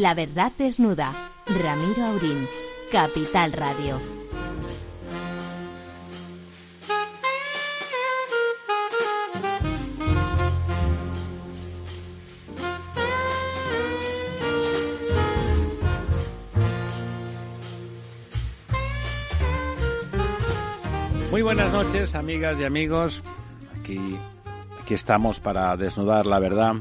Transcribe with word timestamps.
La 0.00 0.14
verdad 0.14 0.52
desnuda. 0.56 1.12
Ramiro 1.44 2.06
Aurín. 2.06 2.46
Capital 2.92 3.50
Radio. 3.52 3.98
Muy 21.32 21.42
buenas 21.42 21.72
noches, 21.72 22.14
amigas 22.14 22.60
y 22.60 22.64
amigos. 22.64 23.24
Aquí, 23.80 24.16
aquí 24.80 24.94
estamos 24.94 25.40
para 25.40 25.76
desnudar 25.76 26.24
la 26.24 26.38
verdad, 26.38 26.76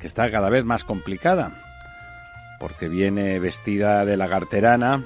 que 0.00 0.08
está 0.08 0.28
cada 0.32 0.48
vez 0.50 0.64
más 0.64 0.82
complicada, 0.82 1.69
porque 2.60 2.88
viene 2.88 3.40
vestida 3.40 4.04
de 4.04 4.16
lagarterana, 4.16 5.02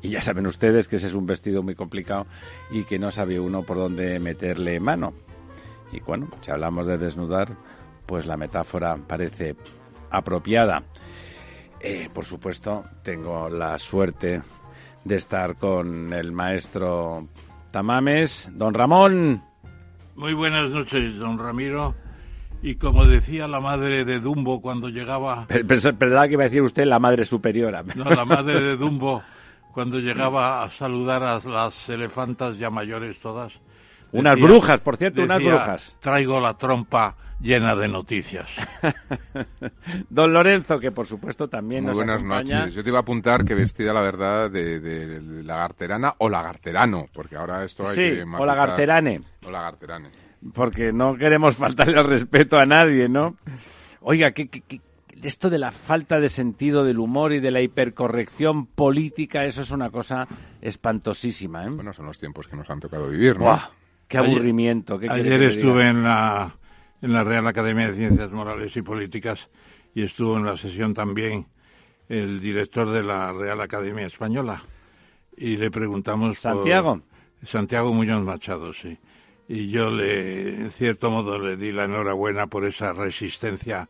y 0.00 0.10
ya 0.10 0.22
saben 0.22 0.46
ustedes 0.46 0.86
que 0.86 0.96
ese 0.96 1.08
es 1.08 1.14
un 1.14 1.26
vestido 1.26 1.62
muy 1.62 1.74
complicado 1.74 2.26
y 2.70 2.84
que 2.84 2.98
no 2.98 3.10
sabe 3.10 3.40
uno 3.40 3.62
por 3.64 3.76
dónde 3.76 4.20
meterle 4.20 4.78
mano. 4.78 5.12
Y 5.92 6.00
bueno, 6.00 6.28
si 6.42 6.50
hablamos 6.50 6.86
de 6.86 6.96
desnudar, 6.96 7.56
pues 8.06 8.26
la 8.26 8.36
metáfora 8.36 8.96
parece 8.96 9.56
apropiada. 10.10 10.84
Eh, 11.80 12.08
por 12.12 12.24
supuesto, 12.24 12.84
tengo 13.02 13.48
la 13.48 13.78
suerte 13.78 14.42
de 15.04 15.16
estar 15.16 15.56
con 15.56 16.12
el 16.12 16.32
maestro 16.32 17.26
Tamames, 17.70 18.50
don 18.54 18.74
Ramón. 18.74 19.42
Muy 20.14 20.34
buenas 20.34 20.70
noches, 20.70 21.16
don 21.16 21.38
Ramiro. 21.38 21.94
Y 22.64 22.76
como 22.76 23.04
decía 23.04 23.46
la 23.46 23.60
madre 23.60 24.06
de 24.06 24.20
Dumbo 24.20 24.62
cuando 24.62 24.88
llegaba... 24.88 25.46
Perdón 25.46 26.28
que 26.28 26.32
iba 26.32 26.44
a 26.44 26.46
decir 26.46 26.62
usted 26.62 26.86
la 26.86 26.98
madre 26.98 27.26
superiora. 27.26 27.84
No, 27.94 28.04
la 28.04 28.24
madre 28.24 28.58
de 28.58 28.76
Dumbo 28.78 29.22
cuando 29.72 29.98
llegaba 29.98 30.62
a 30.62 30.70
saludar 30.70 31.22
a 31.22 31.38
las 31.46 31.88
elefantas 31.90 32.56
ya 32.56 32.70
mayores 32.70 33.20
todas. 33.20 33.60
Unas 34.12 34.40
brujas, 34.40 34.80
por 34.80 34.96
cierto, 34.96 35.22
unas 35.22 35.44
brujas. 35.44 35.94
Traigo 36.00 36.40
la 36.40 36.56
trompa 36.56 37.14
llena 37.38 37.76
de 37.76 37.86
noticias. 37.86 38.48
Don 40.08 40.32
Lorenzo, 40.32 40.80
que 40.80 40.90
por 40.90 41.06
supuesto 41.06 41.48
también 41.48 41.84
Muy 41.84 41.92
buenas 41.92 42.22
noches. 42.22 42.74
Yo 42.74 42.82
te 42.82 42.88
iba 42.88 42.98
a 42.98 43.02
apuntar 43.02 43.44
que 43.44 43.54
vestida 43.54 43.92
la 43.92 44.00
verdad 44.00 44.50
de, 44.50 44.80
de, 44.80 45.42
lagarterana 45.42 46.14
o 46.16 46.30
lagarterano, 46.30 47.08
porque 47.12 47.36
ahora 47.36 47.62
esto 47.62 47.86
hay 47.86 47.94
sí, 47.94 48.16
que 48.16 48.22
o 48.22 48.46
lagarterane. 48.46 49.20
O 49.44 49.50
lagarterane. 49.50 50.23
Porque 50.52 50.92
no 50.92 51.16
queremos 51.16 51.56
faltarle 51.56 51.98
el 51.98 52.06
respeto 52.06 52.58
a 52.58 52.66
nadie, 52.66 53.08
¿no? 53.08 53.36
Oiga, 54.00 54.32
¿qué, 54.32 54.48
qué, 54.48 54.80
esto 55.22 55.50
de 55.50 55.58
la 55.58 55.70
falta 55.70 56.20
de 56.20 56.28
sentido 56.28 56.84
del 56.84 56.98
humor 56.98 57.32
y 57.32 57.40
de 57.40 57.50
la 57.50 57.60
hipercorrección 57.60 58.66
política, 58.66 59.44
eso 59.44 59.62
es 59.62 59.70
una 59.70 59.90
cosa 59.90 60.26
espantosísima, 60.60 61.64
¿eh? 61.64 61.70
Bueno, 61.74 61.92
son 61.92 62.06
los 62.06 62.18
tiempos 62.18 62.46
que 62.46 62.56
nos 62.56 62.68
han 62.68 62.80
tocado 62.80 63.08
vivir, 63.08 63.38
¿no? 63.38 63.58
¡Qué 64.06 64.18
aburrimiento! 64.18 64.98
¿qué 64.98 65.10
ayer 65.10 65.42
estuve 65.42 65.88
en 65.88 66.02
la 66.02 66.54
en 67.00 67.12
la 67.12 67.24
Real 67.24 67.46
Academia 67.46 67.88
de 67.88 67.94
Ciencias 67.94 68.32
Morales 68.32 68.76
y 68.76 68.82
Políticas 68.82 69.50
y 69.94 70.02
estuvo 70.02 70.36
en 70.36 70.44
la 70.44 70.56
sesión 70.56 70.94
también 70.94 71.46
el 72.08 72.40
director 72.40 72.90
de 72.90 73.02
la 73.02 73.32
Real 73.32 73.60
Academia 73.60 74.06
Española 74.06 74.62
y 75.36 75.56
le 75.56 75.70
preguntamos 75.70 76.38
Santiago 76.38 77.02
Santiago 77.42 77.92
Muñoz 77.92 78.22
Machado 78.22 78.72
sí 78.72 78.98
y 79.48 79.70
yo 79.70 79.90
le 79.90 80.56
en 80.56 80.70
cierto 80.70 81.10
modo 81.10 81.38
le 81.38 81.56
di 81.56 81.72
la 81.72 81.84
enhorabuena 81.84 82.46
por 82.46 82.64
esa 82.64 82.92
resistencia 82.92 83.88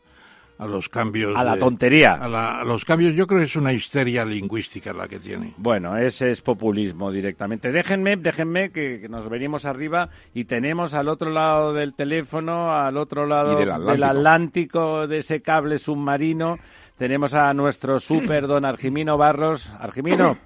a 0.58 0.66
los 0.66 0.88
cambios. 0.88 1.36
A 1.36 1.44
la 1.44 1.56
tontería. 1.56 2.14
A, 2.14 2.64
los 2.64 2.84
cambios, 2.84 3.14
yo 3.14 3.26
creo 3.26 3.40
que 3.40 3.46
es 3.46 3.56
una 3.56 3.72
histeria 3.72 4.24
lingüística 4.24 4.92
la 4.92 5.08
que 5.08 5.18
tiene. 5.18 5.54
Bueno, 5.56 5.96
ese 5.96 6.30
es 6.30 6.40
populismo 6.40 7.10
directamente. 7.10 7.72
Déjenme, 7.72 8.16
déjenme 8.16 8.70
que, 8.70 9.06
nos 9.08 9.28
venimos 9.28 9.64
arriba 9.64 10.10
y 10.32 10.44
tenemos 10.44 10.94
al 10.94 11.08
otro 11.08 11.30
lado 11.30 11.72
del 11.72 11.94
teléfono, 11.94 12.72
al 12.72 12.96
otro 12.96 13.26
lado 13.26 13.56
del 13.56 13.70
Atlántico. 13.70 13.92
del 13.92 14.02
Atlántico, 14.04 15.06
de 15.06 15.18
ese 15.18 15.42
cable 15.42 15.78
submarino, 15.78 16.58
tenemos 16.96 17.34
a 17.34 17.52
nuestro 17.52 17.98
super 18.00 18.46
don 18.46 18.64
Argimino 18.64 19.16
Barros. 19.16 19.72
Argimino. 19.78 20.38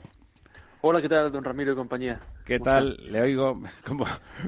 Hola, 0.80 1.02
¿qué 1.02 1.08
tal, 1.08 1.32
don 1.32 1.42
Ramiro 1.42 1.72
y 1.72 1.74
compañía? 1.74 2.20
¿Qué 2.46 2.60
tal? 2.60 2.96
Le 3.10 3.20
oigo 3.20 3.60
como, 3.84 4.04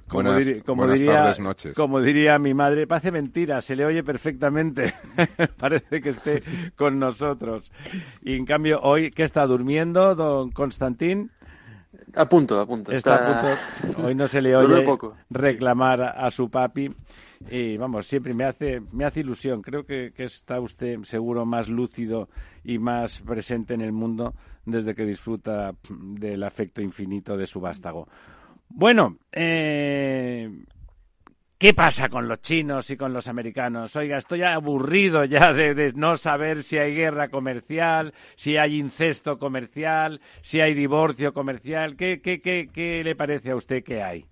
como, 0.07 0.31
buenas, 0.31 0.63
como 0.65 0.83
buenas 0.83 1.01
diría, 1.01 1.17
tardes, 1.17 1.41
noches. 1.41 1.75
como 1.75 2.01
diría 2.01 2.39
mi 2.39 2.55
madre, 2.55 2.87
parece 2.87 3.11
mentira, 3.11 3.61
se 3.61 3.75
le 3.75 3.85
oye 3.85 4.05
perfectamente. 4.05 4.95
parece 5.59 6.01
que 6.01 6.11
esté 6.11 6.43
con 6.77 7.01
nosotros. 7.01 7.73
Y 8.23 8.37
en 8.37 8.47
cambio, 8.47 8.79
hoy, 8.81 9.11
¿qué 9.11 9.25
está 9.25 9.45
durmiendo, 9.45 10.15
don 10.15 10.53
Constantín? 10.53 11.33
A 12.15 12.29
punto, 12.29 12.61
a 12.61 12.67
punto. 12.67 12.93
Está, 12.93 13.17
Está... 13.17 13.53
a 13.53 13.57
punto. 13.83 14.07
Hoy 14.07 14.15
no 14.15 14.29
se 14.29 14.41
le 14.41 14.55
oye 14.57 14.87
reclamar 15.31 16.01
a 16.01 16.31
su 16.31 16.49
papi. 16.49 16.95
Y 17.49 17.77
vamos, 17.77 18.07
siempre 18.07 18.35
me 18.35 18.45
hace, 18.45 18.81
me 18.93 19.05
hace 19.05 19.21
ilusión. 19.21 19.63
Creo 19.63 19.85
que, 19.85 20.13
que, 20.15 20.25
está 20.25 20.61
usted 20.61 21.03
seguro 21.05 21.45
más 21.47 21.69
lúcido 21.69 22.29
y 22.63 22.79
más 22.79 23.21
presente 23.21 23.75
en 23.75 23.81
el 23.81 23.93
mundo 23.93 24.35
desde 24.71 24.95
que 24.95 25.05
disfruta 25.05 25.75
del 25.89 26.43
afecto 26.43 26.81
infinito 26.81 27.37
de 27.37 27.47
su 27.47 27.61
vástago. 27.61 28.09
Bueno, 28.69 29.17
eh, 29.33 30.49
¿qué 31.59 31.75
pasa 31.75 32.09
con 32.09 32.29
los 32.29 32.41
chinos 32.41 32.91
y 32.91 32.97
con 32.97 33.13
los 33.13 33.27
americanos? 33.27 33.97
Oiga, 33.97 34.17
estoy 34.17 34.43
aburrido 34.43 35.25
ya 35.25 35.53
de, 35.53 35.93
no 35.97 36.17
saber 36.17 36.63
si 36.63 36.79
hay 36.79 36.95
guerra 36.95 37.29
comercial, 37.29 38.15
si 38.37 38.57
hay 38.57 38.79
incesto 38.79 39.39
comercial, 39.39 40.21
si 40.41 40.61
hay 40.61 40.75
divorcio 40.75 41.33
comercial. 41.33 41.97
¿Qué, 41.97 42.21
qué, 42.21 42.41
qué, 42.41 42.69
qué 42.73 43.03
le 43.03 43.17
parece 43.17 43.51
a 43.51 43.57
usted 43.57 43.83
que 43.83 44.03
hay? 44.03 44.25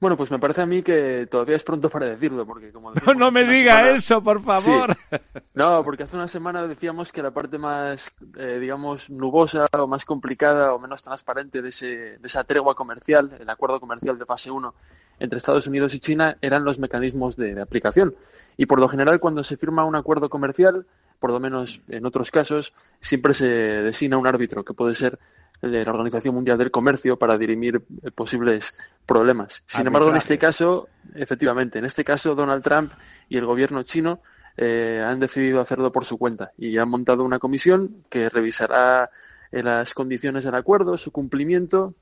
Bueno, 0.00 0.16
pues 0.16 0.30
me 0.30 0.38
parece 0.38 0.62
a 0.62 0.66
mí 0.66 0.82
que 0.82 1.26
todavía 1.30 1.56
es 1.56 1.64
pronto 1.64 1.88
para 1.88 2.06
decirlo, 2.06 2.46
porque 2.46 2.70
como 2.72 2.92
no, 3.06 3.14
no 3.14 3.30
me 3.30 3.44
diga 3.44 3.72
semana... 3.72 3.90
eso, 3.90 4.22
por 4.22 4.42
favor. 4.42 4.96
Sí. 5.10 5.16
No, 5.54 5.84
porque 5.84 6.04
hace 6.04 6.16
una 6.16 6.28
semana 6.28 6.66
decíamos 6.66 7.12
que 7.12 7.22
la 7.22 7.30
parte 7.30 7.58
más, 7.58 8.10
eh, 8.38 8.58
digamos, 8.58 9.10
nubosa 9.10 9.66
o 9.78 9.86
más 9.86 10.06
complicada 10.06 10.72
o 10.72 10.78
menos 10.78 11.02
transparente 11.02 11.60
de, 11.60 11.68
ese, 11.68 11.86
de 11.86 12.20
esa 12.24 12.44
tregua 12.44 12.74
comercial, 12.74 13.30
el 13.38 13.50
acuerdo 13.50 13.78
comercial 13.78 14.18
de 14.18 14.24
fase 14.24 14.50
1 14.50 14.74
entre 15.20 15.36
Estados 15.36 15.66
Unidos 15.66 15.94
y 15.94 16.00
China, 16.00 16.38
eran 16.40 16.64
los 16.64 16.78
mecanismos 16.78 17.36
de, 17.36 17.54
de 17.54 17.60
aplicación. 17.60 18.14
Y 18.56 18.64
por 18.64 18.80
lo 18.80 18.88
general, 18.88 19.20
cuando 19.20 19.44
se 19.44 19.58
firma 19.58 19.84
un 19.84 19.94
acuerdo 19.94 20.30
comercial, 20.30 20.86
por 21.18 21.30
lo 21.30 21.38
menos 21.38 21.82
en 21.88 22.06
otros 22.06 22.30
casos, 22.30 22.74
siempre 23.00 23.34
se 23.34 23.46
designa 23.46 24.18
un 24.18 24.26
árbitro, 24.26 24.64
que 24.64 24.74
puede 24.74 24.94
ser 24.94 25.18
de 25.62 25.84
la 25.84 25.92
Organización 25.92 26.34
Mundial 26.34 26.58
del 26.58 26.70
Comercio 26.70 27.16
para 27.16 27.38
dirimir 27.38 27.82
posibles 28.14 28.74
problemas. 29.06 29.62
Sin 29.66 29.86
embargo, 29.86 30.10
en 30.10 30.16
este 30.16 30.36
caso, 30.36 30.88
efectivamente, 31.14 31.78
en 31.78 31.84
este 31.84 32.04
caso 32.04 32.34
Donald 32.34 32.64
Trump 32.64 32.92
y 33.28 33.36
el 33.36 33.46
gobierno 33.46 33.84
chino 33.84 34.20
eh, 34.56 35.02
han 35.04 35.20
decidido 35.20 35.60
hacerlo 35.60 35.92
por 35.92 36.04
su 36.04 36.18
cuenta 36.18 36.52
y 36.58 36.76
han 36.76 36.88
montado 36.88 37.24
una 37.24 37.38
comisión 37.38 38.04
que 38.10 38.28
revisará 38.28 39.10
eh, 39.52 39.62
las 39.62 39.94
condiciones 39.94 40.44
del 40.44 40.56
acuerdo, 40.56 40.98
su 40.98 41.12
cumplimiento, 41.12 41.94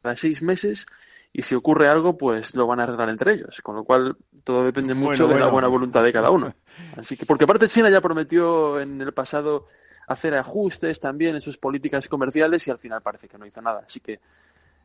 cada 0.00 0.16
seis 0.16 0.40
meses 0.42 0.86
y 1.32 1.42
si 1.42 1.54
ocurre 1.54 1.88
algo, 1.88 2.16
pues 2.16 2.54
lo 2.54 2.66
van 2.66 2.80
a 2.80 2.82
arreglar 2.84 3.08
entre 3.08 3.32
ellos. 3.32 3.60
Con 3.62 3.76
lo 3.76 3.84
cual, 3.84 4.16
todo 4.44 4.64
depende 4.64 4.94
mucho 4.94 5.24
bueno, 5.24 5.38
de 5.38 5.44
la 5.44 5.50
buena 5.50 5.68
voluntad 5.68 6.04
de 6.04 6.12
cada 6.12 6.30
uno. 6.30 6.54
Así 6.96 7.16
que, 7.16 7.26
porque 7.26 7.44
aparte 7.44 7.68
China 7.68 7.90
ya 7.90 8.00
prometió 8.00 8.78
en 8.78 9.00
el 9.00 9.12
pasado 9.12 9.66
hacer 10.06 10.34
ajustes 10.34 11.00
también 11.00 11.34
en 11.34 11.40
sus 11.40 11.58
políticas 11.58 12.08
comerciales 12.08 12.66
y 12.66 12.70
al 12.70 12.78
final 12.78 13.00
parece 13.02 13.28
que 13.28 13.38
no 13.38 13.46
hizo 13.46 13.62
nada. 13.62 13.84
Así 13.86 14.00
que 14.00 14.20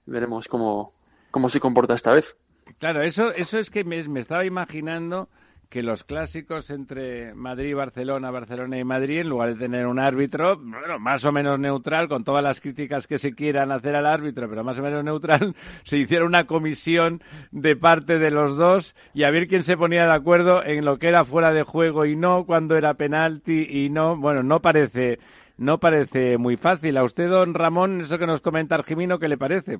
veremos 0.05 0.47
cómo, 0.47 0.93
cómo 1.31 1.49
se 1.49 1.59
comporta 1.59 1.93
esta 1.93 2.11
vez. 2.11 2.35
Claro, 2.79 3.01
eso, 3.01 3.31
eso 3.31 3.59
es 3.59 3.69
que 3.69 3.83
me, 3.83 4.01
me 4.07 4.19
estaba 4.19 4.45
imaginando 4.45 5.29
que 5.69 5.83
los 5.83 6.03
clásicos 6.03 6.69
entre 6.69 7.33
Madrid 7.33 7.69
y 7.69 7.73
Barcelona, 7.73 8.31
Barcelona 8.31 8.77
y 8.77 8.83
Madrid, 8.83 9.19
en 9.19 9.29
lugar 9.29 9.53
de 9.53 9.59
tener 9.59 9.85
un 9.87 9.99
árbitro, 9.99 10.57
bueno, 10.57 10.99
más 10.99 11.25
o 11.25 11.31
menos 11.31 11.59
neutral, 11.59 12.07
con 12.07 12.23
todas 12.23 12.43
las 12.43 12.61
críticas 12.61 13.07
que 13.07 13.17
se 13.17 13.33
quieran 13.33 13.71
hacer 13.71 13.95
al 13.95 14.05
árbitro, 14.05 14.49
pero 14.49 14.63
más 14.63 14.79
o 14.79 14.83
menos 14.83 15.03
neutral, 15.03 15.55
se 15.83 15.97
hiciera 15.97 16.25
una 16.25 16.47
comisión 16.47 17.21
de 17.51 17.75
parte 17.75 18.17
de 18.17 18.31
los 18.31 18.55
dos 18.55 18.95
y 19.13 19.23
a 19.23 19.31
ver 19.31 19.47
quién 19.47 19.63
se 19.63 19.77
ponía 19.77 20.05
de 20.05 20.13
acuerdo 20.13 20.63
en 20.63 20.85
lo 20.85 20.97
que 20.97 21.09
era 21.09 21.25
fuera 21.25 21.51
de 21.51 21.63
juego 21.63 22.05
y 22.05 22.15
no, 22.15 22.45
cuando 22.45 22.77
era 22.77 22.93
penalti 22.93 23.67
y 23.69 23.89
no, 23.89 24.15
bueno, 24.15 24.43
no 24.43 24.61
parece, 24.61 25.19
no 25.57 25.79
parece 25.79 26.37
muy 26.37 26.55
fácil. 26.55 26.97
A 26.97 27.03
usted, 27.03 27.29
don 27.29 27.53
Ramón, 27.53 28.01
eso 28.01 28.17
que 28.17 28.27
nos 28.27 28.41
comenta 28.41 28.75
Argimino, 28.75 29.19
¿qué 29.19 29.27
le 29.27 29.37
parece? 29.37 29.79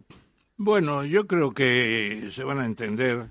Bueno, 0.57 1.05
yo 1.05 1.27
creo 1.27 1.51
que 1.51 2.29
se 2.31 2.43
van 2.43 2.59
a 2.59 2.65
entender 2.65 3.27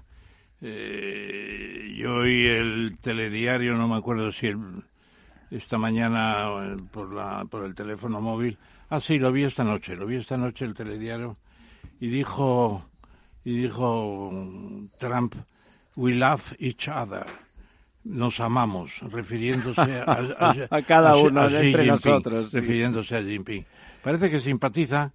eh, 0.62 1.94
yo 1.96 2.16
oí 2.16 2.46
el 2.46 2.98
telediario, 3.00 3.74
no 3.74 3.88
me 3.88 3.96
acuerdo 3.96 4.32
si 4.32 4.48
el, 4.48 4.84
esta 5.50 5.78
mañana 5.78 6.76
por, 6.90 7.12
la, 7.12 7.44
por 7.44 7.64
el 7.64 7.74
teléfono 7.74 8.20
móvil. 8.20 8.58
Ah, 8.88 9.00
sí, 9.00 9.18
lo 9.18 9.32
vi 9.32 9.44
esta 9.44 9.64
noche, 9.64 9.96
lo 9.96 10.06
vi 10.06 10.16
esta 10.16 10.36
noche 10.36 10.64
el 10.64 10.74
telediario 10.74 11.36
y 12.00 12.08
dijo 12.08 12.84
y 13.44 13.56
dijo 13.56 14.32
Trump, 14.98 15.34
we 15.96 16.14
love 16.14 16.54
each 16.58 16.88
other. 16.88 17.26
nos 18.06 18.40
amamos, 18.40 19.00
refiriéndose 19.10 20.00
a, 20.06 20.66
a, 20.70 20.82
cada 20.86 21.16
uno 21.16 21.48
de 21.48 21.66
entre 21.66 21.86
nosotros. 21.86 22.52
Refiriéndose 22.52 23.16
a 23.16 23.22
Jinping. 23.22 23.66
Parece 24.02 24.30
que 24.30 24.40
simpatiza 24.40 25.12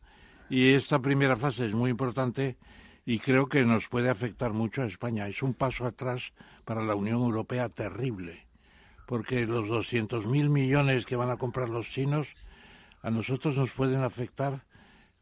y 0.49 0.73
esta 0.73 0.99
primera 0.99 1.35
fase 1.37 1.65
es 1.65 1.73
muy 1.73 1.89
importante 1.89 2.57
y 3.05 3.19
creo 3.19 3.47
que 3.47 3.63
nos 3.63 3.87
puede 3.87 4.09
afectar 4.09 4.53
mucho 4.53 4.83
a 4.83 4.85
España. 4.85 5.27
Es 5.27 5.41
un 5.41 5.53
paso 5.53 5.85
atrás 5.85 6.33
para 6.65 6.83
la 6.83 6.95
Unión 6.95 7.21
Europea 7.21 7.69
terrible, 7.69 8.45
porque 9.05 9.45
los 9.45 9.67
200.000 9.67 10.49
millones 10.49 11.05
que 11.05 11.15
van 11.15 11.29
a 11.29 11.37
comprar 11.37 11.69
los 11.69 11.89
chinos 11.89 12.33
a 13.01 13.09
nosotros 13.09 13.57
nos 13.57 13.71
pueden 13.71 14.01
afectar 14.01 14.63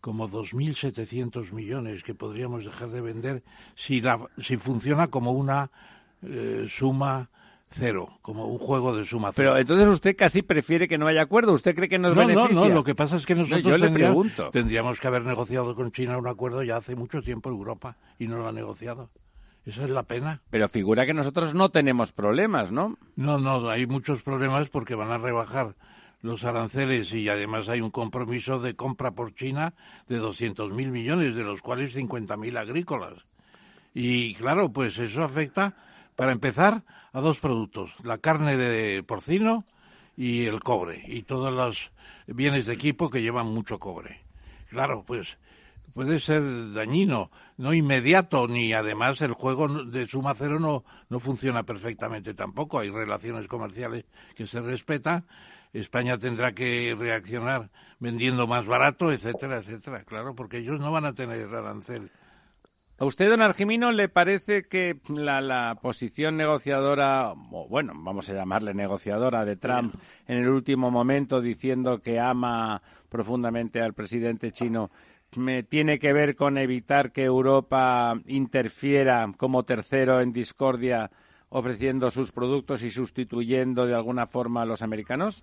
como 0.01 0.29
2.700 0.29 1.51
millones 1.51 2.03
que 2.03 2.15
podríamos 2.15 2.65
dejar 2.65 2.89
de 2.89 3.01
vender 3.01 3.43
si, 3.75 4.01
si 4.37 4.57
funciona 4.57 5.07
como 5.07 5.31
una 5.31 5.71
eh, 6.21 6.67
suma 6.69 7.29
cero, 7.71 8.19
como 8.21 8.45
un 8.45 8.57
juego 8.57 8.95
de 8.95 9.05
suma 9.05 9.31
cero. 9.33 9.51
Pero 9.51 9.61
entonces 9.61 9.87
usted 9.87 10.15
casi 10.15 10.41
prefiere 10.41 10.87
que 10.87 10.97
no 10.97 11.07
haya 11.07 11.21
acuerdo. 11.21 11.53
¿Usted 11.53 11.75
cree 11.75 11.89
que 11.89 11.99
nos 11.99 12.15
no, 12.15 12.21
beneficia? 12.21 12.55
No, 12.55 12.67
no, 12.67 12.73
lo 12.73 12.83
que 12.83 12.95
pasa 12.95 13.17
es 13.17 13.25
que 13.25 13.35
nosotros 13.35 13.79
tendríamos 14.51 14.99
que 14.99 15.07
haber 15.07 15.23
negociado 15.23 15.75
con 15.75 15.91
China 15.91 16.17
un 16.17 16.27
acuerdo 16.27 16.63
ya 16.63 16.77
hace 16.77 16.95
mucho 16.95 17.21
tiempo 17.21 17.49
en 17.49 17.55
Europa 17.55 17.97
y 18.17 18.27
no 18.27 18.37
lo 18.37 18.47
ha 18.47 18.51
negociado. 18.51 19.09
Esa 19.65 19.83
es 19.83 19.89
la 19.89 20.03
pena. 20.03 20.41
Pero 20.49 20.67
figura 20.69 21.05
que 21.05 21.13
nosotros 21.13 21.53
no 21.53 21.69
tenemos 21.69 22.11
problemas, 22.11 22.71
¿no? 22.71 22.97
No, 23.15 23.37
no, 23.37 23.69
hay 23.69 23.85
muchos 23.85 24.23
problemas 24.23 24.69
porque 24.69 24.95
van 24.95 25.11
a 25.11 25.17
rebajar 25.17 25.75
los 26.21 26.43
aranceles 26.43 27.13
y 27.13 27.29
además 27.29 27.69
hay 27.69 27.81
un 27.81 27.91
compromiso 27.91 28.59
de 28.59 28.75
compra 28.75 29.11
por 29.11 29.33
China 29.35 29.73
de 30.07 30.19
200.000 30.19 30.71
millones, 30.89 31.35
de 31.35 31.43
los 31.43 31.61
cuales 31.61 31.95
50.000 31.95 32.57
agrícolas. 32.57 33.25
Y 33.93 34.33
claro, 34.35 34.71
pues 34.71 34.97
eso 34.97 35.23
afecta, 35.23 35.75
para 36.15 36.31
empezar, 36.31 36.83
a 37.13 37.21
dos 37.21 37.39
productos, 37.39 37.95
la 38.03 38.17
carne 38.17 38.57
de 38.57 39.03
porcino 39.03 39.63
y 40.15 40.45
el 40.45 40.59
cobre, 40.59 41.03
y 41.07 41.23
todos 41.23 41.53
los 41.53 41.91
bienes 42.27 42.65
de 42.65 42.73
equipo 42.73 43.09
que 43.09 43.21
llevan 43.21 43.47
mucho 43.47 43.79
cobre. 43.79 44.21
Claro, 44.69 45.03
pues 45.05 45.37
puede 45.93 46.19
ser 46.19 46.73
dañino, 46.73 47.31
no 47.57 47.73
inmediato, 47.73 48.47
ni 48.47 48.73
además 48.73 49.21
el 49.21 49.33
juego 49.33 49.67
de 49.85 50.05
suma 50.05 50.33
cero 50.33 50.59
no, 50.59 50.83
no 51.09 51.19
funciona 51.19 51.63
perfectamente 51.63 52.33
tampoco. 52.33 52.79
Hay 52.79 52.89
relaciones 52.89 53.47
comerciales 53.47 54.05
que 54.35 54.47
se 54.47 54.61
respetan. 54.61 55.25
España 55.73 56.17
tendrá 56.17 56.53
que 56.53 56.95
reaccionar 56.97 57.69
vendiendo 57.99 58.47
más 58.47 58.65
barato, 58.65 59.11
etcétera, 59.11 59.57
etcétera. 59.57 60.03
Claro, 60.03 60.35
porque 60.35 60.59
ellos 60.59 60.79
no 60.79 60.91
van 60.91 61.05
a 61.05 61.13
tener 61.13 61.53
arancel. 61.53 62.11
¿A 62.99 63.05
usted, 63.05 63.29
don 63.29 63.41
Argimino, 63.41 63.93
le 63.93 64.09
parece 64.09 64.63
que 64.63 64.99
la, 65.07 65.77
posición 65.81 66.35
negociadora, 66.35 67.31
o 67.31 67.65
bueno, 67.69 67.93
vamos 67.95 68.29
a 68.29 68.33
llamarle 68.33 68.73
negociadora 68.73 69.45
de 69.45 69.55
Trump 69.55 69.95
en 70.27 70.39
el 70.39 70.49
último 70.49 70.91
momento 70.91 71.39
diciendo 71.39 72.01
que 72.01 72.19
ama 72.19 72.81
profundamente 73.07 73.81
al 73.81 73.93
presidente 73.93 74.51
chino, 74.51 74.91
me 75.37 75.63
tiene 75.63 75.97
que 75.97 76.11
ver 76.11 76.35
con 76.35 76.57
evitar 76.57 77.13
que 77.13 77.23
Europa 77.23 78.19
interfiera 78.25 79.31
como 79.37 79.63
tercero 79.63 80.19
en 80.19 80.33
discordia 80.33 81.09
ofreciendo 81.47 82.11
sus 82.11 82.33
productos 82.33 82.83
y 82.83 82.91
sustituyendo 82.91 83.85
de 83.85 83.95
alguna 83.95 84.27
forma 84.27 84.63
a 84.63 84.65
los 84.65 84.81
americanos? 84.81 85.41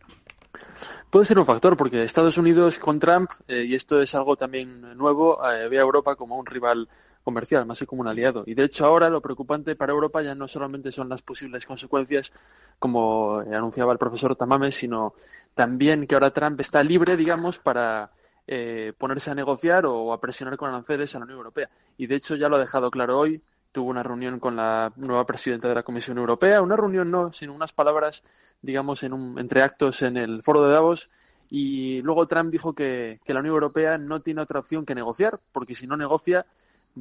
Puede 1.11 1.25
ser 1.25 1.39
un 1.39 1.47
factor, 1.47 1.77
porque 1.77 2.03
Estados 2.03 2.37
Unidos 2.37 2.79
con 2.79 2.99
Trump, 2.99 3.31
eh, 3.49 3.65
y 3.65 3.75
esto 3.75 4.01
es 4.01 4.15
algo 4.15 4.37
también 4.37 4.97
nuevo, 4.99 5.39
eh, 5.51 5.69
ve 5.69 5.79
a 5.79 5.83
Europa 5.83 6.17
como 6.17 6.37
un 6.37 6.45
rival 6.45 6.89
comercial, 7.27 7.67
más 7.67 7.81
que 7.81 7.87
como 7.87 8.03
un 8.03 8.09
aliado. 8.09 8.45
Y 8.47 8.55
de 8.55 8.63
hecho 8.63 8.87
ahora 8.87 9.11
lo 9.11 9.21
preocupante 9.21 9.75
para 9.75 9.93
Europa 9.93 10.23
ya 10.23 10.37
no 10.37 10.47
solamente 10.47 10.93
son 10.93 11.09
las 11.09 11.23
posibles 11.23 11.67
consecuencias, 11.67 12.33
como 12.79 13.41
anunciaba 13.41 13.93
el 13.93 13.99
profesor 13.99 14.37
Tamame, 14.37 14.71
sino 14.71 15.15
también 15.53 16.07
que 16.07 16.15
ahora 16.15 16.31
Trump 16.31 16.61
está 16.61 16.85
libre, 16.85 17.17
digamos, 17.17 17.59
para 17.59 18.13
eh, 18.47 18.93
ponerse 18.97 19.33
a 19.33 19.35
negociar 19.35 19.87
o 19.87 20.13
a 20.13 20.21
presionar 20.21 20.57
con 20.57 20.69
aranceles 20.69 21.17
a 21.17 21.19
la 21.19 21.25
Unión 21.25 21.39
Europea. 21.39 21.69
Y 21.99 22.07
de 22.07 22.15
hecho 22.15 22.37
ya 22.37 22.49
lo 22.49 22.57
ha 22.57 22.61
dejado 22.61 22.93
claro 22.93 23.19
hoy, 23.19 23.43
tuvo 23.73 23.91
una 23.91 24.05
reunión 24.05 24.39
con 24.39 24.55
la 24.55 24.93
nueva 24.95 25.27
presidenta 25.27 25.69
de 25.69 25.75
la 25.75 25.83
Comisión 25.83 26.19
Europea, 26.19 26.63
una 26.63 26.77
reunión 26.77 27.11
no, 27.11 27.33
sino 27.33 27.53
unas 27.53 27.73
palabras, 27.73 28.23
digamos, 28.63 29.03
en 29.03 29.13
un, 29.13 29.37
entre 29.41 29.63
actos 29.63 30.01
en 30.03 30.17
el 30.17 30.45
foro 30.45 30.63
de 30.63 30.73
Davos, 30.73 31.11
y 31.51 32.03
luego 32.03 32.29
Trump 32.29 32.53
dijo 32.53 32.73
que, 32.73 33.19
que 33.25 33.35
la 33.35 33.41
Unión 33.41 33.55
Europea 33.55 33.99
no 33.99 34.21
tiene 34.21 34.43
otra 34.43 34.61
opción 34.61 34.87
que 34.87 34.95
negociar, 34.95 35.41
porque 35.51 35.75
si 35.75 35.89
no 35.89 35.97
negocia 35.97 36.47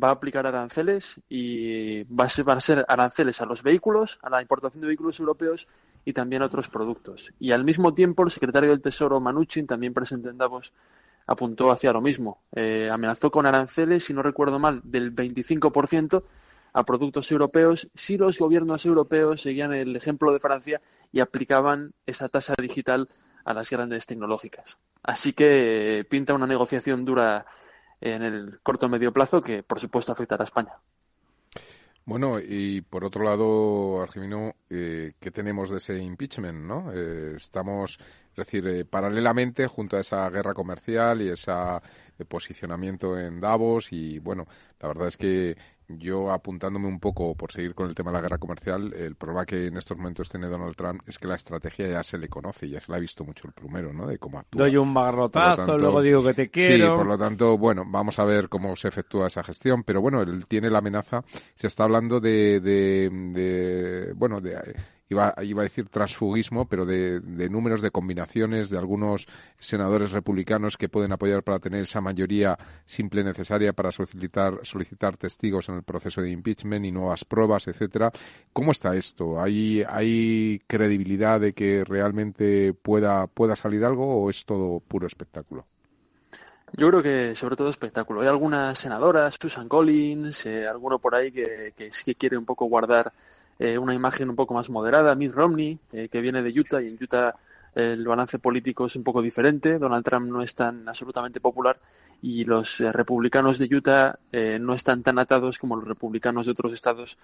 va 0.01 0.09
a 0.09 0.11
aplicar 0.11 0.45
aranceles 0.45 1.21
y 1.29 2.03
va 2.03 2.25
a 2.25 2.29
ser, 2.29 2.45
van 2.45 2.57
a 2.57 2.61
ser 2.61 2.85
aranceles 2.87 3.41
a 3.41 3.45
los 3.45 3.63
vehículos, 3.63 4.19
a 4.21 4.29
la 4.29 4.41
importación 4.41 4.81
de 4.81 4.87
vehículos 4.87 5.19
europeos 5.19 5.67
y 6.03 6.13
también 6.13 6.41
a 6.41 6.45
otros 6.45 6.69
productos. 6.69 7.33
Y 7.39 7.51
al 7.51 7.63
mismo 7.63 7.93
tiempo, 7.93 8.23
el 8.23 8.31
secretario 8.31 8.69
del 8.69 8.81
Tesoro, 8.81 9.19
Manuchin, 9.19 9.65
también 9.65 9.93
presente 9.93 10.29
en 10.29 10.37
Davos, 10.37 10.73
apuntó 11.27 11.71
hacia 11.71 11.91
lo 11.91 12.01
mismo. 12.01 12.43
Eh, 12.53 12.89
amenazó 12.91 13.31
con 13.31 13.45
aranceles, 13.45 14.03
si 14.03 14.13
no 14.13 14.21
recuerdo 14.21 14.59
mal, 14.59 14.81
del 14.83 15.15
25% 15.15 16.23
a 16.73 16.83
productos 16.83 17.31
europeos 17.31 17.89
si 17.93 18.17
los 18.17 18.37
gobiernos 18.37 18.85
europeos 18.85 19.41
seguían 19.41 19.73
el 19.73 19.95
ejemplo 19.95 20.33
de 20.33 20.39
Francia 20.39 20.81
y 21.11 21.21
aplicaban 21.21 21.93
esa 22.05 22.27
tasa 22.27 22.53
digital 22.61 23.07
a 23.45 23.53
las 23.53 23.69
grandes 23.69 24.05
tecnológicas. 24.05 24.77
Así 25.01 25.33
que 25.33 25.99
eh, 25.99 26.03
pinta 26.03 26.33
una 26.33 26.47
negociación 26.47 27.05
dura 27.05 27.45
en 28.01 28.23
el 28.23 28.59
corto 28.61 28.89
medio 28.89 29.11
plazo 29.11 29.41
que, 29.41 29.63
por 29.63 29.79
supuesto, 29.79 30.11
afectará 30.11 30.43
a 30.43 30.45
España. 30.45 30.73
Bueno, 32.07 32.37
y 32.39 32.81
por 32.81 33.03
otro 33.03 33.23
lado, 33.23 34.03
Argimino, 34.03 34.55
eh, 34.69 35.13
¿qué 35.19 35.31
tenemos 35.31 35.71
de 35.71 35.77
ese 35.77 35.97
impeachment? 35.97 36.59
¿no? 36.59 36.91
Eh, 36.93 37.33
estamos, 37.35 37.99
es 38.29 38.35
decir, 38.35 38.67
eh, 38.67 38.85
paralelamente, 38.85 39.65
junto 39.65 39.97
a 39.97 40.01
esa 40.01 40.29
guerra 40.29 40.53
comercial 40.53 41.23
y 41.23 41.29
ese 41.29 41.51
posicionamiento 42.27 43.17
en 43.19 43.41
Davos, 43.41 43.91
y 43.91 44.19
bueno, 44.19 44.45
la 44.79 44.87
verdad 44.87 45.07
es 45.07 45.17
que 45.17 45.57
yo 45.87 46.31
apuntándome 46.31 46.87
un 46.87 46.99
poco 46.99 47.35
por 47.35 47.51
seguir 47.51 47.75
con 47.75 47.87
el 47.87 47.95
tema 47.95 48.11
de 48.11 48.15
la 48.15 48.21
guerra 48.21 48.37
comercial, 48.37 48.93
el 48.93 49.15
problema 49.15 49.45
que 49.45 49.67
en 49.67 49.77
estos 49.77 49.97
momentos 49.97 50.29
tiene 50.29 50.47
Donald 50.47 50.75
Trump 50.75 51.01
es 51.07 51.19
que 51.19 51.27
la 51.27 51.35
estrategia 51.35 51.87
ya 51.87 52.03
se 52.03 52.17
le 52.17 52.27
conoce, 52.27 52.67
ya 52.67 52.79
se 52.79 52.91
la 52.91 52.97
ha 52.97 53.01
visto 53.01 53.23
mucho 53.23 53.47
el 53.47 53.53
primero, 53.53 53.93
¿no? 53.93 54.07
De 54.07 54.17
cómo 54.17 54.39
actúa. 54.39 54.63
Doy 54.63 54.77
un 54.77 54.93
barrotazo, 54.93 55.77
luego 55.77 56.01
digo 56.01 56.23
que 56.23 56.33
te 56.33 56.49
quiero. 56.49 56.91
Sí, 56.91 56.97
por 56.97 57.05
lo 57.05 57.17
tanto, 57.17 57.57
bueno, 57.57 57.83
vamos 57.85 58.17
a 58.19 58.25
ver 58.25 58.49
cómo 58.49 58.75
se 58.75 58.87
efectúa 58.87 59.27
esa 59.27 59.43
gestión, 59.43 59.83
pero 59.83 60.01
bueno, 60.01 60.21
él 60.21 60.45
tiene 60.47 60.69
la 60.69 60.79
amenaza, 60.79 61.23
se 61.53 61.67
está 61.67 61.83
hablando 61.83 62.19
de, 62.19 62.59
de, 62.59 63.09
de 63.11 64.13
bueno, 64.13 64.41
de 64.41 64.75
iba, 65.09 65.33
iba 65.43 65.61
a 65.61 65.63
decir 65.63 65.89
transfugismo, 65.89 66.67
pero 66.67 66.85
de, 66.85 67.21
números 67.49 67.81
de 67.81 67.91
combinaciones 67.91 68.69
de 68.69 68.77
algunos 68.77 69.27
senadores 69.59 70.11
republicanos 70.11 70.77
que 70.77 70.89
pueden 70.89 71.11
apoyar 71.11 71.43
para 71.43 71.59
tener 71.59 71.81
esa 71.81 72.01
mayoría 72.01 72.57
simple 72.85 73.23
necesaria 73.23 73.73
para 73.73 73.91
solicitar, 73.91 74.59
solicitar 74.63 75.17
testigos 75.17 75.69
en 75.69 75.75
el 75.75 75.83
proceso 75.83 76.21
de 76.21 76.31
impeachment 76.31 76.85
y 76.85 76.91
nuevas 76.91 77.25
pruebas, 77.25 77.67
etcétera. 77.67 78.11
¿Cómo 78.51 78.71
está 78.71 78.95
esto? 78.95 79.41
¿Hay, 79.41 79.83
hay 79.87 80.59
credibilidad 80.67 81.39
de 81.39 81.53
que 81.53 81.83
realmente 81.83 82.73
pueda, 82.73 83.27
pueda 83.27 83.55
salir 83.55 83.85
algo 83.85 84.23
o 84.23 84.29
es 84.29 84.45
todo 84.45 84.79
puro 84.79 85.07
espectáculo? 85.07 85.65
Yo 86.73 86.89
creo 86.89 87.03
que 87.03 87.35
sobre 87.35 87.55
todo 87.55 87.69
espectáculo. 87.69 88.21
Hay 88.21 88.27
algunas 88.27 88.77
senadoras, 88.77 89.37
Susan 89.39 89.69
Collins, 89.69 90.45
eh, 90.45 90.67
alguno 90.67 90.99
por 90.99 91.15
ahí 91.15 91.31
que 91.31 91.71
sí 91.91 92.03
que 92.03 92.15
quiere 92.15 92.37
un 92.37 92.43
poco 92.43 92.65
guardar 92.65 93.13
eh, 93.57 93.77
una 93.77 93.93
imagen 93.93 94.29
un 94.29 94.35
poco 94.35 94.53
más 94.53 94.69
moderada. 94.69 95.15
Mitt 95.15 95.33
Romney, 95.33 95.79
eh, 95.93 96.09
que 96.09 96.21
viene 96.21 96.41
de 96.41 96.59
Utah, 96.59 96.81
y 96.81 96.89
en 96.89 96.97
Utah 97.01 97.35
el 97.73 98.07
balance 98.07 98.39
político 98.39 98.85
es 98.85 98.95
un 98.95 99.03
poco 99.03 99.21
diferente. 99.21 99.77
Donald 99.77 100.05
Trump 100.05 100.27
no 100.29 100.41
es 100.41 100.55
tan 100.55 100.87
absolutamente 100.87 101.41
popular 101.41 101.77
y 102.21 102.45
los 102.45 102.79
eh, 102.79 102.91
republicanos 102.91 103.59
de 103.59 103.75
Utah 103.75 104.17
no 104.59 104.73
están 104.73 105.03
tan 105.03 105.19
atados 105.19 105.57
como 105.57 105.75
los 105.75 105.85
republicanos 105.85 106.45
de 106.45 106.53
otros 106.53 106.73
estados 106.73 107.17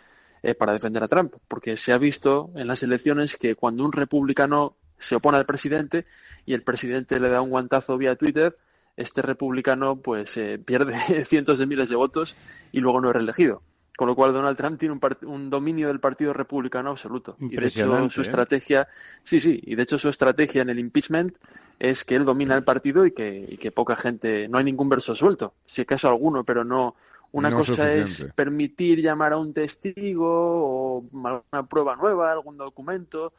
para 0.58 0.74
defender 0.74 1.04
a 1.04 1.08
Trump, 1.08 1.36
porque 1.48 1.78
se 1.78 1.94
ha 1.94 2.00
visto 2.00 2.50
en 2.56 2.68
las 2.68 2.82
elecciones 2.82 3.38
que 3.38 3.54
cuando 3.54 3.86
un 3.86 3.92
republicano 3.92 4.76
se 4.98 5.16
opone 5.16 5.38
al 5.38 5.46
presidente 5.46 6.06
y 6.46 6.54
el 6.54 6.64
presidente 6.64 7.20
le 7.20 7.30
da 7.30 7.42
un 7.42 7.52
guantazo 7.52 7.96
vía 7.96 8.16
Twitter, 8.16 8.58
este 8.98 9.22
republicano 9.22 9.98
pues 9.98 10.40
pierde 10.66 11.26
cientos 11.26 11.60
de 11.60 11.68
miles 11.68 11.90
de 11.90 11.96
votos 11.96 12.36
y 12.72 12.80
luego 12.80 13.00
no 13.00 13.10
es 13.10 13.16
reelegido. 13.16 13.62
Con 14.02 14.08
lo 14.08 14.16
cual 14.16 14.34
Donald 14.34 14.58
Trump 14.58 14.80
tiene 14.80 15.00
un, 15.28 15.50
dominio 15.52 15.88
del 15.90 16.00
Partido 16.00 16.34
Republicano 16.34 16.90
absoluto. 16.90 17.38
Y 17.40 17.56
de 17.56 17.68
hecho 17.68 18.10
su 18.10 18.22
¿eh? 18.22 18.24
estrategia, 18.24 18.88
sí, 19.22 19.40
sí, 19.40 19.62
y 19.62 19.76
de 19.76 19.84
hecho 19.84 20.00
su 20.00 20.10
estrategia 20.10 20.64
en 20.64 20.72
el 20.72 20.80
impeachment 20.80 21.38
es 21.78 22.04
que 22.04 22.16
él 22.16 22.26
domina 22.26 22.56
el 22.56 22.64
partido 22.64 23.06
y 23.06 23.12
que, 23.12 23.72
poca 23.76 23.96
gente, 23.96 24.48
no 24.48 24.58
hay 24.58 24.64
ningún 24.64 24.90
verso 24.90 25.14
suelto, 25.14 25.54
si 25.66 25.84
acaso 25.84 26.08
alguno, 26.08 26.44
pero 26.44 26.64
no, 26.64 26.96
una 27.34 27.52
cosa 27.52 27.94
es 27.94 28.28
permitir 28.34 29.04
llamar 29.04 29.34
a 29.34 29.38
un 29.38 29.54
testigo 29.54 30.26
o 30.28 31.04
alguna 31.14 31.70
prueba 31.70 31.96
nueva, 31.96 32.32
algún 32.32 32.58
documento, 32.58 33.34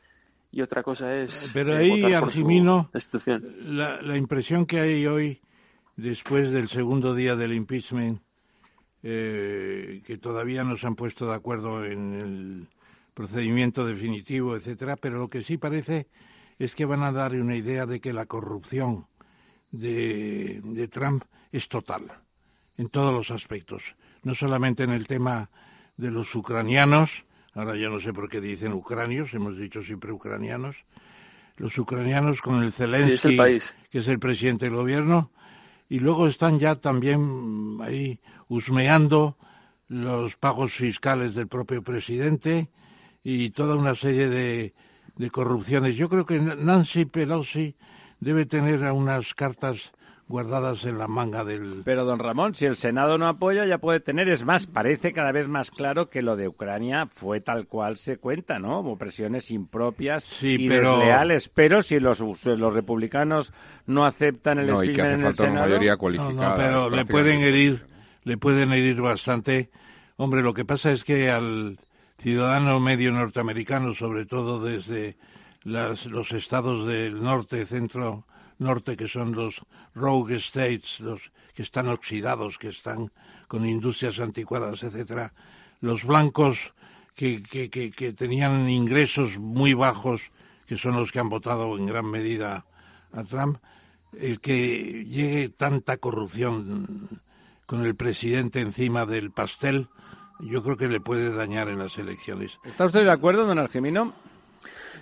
y 0.53 0.63
otra 0.63 0.85
cosa 0.85 1.13
es. 1.13 1.51
Pero 1.53 1.75
ahí, 1.75 2.05
Argimino, 2.13 2.89
la, 3.65 4.01
la 4.01 4.17
impresión 4.17 4.67
que 4.67 4.79
hay 4.79 5.09
hoy, 5.09 5.41
después 5.97 6.53
del 6.53 6.69
segundo 6.69 7.17
día 7.17 7.35
del 7.35 7.53
impeachment, 7.53 8.23
eh, 9.03 10.03
que 10.07 10.19
todavía 10.19 10.65
no 10.65 10.77
se 10.77 10.87
han 10.87 10.95
puesto 10.95 11.27
de 11.27 11.35
acuerdo 11.35 11.85
en 11.85 12.15
el 12.15 12.69
procedimiento 13.15 13.87
definitivo, 13.87 14.57
etcétera, 14.57 14.97
pero 14.97 15.19
lo 15.19 15.29
que 15.29 15.43
sí 15.43 15.59
parece 15.59 16.07
es 16.59 16.75
que 16.75 16.85
van 16.85 17.03
a 17.03 17.13
dar 17.13 17.33
una 17.33 17.57
idea 17.57 17.87
de 17.87 18.01
que 18.01 18.13
la 18.13 18.27
corrupción 18.27 19.07
de, 19.71 20.61
de 20.63 20.89
Trump 20.89 21.25
es 21.51 21.69
total, 21.69 22.13
en 22.77 22.89
todos 22.89 23.13
los 23.13 23.31
aspectos, 23.31 23.97
no 24.23 24.35
solamente 24.35 24.85
en 24.85 24.91
el 24.91 25.07
tema 25.07 25.51
de 25.97 26.11
los 26.11 26.35
ucranianos, 26.35 27.25
ahora 27.55 27.77
ya 27.77 27.89
no 27.89 28.01
sé 28.01 28.13
por 28.13 28.29
qué 28.29 28.41
dicen 28.41 28.73
ucranios, 28.73 29.35
hemos 29.35 29.59
dicho 29.59 29.83
siempre 29.83 30.13
ucranianos, 30.13 30.77
los 31.57 31.77
ucranianos 31.79 32.41
con 32.41 32.63
el 32.63 32.73
Zelensky, 32.73 33.37
que 33.91 33.99
es 33.99 34.09
el 34.09 34.19
presidente 34.19 34.67
del 34.67 34.77
gobierno, 34.77 35.31
y 35.93 35.99
luego 35.99 36.27
están 36.27 36.59
ya 36.59 36.77
también 36.77 37.77
ahí 37.83 38.19
husmeando 38.49 39.37
los 39.89 40.39
pagos 40.39 40.73
fiscales 40.73 41.35
del 41.35 41.49
propio 41.49 41.83
presidente 41.83 42.71
y 43.23 43.51
toda 43.51 43.77
una 43.77 43.95
serie 43.95 44.31
de, 44.31 44.73
de 45.17 45.31
corrupciones. 45.31 45.95
Yo 45.97 46.09
creo 46.09 46.25
que 46.25 46.41
Nancy 46.41 47.05
Pelosi 47.05 47.77
debe 48.21 48.47
tener 48.47 48.91
unas 48.91 49.35
cartas 49.35 49.93
guardadas 50.33 50.87
en 50.87 50.97
la 50.97 51.07
manga 51.07 51.45
del... 51.45 51.83
Pero, 51.85 52.07
don 52.07 52.19
Ramón, 52.19 52.55
si 52.55 52.65
el 52.65 52.77
Senado 52.77 53.19
no 53.19 53.29
apoya, 53.29 53.67
ya 53.67 53.77
puede 53.77 54.01
tener. 54.01 54.31
Es 54.31 54.47
más, 54.47 54.67
parece 54.67 55.13
cada 55.13 55.31
vez 55.31 55.47
más 55.47 55.71
claro 55.71 56.09
que 56.09 56.23
lo 56.23 56.37
de 56.37 56.49
Ucrania 56.49 57.07
fue 57.07 57.43
tal 57.43 57.67
cual 57.67 57.99
se 57.99 58.17
cuenta, 58.17 58.59
¿no? 58.59 58.97
Presiones 58.99 59.51
impropias 59.51 60.27
y 60.43 60.67
pero... 60.67 60.97
desleales. 60.97 61.51
Pero 61.51 61.83
si 61.83 62.01
los, 62.01 62.21
los 62.21 62.75
republicanos 62.75 63.53
no 63.87 64.07
aceptan 64.07 64.59
el 64.59 64.69
no, 64.69 64.83
y 64.83 64.93
que 64.93 65.03
hace 65.03 65.23
falta 65.23 65.45
una 65.45 65.61
mayoría 65.61 65.97
cualificada. 65.99 66.49
No, 66.49 66.57
pero 66.57 66.91
le 66.91 67.05
pueden 67.05 67.43
herir, 67.43 67.85
le 68.25 68.39
pueden 68.39 68.73
herir 68.73 69.03
bastante. 69.03 69.71
Hombre, 70.17 70.43
lo 70.43 70.55
que 70.55 70.65
pasa 70.65 70.93
es 70.93 71.05
que 71.05 71.31
al 71.31 71.77
ciudadano 72.17 72.81
medio 72.81 73.13
norteamericano, 73.13 73.93
sobre 73.93 74.25
todo 74.25 74.65
desde 74.65 75.19
las, 75.63 76.07
los 76.07 76.33
estados 76.33 76.87
del 76.87 77.23
norte, 77.23 77.67
centro, 77.67 78.25
norte, 78.63 78.97
que 78.97 79.09
son 79.09 79.33
los 79.33 79.63
rogue 79.95 80.37
states, 80.37 81.01
los 81.01 81.33
que 81.55 81.63
están 81.63 81.89
oxidados, 81.89 82.59
que 82.59 82.69
están 82.69 83.11
con 83.49 83.67
industrias 83.67 84.19
anticuadas, 84.21 84.83
etcétera, 84.83 85.33
los 85.81 86.05
blancos 86.05 86.73
que, 87.15 87.43
que, 87.43 87.69
que, 87.69 88.13
tenían 88.13 88.69
ingresos 88.71 89.39
muy 89.39 89.75
bajos, 89.75 90.33
que 90.67 90.79
son 90.79 90.97
los 90.97 91.13
que 91.13 91.19
han 91.19 91.29
votado 91.29 91.77
en 91.77 91.87
gran 91.87 92.07
medida 92.11 92.65
a 93.13 93.25
Trump, 93.25 93.59
el 94.19 94.41
que 94.41 95.05
llegue 95.05 95.49
tanta 95.51 95.99
corrupción 95.99 97.21
con 97.67 97.85
el 97.85 97.95
presidente 97.95 98.61
encima 98.61 99.07
del 99.07 99.31
pastel, 99.31 99.89
yo 100.41 100.63
creo 100.63 100.77
que 100.77 100.89
le 100.89 101.01
puede 101.01 101.33
dañar 101.33 101.69
en 101.69 101.79
las 101.79 101.99
elecciones. 101.99 102.59
¿Está 102.65 102.87
usted 102.87 103.05
de 103.05 103.11
acuerdo, 103.11 103.47
don 103.47 103.59
Argemino? 103.59 104.15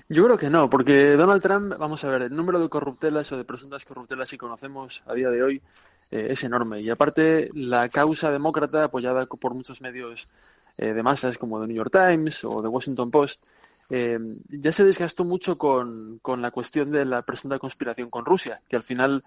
Yo 0.08 0.24
creo 0.24 0.36
que 0.36 0.50
no, 0.50 0.68
porque 0.68 1.12
Donald 1.16 1.40
Trump, 1.40 1.74
vamos 1.78 2.02
a 2.02 2.10
ver, 2.10 2.22
el 2.22 2.34
número 2.34 2.58
de 2.58 2.68
corruptelas 2.68 3.30
o 3.32 3.36
de 3.36 3.44
presuntas 3.44 3.84
corruptelas 3.84 4.30
que 4.30 4.38
conocemos 4.38 5.02
a 5.06 5.14
día 5.14 5.30
de 5.30 5.42
hoy 5.42 5.62
eh, 6.10 6.28
es 6.30 6.42
enorme. 6.44 6.80
Y 6.80 6.90
aparte, 6.90 7.50
la 7.54 7.88
causa 7.88 8.30
demócrata, 8.30 8.84
apoyada 8.84 9.26
por 9.26 9.54
muchos 9.54 9.80
medios 9.80 10.28
eh, 10.76 10.92
de 10.92 11.02
masas 11.02 11.38
como 11.38 11.60
The 11.60 11.68
New 11.68 11.76
York 11.76 11.92
Times 11.92 12.44
o 12.44 12.60
The 12.60 12.68
Washington 12.68 13.10
Post, 13.10 13.44
eh, 13.88 14.18
ya 14.48 14.72
se 14.72 14.84
desgastó 14.84 15.24
mucho 15.24 15.56
con, 15.56 16.18
con, 16.22 16.42
la 16.42 16.50
cuestión 16.50 16.90
de 16.90 17.04
la 17.04 17.22
presunta 17.22 17.58
conspiración 17.58 18.10
con 18.10 18.24
Rusia, 18.24 18.60
que 18.68 18.76
al 18.76 18.82
final, 18.82 19.22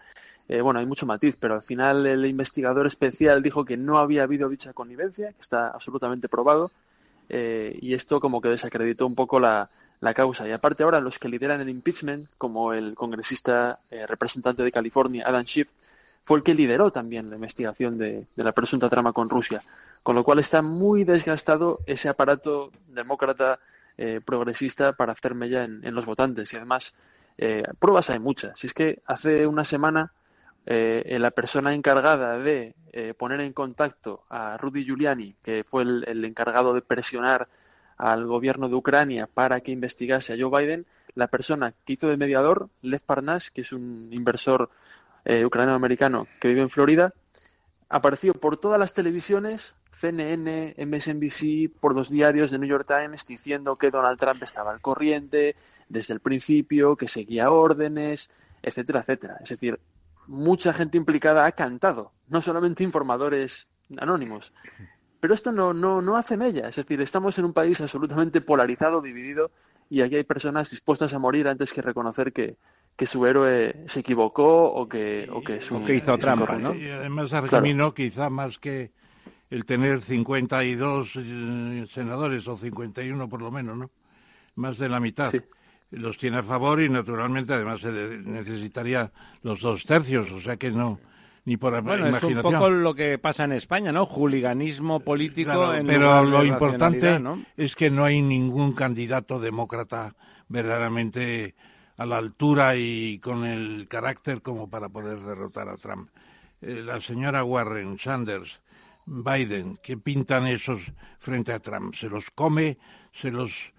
bueno, 0.48 0.80
hay 0.80 0.86
mucho 0.86 1.06
matiz, 1.06 1.36
pero 1.40 1.56
al 1.56 1.62
final 1.62 2.06
el 2.06 2.26
investigador 2.26 2.86
especial 2.88 3.42
dijo 3.42 3.66
que 3.66 3.78
no 3.78 3.98
había 3.98 4.24
habido 4.24 4.48
dicha 4.50 4.74
connivencia, 4.74 5.32
que 5.32 5.42
está 5.42 5.70
absolutamente 5.70 6.30
probado, 6.30 6.72
y 7.30 7.94
esto 7.94 8.20
como 8.22 8.40
que 8.40 8.50
desacreditó 8.50 9.06
un 9.06 9.16
poco 9.16 9.40
la, 9.40 9.70
la 10.04 10.14
causa. 10.14 10.46
Y 10.48 10.52
aparte 10.52 10.84
ahora 10.84 11.00
los 11.00 11.18
que 11.18 11.30
lideran 11.30 11.62
el 11.62 11.70
impeachment, 11.70 12.28
como 12.38 12.74
el 12.74 12.94
congresista 12.94 13.80
eh, 13.90 14.06
representante 14.06 14.62
de 14.62 14.72
California, 14.72 15.24
Adam 15.26 15.46
Schiff, 15.46 15.72
fue 16.24 16.38
el 16.38 16.44
que 16.44 16.54
lideró 16.54 16.92
también 16.92 17.30
la 17.30 17.36
investigación 17.36 17.98
de, 17.98 18.28
la 18.36 18.52
presunta 18.52 18.90
trama 18.90 19.14
con 19.14 19.30
Rusia. 19.30 19.62
Con 20.04 20.16
lo 20.16 20.26
cual 20.26 20.40
está 20.40 20.62
muy 20.62 21.06
desgastado 21.06 21.80
ese 21.86 22.10
aparato 22.10 22.72
demócrata 22.90 23.60
eh, 23.98 24.20
progresista 24.24 24.92
para 24.92 25.14
hacer 25.14 25.36
mella 25.36 25.64
en, 25.64 25.96
los 25.96 26.06
votantes. 26.06 26.52
Y 26.52 26.58
además, 26.58 26.94
eh, 27.38 27.64
pruebas 27.80 28.10
hay 28.10 28.20
muchas. 28.20 28.60
Si 28.60 28.68
es 28.68 28.74
que 28.74 29.02
hace 29.06 29.48
una 29.48 29.64
semana 29.64 30.12
la 30.66 31.32
persona 31.32 31.74
encargada 31.74 32.38
de 32.40 32.74
poner 33.18 33.42
en 33.42 33.52
contacto 33.52 34.24
a 34.30 34.56
Rudy 34.58 34.86
Giuliani, 34.86 35.36
que 35.44 35.66
fue 35.66 35.84
el 35.84 36.24
encargado 36.24 36.74
de 36.74 36.82
presionar 36.82 37.50
al 38.04 38.26
gobierno 38.28 38.68
de 38.68 38.76
Ucrania 38.76 39.30
para 39.34 39.62
que 39.62 39.72
investigase 39.72 40.34
a 40.34 40.38
Joe 40.38 40.62
Biden, 40.62 40.86
la 41.16 41.28
persona 41.28 41.74
que 41.86 41.94
hizo 41.94 42.10
de 42.10 42.18
mediador, 42.18 42.70
Lev 42.82 43.02
Parnas, 43.02 43.50
que 43.50 43.62
es 43.62 43.72
un 43.72 44.10
inversor 44.12 44.70
eh, 45.24 45.46
ucraniano-americano 45.46 46.28
que 46.42 46.50
vive 46.50 46.62
en 46.62 46.70
Florida, 46.70 47.14
apareció 47.88 48.34
por 48.34 48.58
todas 48.58 48.78
las 48.78 48.94
televisiones, 48.94 49.76
CNN, 49.92 50.76
MSNBC, 50.78 51.80
por 51.80 51.96
los 51.96 52.10
diarios 52.10 52.52
de 52.52 52.60
New 52.60 52.68
York 52.68 52.86
Times, 52.86 53.26
diciendo 53.26 53.78
que 53.78 53.90
Donald 53.90 54.20
Trump 54.20 54.44
estaba 54.44 54.72
al 54.72 54.82
corriente 54.82 55.56
desde 55.88 56.14
el 56.14 56.20
principio, 56.20 56.98
que 56.98 57.08
seguía 57.08 57.52
órdenes, 57.52 58.30
etcétera, 58.62 59.00
etcétera. 59.00 59.38
Es 59.42 59.50
decir, 59.50 59.80
mucha 60.28 60.74
gente 60.74 60.98
implicada 60.98 61.46
ha 61.46 61.54
cantado, 61.54 62.12
no 62.28 62.42
solamente 62.42 62.84
informadores 62.84 63.68
anónimos. 63.98 64.52
Pero 65.24 65.36
esto 65.36 65.54
no, 65.54 65.72
no, 65.72 66.02
no 66.02 66.18
hace 66.18 66.36
mella. 66.36 66.68
Es 66.68 66.76
decir, 66.76 67.00
estamos 67.00 67.40
en 67.40 67.46
un 67.46 67.54
país 67.54 67.80
absolutamente 67.80 68.42
polarizado, 68.42 69.02
dividido, 69.02 69.52
y 69.90 70.02
aquí 70.02 70.18
hay 70.18 70.26
personas 70.26 70.70
dispuestas 70.70 71.14
a 71.14 71.18
morir 71.18 71.48
antes 71.48 71.72
que 71.72 71.82
reconocer 71.82 72.34
que, 72.34 72.58
que 72.94 73.06
su 73.06 73.26
héroe 73.26 73.86
se 73.86 74.02
equivocó 74.02 74.66
o 74.66 74.86
que, 74.86 75.30
o 75.32 75.42
que, 75.42 75.62
su, 75.62 75.82
que 75.86 75.96
hizo 75.96 76.18
trampa, 76.18 76.58
¿no? 76.58 76.76
Y 76.76 76.90
además 76.90 77.34
Argemino, 77.34 77.94
quizá 77.94 78.30
más 78.30 78.60
que 78.60 78.92
el 79.50 79.64
tener 79.64 80.02
52 80.02 81.16
eh, 81.16 81.86
senadores 81.88 82.46
o 82.50 82.58
51 82.58 83.30
por 83.30 83.42
lo 83.42 83.50
menos, 83.50 83.78
¿no? 83.78 83.92
Más 84.56 84.78
de 84.78 84.90
la 84.90 85.00
mitad. 85.00 85.34
Los 85.90 86.18
tiene 86.18 86.40
a 86.40 86.44
favor 86.44 86.82
y 86.82 86.90
naturalmente 86.90 87.54
además 87.54 87.80
se 87.80 87.94
necesitaría 87.94 89.10
los 89.42 89.62
dos 89.62 89.86
tercios, 89.86 90.30
o 90.34 90.42
sea 90.42 90.58
que 90.58 90.70
no 90.70 91.00
ni 91.46 91.58
por 91.58 91.82
bueno, 91.82 92.08
Es 92.08 92.24
un 92.24 92.42
poco 92.42 92.70
lo 92.70 92.94
que 92.96 93.18
pasa 93.18 93.44
en 93.44 93.52
España, 93.54 93.92
¿no? 93.92 94.06
Juliganismo 94.06 95.02
político. 95.02 95.74
en 95.74 95.88
pero 95.88 96.24
lo 96.24 96.44
importante 96.46 97.22
es 97.58 97.76
que 97.76 97.90
no 97.90 98.06
hay 98.06 98.22
ningún 98.22 98.74
candidato 98.74 99.40
demócrata 99.40 100.16
verdaderamente 100.48 101.56
a 101.98 102.06
la 102.06 102.18
altura 102.18 102.76
y 102.76 103.20
con 103.20 103.46
el 103.46 103.88
carácter 103.88 104.42
como 104.42 104.70
para 104.70 104.90
poder 104.90 105.20
derrotar 105.20 105.70
a 105.70 105.78
Trump. 105.78 106.10
Eh, 106.62 106.82
la 106.84 107.02
señora 107.02 107.44
Warren, 107.44 108.00
Sanders, 108.00 108.62
Biden, 109.06 109.78
¿qué 109.84 109.98
pintan 109.98 110.48
esos 110.48 110.94
frente 111.20 111.52
a 111.52 111.60
Trump? 111.60 111.94
Se 111.94 112.10
los 112.10 112.32
come, 112.32 112.78
se 113.12 113.32
los 113.32 113.74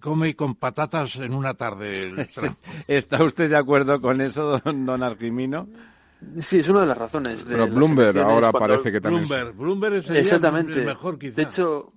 come 0.00 0.36
con 0.36 0.54
patatas 0.54 1.16
en 1.16 1.34
una 1.34 1.54
tarde. 1.54 2.28
¿Está 2.86 3.22
usted 3.24 3.50
de 3.50 3.56
acuerdo 3.56 4.00
con 4.00 4.20
eso, 4.20 4.60
don, 4.60 4.86
don 4.86 5.02
Arquimino? 5.02 5.68
Sí, 6.40 6.58
es 6.58 6.68
una 6.68 6.80
de 6.80 6.86
las 6.86 6.98
razones. 6.98 7.44
De 7.44 7.52
Pero 7.52 7.66
Bloomberg 7.68 8.18
ahora 8.18 8.52
parece 8.52 8.92
que 8.92 9.00
también. 9.00 9.26
Bloomberg, 9.26 9.56
Bloomberg 9.56 9.94
es 9.94 10.10
Exactamente. 10.10 10.84
mejor, 10.84 11.18
quizá. 11.18 11.36
De 11.36 11.42
hecho, 11.42 11.92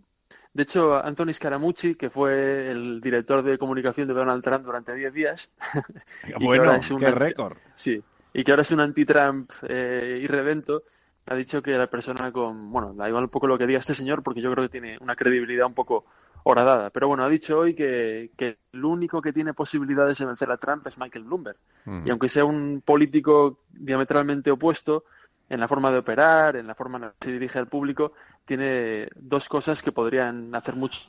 de 0.53 0.63
hecho, 0.63 0.95
Anthony 0.95 1.33
Scaramucci, 1.33 1.95
que 1.95 2.09
fue 2.09 2.69
el 2.69 3.01
director 3.01 3.41
de 3.41 3.57
comunicación 3.57 4.07
de 4.07 4.13
Donald 4.13 4.43
Trump 4.43 4.63
durante 4.63 4.93
10 4.93 5.13
días. 5.13 5.51
bueno, 6.39 6.79
qué 6.99 7.11
récord. 7.11 7.57
Sí, 7.73 8.01
y 8.33 8.43
que 8.43 8.51
ahora 8.51 8.61
es 8.61 8.71
un 8.71 8.79
anti-Trump 8.79 9.51
eh, 9.67 10.19
irredento, 10.21 10.83
ha 11.27 11.35
dicho 11.35 11.61
que 11.61 11.71
la 11.71 11.87
persona 11.87 12.31
con. 12.31 12.71
Bueno, 12.71 12.93
da 12.93 13.07
igual 13.07 13.23
un 13.23 13.29
poco 13.29 13.47
lo 13.47 13.57
que 13.57 13.65
diga 13.65 13.79
este 13.79 13.95
señor, 13.95 14.21
porque 14.21 14.41
yo 14.41 14.51
creo 14.51 14.65
que 14.65 14.69
tiene 14.69 14.97
una 15.01 15.15
credibilidad 15.15 15.65
un 15.65 15.73
poco 15.73 16.05
horadada. 16.43 16.89
Pero 16.89 17.07
bueno, 17.07 17.23
ha 17.23 17.29
dicho 17.29 17.59
hoy 17.59 17.73
que, 17.73 18.31
que, 18.37 18.57
el 18.71 18.85
único 18.85 19.21
que 19.21 19.33
tiene 19.33 19.53
posibilidades 19.53 20.17
de 20.17 20.25
vencer 20.25 20.51
a 20.51 20.57
Trump 20.57 20.85
es 20.87 20.97
Michael 20.97 21.25
Bloomberg. 21.25 21.57
Y 22.05 22.09
aunque 22.09 22.29
sea 22.29 22.45
un 22.45 22.81
político 22.83 23.59
diametralmente 23.71 24.51
opuesto 24.51 25.05
en 25.49 25.59
la 25.59 25.67
forma 25.67 25.91
de 25.91 25.99
operar, 25.99 26.55
en 26.55 26.67
la 26.67 26.75
forma 26.75 26.97
en 26.97 27.01
la 27.03 27.13
que 27.19 27.27
se 27.27 27.33
dirige 27.33 27.59
al 27.59 27.67
público, 27.67 28.13
tiene 28.45 29.07
dos 29.15 29.47
cosas 29.49 29.81
que 29.81 29.91
podrían 29.91 30.53
hacer 30.55 30.75
mucho 30.75 31.01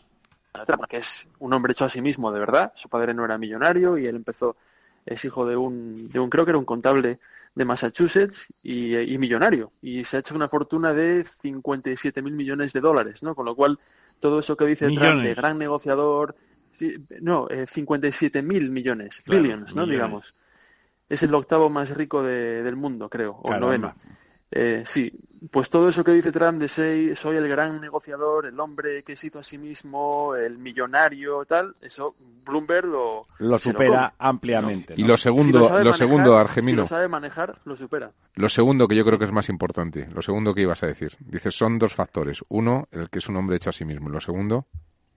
a 0.53 0.65
Trump, 0.65 0.85
que 0.89 0.99
es 0.99 1.29
un 1.39 1.53
hombre 1.53 1.73
hecho 1.73 1.85
a 1.85 1.89
sí 1.89 2.01
mismo, 2.01 2.31
de 2.31 2.41
verdad. 2.41 2.73
Su 2.75 2.89
padre 2.89 3.15
no 3.15 3.25
era 3.25 3.39
millonario 3.39 3.99
y 3.99 4.07
él 4.07 4.17
empezó, 4.17 4.57
es 5.07 5.25
hijo 5.25 5.47
de 5.47 5.57
un, 5.57 6.09
de 6.09 6.21
un 6.21 6.31
creo 6.31 6.45
que 6.45 6.51
era 6.51 6.59
un 6.59 6.65
contable 6.65 7.19
de 7.55 7.65
Massachusetts 7.65 8.47
y, 8.63 8.97
y 8.97 9.19
millonario. 9.19 9.73
Y 9.81 10.05
se 10.05 10.17
ha 10.17 10.21
hecho 10.21 10.35
una 10.35 10.49
fortuna 10.49 10.93
de 10.93 11.25
57 11.25 12.23
mil 12.23 12.35
millones 12.35 12.73
de 12.73 12.81
dólares, 12.81 13.23
¿no? 13.23 13.35
Con 13.35 13.47
lo 13.47 13.55
cual 13.55 13.79
todo 14.25 14.39
eso 14.39 14.57
que 14.57 14.65
dice 14.65 14.89
Trump 14.89 15.23
de 15.23 15.35
gran 15.35 15.59
negociador, 15.59 16.35
no, 17.21 17.47
eh, 17.51 17.67
57 17.67 18.41
mil 18.41 18.71
millones, 18.71 19.23
billions, 19.27 19.77
¿no? 19.77 19.87
Digamos. 19.87 20.35
Es 21.11 21.23
el 21.23 21.35
octavo 21.35 21.69
más 21.69 21.95
rico 21.95 22.23
del 22.23 22.75
mundo, 22.75 23.11
creo, 23.11 23.33
o 23.33 23.53
el 23.53 23.61
noveno. 23.61 23.95
Eh, 24.57 24.85
sí, 24.87 25.13
pues 25.51 25.69
todo 25.69 25.89
eso 25.89 26.05
que 26.05 26.13
dice 26.13 26.31
Trump 26.31 26.61
de 26.61 26.69
ser, 26.69 27.17
soy 27.17 27.37
el 27.37 27.49
gran 27.49 27.81
negociador, 27.81 28.47
el 28.47 28.61
hombre 28.61 29.03
que 29.03 29.17
se 29.17 29.27
hizo 29.27 29.41
a 29.41 29.43
sí 29.43 29.59
mismo, 29.59 30.37
el 30.37 30.59
millonario, 30.59 31.45
tal, 31.45 31.75
eso 31.81 32.15
Bloomberg 32.45 32.87
lo, 32.87 33.27
lo 33.39 33.59
supera 33.59 34.15
ampliamente. 34.17 34.95
Y 34.97 35.03
lo 35.03 35.17
segundo, 35.17 35.83
lo 35.83 35.93
segundo, 35.93 36.39
Argemino. 36.39 36.73
Si 36.73 36.81
lo 36.83 36.87
sabe 36.87 37.09
manejar, 37.09 37.59
lo 37.65 37.77
supera. 37.77 38.13
Lo 38.37 38.49
segundo 38.49 38.87
que 38.87 38.95
yo 38.95 39.05
creo 39.05 39.19
que 39.19 39.25
es 39.25 39.33
más 39.33 39.49
importante, 39.49 40.09
lo 40.15 40.23
segundo 40.23 40.55
que 40.55 40.63
ibas 40.63 40.85
a 40.85 40.87
decir, 40.87 41.17
dices 41.19 41.53
son 41.57 41.77
dos 41.77 41.93
factores. 41.93 42.45
Uno, 42.49 42.87
el 42.93 43.11
que 43.11 43.19
es 43.19 43.29
un 43.29 43.37
hombre 43.37 43.57
hecho 43.57 43.71
a 43.71 43.73
sí 43.73 43.85
mismo. 43.85 44.09
Lo 44.09 44.21
segundo. 44.21 44.69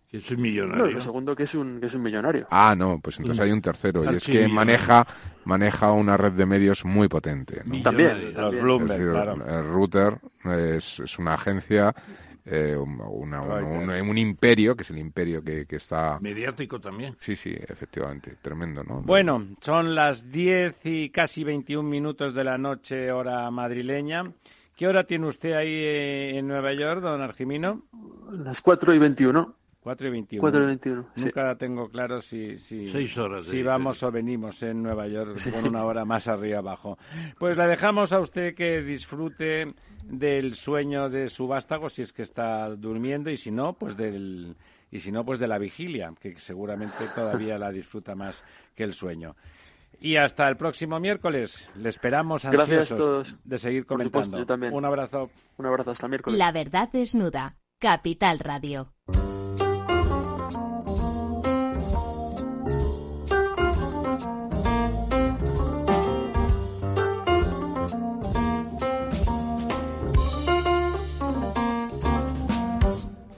Que 0.10 0.18
es 0.18 0.32
un 0.32 0.42
millonario. 0.42 0.86
No, 0.86 0.92
lo 0.92 1.02
segundo 1.02 1.36
que 1.36 1.44
es 1.44 1.54
un, 1.54 1.80
que 1.80 1.88
es 1.88 1.94
un 1.94 2.02
millonario. 2.02 2.48
Ah, 2.50 2.76
no, 2.76 3.00
pues 3.02 3.20
entonces 3.20 3.44
hay 3.44 3.52
un 3.52 3.62
tercero. 3.62 4.10
y 4.12 4.16
es 4.16 4.26
que 4.26 4.48
maneja, 4.48 5.06
maneja 5.44 5.92
una 5.92 6.16
red 6.16 6.32
de 6.32 6.46
medios 6.46 6.86
muy 6.86 7.08
potente. 7.08 7.62
También, 7.84 8.34
los 8.34 8.62
Bloomberg, 8.62 9.12
claro. 9.12 9.34
El 9.46 9.66
router 9.66 10.20
es, 10.46 11.00
es 11.02 11.20
una 11.20 11.34
agencia 11.34 11.94
eh, 12.50 12.78
un, 12.78 14.18
imperio, 14.18 14.76
que 14.76 14.84
es 14.84 14.90
el 14.90 15.00
imperio 15.00 15.44
que, 15.44 15.66
que, 15.66 15.76
está... 15.76 16.18
Mediático 16.22 16.80
también. 16.80 17.18
Sí, 17.20 17.36
sí, 17.36 17.54
efectivamente, 17.54 18.38
tremendo, 18.42 18.84
¿no? 18.84 19.02
Bueno, 19.02 19.46
son 19.60 19.94
las 19.94 20.32
10 20.32 20.78
y 20.86 21.10
casi 21.10 21.44
21 21.44 21.88
minutos 21.88 22.34
de 22.34 22.46
la 22.46 22.58
noche, 22.58 23.12
hora 23.12 23.52
madrileña. 23.52 24.32
¿Qué 24.78 24.88
hora 24.88 25.04
tiene 25.04 25.28
usted 25.28 25.54
ahí 25.54 25.74
eh, 25.74 26.38
en 26.38 26.48
Nueva 26.48 26.74
York, 26.74 27.02
don 27.02 27.20
Argimino? 27.22 27.84
Las 28.32 28.62
4 28.62 28.94
y 28.94 29.00
21. 29.00 29.56
4 29.88 30.08
y 30.08 30.12
21. 30.12 30.41
4 30.41 30.62
y 30.62 30.65
21 30.65 31.08
Nunca 31.15 31.56
tengo 31.56 31.88
claro 31.88 32.20
si, 32.20 32.58
si, 32.58 32.89
horas 33.17 33.46
si 33.46 33.63
vamos 33.63 34.03
o 34.03 34.12
venimos 34.12 34.62
en 34.62 34.84
Nueva 34.84 35.08
York 35.08 35.39
con 35.50 35.65
una 35.70 35.86
hora 35.86 36.03
más 36.03 36.27
arriba 36.27 36.60
abajo. 36.60 36.98
Pues 37.39 37.56
la 37.56 37.67
dejamos 37.67 38.12
a 38.12 38.20
usted 38.20 38.53
que 38.53 38.82
disfrute 38.82 39.67
del 40.03 40.56
sueño 40.56 41.10
de 41.10 41.29
su 41.29 41.48
vástago 41.48 41.89
si 41.89 42.01
es 42.01 42.12
que 42.12 42.24
está 42.24 42.67
durmiendo 42.75 43.29
y 43.29 43.38
si 43.38 43.50
no, 43.50 43.77
pues 43.77 43.96
del 43.96 44.58
y 44.91 45.00
si 45.00 45.10
no, 45.10 45.24
pues 45.24 45.39
de 45.39 45.48
la 45.48 45.58
vigilia, 45.58 46.13
que 46.20 46.38
seguramente 46.38 47.08
todavía 47.15 47.58
la 47.58 47.72
disfruta 47.72 48.13
más 48.13 48.44
que 48.75 48.84
el 48.84 48.91
sueño. 48.91 49.38
Y 50.01 50.17
hasta 50.17 50.50
el 50.50 50.58
próximo 50.58 51.00
miércoles. 51.00 51.70
Le 51.77 51.88
esperamos 51.88 52.44
ansiosos 52.44 53.38
de 53.46 53.58
seguir 53.58 53.86
comentando. 53.86 54.46
Un 54.70 54.84
abrazo. 54.84 55.29
Un 55.56 55.65
abrazo 55.65 55.91
hasta 55.91 56.08
el 56.08 56.10
miércoles. 56.10 56.38
La 56.38 56.51
verdad 56.51 56.89
desnuda. 56.91 57.56
Capital 57.79 58.39
Radio. 58.39 58.97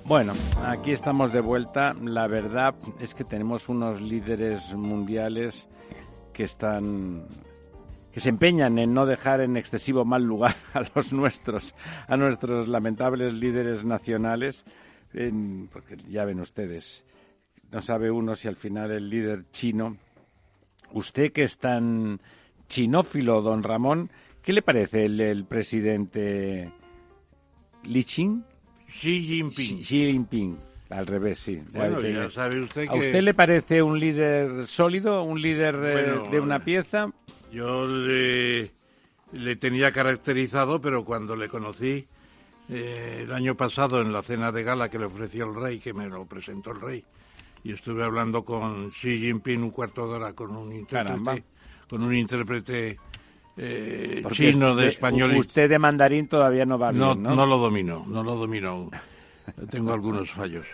Bueno, 0.09 0.33
aquí 0.65 0.91
estamos 0.91 1.31
de 1.31 1.39
vuelta. 1.39 1.93
La 1.93 2.25
verdad 2.25 2.73
es 2.99 3.13
que 3.13 3.23
tenemos 3.23 3.69
unos 3.69 4.01
líderes 4.01 4.73
mundiales 4.73 5.69
que 6.33 6.45
están 6.45 7.27
que 8.11 8.19
se 8.19 8.29
empeñan 8.29 8.79
en 8.79 8.91
no 8.91 9.05
dejar 9.05 9.39
en 9.41 9.55
excesivo 9.55 10.05
mal 10.05 10.23
lugar 10.23 10.55
a 10.73 10.81
los 10.95 11.13
nuestros, 11.13 11.75
a 12.07 12.17
nuestros 12.17 12.67
lamentables 12.67 13.33
líderes 13.33 13.85
nacionales, 13.85 14.65
porque 15.71 15.95
ya 16.09 16.25
ven 16.25 16.39
ustedes, 16.39 17.05
no 17.71 17.79
sabe 17.79 18.09
uno 18.09 18.33
si 18.33 18.47
al 18.47 18.55
final 18.55 18.89
el 18.89 19.11
líder 19.11 19.51
chino, 19.51 19.97
usted 20.91 21.31
que 21.31 21.43
es 21.43 21.59
tan 21.59 22.19
chinófilo, 22.67 23.43
don 23.43 23.61
Ramón, 23.61 24.09
¿qué 24.41 24.53
le 24.53 24.63
parece 24.63 25.05
el, 25.05 25.21
el 25.21 25.45
presidente 25.45 26.73
Li 27.83 28.03
Qing? 28.03 28.48
Xi 28.89 29.21
Jinping. 29.21 29.83
Xi 29.83 30.11
Jinping. 30.11 30.57
Al 30.89 31.05
revés, 31.05 31.39
sí. 31.39 31.61
Bueno, 31.71 32.01
ya 32.01 32.29
sabe 32.29 32.61
usted 32.61 32.87
que... 32.87 32.89
¿A 32.89 32.95
usted 32.95 33.21
le 33.21 33.35
parece 33.35 33.83
un 33.83 33.99
líder 33.99 34.65
sólido, 34.65 35.21
un 35.21 35.39
líder 35.39 35.75
eh, 35.75 36.29
de 36.31 36.39
una 36.39 36.63
pieza? 36.63 37.11
Yo 37.51 37.87
le, 37.87 38.71
tenía 39.57 39.91
caracterizado, 39.91 40.81
pero 40.81 41.05
cuando 41.05 41.35
le 41.35 41.47
conocí 41.47 42.07
eh, 42.69 43.19
el 43.23 43.31
año 43.31 43.55
pasado 43.55 44.01
en 44.01 44.11
la 44.11 44.23
cena 44.23 44.51
de 44.51 44.63
gala 44.63 44.89
que 44.89 44.97
le 44.97 45.05
ofreció 45.05 45.45
el 45.45 45.55
rey, 45.55 45.79
que 45.79 45.93
me 45.93 46.09
lo 46.09 46.25
presentó 46.25 46.71
el 46.71 46.81
rey, 46.81 47.05
y 47.63 47.73
estuve 47.73 48.03
hablando 48.03 48.43
con 48.43 48.89
Xi 48.89 49.19
Jinping 49.19 49.61
un 49.61 49.71
cuarto 49.71 50.07
de 50.07 50.15
hora 50.15 50.33
con 50.33 50.55
un 50.55 50.73
intérprete, 50.73 51.43
con 51.87 52.01
un 52.01 52.15
intérprete 52.15 52.97
eh, 53.61 54.23
chino 54.31 54.73
de 54.73 54.87
español. 54.87 55.35
Usted 55.35 55.69
de 55.69 55.77
mandarín 55.77 56.27
todavía 56.27 56.65
no 56.65 56.79
va 56.79 56.91
bien, 56.91 57.21
¿no? 57.21 57.35
No, 57.35 57.45
lo 57.45 57.57
domino, 57.57 58.05
no 58.07 58.23
lo 58.23 58.35
domino 58.35 58.89
Tengo 59.69 59.91
algunos 59.91 60.31
fallos. 60.31 60.65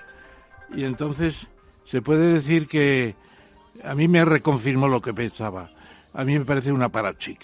Y 0.76 0.84
entonces 0.84 1.48
se 1.84 2.04
puede 2.04 2.34
decir 2.34 2.68
que 2.68 3.16
a 3.84 3.96
mí 3.96 4.08
me 4.08 4.24
reconfirmó 4.24 4.88
lo 4.88 5.02
que 5.02 5.14
pensaba. 5.14 5.72
A 6.14 6.24
mí 6.24 6.38
me 6.38 6.46
parece 6.46 6.72
una 6.72 6.90
parachic. 6.90 7.40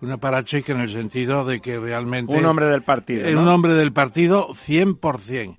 Una 0.00 0.16
parachic 0.16 0.70
en 0.70 0.80
el 0.80 0.90
sentido 0.90 1.44
de 1.44 1.60
que 1.60 1.78
realmente... 1.78 2.34
Un 2.34 2.46
hombre 2.46 2.66
del 2.66 2.82
partido. 2.82 3.30
¿no? 3.30 3.42
Un 3.42 3.48
hombre 3.48 3.74
del 3.74 3.92
partido 3.92 4.48
100%. 4.48 5.56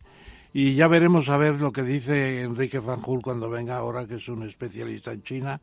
Y 0.53 0.73
ya 0.73 0.87
veremos 0.87 1.29
a 1.29 1.37
ver 1.37 1.55
lo 1.61 1.71
que 1.71 1.83
dice 1.83 2.41
Enrique 2.41 2.81
Fanjul 2.81 3.21
cuando 3.21 3.49
venga 3.49 3.77
ahora, 3.77 4.07
que 4.07 4.15
es 4.15 4.27
un 4.27 4.41
especialista 4.43 5.11
en 5.11 5.21
China. 5.21 5.61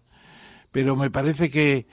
Pero 0.71 0.95
me 0.95 1.11
parece 1.11 1.51
que 1.51 1.87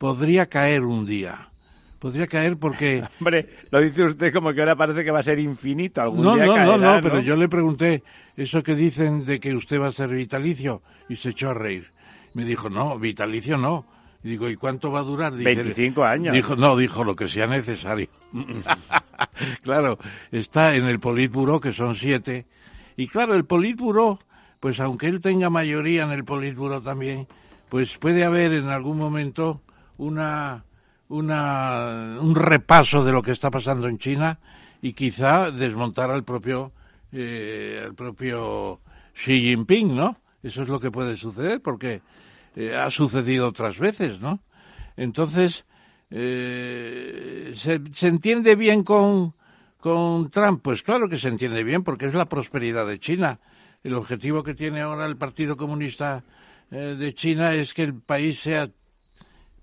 podría 0.00 0.46
caer 0.46 0.84
un 0.84 1.04
día. 1.04 1.50
Podría 1.98 2.26
caer 2.26 2.56
porque... 2.56 3.04
Hombre, 3.20 3.50
lo 3.70 3.82
dice 3.82 4.04
usted 4.04 4.32
como 4.32 4.54
que 4.54 4.60
ahora 4.60 4.74
parece 4.74 5.04
que 5.04 5.10
va 5.10 5.18
a 5.18 5.22
ser 5.22 5.38
infinito. 5.38 6.00
Algún 6.00 6.24
no, 6.24 6.36
día 6.36 6.46
no, 6.46 6.56
no, 6.56 6.78
no, 6.78 7.00
pero 7.02 7.20
yo 7.20 7.36
le 7.36 7.50
pregunté 7.50 8.02
eso 8.34 8.62
que 8.62 8.74
dicen 8.74 9.26
de 9.26 9.38
que 9.38 9.54
usted 9.54 9.78
va 9.78 9.88
a 9.88 9.92
ser 9.92 10.08
vitalicio 10.08 10.80
y 11.10 11.16
se 11.16 11.28
echó 11.28 11.50
a 11.50 11.54
reír. 11.54 11.92
Me 12.32 12.46
dijo, 12.46 12.70
no, 12.70 12.98
vitalicio 12.98 13.58
no. 13.58 13.84
Y 14.24 14.30
digo, 14.30 14.48
¿y 14.48 14.56
cuánto 14.56 14.90
va 14.90 15.00
a 15.00 15.02
durar? 15.02 15.34
Dice, 15.34 15.54
25 15.54 16.02
años. 16.02 16.34
Dijo, 16.34 16.56
no, 16.56 16.78
dijo 16.78 17.04
lo 17.04 17.14
que 17.14 17.28
sea 17.28 17.46
necesario. 17.46 18.08
claro, 19.62 19.98
está 20.32 20.76
en 20.76 20.86
el 20.86 20.98
Politburo, 20.98 21.60
que 21.60 21.74
son 21.74 21.94
siete. 21.94 22.46
Y 22.96 23.06
claro, 23.06 23.34
el 23.34 23.44
Politburo, 23.44 24.18
pues 24.60 24.80
aunque 24.80 25.08
él 25.08 25.20
tenga 25.20 25.50
mayoría 25.50 26.04
en 26.04 26.12
el 26.12 26.24
Politburo 26.24 26.80
también, 26.80 27.28
pues 27.68 27.98
puede 27.98 28.24
haber 28.24 28.54
en 28.54 28.68
algún 28.68 28.96
momento 28.96 29.60
una, 30.00 30.64
una, 31.08 32.18
un 32.20 32.34
repaso 32.34 33.04
de 33.04 33.12
lo 33.12 33.22
que 33.22 33.32
está 33.32 33.50
pasando 33.50 33.86
en 33.86 33.98
China 33.98 34.40
y 34.80 34.94
quizá 34.94 35.50
desmontar 35.50 36.10
al 36.10 36.24
propio, 36.24 36.72
eh, 37.12 37.82
al 37.84 37.94
propio 37.94 38.80
Xi 39.14 39.40
Jinping, 39.42 39.94
¿no? 39.94 40.18
Eso 40.42 40.62
es 40.62 40.68
lo 40.68 40.80
que 40.80 40.90
puede 40.90 41.16
suceder 41.16 41.60
porque 41.60 42.00
eh, 42.56 42.74
ha 42.74 42.90
sucedido 42.90 43.48
otras 43.48 43.78
veces, 43.78 44.20
¿no? 44.20 44.40
Entonces, 44.96 45.66
eh, 46.10 47.52
¿se, 47.54 47.80
¿se, 47.92 48.08
entiende 48.08 48.56
bien 48.56 48.82
con, 48.82 49.34
con 49.78 50.30
Trump? 50.30 50.62
Pues 50.62 50.82
claro 50.82 51.10
que 51.10 51.18
se 51.18 51.28
entiende 51.28 51.62
bien 51.62 51.84
porque 51.84 52.06
es 52.06 52.14
la 52.14 52.28
prosperidad 52.28 52.86
de 52.86 52.98
China. 52.98 53.38
El 53.84 53.94
objetivo 53.94 54.42
que 54.42 54.54
tiene 54.54 54.80
ahora 54.80 55.04
el 55.04 55.18
Partido 55.18 55.56
Comunista 55.56 56.24
de 56.70 57.14
China 57.14 57.52
es 57.54 57.74
que 57.74 57.82
el 57.82 57.94
país 57.94 58.38
sea 58.38 58.70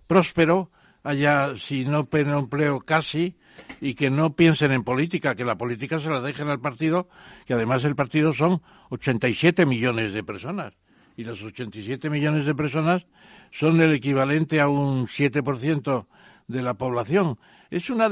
próspero, 0.08 0.72
haya, 1.04 1.56
si 1.56 1.86
no 1.86 2.08
empleo 2.12 2.80
casi, 2.82 3.36
y 3.82 3.96
que 3.96 4.10
no 4.10 4.36
piensen 4.36 4.72
en 4.72 4.84
política, 4.84 5.36
que 5.36 5.46
la 5.46 5.58
política 5.58 6.00
se 6.00 6.10
la 6.10 6.22
dejen 6.22 6.48
al 6.48 6.60
partido, 6.60 7.08
que 7.46 7.54
además 7.54 7.84
el 7.86 7.96
partido 7.96 8.34
son 8.34 8.62
87 8.90 9.66
millones 9.66 10.14
de 10.14 10.24
personas. 10.24 10.74
Y 11.16 11.24
los 11.24 11.42
87 11.42 12.10
millones 12.10 12.46
de 12.46 12.56
personas 12.56 13.06
son 13.52 13.80
el 13.82 13.94
equivalente 13.94 14.62
a 14.62 14.68
un 14.68 15.08
7% 15.08 16.06
de 16.48 16.62
la 16.62 16.76
población. 16.76 17.40
Es 17.70 17.90
una, 17.90 18.10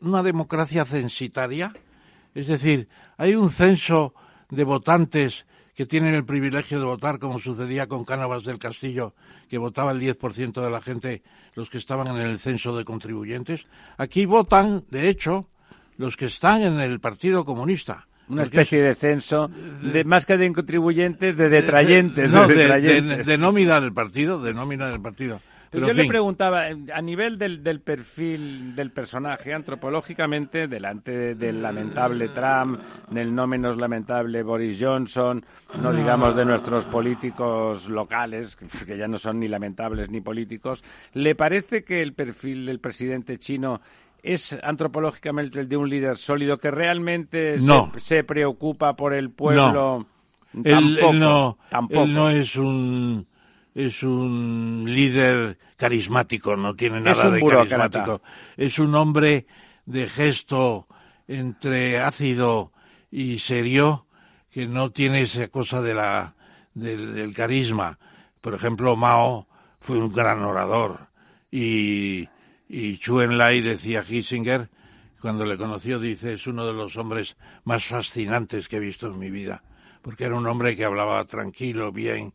una 0.00 0.22
democracia 0.22 0.84
censitaria, 0.84 1.72
es 2.34 2.46
decir, 2.46 2.88
hay 3.16 3.34
un 3.34 3.50
censo 3.50 4.14
de 4.50 4.64
votantes 4.64 5.46
que 5.78 5.86
tienen 5.86 6.12
el 6.12 6.24
privilegio 6.24 6.80
de 6.80 6.84
votar, 6.86 7.20
como 7.20 7.38
sucedía 7.38 7.86
con 7.86 8.04
Cánovas 8.04 8.42
del 8.42 8.58
Castillo, 8.58 9.14
que 9.48 9.58
votaba 9.58 9.92
el 9.92 10.00
10% 10.00 10.60
de 10.60 10.70
la 10.70 10.80
gente, 10.80 11.22
los 11.54 11.70
que 11.70 11.78
estaban 11.78 12.08
en 12.08 12.16
el 12.16 12.40
censo 12.40 12.76
de 12.76 12.84
contribuyentes. 12.84 13.64
Aquí 13.96 14.26
votan, 14.26 14.82
de 14.90 15.08
hecho, 15.08 15.46
los 15.96 16.16
que 16.16 16.24
están 16.24 16.62
en 16.62 16.80
el 16.80 16.98
Partido 16.98 17.44
Comunista. 17.44 18.08
Una 18.28 18.42
especie 18.42 18.82
de 18.82 18.96
censo, 18.96 19.52
de, 19.80 20.02
más 20.02 20.26
que 20.26 20.36
de 20.36 20.52
contribuyentes, 20.52 21.36
de 21.36 21.48
detrayentes. 21.48 22.32
No, 22.32 22.48
de, 22.48 23.22
de, 23.24 23.38
nómina 23.38 23.80
del 23.80 23.92
partido, 23.92 24.42
de 24.42 24.54
nómina 24.54 24.88
del 24.88 25.00
partido. 25.00 25.40
Pero 25.70 25.86
yo 25.88 25.92
le 25.92 26.06
preguntaba, 26.06 26.64
a 26.66 27.02
nivel 27.02 27.38
del, 27.38 27.62
del, 27.62 27.80
perfil 27.80 28.74
del 28.74 28.90
personaje, 28.90 29.52
antropológicamente, 29.52 30.66
delante 30.68 31.34
del 31.34 31.60
lamentable 31.62 32.28
Trump, 32.28 32.80
del 33.10 33.34
no 33.34 33.46
menos 33.46 33.76
lamentable 33.76 34.42
Boris 34.42 34.78
Johnson, 34.80 35.44
no 35.82 35.92
digamos 35.92 36.34
de 36.34 36.44
nuestros 36.44 36.86
políticos 36.86 37.88
locales, 37.88 38.56
que 38.86 38.96
ya 38.96 39.08
no 39.08 39.18
son 39.18 39.40
ni 39.40 39.48
lamentables 39.48 40.10
ni 40.10 40.20
políticos, 40.20 40.82
¿le 41.14 41.34
parece 41.34 41.84
que 41.84 42.00
el 42.02 42.14
perfil 42.14 42.66
del 42.66 42.80
presidente 42.80 43.36
chino 43.38 43.80
es 44.22 44.58
antropológicamente 44.62 45.60
el 45.60 45.68
de 45.68 45.76
un 45.76 45.88
líder 45.88 46.16
sólido 46.16 46.58
que 46.58 46.70
realmente 46.70 47.56
No. 47.60 47.92
se, 47.94 48.00
se 48.00 48.24
preocupa 48.24 48.94
por 48.96 49.14
el 49.14 49.30
pueblo. 49.30 50.06
Él, 50.64 50.64
Tampoco, 50.64 51.10
él 51.12 51.18
no, 51.18 51.58
tampoco. 51.70 52.02
él 52.04 52.14
no 52.14 52.30
es 52.30 52.56
un 52.56 53.26
es 53.78 54.02
un 54.02 54.86
líder 54.88 55.56
carismático, 55.76 56.56
no 56.56 56.74
tiene 56.74 57.00
nada 57.00 57.30
de 57.30 57.40
burócrata. 57.40 57.76
carismático. 57.76 58.22
Es 58.56 58.80
un 58.80 58.92
hombre 58.96 59.46
de 59.86 60.08
gesto 60.08 60.88
entre 61.28 62.00
ácido 62.00 62.72
y 63.08 63.38
serio 63.38 64.06
que 64.50 64.66
no 64.66 64.90
tiene 64.90 65.20
esa 65.20 65.46
cosa 65.46 65.80
de 65.80 65.94
la 65.94 66.34
del, 66.74 67.14
del 67.14 67.32
carisma. 67.32 68.00
Por 68.40 68.54
ejemplo, 68.54 68.96
Mao 68.96 69.46
fue 69.78 69.98
un 69.98 70.12
gran 70.12 70.42
orador 70.42 71.06
y 71.48 72.28
y 72.68 72.98
Chu 72.98 73.20
Enlai 73.20 73.60
decía 73.62 74.02
Kissinger 74.02 74.68
cuando 75.20 75.46
le 75.46 75.56
conoció 75.56 75.98
dice 75.98 76.34
es 76.34 76.46
uno 76.46 76.66
de 76.66 76.74
los 76.74 76.96
hombres 76.96 77.36
más 77.64 77.84
fascinantes 77.86 78.68
que 78.68 78.76
he 78.76 78.80
visto 78.80 79.06
en 79.06 79.18
mi 79.18 79.30
vida 79.30 79.62
porque 80.02 80.24
era 80.24 80.36
un 80.36 80.46
hombre 80.46 80.76
que 80.76 80.84
hablaba 80.84 81.24
tranquilo, 81.24 81.92
bien, 81.92 82.34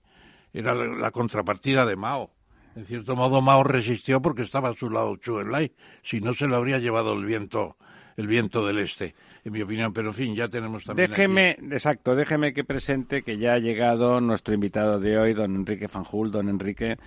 era 0.54 0.74
la, 0.76 0.86
la 0.86 1.12
contrapartida 1.12 1.86
de 1.86 1.96
Mao. 1.96 2.32
En 2.76 2.86
cierto 2.86 3.16
modo 3.16 3.42
Mao 3.42 3.64
resistió 3.64 4.22
porque 4.22 4.42
estaba 4.42 4.70
a 4.70 4.74
su 4.74 4.90
lado 4.90 5.16
Chu 5.18 5.40
Enlai, 5.40 5.72
si 6.02 6.22
no 6.22 6.34
se 6.34 6.48
lo 6.48 6.56
habría 6.56 6.80
llevado 6.80 7.14
el 7.14 7.26
viento, 7.26 7.78
el 8.18 8.26
viento 8.28 8.66
del 8.66 8.80
este, 8.80 9.14
en 9.46 9.54
mi 9.54 9.62
opinión. 9.62 9.94
Pero 9.94 10.08
en 10.10 10.14
fin, 10.16 10.36
ya 10.36 10.48
tenemos 10.48 10.84
también. 10.84 11.12
aquí- 11.12 11.22
Déjeme, 11.22 11.52
exacto, 11.72 12.16
déjeme 12.16 12.54
que 12.54 12.64
presente 12.64 13.22
que 13.22 13.38
ya 13.38 13.54
ha 13.54 13.60
llegado 13.60 14.20
nuestro 14.22 14.54
invitado 14.56 15.00
de 15.00 15.18
hoy, 15.20 15.34
don 15.34 15.56
Enrique 15.56 15.88
Fanjul. 15.88 16.32
Don 16.32 16.50
Enrique, 16.50 16.98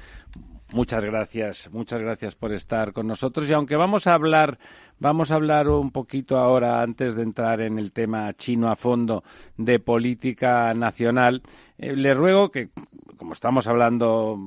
muchas 0.73 1.05
gracias, 1.05 1.69
muchas 1.73 2.01
gracias 2.01 2.37
por 2.37 2.53
estar 2.53 2.93
con 2.93 3.09
nosotros. 3.09 3.49
Y 3.49 3.53
aunque 3.53 3.75
vamos 3.75 4.07
a 4.07 4.15
hablar, 4.15 4.59
vamos 5.01 5.33
a 5.33 5.35
hablar 5.35 5.69
un 5.69 5.91
poquito 5.91 6.39
ahora, 6.39 6.81
antes 6.81 7.17
de 7.17 7.23
entrar 7.23 7.61
en 7.61 7.79
el 7.81 7.91
tema 7.93 8.33
chino 8.35 8.71
a 8.71 8.77
fondo, 8.77 9.25
de 9.57 9.81
política 9.81 10.73
nacional, 10.75 11.43
eh, 11.79 11.97
le 11.97 12.15
ruego 12.15 12.51
que, 12.51 12.71
como 13.17 13.33
estamos 13.33 13.67
hablando 13.67 14.39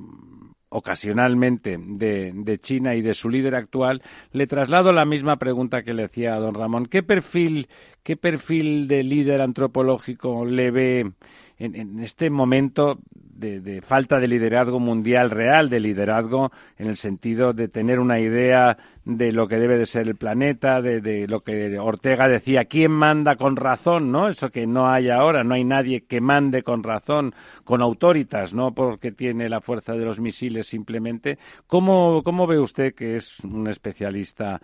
ocasionalmente 0.69 1.77
de, 1.79 2.31
de 2.33 2.57
China 2.59 2.95
y 2.95 3.01
de 3.01 3.13
su 3.13 3.29
líder 3.29 3.55
actual, 3.55 4.01
le 4.31 4.47
traslado 4.47 4.93
la 4.93 5.05
misma 5.05 5.37
pregunta 5.37 5.83
que 5.83 5.93
le 5.93 6.05
hacía 6.05 6.35
a 6.35 6.39
don 6.39 6.53
Ramón. 6.53 6.85
¿Qué 6.85 7.01
perfil, 7.01 7.67
qué 8.03 8.15
perfil 8.15 8.87
de 8.87 9.03
líder 9.03 9.41
antropológico 9.41 10.45
le 10.45 10.71
ve 10.71 11.11
en, 11.59 11.99
este 11.99 12.29
momento 12.29 12.99
de, 13.11 13.59
de 13.59 13.81
falta 13.81 14.19
de 14.19 14.27
liderazgo 14.27 14.79
mundial 14.79 15.29
real, 15.29 15.69
de 15.69 15.79
liderazgo 15.79 16.51
en 16.77 16.87
el 16.87 16.95
sentido 16.95 17.53
de 17.53 17.67
tener 17.67 17.99
una 17.99 18.19
idea 18.19 18.77
de 19.03 19.31
lo 19.31 19.47
que 19.47 19.57
debe 19.57 19.77
de 19.77 19.85
ser 19.85 20.07
el 20.07 20.15
planeta, 20.15 20.81
de, 20.81 21.01
de 21.01 21.27
lo 21.27 21.41
que 21.41 21.77
Ortega 21.79 22.27
decía, 22.27 22.65
¿quién 22.65 22.91
manda 22.91 23.35
con 23.35 23.55
razón? 23.55 24.11
¿no? 24.11 24.29
Eso 24.29 24.49
que 24.51 24.67
no 24.67 24.89
hay 24.89 25.09
ahora, 25.09 25.43
no 25.43 25.55
hay 25.55 25.63
nadie 25.63 26.05
que 26.05 26.21
mande 26.21 26.63
con 26.63 26.83
razón, 26.83 27.33
con 27.63 27.81
autoritas, 27.81 28.53
no 28.53 28.73
porque 28.73 29.11
tiene 29.11 29.49
la 29.49 29.61
fuerza 29.61 29.93
de 29.93 30.05
los 30.05 30.19
misiles 30.19 30.67
simplemente. 30.67 31.37
¿Cómo, 31.67 32.21
cómo 32.23 32.47
ve 32.47 32.59
usted 32.59 32.93
que 32.93 33.15
es 33.15 33.39
un 33.41 33.67
especialista 33.67 34.61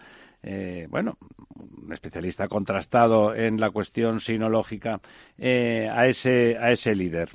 eh, 0.48 0.86
bueno, 0.92 1.18
un 1.56 1.92
especialista 1.92 2.48
contrastado 2.48 3.34
en 3.34 3.60
la 3.60 3.72
cuestión 3.72 4.20
sinológica, 4.20 5.02
eh, 5.40 5.90
a, 5.92 6.06
ese, 6.06 6.56
a 6.60 6.70
ese 6.70 6.94
líder. 6.94 7.30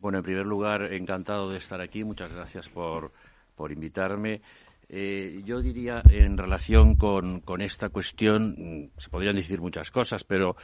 Bueno, 0.00 0.18
en 0.18 0.24
primer 0.24 0.44
lugar, 0.44 0.92
encantado 0.92 1.48
de 1.48 1.58
estar 1.58 1.80
aquí. 1.80 2.02
Muchas 2.02 2.32
gracias 2.32 2.68
por, 2.68 3.12
por 3.54 3.70
invitarme. 3.70 4.42
Eh, 4.88 5.42
yo 5.44 5.62
diría, 5.62 6.02
en 6.10 6.36
relación 6.36 6.96
con, 6.96 7.40
con 7.40 7.60
esta 7.60 7.88
cuestión, 7.90 8.56
mm, 8.58 8.98
se 8.98 9.10
podrían 9.10 9.36
decir 9.36 9.60
muchas 9.60 9.92
cosas, 9.92 10.24
pero 10.24 10.56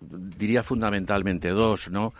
diría 0.00 0.62
fundamentalmente 0.62 1.48
dos, 1.48 1.90
¿no? 1.90 2.12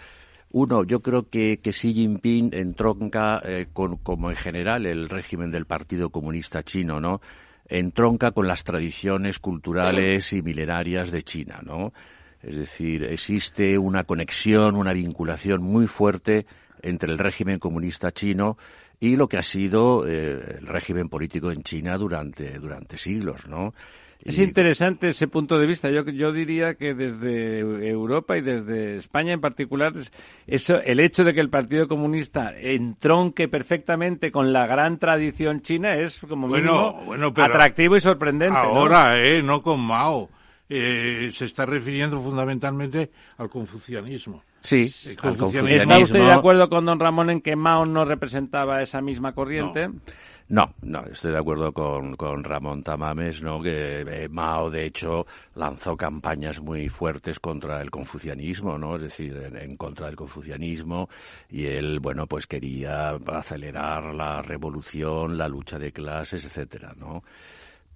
Uno, 0.51 0.83
yo 0.85 1.01
creo 1.01 1.29
que, 1.29 1.59
que 1.59 1.73
Xi 1.73 1.93
Jinping 1.93 2.55
entronca, 2.55 3.43
con, 3.75 3.99
como 3.99 4.31
en 4.31 4.37
general 4.37 4.87
el 4.87 5.11
régimen 5.11 5.51
del 5.51 5.67
Partido 5.67 6.09
Comunista 6.09 6.63
Chino, 6.63 7.01
¿no? 7.01 7.21
Entronca 7.69 8.31
con 8.31 8.47
las 8.47 8.65
tradiciones 8.65 9.39
culturales 9.39 10.33
y 10.33 10.43
milenarias 10.43 11.11
de 11.11 11.23
China, 11.23 11.61
¿no? 11.63 11.93
Es 12.43 12.57
decir, 12.57 13.05
existe 13.05 13.77
una 13.79 14.05
conexión, 14.05 14.77
una 14.77 14.93
vinculación 14.93 15.63
muy 15.63 15.87
fuerte 15.87 16.47
entre 16.83 17.13
el 17.13 17.19
régimen 17.19 17.59
comunista 17.59 18.11
chino 18.13 18.57
y 19.01 19.17
lo 19.17 19.29
que 19.29 19.39
ha 19.39 19.43
sido 19.43 20.07
eh, 20.07 20.59
el 20.59 20.67
régimen 20.67 21.09
político 21.09 21.51
en 21.51 21.63
China 21.63 21.97
durante, 21.97 22.59
durante 22.59 22.97
siglos, 22.97 23.47
¿no? 23.47 23.75
Es 24.23 24.39
Y- 24.39 24.43
interesante 24.43 25.09
ese 25.09 25.29
punto 25.29 25.59
de 25.59 25.67
vista. 25.67 25.91
Yo, 25.91 26.03
yo 26.05 26.33
diría 26.33 26.75
que 26.75 26.93
desde 26.95 27.61
Europa 27.89 28.37
y 28.37 28.41
desde 28.41 28.97
España 28.97 29.33
en 29.33 29.41
particular, 29.41 29.93
es- 29.97 30.13
eso, 30.47 30.81
el 30.81 30.99
hecho 31.01 31.23
de 31.25 31.35
que 31.35 31.41
el 31.41 31.51
Partido 31.51 31.87
Comunista 31.87 32.53
entronque 32.59 33.47
perfectamente 33.49 34.33
con 34.33 34.53
la 34.53 34.67
gran 34.67 34.99
tradición 34.99 35.61
china 35.63 35.95
es 35.97 36.21
como 36.29 36.49
Bueno, 36.49 36.73
mínimo 36.73 37.05
bueno, 37.07 37.33
pero 37.35 37.47
atractivo 37.47 37.97
y 37.97 38.01
sorprendente. 38.01 38.55
¿no? 38.59 38.59
Ahora, 38.59 39.19
eh, 39.21 39.43
no 39.43 39.63
con 39.63 39.81
Mao. 39.81 40.29
Eh, 40.71 41.31
se 41.33 41.47
está 41.47 41.65
refiriendo 41.65 42.21
fundamentalmente 42.21 43.11
al 43.39 43.49
confucianismo. 43.49 44.43
Sí, 44.61 44.93
El 45.07 45.13
al 45.13 45.17
confucianismo. 45.37 45.77
¿Está 45.93 45.99
usted 45.99 46.19
de 46.27 46.31
acuerdo 46.33 46.69
con 46.69 46.85
don 46.85 47.01
Ramón 47.01 47.31
en 47.31 47.41
que 47.41 47.57
Mao 47.57 47.87
no 47.87 48.05
representaba 48.05 48.83
esa 48.83 49.01
misma 49.01 49.33
corriente? 49.33 49.89
No, 49.89 49.95
no, 50.49 51.05
estoy 51.11 51.33
de 51.33 51.39
acuerdo 51.39 51.73
con, 51.73 52.17
con 52.17 52.43
Ramón 52.43 52.83
Tamames, 52.83 53.43
¿no? 53.43 53.61
Que 53.61 54.01
eh, 54.01 54.29
Mao, 54.31 54.71
de 54.71 54.87
hecho, 54.87 55.27
lanzó 55.55 55.95
campañas 55.95 56.61
muy 56.61 56.89
fuertes 56.89 57.39
contra 57.39 57.83
el 57.83 57.91
confucianismo, 57.91 58.79
¿no? 58.79 58.97
Es 58.97 59.03
decir, 59.03 59.37
en, 59.37 59.57
en 59.59 59.77
contra 59.77 60.07
del 60.07 60.17
confucianismo 60.17 61.11
y 61.51 61.67
él, 61.67 62.01
bueno, 62.01 62.27
pues 62.27 62.47
quería 62.47 63.11
acelerar 63.11 64.15
la 64.15 64.41
revolución, 64.41 65.37
la 65.37 65.49
lucha 65.49 65.79
de 65.79 65.93
clases, 65.93 66.47
etcétera, 66.47 66.95
¿no? 66.97 67.23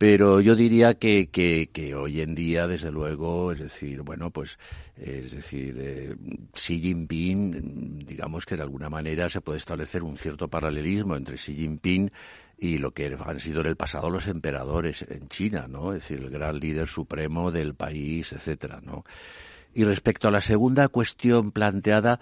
Pero 0.02 0.40
yo 0.40 0.56
diría 0.56 0.94
que, 0.94 1.28
que, 1.28 1.70
que 1.72 1.94
hoy 1.94 2.22
en 2.22 2.34
día, 2.34 2.66
desde 2.66 2.90
luego, 2.90 3.52
es 3.52 3.60
decir, 3.60 4.02
bueno, 4.02 4.30
pues, 4.32 4.58
es 4.96 5.30
decir, 5.30 5.76
eh, 5.78 6.16
Xi 6.52 6.80
Jinping, 6.80 8.00
digamos 8.04 8.44
que 8.44 8.56
de 8.56 8.62
alguna 8.62 8.90
manera 8.90 9.28
se 9.28 9.40
puede 9.40 9.58
establecer 9.58 10.02
un 10.02 10.16
cierto 10.16 10.48
paralelismo 10.48 11.14
entre 11.14 11.36
Xi 11.36 11.54
Jinping 11.54 12.10
y 12.62 12.78
lo 12.78 12.92
que 12.92 13.16
han 13.26 13.40
sido 13.40 13.60
en 13.62 13.66
el 13.66 13.74
pasado 13.74 14.08
los 14.08 14.28
emperadores 14.28 15.04
en 15.10 15.26
China, 15.26 15.66
¿no? 15.68 15.94
Es 15.94 16.02
decir, 16.02 16.20
el 16.20 16.30
gran 16.30 16.60
líder 16.60 16.86
supremo 16.86 17.50
del 17.50 17.74
país, 17.74 18.32
etcétera, 18.32 18.80
¿no? 18.80 19.04
Y 19.74 19.82
respecto 19.82 20.28
a 20.28 20.30
la 20.30 20.40
segunda 20.40 20.86
cuestión 20.86 21.50
planteada, 21.50 22.20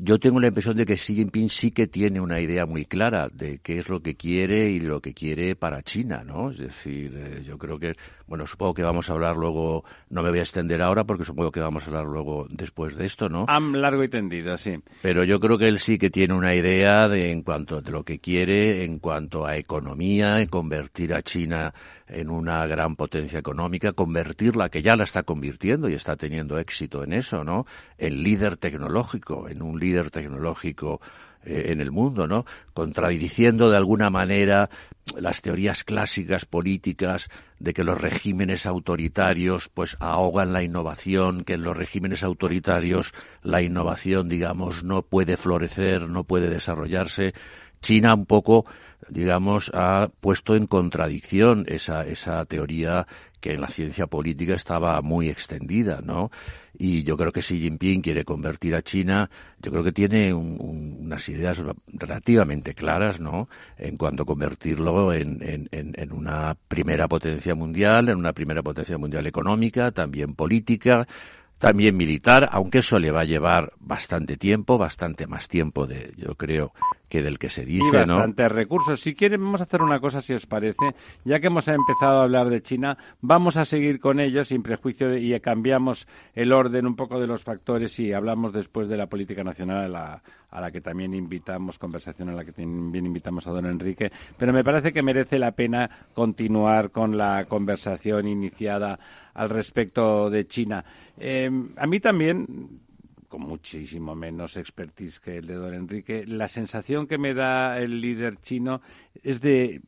yo 0.00 0.18
tengo 0.18 0.40
la 0.40 0.48
impresión 0.48 0.76
de 0.76 0.86
que 0.86 0.96
Xi 0.96 1.14
Jinping 1.14 1.48
sí 1.48 1.70
que 1.70 1.86
tiene 1.86 2.20
una 2.20 2.40
idea 2.40 2.66
muy 2.66 2.84
clara 2.84 3.28
de 3.32 3.58
qué 3.58 3.78
es 3.78 3.88
lo 3.88 4.00
que 4.00 4.14
quiere 4.14 4.70
y 4.70 4.80
lo 4.80 5.00
que 5.00 5.12
quiere 5.12 5.54
para 5.56 5.82
China, 5.82 6.22
¿no? 6.24 6.50
Es 6.50 6.58
decir, 6.58 7.14
eh, 7.16 7.42
yo 7.44 7.58
creo 7.58 7.78
que, 7.78 7.92
bueno, 8.26 8.46
supongo 8.46 8.74
que 8.74 8.82
vamos 8.82 9.10
a 9.10 9.12
hablar 9.12 9.36
luego, 9.36 9.84
no 10.10 10.22
me 10.22 10.30
voy 10.30 10.38
a 10.38 10.42
extender 10.42 10.80
ahora 10.82 11.04
porque 11.04 11.24
supongo 11.24 11.50
que 11.50 11.60
vamos 11.60 11.84
a 11.84 11.86
hablar 11.86 12.06
luego 12.06 12.46
después 12.50 12.96
de 12.96 13.06
esto, 13.06 13.28
¿no? 13.28 13.44
Am 13.48 13.74
largo 13.74 14.02
y 14.02 14.08
tendido, 14.08 14.56
sí. 14.56 14.78
Pero 15.02 15.24
yo 15.24 15.38
creo 15.40 15.58
que 15.58 15.68
él 15.68 15.78
sí 15.78 15.98
que 15.98 16.10
tiene 16.10 16.34
una 16.34 16.54
idea 16.54 17.08
de 17.08 17.30
en 17.30 17.42
cuanto 17.42 17.80
de 17.80 17.90
lo 17.90 18.04
que 18.04 18.18
quiere 18.18 18.84
en 18.84 18.98
cuanto 18.98 19.46
a 19.46 19.56
economía, 19.56 20.40
en 20.40 20.46
convertir 20.46 21.14
a 21.14 21.22
China 21.22 21.72
en 22.12 22.30
una 22.30 22.66
gran 22.66 22.96
potencia 22.96 23.38
económica, 23.38 23.92
convertirla, 23.92 24.68
que 24.68 24.82
ya 24.82 24.96
la 24.96 25.04
está 25.04 25.22
convirtiendo 25.22 25.88
y 25.88 25.94
está 25.94 26.16
teniendo 26.16 26.58
éxito 26.58 27.02
en 27.02 27.12
eso, 27.12 27.44
¿no? 27.44 27.66
En 27.98 28.22
líder 28.22 28.56
tecnológico, 28.56 29.48
en 29.48 29.62
un 29.62 29.78
líder 29.78 30.10
tecnológico 30.10 31.00
eh, 31.44 31.72
en 31.72 31.80
el 31.80 31.90
mundo, 31.90 32.28
¿no? 32.28 32.44
Contradiciendo 32.72 33.68
de 33.68 33.76
alguna 33.76 34.10
manera 34.10 34.70
las 35.16 35.42
teorías 35.42 35.82
clásicas 35.82 36.44
políticas 36.44 37.28
de 37.58 37.74
que 37.74 37.82
los 37.82 38.00
regímenes 38.00 38.64
autoritarios 38.64 39.68
pues 39.68 39.96
ahogan 39.98 40.52
la 40.52 40.62
innovación, 40.62 41.42
que 41.42 41.54
en 41.54 41.62
los 41.62 41.76
regímenes 41.76 42.22
autoritarios 42.22 43.12
la 43.42 43.60
innovación, 43.60 44.28
digamos, 44.28 44.84
no 44.84 45.02
puede 45.02 45.36
florecer, 45.36 46.08
no 46.08 46.22
puede 46.22 46.48
desarrollarse. 46.48 47.34
China 47.82 48.14
un 48.14 48.24
poco, 48.24 48.64
digamos, 49.10 49.70
ha 49.74 50.08
puesto 50.20 50.56
en 50.56 50.66
contradicción 50.66 51.66
esa, 51.68 52.06
esa 52.06 52.42
teoría 52.46 53.06
que 53.40 53.52
en 53.54 53.60
la 53.60 53.66
ciencia 53.68 54.06
política 54.06 54.54
estaba 54.54 55.02
muy 55.02 55.28
extendida, 55.28 56.00
¿no? 56.00 56.30
Y 56.78 57.02
yo 57.02 57.16
creo 57.16 57.32
que 57.32 57.42
Xi 57.42 57.58
Jinping 57.58 58.00
quiere 58.00 58.24
convertir 58.24 58.74
a 58.76 58.82
China, 58.82 59.28
yo 59.60 59.72
creo 59.72 59.82
que 59.84 59.90
tiene 59.92 60.32
un- 60.32 60.56
un- 60.60 60.96
unas 61.00 61.28
ideas 61.28 61.60
relativamente 61.88 62.72
claras, 62.74 63.18
¿no? 63.20 63.48
En 63.76 63.96
cuanto 63.96 64.22
a 64.22 64.26
convertirlo 64.26 65.12
en, 65.12 65.38
en- 65.42 65.68
en- 65.72 66.12
una 66.12 66.56
primera 66.68 67.08
potencia 67.08 67.54
mundial, 67.56 68.08
en 68.08 68.16
una 68.16 68.32
primera 68.32 68.62
potencia 68.62 68.96
mundial 68.96 69.26
económica, 69.26 69.90
también 69.90 70.34
política, 70.34 71.06
también 71.58 71.96
militar, 71.96 72.48
aunque 72.52 72.78
eso 72.78 72.98
le 72.98 73.10
va 73.12 73.20
a 73.20 73.24
llevar 73.24 73.72
bastante 73.78 74.36
tiempo, 74.36 74.78
bastante 74.78 75.26
más 75.26 75.48
tiempo 75.48 75.86
de, 75.86 76.12
yo 76.16 76.34
creo, 76.34 76.70
que 77.12 77.22
del 77.22 77.38
que 77.38 77.50
se 77.50 77.66
dice, 77.66 77.84
y 77.86 77.90
bastantes 77.90 78.50
recursos. 78.50 78.98
Si 78.98 79.14
quieren, 79.14 79.44
vamos 79.44 79.60
a 79.60 79.64
hacer 79.64 79.82
una 79.82 80.00
cosa, 80.00 80.22
si 80.22 80.32
os 80.32 80.46
parece. 80.46 80.94
Ya 81.26 81.40
que 81.40 81.48
hemos 81.48 81.68
empezado 81.68 82.20
a 82.20 82.22
hablar 82.22 82.48
de 82.48 82.62
China, 82.62 82.96
vamos 83.20 83.58
a 83.58 83.66
seguir 83.66 84.00
con 84.00 84.18
ello 84.18 84.42
sin 84.44 84.62
prejuicio 84.62 85.14
y 85.18 85.38
cambiamos 85.40 86.08
el 86.34 86.54
orden 86.54 86.86
un 86.86 86.96
poco 86.96 87.20
de 87.20 87.26
los 87.26 87.44
factores 87.44 88.00
y 88.00 88.14
hablamos 88.14 88.54
después 88.54 88.88
de 88.88 88.96
la 88.96 89.08
política 89.08 89.44
nacional 89.44 89.84
a 89.84 89.88
la, 89.88 90.22
a 90.50 90.60
la 90.62 90.70
que 90.70 90.80
también 90.80 91.12
invitamos, 91.12 91.78
conversación 91.78 92.30
a 92.30 92.32
la 92.32 92.46
que 92.46 92.52
también 92.52 93.04
invitamos 93.04 93.46
a 93.46 93.50
don 93.50 93.66
Enrique. 93.66 94.10
Pero 94.38 94.54
me 94.54 94.64
parece 94.64 94.90
que 94.94 95.02
merece 95.02 95.38
la 95.38 95.52
pena 95.52 95.90
continuar 96.14 96.92
con 96.92 97.18
la 97.18 97.44
conversación 97.44 98.26
iniciada 98.26 98.98
al 99.34 99.50
respecto 99.50 100.30
de 100.30 100.46
China. 100.46 100.82
Eh, 101.18 101.50
a 101.76 101.86
mí 101.86 102.00
también 102.00 102.80
con 103.32 103.40
muchísimo 103.40 104.14
menos 104.14 104.58
expertise 104.58 105.18
que 105.18 105.38
el 105.38 105.46
de 105.46 105.54
don 105.54 105.72
Enrique, 105.72 106.26
la 106.26 106.48
sensación 106.48 107.06
que 107.06 107.16
me 107.16 107.32
da 107.32 107.78
el 107.78 107.98
líder 107.98 108.36
chino 108.42 108.82
es 109.22 109.40
de 109.40 109.80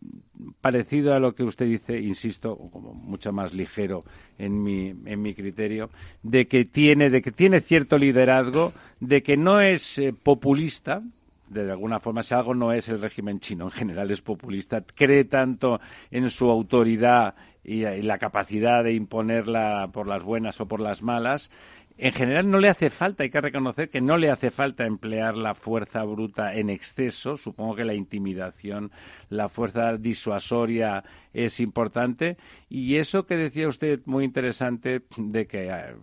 parecido 0.62 1.12
a 1.12 1.20
lo 1.20 1.34
que 1.34 1.42
usted 1.42 1.66
dice, 1.66 2.00
insisto, 2.00 2.56
como 2.56 2.94
mucho 2.94 3.34
más 3.34 3.52
ligero 3.52 4.02
en 4.38 4.62
mi, 4.62 4.94
en 5.04 5.20
mi 5.20 5.34
criterio, 5.34 5.90
de 6.22 6.46
que 6.46 6.64
tiene, 6.64 7.10
de 7.10 7.20
que 7.20 7.32
tiene 7.32 7.60
cierto 7.60 7.98
liderazgo, 7.98 8.72
de 9.00 9.22
que 9.22 9.36
no 9.36 9.60
es 9.60 9.98
eh, 9.98 10.14
populista, 10.14 11.02
de 11.46 11.70
alguna 11.70 12.00
forma, 12.00 12.22
si 12.22 12.32
algo 12.32 12.54
no 12.54 12.72
es 12.72 12.88
el 12.88 13.02
régimen 13.02 13.40
chino, 13.40 13.66
en 13.66 13.72
general 13.72 14.10
es 14.10 14.22
populista, 14.22 14.82
cree 14.94 15.26
tanto 15.26 15.82
en 16.10 16.30
su 16.30 16.48
autoridad 16.48 17.34
y, 17.62 17.84
y 17.84 18.00
la 18.00 18.16
capacidad 18.16 18.82
de 18.82 18.94
imponerla 18.94 19.90
por 19.92 20.08
las 20.08 20.22
buenas 20.22 20.58
o 20.62 20.66
por 20.66 20.80
las 20.80 21.02
malas, 21.02 21.50
en 21.96 22.12
general 22.12 22.50
no 22.50 22.58
le 22.58 22.68
hace 22.68 22.90
falta, 22.90 23.22
hay 23.22 23.30
que 23.30 23.40
reconocer 23.40 23.88
que 23.88 24.00
no 24.00 24.16
le 24.16 24.30
hace 24.30 24.50
falta 24.50 24.84
emplear 24.84 25.36
la 25.36 25.54
fuerza 25.54 26.02
bruta 26.02 26.54
en 26.54 26.68
exceso. 26.68 27.36
Supongo 27.36 27.76
que 27.76 27.84
la 27.84 27.94
intimidación, 27.94 28.90
la 29.30 29.48
fuerza 29.48 29.96
disuasoria 29.96 31.04
es 31.32 31.60
importante. 31.60 32.36
Y 32.68 32.96
eso 32.96 33.26
que 33.26 33.36
decía 33.36 33.68
usted 33.68 34.00
muy 34.06 34.24
interesante 34.24 35.02
de 35.16 35.46
que 35.46 35.68
eh, 35.68 35.94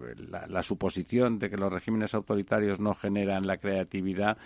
la 0.48 0.64
suposición 0.64 1.40
de 1.40 1.50
que 1.50 1.58
los 1.58 1.74
regímenes 1.74 2.14
autoritarios 2.14 2.80
no 2.80 2.96
generan 2.96 3.46
la 3.46 3.58
creatividad, 3.58 4.38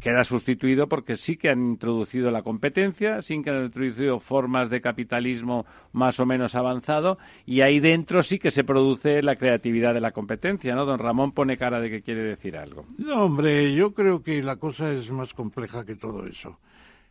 queda 0.00 0.24
sustituido 0.24 0.88
porque 0.88 1.16
sí 1.16 1.36
que 1.36 1.50
han 1.50 1.64
introducido 1.64 2.30
la 2.30 2.42
competencia, 2.42 3.22
sí 3.22 3.42
que 3.42 3.50
han 3.50 3.64
introducido 3.64 4.20
formas 4.20 4.70
de 4.70 4.80
capitalismo 4.80 5.66
más 5.92 6.20
o 6.20 6.26
menos 6.26 6.54
avanzado 6.54 7.18
y 7.44 7.60
ahí 7.60 7.80
dentro 7.80 8.22
sí 8.22 8.38
que 8.38 8.50
se 8.50 8.64
produce 8.64 9.22
la 9.22 9.36
creatividad 9.36 9.94
de 9.94 10.00
la 10.00 10.12
competencia, 10.12 10.74
¿no? 10.74 10.84
Don 10.84 10.98
Ramón 10.98 11.32
pone 11.32 11.56
cara 11.56 11.80
de 11.80 11.90
que 11.90 12.02
quiere 12.02 12.22
decir 12.22 12.56
algo. 12.56 12.86
No, 12.98 13.24
hombre, 13.24 13.74
yo 13.74 13.94
creo 13.94 14.22
que 14.22 14.42
la 14.42 14.56
cosa 14.56 14.92
es 14.92 15.10
más 15.10 15.34
compleja 15.34 15.84
que 15.84 15.96
todo 15.96 16.26
eso. 16.26 16.58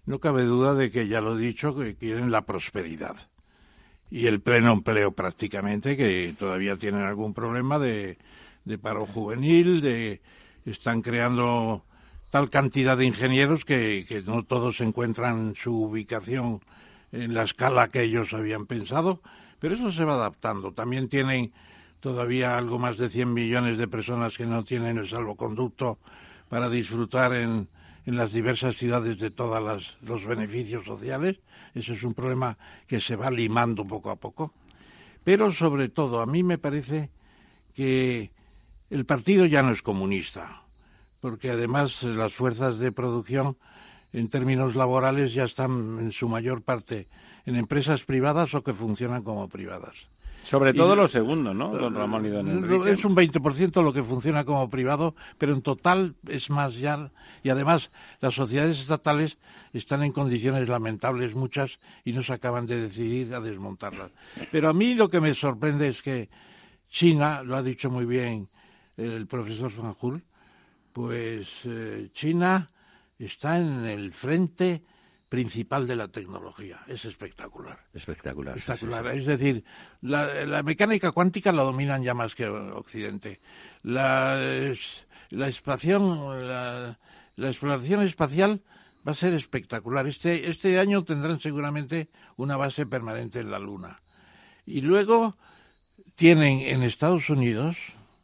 No 0.06 0.20
cabe 0.20 0.44
duda 0.44 0.76
de 0.76 0.92
que 0.92 1.08
ya 1.08 1.22
lo 1.22 1.38
he 1.38 1.42
dicho, 1.42 1.76
que 1.76 1.96
quieren 1.96 2.32
la 2.32 2.46
prosperidad 2.46 3.16
y 4.12 4.28
el 4.28 4.40
pleno 4.40 4.72
empleo 4.72 5.12
prácticamente, 5.12 5.98
que 5.98 6.36
todavía 6.38 6.78
tienen 6.78 7.02
algún 7.02 7.34
problema 7.34 7.80
de, 7.80 8.18
de 8.64 8.78
paro 8.78 9.06
juvenil, 9.06 9.82
de 9.82 10.22
están 10.66 11.02
creando 11.02 11.84
tal 12.36 12.50
cantidad 12.50 12.98
de 12.98 13.06
ingenieros 13.06 13.64
que, 13.64 14.22
no 14.28 14.44
todos 14.44 14.82
encuentran 14.82 15.56
su 15.56 15.84
ubicación 15.84 16.60
en 17.14 17.34
la 17.34 17.44
escala 17.44 17.88
que 17.88 18.04
ellos 18.04 18.34
habían 18.34 18.66
pensado, 18.66 19.22
pero 19.58 19.76
eso 19.76 19.90
se 19.90 20.04
va 20.04 20.16
adaptando. 20.16 20.74
También 20.74 21.08
tienen 21.08 21.54
todavía 22.02 22.58
algo 22.58 22.78
más 22.78 22.98
de 22.98 23.10
100 23.10 23.34
millones 23.34 23.78
de 23.78 23.88
personas 23.88 24.36
que 24.36 24.46
no 24.46 24.66
tienen 24.66 24.98
el 24.98 25.08
salvoconducto 25.08 25.98
para 26.50 26.68
disfrutar 26.68 27.34
en, 27.36 27.70
en 28.06 28.18
las 28.18 28.34
diversas 28.34 28.76
ciudades 28.76 29.18
de 29.20 29.32
todos 29.32 29.96
los 30.02 30.26
beneficios 30.26 30.84
sociales. 30.84 31.40
Eso 31.74 31.94
es 31.94 32.04
un 32.04 32.14
problema 32.14 32.58
que 32.86 33.00
se 33.00 33.16
va 33.16 33.32
limando 33.32 33.88
poco 33.88 34.12
a 34.12 34.18
poco. 34.18 34.52
Pero 35.24 35.54
sobre 35.54 35.88
todo, 35.88 36.20
a 36.20 36.26
mí 36.26 36.44
me 36.44 36.58
parece 36.58 37.12
que 37.74 38.30
el 38.90 39.06
partido 39.06 39.46
ya 39.46 39.64
no 39.64 39.72
es 39.72 39.82
comunista 39.82 40.65
porque 41.26 41.50
además 41.50 42.04
las 42.04 42.34
fuerzas 42.34 42.78
de 42.78 42.92
producción 42.92 43.58
en 44.14 44.30
términos 44.30 44.76
laborales 44.76 45.34
ya 45.34 45.46
están 45.46 45.98
en 46.00 46.12
su 46.12 46.30
mayor 46.30 46.62
parte 46.62 47.08
en 47.48 47.56
empresas 47.56 48.06
privadas 48.06 48.54
o 48.54 48.62
que 48.62 48.74
funcionan 48.74 49.24
como 49.24 49.50
privadas. 49.50 50.08
Sobre 50.44 50.72
todo 50.76 50.96
lo 50.96 51.08
segundo, 51.08 51.52
¿no, 51.52 51.76
don 51.76 51.96
Ramón 51.96 52.28
y 52.28 52.30
don 52.30 52.48
Enrique? 52.48 52.92
Es 52.92 53.04
un 53.06 53.16
20% 53.16 53.82
lo 53.82 53.92
que 53.92 54.04
funciona 54.04 54.46
como 54.46 54.70
privado, 54.70 55.16
pero 55.40 55.54
en 55.54 55.64
total 55.64 56.14
es 56.28 56.52
más 56.52 56.78
ya. 56.78 57.12
Y 57.42 57.50
además, 57.50 57.92
las 58.22 58.36
sociedades 58.36 58.80
estatales 58.80 59.40
están 59.74 60.04
en 60.04 60.12
condiciones 60.12 60.70
lamentables 60.70 61.34
muchas 61.34 61.80
y 62.04 62.14
no 62.14 62.22
se 62.22 62.34
acaban 62.34 62.68
de 62.68 62.82
decidir 62.82 63.34
a 63.34 63.40
desmontarlas. 63.40 64.12
Pero 64.52 64.70
a 64.70 64.74
mí 64.74 64.94
lo 64.94 65.10
que 65.10 65.22
me 65.22 65.34
sorprende 65.34 65.88
es 65.88 66.04
que 66.04 66.30
China, 66.88 67.42
lo 67.42 67.56
ha 67.56 67.64
dicho 67.64 67.90
muy 67.90 68.06
bien 68.06 68.48
el 68.96 69.26
profesor 69.26 69.72
Fanjul, 69.72 70.24
pues 70.96 71.50
eh, 71.66 72.08
China 72.14 72.72
está 73.20 73.60
en 73.60 73.84
el 73.84 74.14
frente 74.14 74.82
principal 75.28 75.88
de 75.88 75.98
la 75.98 76.08
tecnología. 76.08 76.80
Es 76.88 77.04
espectacular. 77.04 77.78
Espectacular. 77.94 78.58
Espectacular. 78.58 79.08
Es 79.08 79.26
decir, 79.26 79.66
la, 80.00 80.64
mecánica 80.64 81.12
cuántica 81.12 81.52
la 81.52 81.64
dominan 81.64 82.02
ya 82.02 82.14
más 82.14 82.34
que 82.34 82.48
Occidente. 82.48 83.42
La, 83.84 84.38
la, 85.32 86.98
la, 87.36 87.48
exploración 87.50 88.02
espacial 88.02 88.62
va 89.06 89.12
a 89.12 89.16
ser 89.16 89.34
espectacular. 89.34 90.08
Este, 90.08 90.48
este 90.48 90.80
año 90.80 91.04
tendrán 91.04 91.42
seguramente 91.42 92.08
una 92.38 92.56
base 92.56 92.86
permanente 92.86 93.42
en 93.42 93.52
la 93.52 93.60
Luna. 93.60 93.98
Y 94.66 94.80
luego 94.80 95.36
tienen 96.16 96.62
en 96.62 96.84
Estados 96.84 97.30
Unidos, 97.30 97.80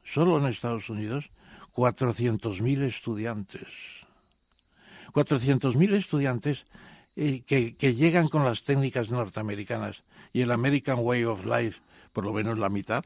solo 0.05 0.37
en 0.37 0.45
Estados 0.45 0.89
Unidos, 0.89 1.31
400.000 1.75 2.83
estudiantes. 2.83 3.67
400.000 5.13 5.93
estudiantes 5.93 6.65
eh, 7.15 7.43
que, 7.45 7.75
que, 7.75 7.93
llegan 7.93 8.27
con 8.27 8.45
las 8.45 8.63
técnicas 8.63 9.11
norteamericanas 9.11 10.03
y 10.31 10.41
el 10.41 10.51
American 10.51 10.99
Way 10.99 11.25
of 11.25 11.45
Life, 11.45 11.81
por 12.13 12.25
lo 12.25 12.33
menos 12.33 12.57
la 12.57 12.69
mitad, 12.69 13.03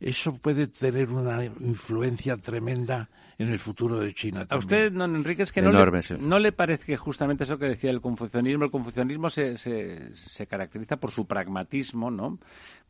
eso 0.00 0.34
puede 0.34 0.66
tener 0.66 1.10
una 1.10 1.44
influencia 1.44 2.36
tremenda 2.36 3.08
en 3.38 3.48
el 3.48 3.58
futuro 3.58 3.98
de 3.98 4.12
China. 4.14 4.46
A 4.48 4.56
usted, 4.56 4.92
don 4.92 5.16
Enrique, 5.16 5.42
es 5.42 5.52
que 5.52 5.62
no, 5.62 5.72
le, 5.72 6.18
no 6.18 6.38
le 6.38 6.52
parece 6.52 6.86
que 6.86 6.96
justamente 6.96 7.44
eso 7.44 7.58
que 7.58 7.66
decía 7.66 7.90
el 7.90 8.00
confucianismo, 8.00 8.64
el 8.64 8.70
confucianismo 8.70 9.28
se, 9.30 9.56
se, 9.56 10.14
se 10.14 10.46
caracteriza 10.46 10.98
por 10.98 11.10
su 11.10 11.26
pragmatismo, 11.26 12.10
¿no? 12.10 12.38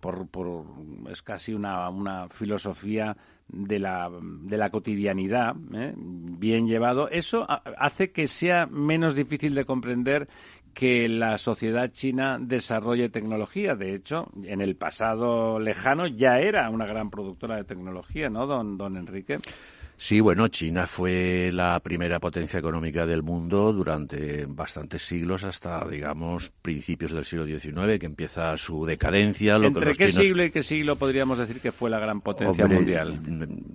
Por, 0.01 0.29
por, 0.29 0.67
es 1.11 1.23
casi 1.23 1.55
una, 1.55 1.88
una 1.88 2.29
filosofía 2.29 3.17
de 3.48 3.78
la, 3.78 4.11
de 4.20 4.57
la 4.57 4.70
cotidianidad, 4.70 5.54
¿eh? 5.74 5.92
bien 5.96 6.66
llevado. 6.66 7.09
Eso 7.09 7.46
hace 7.48 8.11
que 8.11 8.26
sea 8.26 8.66
menos 8.66 9.14
difícil 9.14 9.54
de 9.54 9.64
comprender 9.64 10.28
que 10.74 11.09
la 11.09 11.38
sociedad 11.38 11.90
china 11.92 12.38
desarrolle 12.40 13.09
tecnología. 13.09 13.74
De 13.74 13.94
hecho, 13.94 14.26
en 14.42 14.61
el 14.61 14.76
pasado 14.76 15.59
lejano 15.59 16.07
ya 16.07 16.38
era 16.38 16.68
una 16.68 16.85
gran 16.85 17.11
productora 17.11 17.57
de 17.57 17.64
tecnología, 17.64 18.28
¿no, 18.28 18.46
don, 18.46 18.76
don 18.76 18.96
Enrique? 18.96 19.38
Sí, 19.96 20.20
bueno, 20.20 20.48
China 20.48 20.87
fue 20.87 21.50
la 21.52 21.78
primera 21.80 22.18
potencia 22.18 22.59
económica 22.59 23.07
del 23.07 23.22
mundo 23.22 23.72
durante 23.72 24.44
bastantes 24.46 25.02
siglos, 25.02 25.44
hasta, 25.44 25.87
digamos, 25.88 26.52
principios 26.62 27.12
del 27.12 27.24
siglo 27.24 27.46
XIX, 27.46 27.98
que 27.98 28.07
empieza 28.07 28.57
su 28.57 28.85
decadencia. 28.85 29.57
¿Entre 29.57 29.94
qué 29.94 30.11
siglo 30.11 30.44
y 30.44 30.50
qué 30.50 30.62
siglo 30.62 30.96
podríamos 30.96 31.38
decir 31.38 31.61
que 31.61 31.72
fue 31.72 31.90
la 31.90 32.00
gran 32.00 32.20
potencia 32.20 32.66
mundial? 32.66 33.20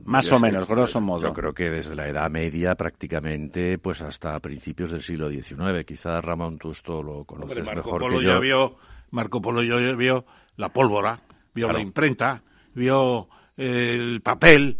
Más 0.03 0.31
o 0.31 0.39
menos, 0.39 0.67
grosso 0.67 0.99
modo. 0.99 1.21
Yo 1.21 1.33
creo 1.33 1.53
que 1.53 1.69
desde 1.69 1.95
la 1.95 2.07
Edad 2.07 2.29
Media 2.29 2.75
prácticamente 2.75 3.77
pues 3.77 4.01
hasta 4.01 4.39
principios 4.39 4.91
del 4.91 5.01
siglo 5.01 5.29
XIX. 5.29 5.85
Quizás 5.85 6.23
Ramón 6.23 6.57
Tusto 6.57 7.01
lo 7.01 7.23
conoces 7.23 7.65
mejor 7.65 8.01
que 8.09 8.23
yo. 8.23 8.39
vio, 8.39 8.75
Marco 9.11 9.41
Polo 9.41 9.63
ya 9.63 9.95
vio 9.95 10.25
la 10.57 10.69
pólvora, 10.69 11.21
vio 11.53 11.71
la 11.71 11.79
imprenta, 11.79 12.43
vio 12.73 13.29
el 13.55 14.21
papel. 14.21 14.77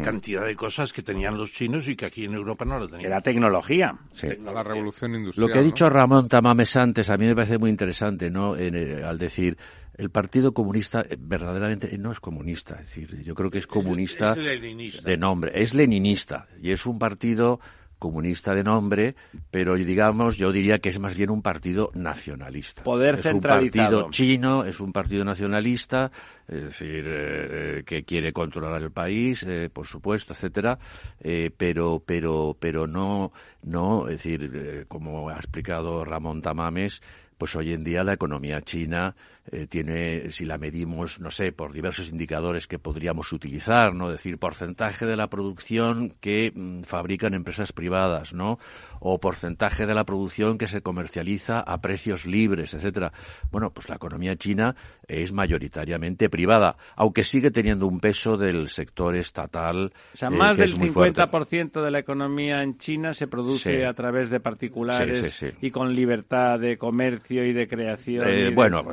Cantidad 0.00 0.44
de 0.44 0.56
cosas 0.56 0.92
que 0.92 1.02
tenían 1.02 1.36
los 1.36 1.52
chinos 1.52 1.88
y 1.88 1.96
que 1.96 2.06
aquí 2.06 2.24
en 2.24 2.34
Europa 2.34 2.64
no 2.64 2.78
lo 2.78 2.88
tenían. 2.88 3.10
la 3.10 3.20
tecnología. 3.20 3.96
La 4.44 4.62
revolución 4.62 5.14
industrial. 5.14 5.48
Lo 5.48 5.52
que 5.52 5.58
ha 5.58 5.62
dicho 5.62 5.88
Ramón 5.88 6.28
Tamames 6.28 6.76
antes 6.76 7.10
a 7.10 7.16
mí 7.16 7.26
me 7.26 7.34
parece 7.34 7.58
muy 7.58 7.70
interesante, 7.70 8.30
¿no? 8.30 8.56
Eh, 8.56 9.02
al 9.04 9.18
decir, 9.18 9.56
el 9.94 10.10
Partido 10.10 10.52
Comunista 10.52 11.02
eh, 11.02 11.16
verdaderamente 11.18 11.96
no 11.98 12.12
es 12.12 12.20
comunista, 12.20 12.74
es 12.80 12.94
decir, 12.94 13.22
yo 13.22 13.34
creo 13.34 13.50
que 13.50 13.58
es 13.58 13.66
comunista 13.66 14.34
es, 14.34 15.02
de 15.02 15.16
nombre, 15.16 15.52
es 15.54 15.74
leninista 15.74 16.48
y 16.60 16.70
es 16.70 16.86
un 16.86 16.98
partido 16.98 17.60
comunista 18.02 18.52
de 18.52 18.64
nombre, 18.64 19.14
pero 19.52 19.76
digamos, 19.76 20.36
yo 20.36 20.50
diría 20.50 20.80
que 20.80 20.88
es 20.88 20.98
más 20.98 21.16
bien 21.16 21.30
un 21.30 21.40
partido 21.40 21.92
nacionalista. 21.94 22.82
Poder 22.82 23.14
es 23.14 23.22
centralizado. 23.22 23.98
un 23.98 24.02
partido 24.02 24.10
chino, 24.10 24.64
es 24.64 24.80
un 24.80 24.92
partido 24.92 25.24
nacionalista, 25.24 26.10
es 26.48 26.64
decir, 26.64 27.04
eh, 27.06 27.82
que 27.86 28.02
quiere 28.02 28.32
controlar 28.32 28.82
el 28.82 28.90
país, 28.90 29.44
eh, 29.44 29.70
por 29.72 29.86
supuesto, 29.86 30.32
etcétera, 30.32 30.80
eh, 31.20 31.52
pero, 31.56 32.02
pero, 32.04 32.56
pero 32.58 32.88
no, 32.88 33.30
no, 33.62 34.08
es 34.08 34.24
decir, 34.24 34.50
eh, 34.52 34.84
como 34.88 35.28
ha 35.30 35.36
explicado 35.36 36.04
Ramón 36.04 36.42
Tamames, 36.42 37.00
pues 37.38 37.54
hoy 37.54 37.72
en 37.72 37.84
día 37.84 38.02
la 38.02 38.14
economía 38.14 38.60
china 38.62 39.14
eh, 39.50 39.66
tiene, 39.66 40.30
si 40.30 40.44
la 40.44 40.56
medimos, 40.58 41.18
no 41.20 41.30
sé, 41.30 41.50
por 41.52 41.72
diversos 41.72 42.08
indicadores 42.10 42.66
que 42.68 42.78
podríamos 42.78 43.32
utilizar, 43.32 43.92
¿no? 43.94 44.06
Es 44.10 44.18
decir, 44.18 44.38
porcentaje 44.38 45.04
de 45.04 45.16
la 45.16 45.28
producción 45.28 46.14
que 46.20 46.52
mm, 46.54 46.82
fabrican 46.82 47.34
empresas 47.34 47.72
privadas, 47.72 48.32
¿no? 48.34 48.58
O 49.00 49.18
porcentaje 49.18 49.84
de 49.86 49.94
la 49.94 50.04
producción 50.04 50.58
que 50.58 50.68
se 50.68 50.80
comercializa 50.80 51.58
a 51.60 51.80
precios 51.80 52.24
libres, 52.24 52.72
etcétera. 52.74 53.12
Bueno, 53.50 53.70
pues 53.70 53.88
la 53.88 53.96
economía 53.96 54.36
china 54.36 54.76
es 55.08 55.32
mayoritariamente 55.32 56.30
privada, 56.30 56.76
aunque 56.94 57.24
sigue 57.24 57.50
teniendo 57.50 57.86
un 57.88 57.98
peso 57.98 58.36
del 58.36 58.68
sector 58.68 59.16
estatal. 59.16 59.92
O 60.14 60.16
sea, 60.16 60.28
eh, 60.28 60.30
más 60.30 60.56
que 60.56 60.62
del 60.62 60.70
es 60.72 60.78
muy 60.78 60.90
fuerte. 60.90 61.20
50% 61.20 61.82
de 61.82 61.90
la 61.90 61.98
economía 61.98 62.62
en 62.62 62.78
China 62.78 63.12
se 63.12 63.26
produce 63.26 63.76
Sí. 63.78 63.82
a 63.82 63.92
través 63.94 64.30
de 64.30 64.38
particulares 64.40 65.18
Sí, 65.18 65.24
sí, 65.30 65.46
sí. 65.50 65.56
y 65.66 65.70
con 65.70 65.92
libertad 65.94 66.60
de 66.60 66.78
comercio 66.78 67.44
y 67.44 67.52
de 67.52 67.66
creación. 67.66 68.26
y 68.28 68.30
Eh, 68.32 68.44
de- 68.44 68.50
bueno, 68.50 68.84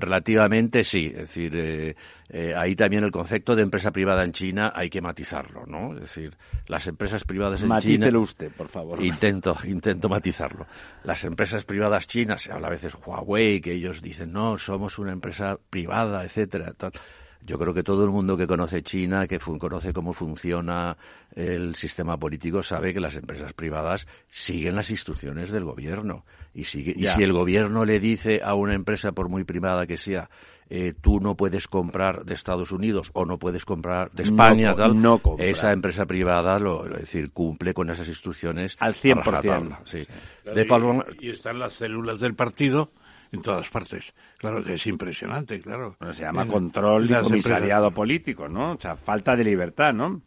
relativamente 0.00 0.84
sí. 0.84 1.06
Es 1.06 1.34
decir, 1.34 1.56
eh, 1.56 1.96
eh, 2.28 2.54
ahí 2.56 2.74
también 2.74 3.04
el 3.04 3.10
concepto 3.10 3.54
de 3.54 3.62
empresa 3.62 3.90
privada 3.90 4.24
en 4.24 4.32
China 4.32 4.72
hay 4.74 4.90
que 4.90 5.00
matizarlo, 5.00 5.66
¿no? 5.66 5.94
Es 5.94 6.00
decir, 6.00 6.36
las 6.66 6.86
empresas 6.86 7.24
privadas 7.24 7.62
en 7.62 7.68
Matícelo 7.68 8.06
China. 8.06 8.18
usted, 8.18 8.52
por 8.52 8.68
favor. 8.68 9.02
Intento, 9.02 9.56
intento 9.64 10.08
matizarlo. 10.08 10.66
Las 11.04 11.24
empresas 11.24 11.64
privadas 11.64 12.06
chinas, 12.06 12.42
se 12.42 12.52
habla 12.52 12.68
a 12.68 12.70
veces 12.70 12.94
Huawei, 12.94 13.60
que 13.60 13.72
ellos 13.72 14.02
dicen, 14.02 14.32
no, 14.32 14.58
somos 14.58 14.98
una 14.98 15.12
empresa 15.12 15.58
privada, 15.70 16.24
etcétera. 16.24 16.72
tal. 16.72 16.92
Yo 17.46 17.58
creo 17.58 17.74
que 17.74 17.82
todo 17.82 18.04
el 18.04 18.10
mundo 18.10 18.38
que 18.38 18.46
conoce 18.46 18.80
China, 18.82 19.26
que 19.26 19.38
conoce 19.38 19.92
cómo 19.92 20.14
funciona 20.14 20.96
el 21.32 21.74
sistema 21.74 22.16
político, 22.16 22.62
sabe 22.62 22.94
que 22.94 23.00
las 23.00 23.16
empresas 23.16 23.52
privadas 23.52 24.06
siguen 24.28 24.76
las 24.76 24.90
instrucciones 24.90 25.50
del 25.50 25.64
gobierno. 25.64 26.24
Y, 26.54 26.64
si 26.64 26.94
el 27.22 27.32
gobierno 27.32 27.84
le 27.84 27.98
dice 27.98 28.40
a 28.42 28.54
una 28.54 28.74
empresa, 28.74 29.10
por 29.12 29.28
muy 29.28 29.42
privada 29.44 29.86
que 29.86 29.96
sea, 29.96 30.30
eh, 30.70 30.94
tú 31.00 31.18
no 31.20 31.36
puedes 31.36 31.66
comprar 31.68 32.24
de 32.24 32.34
Estados 32.34 32.70
Unidos 32.70 33.10
o 33.12 33.24
no 33.24 33.38
puedes 33.38 33.64
comprar 33.64 34.10
de 34.12 34.22
España, 34.22 34.74
tal, 34.74 35.00
no 35.00 35.20
esa 35.38 35.72
empresa 35.72 36.06
privada 36.06 36.58
lo, 36.58 36.86
es 36.86 37.00
decir, 37.00 37.32
cumple 37.32 37.74
con 37.74 37.90
esas 37.90 38.08
instrucciones 38.08 38.76
Al 38.80 38.92
a 38.92 38.96
100%. 38.96 39.14
rajatabla, 39.24 39.80
sí. 39.84 40.06
Claro, 40.42 40.56
De 40.56 41.16
y- 41.20 41.30
están 41.30 41.58
las 41.58 41.72
células 41.74 42.20
del 42.20 42.34
partido 42.34 42.92
en 43.32 43.42
todas 43.42 43.68
partes. 43.68 44.14
Claro, 44.38 44.62
que 44.62 44.74
es 44.74 44.86
impresionante, 44.86 45.60
claro. 45.60 45.96
Bueno, 45.98 46.14
se 46.14 46.22
llama 46.22 46.42
En- 46.42 46.48
control 46.48 47.10
y 47.10 47.14
comisariado 47.14 47.90
político, 47.90 48.48
¿no? 48.48 48.72
O 48.72 48.80
sea, 48.80 48.96
falta 48.96 49.36
de 49.36 49.44
libertad, 49.44 49.92
¿no? 49.92 50.22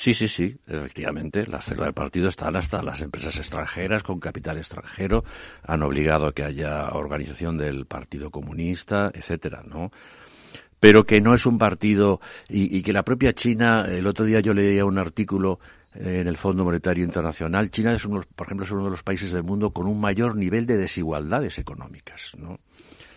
Sí, 0.00 0.14
sí, 0.14 0.28
sí, 0.28 0.56
efectivamente. 0.66 1.46
Las 1.46 1.66
células 1.66 1.88
del 1.88 1.94
partido 1.94 2.28
están 2.28 2.56
hasta 2.56 2.82
las 2.82 3.02
empresas 3.02 3.36
extranjeras 3.36 4.02
con 4.02 4.18
capital 4.18 4.56
extranjero 4.56 5.24
han 5.62 5.82
obligado 5.82 6.26
a 6.26 6.32
que 6.32 6.42
haya 6.42 6.88
organización 6.90 7.58
del 7.58 7.86
Partido 7.86 8.30
Comunista, 8.30 9.10
etcétera, 9.12 9.62
¿no? 9.62 9.90
Pero 10.78 11.04
que 11.04 11.20
no 11.20 11.34
es 11.34 11.44
un 11.44 11.58
partido 11.58 12.20
y, 12.48 12.80
que 12.80 12.94
la 12.94 13.02
propia 13.02 13.34
China, 13.34 13.84
el 13.86 14.06
otro 14.06 14.24
día 14.24 14.40
yo 14.40 14.54
leía 14.54 14.86
un 14.86 14.98
artículo 14.98 15.60
eh, 15.94 16.20
en 16.20 16.28
el 16.28 16.38
Fondo 16.38 16.64
Monetario 16.64 17.04
Internacional, 17.04 17.70
China 17.70 17.92
es 17.92 18.06
uno, 18.06 18.22
por 18.34 18.46
ejemplo, 18.46 18.64
es 18.64 18.70
uno 18.70 18.84
de 18.84 18.90
los 18.92 19.02
países 19.02 19.32
del 19.32 19.42
mundo 19.42 19.70
con 19.70 19.86
un 19.86 20.00
mayor 20.00 20.34
nivel 20.34 20.64
de 20.64 20.78
desigualdades 20.78 21.58
económicas, 21.58 22.32
¿no? 22.38 22.58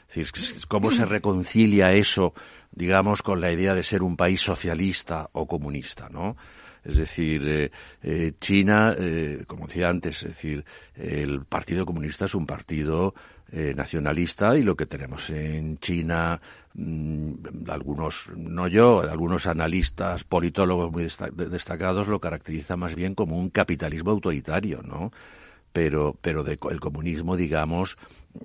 Es 0.09 0.31
decir, 0.31 0.67
¿cómo 0.67 0.91
se 0.91 1.05
reconcilia 1.05 1.93
eso, 1.93 2.33
digamos, 2.73 3.21
con 3.21 3.39
la 3.41 3.51
idea 3.51 3.73
de 3.73 3.83
ser 3.83 4.03
un 4.03 4.17
país 4.17 4.41
socialista 4.41 5.29
o 5.33 5.47
comunista, 5.47 6.09
no? 6.09 6.35
Es 6.83 6.97
decir, 6.97 7.41
eh, 7.47 7.71
eh, 8.01 8.33
China, 8.41 8.93
eh, 8.97 9.43
como 9.47 9.67
decía 9.67 9.87
antes, 9.89 10.17
es 10.23 10.29
decir, 10.29 10.65
el 10.95 11.45
Partido 11.45 11.85
Comunista 11.85 12.25
es 12.25 12.35
un 12.35 12.45
partido 12.45 13.13
eh, 13.53 13.73
nacionalista 13.75 14.57
y 14.57 14.63
lo 14.63 14.75
que 14.75 14.85
tenemos 14.85 15.29
en 15.29 15.77
China, 15.77 16.41
mm, 16.73 17.69
algunos, 17.69 18.29
no 18.35 18.67
yo, 18.67 19.01
algunos 19.01 19.47
analistas, 19.47 20.23
politólogos 20.25 20.91
muy 20.91 21.03
desta- 21.03 21.29
de- 21.29 21.47
destacados 21.47 22.07
lo 22.09 22.19
caracteriza 22.19 22.75
más 22.75 22.95
bien 22.95 23.15
como 23.15 23.37
un 23.37 23.49
capitalismo 23.49 24.11
autoritario, 24.11 24.81
¿no? 24.83 25.11
pero, 25.71 26.15
pero 26.21 26.43
de, 26.43 26.59
el 26.69 26.79
comunismo, 26.79 27.35
digamos, 27.35 27.97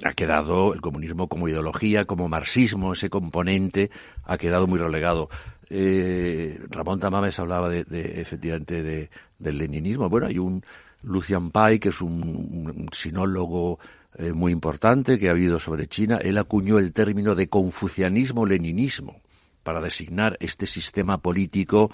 ha 0.04 0.12
quedado, 0.12 0.74
el 0.74 0.80
comunismo 0.80 1.28
como 1.28 1.48
ideología, 1.48 2.04
como 2.04 2.28
marxismo, 2.28 2.92
ese 2.92 3.10
componente, 3.10 3.90
ha 4.24 4.38
quedado 4.38 4.66
muy 4.66 4.78
relegado. 4.78 5.28
Eh, 5.70 6.58
Ramón 6.70 7.00
Tamames 7.00 7.38
hablaba 7.38 7.68
de, 7.68 7.84
de, 7.84 8.20
efectivamente 8.20 8.82
de, 8.82 9.10
del 9.38 9.58
leninismo. 9.58 10.08
Bueno, 10.08 10.26
hay 10.26 10.38
un 10.38 10.62
Lucian 11.02 11.50
Pai, 11.50 11.78
que 11.78 11.90
es 11.90 12.00
un, 12.00 12.22
un 12.22 12.88
sinólogo 12.92 13.78
eh, 14.16 14.32
muy 14.32 14.52
importante 14.52 15.18
que 15.18 15.28
ha 15.28 15.32
habido 15.32 15.58
sobre 15.58 15.86
China. 15.86 16.18
Él 16.22 16.38
acuñó 16.38 16.78
el 16.78 16.92
término 16.92 17.34
de 17.34 17.48
confucianismo-leninismo 17.48 19.20
para 19.62 19.80
designar 19.80 20.36
este 20.40 20.66
sistema 20.66 21.18
político 21.18 21.90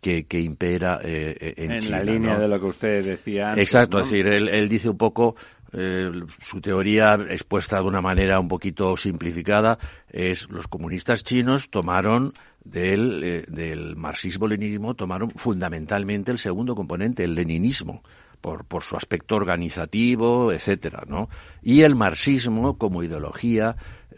que, 0.00 0.24
que 0.24 0.40
impera 0.40 1.00
eh, 1.02 1.36
eh, 1.40 1.54
en, 1.56 1.72
En, 1.72 1.80
China. 1.80 1.98
la 1.98 2.04
línea 2.04 2.34
¿no? 2.34 2.40
de 2.40 2.48
lo 2.48 2.60
que 2.60 2.66
usted 2.66 3.04
decía 3.04 3.50
antes. 3.50 3.68
Exacto, 3.68 3.98
¿no? 3.98 4.04
es 4.04 4.10
decir, 4.10 4.26
él, 4.26 4.48
él 4.48 4.68
dice 4.68 4.88
un 4.88 4.96
poco, 4.96 5.36
eh, 5.72 6.10
su 6.40 6.60
teoría 6.60 7.14
expuesta 7.28 7.80
de 7.80 7.86
una 7.86 8.00
manera 8.00 8.40
un 8.40 8.48
poquito 8.48 8.96
simplificada, 8.96 9.78
es 10.08 10.48
los 10.50 10.68
comunistas 10.68 11.24
chinos 11.24 11.70
tomaron 11.70 12.32
del, 12.64 13.22
eh, 13.24 13.44
del 13.48 13.96
marxismo-leninismo, 13.96 14.94
tomaron 14.94 15.30
fundamentalmente 15.30 16.32
el 16.32 16.38
segundo 16.38 16.74
componente, 16.74 17.24
el 17.24 17.34
leninismo. 17.34 18.02
Por, 18.40 18.64
por 18.66 18.84
su 18.84 18.96
aspecto 18.96 19.34
organizativo, 19.34 20.52
etcétera, 20.52 21.02
¿no? 21.08 21.28
Y 21.60 21.82
el 21.82 21.96
marxismo 21.96 22.78
como 22.78 23.02
ideología, 23.02 23.74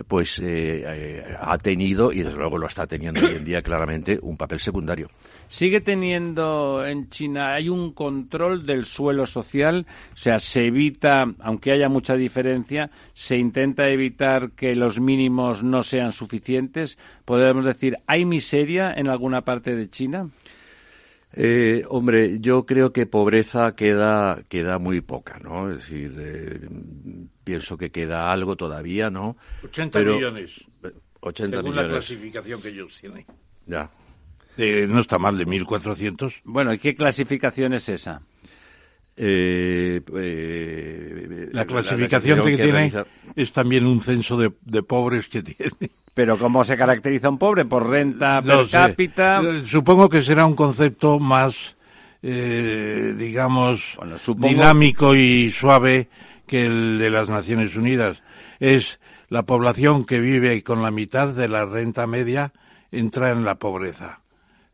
pues 0.07 0.39
eh, 0.39 0.85
eh, 0.87 1.37
ha 1.41 1.59
tenido 1.59 2.13
y 2.13 2.23
desde 2.23 2.39
luego 2.39 2.59
lo 2.59 2.67
está 2.67 2.87
teniendo 2.87 3.21
hoy 3.21 3.37
en 3.37 3.45
día 3.45 3.63
claramente 3.63 4.19
un 4.23 4.37
papel 4.37 4.61
secundario. 4.61 5.09
Sigue 5.51 5.81
teniendo 5.81 6.87
en 6.87 7.11
China, 7.11 7.55
hay 7.55 7.69
un 7.69 7.93
control 7.93 8.65
del 8.65 8.85
suelo 8.85 9.27
social, 9.27 9.85
o 10.15 10.17
sea, 10.17 10.39
se 10.39 10.67
evita, 10.69 11.25
aunque 11.41 11.73
haya 11.73 11.89
mucha 11.89 12.15
diferencia, 12.15 12.89
se 13.15 13.37
intenta 13.37 13.89
evitar 13.89 14.53
que 14.53 14.77
los 14.77 15.01
mínimos 15.01 15.65
no 15.65 15.83
sean 15.83 16.13
suficientes. 16.13 16.99
Podemos 17.25 17.65
decir, 17.65 17.97
¿hay 18.07 18.25
miseria 18.25 18.93
en 18.93 19.09
alguna 19.09 19.43
parte 19.43 19.75
de 19.75 19.91
China? 19.91 20.31
Eh, 21.33 21.83
hombre, 21.89 22.39
yo 22.39 22.65
creo 22.65 22.93
que 22.93 23.07
pobreza 23.07 23.75
queda, 23.75 24.45
queda 24.49 24.79
muy 24.79 25.01
poca, 25.01 25.41
¿no? 25.41 25.69
Es 25.73 25.79
decir, 25.79 26.15
eh, 26.17 26.69
pienso 27.43 27.77
que 27.77 27.91
queda 27.91 28.31
algo 28.31 28.55
todavía, 28.55 29.11
¿no? 29.11 29.37
80 29.65 29.99
Pero- 29.99 30.15
millones, 30.15 30.65
80 31.19 31.57
según 31.57 31.75
la 31.75 31.89
clasificación 31.89 32.63
que 32.63 32.69
ellos 32.69 32.97
tienen. 33.01 33.27
Ya. 33.67 33.91
Eh, 34.63 34.87
no 34.87 35.01
está 35.01 35.19
mal, 35.19 35.39
de 35.39 35.47
1.400. 35.47 36.43
Bueno, 36.45 36.75
¿y 36.75 36.79
qué 36.79 36.95
clasificación 36.95 37.73
es 37.73 37.89
esa? 37.89 38.21
Eh, 39.17 40.03
eh, 40.17 41.49
La 41.53 41.65
clasificación 41.65 42.43
que, 42.43 42.57
tiene 42.57 42.93
es 43.37 43.53
también 43.53 43.87
un 43.87 44.01
censo 44.03 44.37
de, 44.37 44.53
de 44.63 44.83
pobres 44.83 45.29
que 45.29 45.43
tiene. 45.43 45.73
Pero 46.13 46.37
¿cómo 46.39 46.63
se 46.65 46.77
caracteriza 46.77 47.29
un 47.31 47.39
pobre? 47.39 47.65
¿Por 47.65 47.89
renta 47.89 48.43
per 48.43 48.67
sé. 48.67 48.73
cápita? 48.73 49.41
Eh, 49.41 49.63
Supongo 49.65 50.09
que 50.11 50.21
será 50.21 50.45
un 50.45 50.55
concepto 50.55 51.19
más, 51.19 51.77
eh, 52.23 53.15
digamos, 53.17 53.95
Bueno, 53.97 54.19
supongo- 54.19 54.49
dinámico 54.49 55.15
y 55.15 55.51
suave 55.51 56.09
que 56.47 56.67
el 56.67 56.99
de 56.99 57.09
las 57.11 57.31
Naciones 57.31 57.77
Unidas. 57.77 58.23
Es 58.59 59.01
la 59.29 59.45
población 59.45 60.05
que 60.05 60.21
vive 60.21 60.63
con 60.63 60.83
la 60.83 60.91
mitad 60.91 61.29
de 61.29 61.49
la 61.49 61.65
renta 61.65 62.07
media 62.07 62.53
entra 62.93 63.31
en 63.31 63.45
la 63.45 63.55
pobreza. 63.55 64.20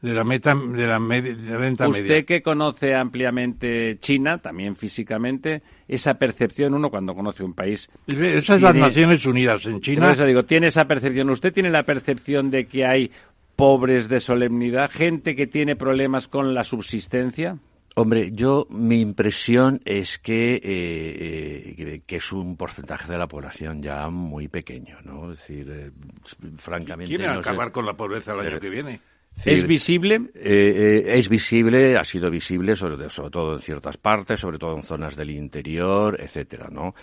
De 0.07 0.14
la, 0.14 0.25
meta, 0.25 0.55
de 0.55 0.87
la, 0.87 0.99
de 0.99 1.59
renta 1.59 1.88
Usted 1.88 2.03
media. 2.03 2.23
que 2.25 2.42
conoce 2.42 2.95
ampliamente 2.95 3.99
China, 3.99 4.38
también 4.38 4.77
físicamente, 4.77 5.62
esa 5.89 6.14
percepción 6.14 6.74
uno 6.74 6.91
cuando 6.91 7.14
conoce 7.14 7.43
un 7.43 7.55
país. 7.55 7.89
Esas 8.07 8.62
las 8.62 8.72
tiene- 8.72 8.87
Naciones 8.87 9.26
Unidas 9.26 9.66
en 9.66 9.72
Por 9.72 9.80
China. 9.80 10.12
eso 10.12 10.24
digo, 10.24 10.45
tiene 10.45 10.68
esa 10.68 10.87
percepción. 10.87 11.28
¿Usted 11.30 11.53
tiene 11.53 11.70
la 11.70 11.83
percepción 11.83 12.51
de 12.51 12.66
que 12.66 12.87
hay 12.87 13.11
pobres 13.57 14.09
de 14.09 14.20
solemnidad, 14.20 14.91
gente 14.93 15.35
que 15.35 15.47
tiene 15.47 15.76
problemas 15.76 16.28
con 16.28 16.55
la 16.55 16.62
subsistencia? 16.64 17.59
Hombre, 17.99 18.30
yo 18.33 18.66
mi 18.68 19.01
impresión 19.01 19.80
es 19.87 20.18
que, 20.18 20.57
eh, 20.57 21.74
eh, 21.78 22.01
que- 22.07 22.16
es 22.16 22.30
un 22.33 22.55
porcentaje 22.57 23.11
de 23.11 23.16
la 23.16 23.26
población 23.26 23.83
ya 23.83 24.09
muy 24.11 24.49
pequeño, 24.49 24.99
¿no? 25.03 25.33
Es 25.33 25.39
decir, 25.39 25.66
eh, 25.70 25.91
francamente. 26.59 27.09
Quieren 27.09 27.28
no 27.35 27.43
sé. 27.43 27.49
acabar 27.49 27.72
con 27.72 27.87
la 27.87 27.95
pobreza 27.95 28.35
el 28.35 28.41
año 28.41 28.61
que 28.61 28.68
viene. 28.68 29.01
¿Es 29.45 29.66
visible? 29.66 30.30
Eh, 30.34 31.05
eh, 31.07 31.18
es 31.18 31.28
visible, 31.28 31.97
ha 31.97 32.05
sido 32.05 32.30
visible, 32.30 32.74
sobre, 32.74 33.09
sobre 33.11 33.30
todo 33.30 33.53
en 33.53 33.59
ciertas 33.59 33.97
partes, 33.97 34.41
sobre 34.41 34.59
todo 34.59 34.76
en 34.76 34.82
zonas 34.82 35.14
del 35.16 35.30
interior, 35.30 36.20
etcétera, 36.20 36.68
¿no? 36.70 36.95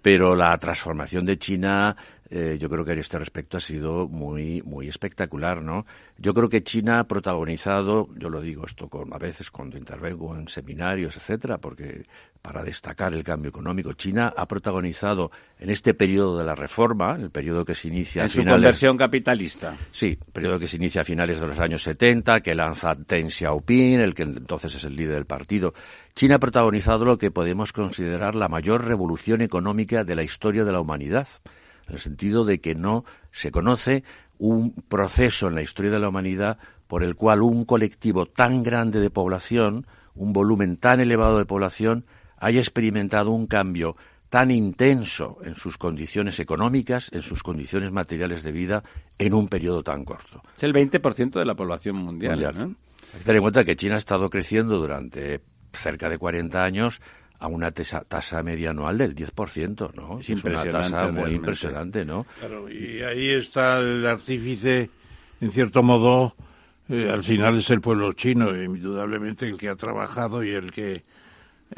Pero 0.00 0.34
la 0.34 0.56
transformación 0.58 1.26
de 1.26 1.38
China 1.38 1.96
eh, 2.32 2.58
yo 2.60 2.70
creo 2.70 2.84
que 2.84 2.92
en 2.92 3.00
este 3.00 3.18
respecto 3.18 3.56
ha 3.56 3.60
sido 3.60 4.06
muy, 4.06 4.62
muy 4.62 4.86
espectacular, 4.86 5.62
¿no? 5.62 5.84
Yo 6.16 6.32
creo 6.32 6.48
que 6.48 6.62
China 6.62 7.00
ha 7.00 7.04
protagonizado, 7.04 8.08
yo 8.16 8.28
lo 8.28 8.40
digo 8.40 8.64
esto 8.64 8.88
con, 8.88 9.12
a 9.12 9.18
veces 9.18 9.50
cuando 9.50 9.76
intervengo 9.76 10.36
en 10.36 10.46
seminarios, 10.46 11.16
etcétera, 11.16 11.58
porque 11.58 12.04
para 12.40 12.62
destacar 12.62 13.12
el 13.14 13.24
cambio 13.24 13.48
económico, 13.48 13.94
China 13.94 14.32
ha 14.36 14.46
protagonizado 14.46 15.32
en 15.58 15.70
este 15.70 15.92
periodo 15.92 16.38
de 16.38 16.44
la 16.44 16.54
reforma, 16.54 17.16
el 17.16 17.30
periodo 17.30 17.64
que 17.64 17.74
se 17.74 17.88
inicia 17.88 18.22
en 18.22 18.28
su 18.28 18.44
conversión 18.44 18.96
capitalista. 18.96 19.76
Sí, 19.90 20.16
periodo 20.32 20.60
que 20.60 20.68
se 20.68 20.76
inicia 20.76 21.00
a 21.00 21.04
finales 21.04 21.40
de 21.40 21.48
los 21.48 21.58
años 21.58 21.82
70, 21.82 22.42
que 22.42 22.54
lanza 22.54 22.94
Deng 22.94 23.28
Xiaoping, 23.28 23.98
el 23.98 24.14
que 24.14 24.22
entonces 24.22 24.72
es 24.76 24.84
el 24.84 24.94
líder 24.94 25.16
del 25.16 25.26
partido. 25.26 25.74
China 26.14 26.36
ha 26.36 26.38
protagonizado 26.38 27.04
lo 27.04 27.18
que 27.18 27.32
podemos 27.32 27.72
considerar 27.72 28.36
la 28.36 28.48
mayor 28.48 28.84
revolución 28.84 29.42
económica 29.42 30.04
de 30.04 30.14
la 30.14 30.22
historia 30.22 30.62
de 30.62 30.70
la 30.70 30.80
humanidad 30.80 31.26
en 31.90 31.94
el 31.94 32.00
sentido 32.00 32.44
de 32.44 32.60
que 32.60 32.74
no 32.74 33.04
se 33.32 33.50
conoce 33.50 34.04
un 34.38 34.72
proceso 34.72 35.48
en 35.48 35.56
la 35.56 35.62
historia 35.62 35.90
de 35.90 35.98
la 35.98 36.08
humanidad 36.08 36.58
por 36.86 37.04
el 37.04 37.14
cual 37.14 37.42
un 37.42 37.64
colectivo 37.64 38.26
tan 38.26 38.62
grande 38.62 39.00
de 39.00 39.10
población, 39.10 39.86
un 40.14 40.32
volumen 40.32 40.76
tan 40.76 41.00
elevado 41.00 41.38
de 41.38 41.44
población, 41.44 42.04
haya 42.38 42.60
experimentado 42.60 43.30
un 43.30 43.46
cambio 43.46 43.96
tan 44.28 44.50
intenso 44.50 45.38
en 45.44 45.56
sus 45.56 45.76
condiciones 45.76 46.38
económicas, 46.38 47.10
en 47.12 47.22
sus 47.22 47.42
condiciones 47.42 47.90
materiales 47.90 48.42
de 48.42 48.52
vida, 48.52 48.82
en 49.18 49.34
un 49.34 49.48
periodo 49.48 49.82
tan 49.82 50.04
corto. 50.04 50.42
Es 50.56 50.62
el 50.62 50.72
20% 50.72 51.32
de 51.32 51.44
la 51.44 51.54
población 51.54 51.96
mundial. 51.96 52.44
Hay 52.44 53.18
que 53.18 53.24
tener 53.24 53.36
en 53.36 53.42
cuenta 53.42 53.64
que 53.64 53.76
China 53.76 53.96
ha 53.96 53.98
estado 53.98 54.30
creciendo 54.30 54.78
durante 54.78 55.40
cerca 55.72 56.08
de 56.08 56.18
40 56.18 56.62
años 56.62 57.00
a 57.40 57.48
una 57.48 57.72
tasa, 57.72 58.42
media 58.42 58.70
anual 58.70 58.98
del 58.98 59.16
10%, 59.16 59.94
¿no? 59.94 60.18
Es, 60.18 60.28
una 60.28 60.62
tasa 60.62 61.08
muy 61.08 61.32
impresionante, 61.32 62.04
¿no? 62.04 62.26
Claro, 62.38 62.70
y 62.70 63.02
ahí 63.02 63.30
está 63.30 63.78
el 63.78 64.06
artífice, 64.06 64.90
en 65.40 65.50
cierto 65.50 65.82
modo, 65.82 66.36
eh, 66.90 67.08
al 67.10 67.24
final 67.24 67.56
es 67.56 67.70
el 67.70 67.80
pueblo 67.80 68.12
chino, 68.12 68.54
indudablemente 68.54 69.48
el 69.48 69.56
que 69.56 69.70
ha 69.70 69.76
trabajado 69.76 70.44
y 70.44 70.50
el 70.50 70.70
que 70.70 71.02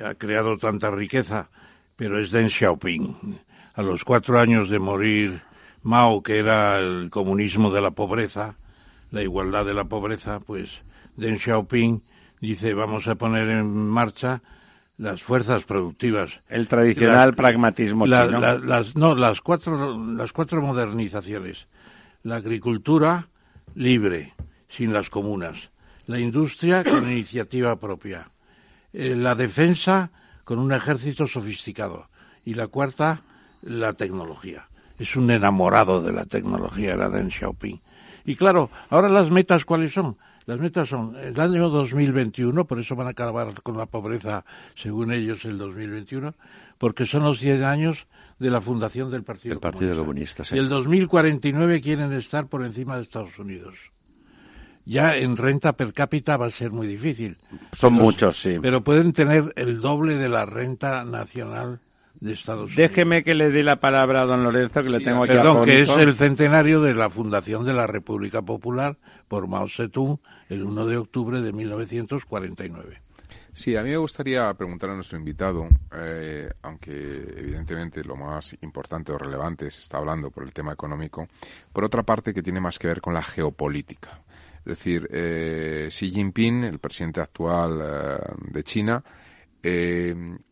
ha 0.03 0.15
creado 0.15 0.59
tanta 0.59 0.91
riqueza, 0.91 1.49
pero 1.95 2.19
es 2.19 2.33
Deng 2.33 2.51
Xiaoping. 2.51 3.39
A 3.75 3.83
los 3.83 4.05
cuatro 4.05 4.41
años 4.41 4.69
de 4.69 4.81
morir 4.81 5.43
Mao, 5.85 6.25
que 6.25 6.39
era 6.39 6.81
el 6.81 7.09
comunismo 7.09 7.71
de 7.71 7.81
la 7.81 7.93
pobreza, 7.93 8.57
la 9.13 9.23
igualdad 9.23 9.65
de 9.65 9.75
la 9.75 9.85
pobreza, 9.85 10.41
pues 10.41 10.83
Deng 11.17 11.39
Xiaoping 11.39 12.03
dice 12.41 12.75
vamos 12.75 13.07
a 13.07 13.15
poner 13.15 13.49
en 13.49 13.67
marcha 13.89 14.43
las 14.99 15.23
fuerzas 15.23 15.65
productivas. 15.65 16.41
El 16.49 16.69
tradicional 16.69 17.35
pragmatismo 17.35 18.07
chino. 18.07 18.39
las, 18.41 18.95
no, 18.97 19.15
las 19.15 19.41
cuatro, 19.41 19.99
las 20.15 20.33
cuatro 20.33 20.63
modernizaciones. 20.63 21.67
La 22.23 22.37
agricultura 22.37 23.29
libre, 23.75 24.35
sin 24.69 24.93
las 24.93 25.11
comunas. 25.11 25.71
La 26.07 26.19
industria 26.19 26.85
con 26.85 27.05
iniciativa 27.11 27.77
propia. 27.77 28.31
Eh, 28.93 29.17
la 29.17 29.35
defensa 29.35 30.11
con 30.45 30.59
un 30.59 30.73
ejército 30.73 31.27
sofisticado. 31.27 32.09
Y 32.45 32.55
la 32.55 32.67
cuarta, 32.67 33.23
la 33.63 33.93
tecnología. 33.95 34.69
Es 34.99 35.17
un 35.17 35.31
enamorado 35.31 36.03
de 36.03 36.13
la 36.13 36.27
tecnología, 36.27 36.95
era 36.95 37.09
Deng 37.09 37.31
Xiaoping. 37.31 37.81
Y 38.25 38.37
claro, 38.37 38.71
ahora 38.91 39.09
las 39.09 39.31
metas, 39.31 39.65
¿cuáles 39.65 39.93
son? 39.93 40.17
Las 40.47 40.59
metas 40.59 40.89
son 40.89 41.17
el 41.17 41.39
año 41.41 41.69
2021, 41.69 42.65
por 42.65 42.81
eso 42.81 42.97
van 42.97 43.07
a 43.07 43.11
acabar 43.11 43.63
con 43.63 43.77
la 43.77 43.87
pobreza, 43.87 44.45
según 44.75 45.13
ellos, 45.13 45.45
el 45.45 45.59
2021, 45.59 46.35
porque 46.79 47.07
son 47.07 47.23
los 47.23 47.39
100 47.39 47.63
años 47.63 48.07
de 48.39 48.51
la 48.51 48.61
fundación 48.61 49.11
del 49.11 49.23
Partido, 49.23 49.55
el 49.55 49.61
Partido 49.61 49.97
Comunista. 49.97 50.43
Y 50.51 50.59
el 50.59 50.69
2049 50.69 51.81
quieren 51.81 52.13
estar 52.13 52.49
por 52.49 52.65
encima 52.65 52.97
de 52.97 53.03
Estados 53.03 53.39
Unidos. 53.39 53.75
Ya 54.85 55.17
en 55.17 55.37
renta 55.37 55.75
per 55.75 55.93
cápita 55.93 56.37
va 56.37 56.47
a 56.47 56.51
ser 56.51 56.73
muy 56.73 56.89
difícil. 56.89 57.39
Son 57.79 57.93
muchos, 57.93 58.37
sí. 58.43 58.59
Pero 58.61 58.83
pueden 58.83 59.13
tener 59.13 59.53
el 59.55 59.81
doble 59.81 60.17
de 60.17 60.29
la 60.29 60.45
renta 60.45 61.05
nacional 61.05 61.79
de 62.19 62.33
Estados 62.33 62.73
Unidos. 62.73 62.77
Déjeme 62.77 63.23
que 63.23 63.37
le 63.37 63.51
dé 63.51 63.63
la 63.63 63.77
palabra 63.77 64.23
a 64.23 64.27
don 64.27 64.43
Lorenzo, 64.43 64.83
que 64.83 64.91
le 64.91 64.99
tengo 64.99 65.23
aquí 65.23 65.35
Perdón, 65.35 65.65
que 65.65 65.83
es 65.83 65.89
el 65.89 66.17
centenario 66.17 66.81
de 66.81 66.95
la 66.95 67.11
fundación 67.11 67.65
de 67.65 67.75
la 67.75 67.87
República 67.87 68.43
Popular 68.43 68.97
por 69.33 69.49
Mao 69.49 69.67
Zedong 69.67 70.19
el 70.51 70.63
1 70.63 70.87
de 70.89 70.99
octubre 70.99 71.41
de 71.41 71.55
1949. 71.55 73.01
Sí, 73.55 73.75
a 73.77 73.83
mí 73.83 73.89
me 73.89 73.97
gustaría 73.97 74.53
preguntar 74.53 74.91
a 74.91 74.95
nuestro 74.95 75.17
invitado, 75.17 75.69
eh, 75.91 76.51
aunque 76.61 76.93
evidentemente 77.39 78.05
lo 78.05 78.15
más 78.15 78.55
importante 78.61 79.11
o 79.11 79.17
relevante 79.17 79.71
se 79.71 79.81
está 79.81 79.97
hablando 79.97 80.31
por 80.31 80.43
el 80.43 80.53
tema 80.53 80.75
económico, 80.75 81.29
por 81.73 81.83
otra 81.83 82.03
parte 82.03 82.35
que 82.35 82.43
tiene 82.43 82.61
más 82.61 82.79
que 82.79 82.89
ver 82.89 83.01
con 83.01 83.15
la 83.15 83.23
geopolítica. 83.23 84.21
Es 84.59 84.65
decir, 84.67 85.09
eh, 85.11 85.89
Xi 85.89 86.11
Jinping, 86.11 86.65
el 86.65 86.79
presidente 86.79 87.23
actual 87.23 87.81
eh, 87.83 88.19
de 88.51 88.63
China, 88.65 89.03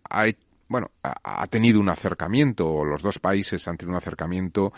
ha, 0.09 0.25
bueno, 0.69 0.91
ha, 1.03 1.47
tenido 1.49 1.81
un 1.81 1.91
acercamiento, 1.91 2.83
los 2.87 3.03
dos 3.03 3.19
países 3.19 3.69
han 3.69 3.77
tenido 3.77 3.93
un 3.93 3.99
acercamiento 3.99 4.73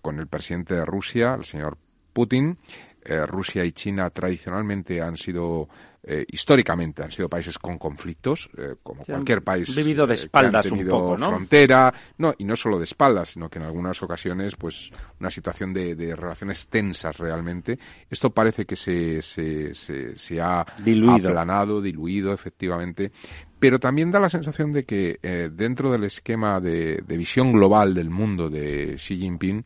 con 0.00 0.20
el 0.20 0.28
presidente 0.28 0.74
de 0.74 0.84
Rusia, 0.84 1.34
el 1.34 1.44
señor 1.44 1.76
Putin, 2.14 2.56
eh, 3.04 3.26
Rusia 3.26 3.64
y 3.64 3.72
China 3.72 4.08
tradicionalmente 4.10 5.00
han 5.02 5.16
sido, 5.16 5.68
eh, 6.02 6.24
históricamente, 6.28 7.02
han 7.02 7.10
sido 7.10 7.28
países 7.28 7.58
con 7.58 7.78
conflictos, 7.78 8.48
eh, 8.56 8.76
como 8.82 9.04
cualquier 9.04 9.42
país. 9.42 9.74
Vivido 9.74 10.06
de 10.06 10.14
espaldas 10.14 10.70
un 10.70 10.86
poco, 10.86 11.18
¿no? 11.18 11.28
Frontera, 11.28 11.92
no, 12.18 12.34
y 12.38 12.44
no 12.44 12.56
solo 12.56 12.78
de 12.78 12.84
espaldas, 12.84 13.30
sino 13.30 13.50
que 13.50 13.58
en 13.58 13.66
algunas 13.66 14.02
ocasiones, 14.02 14.56
pues, 14.56 14.90
una 15.20 15.30
situación 15.30 15.74
de, 15.74 16.16
relaciones 16.16 16.66
tensas 16.68 17.18
realmente. 17.18 17.78
Esto 18.08 18.30
parece 18.30 18.64
que 18.64 18.76
se, 18.76 19.20
se, 19.22 19.74
se, 19.74 20.40
ha 20.40 20.64
diluido. 20.78 21.28
aplanado, 21.28 21.82
diluido, 21.82 22.32
efectivamente. 22.32 23.12
Pero 23.58 23.78
también 23.78 24.10
da 24.10 24.20
la 24.20 24.28
sensación 24.28 24.72
de 24.72 24.84
que 24.84 25.18
dentro 25.52 25.90
del 25.90 26.04
esquema 26.04 26.60
de, 26.60 27.02
de 27.06 27.16
visión 27.16 27.52
global 27.52 27.94
del 27.94 28.10
mundo 28.10 28.50
de 28.50 28.96
Xi 28.96 29.18
Jinping, 29.18 29.64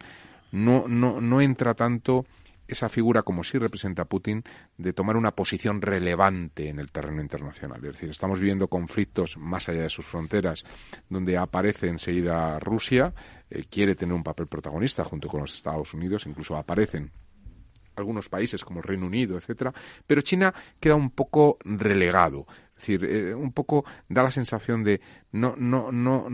no, 0.53 0.87
no, 0.89 1.21
no 1.21 1.41
entra 1.41 1.75
tanto 1.75 2.25
esa 2.69 2.89
figura, 2.89 3.23
como 3.23 3.43
sí 3.43 3.59
representa 3.59 4.05
Putin, 4.05 4.45
de 4.77 4.93
tomar 4.93 5.17
una 5.17 5.33
posición 5.33 5.81
relevante 5.81 6.69
en 6.69 6.79
el 6.79 6.93
terreno 6.93 7.23
internacional. 7.23 7.85
Es 7.85 7.93
decir, 7.95 8.11
estamos 8.11 8.39
viviendo 8.39 8.69
conflictos 8.69 9.37
más 9.39 9.69
allá 9.69 9.83
de 9.83 9.91
sus 9.91 10.07
fronteras, 10.07 10.65
donde 11.09 11.37
aparece 11.37 11.89
enseguida 11.89 12.59
Rusia, 12.61 13.15
eh, 13.51 13.65
quiere 13.71 13.95
tener 13.95 14.15
un 14.15 14.23
papel 14.23 14.47
protagonista 14.47 15.03
junto 15.03 15.29
con 15.29 15.41
los 15.41 15.55
Estados 15.55 15.95
Unidos, 15.95 16.27
incluso 16.27 16.57
aparecen 16.57 17.11
algunos 17.99 18.29
países 18.29 18.65
como 18.65 18.81
el 18.81 18.85
Reino 18.85 19.07
Unido, 19.07 19.37
etcétera, 19.37 19.73
pero 20.07 20.23
China 20.23 20.55
queda 20.81 20.95
un 20.95 21.11
poco 21.11 21.59
relegado. 21.65 22.47
Es 22.77 22.83
decir, 22.83 23.05
eh, 23.05 23.35
un 23.35 23.53
poco 23.53 23.85
da 24.09 24.23
la 24.23 24.31
sensación 24.31 24.85
de 24.85 25.01
no, 25.33 25.57
no, 25.57 25.91
no, 25.91 26.29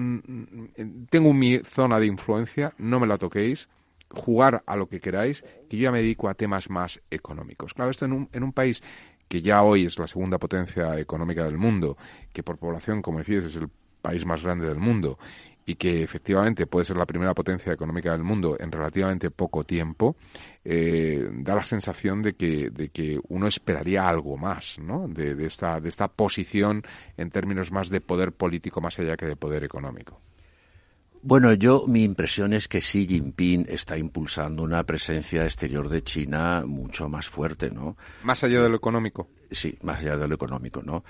tengo 1.09 1.32
mi 1.32 1.61
zona 1.64 1.99
de 1.99 2.07
influencia, 2.07 2.74
no 2.76 3.01
me 3.01 3.07
la 3.07 3.16
toquéis, 3.16 3.68
jugar 4.15 4.62
a 4.67 4.77
lo 4.77 4.89
que 4.89 5.01
queráis, 5.01 5.45
que 5.69 5.77
yo 5.77 5.85
ya 5.85 5.93
me 5.93 5.99
dedico 5.99 6.29
a 6.29 6.35
temas 6.35 6.71
más 6.71 7.01
económicos. 7.11 7.75
Claro, 7.75 7.91
esto 7.91 8.05
en 8.05 8.12
un, 8.12 8.29
en 8.33 8.43
un 8.43 8.53
país 8.53 8.83
que 9.29 9.43
ya 9.43 9.62
hoy 9.62 9.87
es 9.87 9.99
la 9.99 10.07
segunda 10.07 10.39
potencia 10.39 10.99
económica 10.99 11.45
del 11.45 11.59
mundo, 11.59 11.97
que 12.33 12.43
por 12.43 12.59
población, 12.59 13.03
como 13.03 13.19
decías, 13.19 13.45
es 13.45 13.57
el 13.57 13.69
país 14.01 14.27
más 14.27 14.43
grande 14.43 14.67
del 14.67 14.79
mundo 14.79 15.19
y 15.67 15.77
que 15.77 16.03
efectivamente 16.03 16.67
puede 16.67 16.85
ser 16.85 16.97
la 16.97 17.07
primera 17.07 17.35
potencia 17.35 17.73
económica 17.73 18.12
del 18.12 18.23
mundo 18.23 18.57
en 18.61 18.71
relativamente 18.71 19.31
poco 19.31 19.65
tiempo, 19.65 20.17
eh, 20.65 21.27
da 21.33 21.55
la 21.55 21.65
sensación 21.65 22.23
de 22.23 22.35
que, 22.35 22.71
de 22.71 22.91
que 22.91 23.19
uno 23.29 23.47
esperaría 23.47 24.07
algo 24.07 24.37
más, 24.37 24.79
¿no? 24.79 25.09
De, 25.09 25.47
esta, 25.47 25.81
de 25.81 25.89
esta 25.89 26.09
posición 26.09 26.83
en 27.17 27.31
términos 27.31 27.73
más 27.73 27.89
de 27.89 28.01
poder 28.01 28.33
político 28.33 28.81
más 28.81 28.99
allá 28.99 29.17
que 29.17 29.27
de 29.27 29.37
poder 29.37 29.65
económico. 29.65 30.21
Bueno, 31.27 31.55
yo 31.55 31.87
mi 31.87 32.05
impresión 32.05 32.53
es 32.53 32.68
que 32.68 32.81
Xi 32.81 33.07
Jinping 33.07 33.64
está 33.70 33.97
impulsando 33.97 34.62
una 34.62 34.85
presencia 34.85 35.45
exterior 35.45 35.89
de 35.89 36.03
China 36.03 36.64
mucho 36.66 37.09
más 37.09 37.31
fuerte, 37.31 37.70
¿no? 37.70 37.97
Más 38.25 38.45
allá 38.45 38.61
de 38.61 38.68
lo 38.68 38.77
económico. 38.77 39.31
Sí, 39.51 39.75
más 39.81 40.01
allá 40.01 40.18
de 40.18 40.29
lo 40.29 40.35
económico, 40.35 40.83
¿no? 40.83 41.03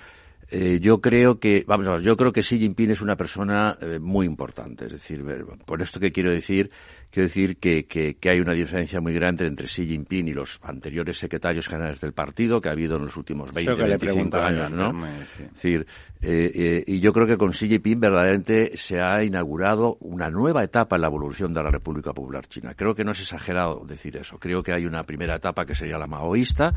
Eh, 0.50 0.78
yo 0.80 1.00
creo 1.00 1.38
que, 1.38 1.64
vamos 1.66 1.86
a 1.88 1.92
ver, 1.92 2.02
yo 2.02 2.16
creo 2.16 2.32
que 2.32 2.42
Xi 2.42 2.58
Jinping 2.58 2.90
es 2.90 3.00
una 3.00 3.16
persona 3.16 3.76
eh, 3.80 3.98
muy 3.98 4.26
importante. 4.26 4.86
Es 4.86 4.92
decir, 4.92 5.24
con 5.64 5.80
esto 5.80 5.98
que 5.98 6.10
quiero 6.10 6.30
decir, 6.30 6.70
quiero 7.10 7.26
decir 7.28 7.56
que, 7.56 7.86
que, 7.86 8.16
hay 8.28 8.40
una 8.40 8.52
diferencia 8.52 9.00
muy 9.00 9.14
grande 9.14 9.46
entre 9.46 9.66
Xi 9.66 9.86
Jinping 9.86 10.28
y 10.28 10.32
los 10.32 10.60
anteriores 10.62 11.18
secretarios 11.18 11.68
generales 11.68 12.00
del 12.00 12.12
partido 12.12 12.60
que 12.60 12.68
ha 12.68 12.72
habido 12.72 12.96
en 12.96 13.04
los 13.04 13.16
últimos 13.16 13.52
20, 13.52 13.74
25 13.74 14.36
años, 14.36 14.72
¿no? 14.72 15.06
Es 15.06 15.38
decir, 15.54 15.86
eh, 16.20 16.84
y 16.86 17.00
yo 17.00 17.12
creo 17.12 17.26
que 17.26 17.36
con 17.36 17.50
Xi 17.50 17.68
Jinping 17.68 18.00
verdaderamente 18.00 18.76
se 18.76 19.00
ha 19.00 19.22
inaugurado 19.24 19.96
una 20.00 20.30
nueva 20.30 20.62
etapa 20.62 20.96
en 20.96 21.02
la 21.02 21.08
evolución 21.08 21.52
de 21.54 21.62
la 21.62 21.70
República 21.70 22.12
Popular 22.12 22.46
China. 22.46 22.74
Creo 22.74 22.94
que 22.94 23.04
no 23.04 23.12
es 23.12 23.20
exagerado 23.20 23.84
decir 23.86 24.16
eso. 24.16 24.38
Creo 24.38 24.62
que 24.62 24.72
hay 24.72 24.86
una 24.86 25.04
primera 25.04 25.36
etapa 25.36 25.64
que 25.64 25.74
sería 25.74 25.98
la 25.98 26.06
maoísta, 26.06 26.72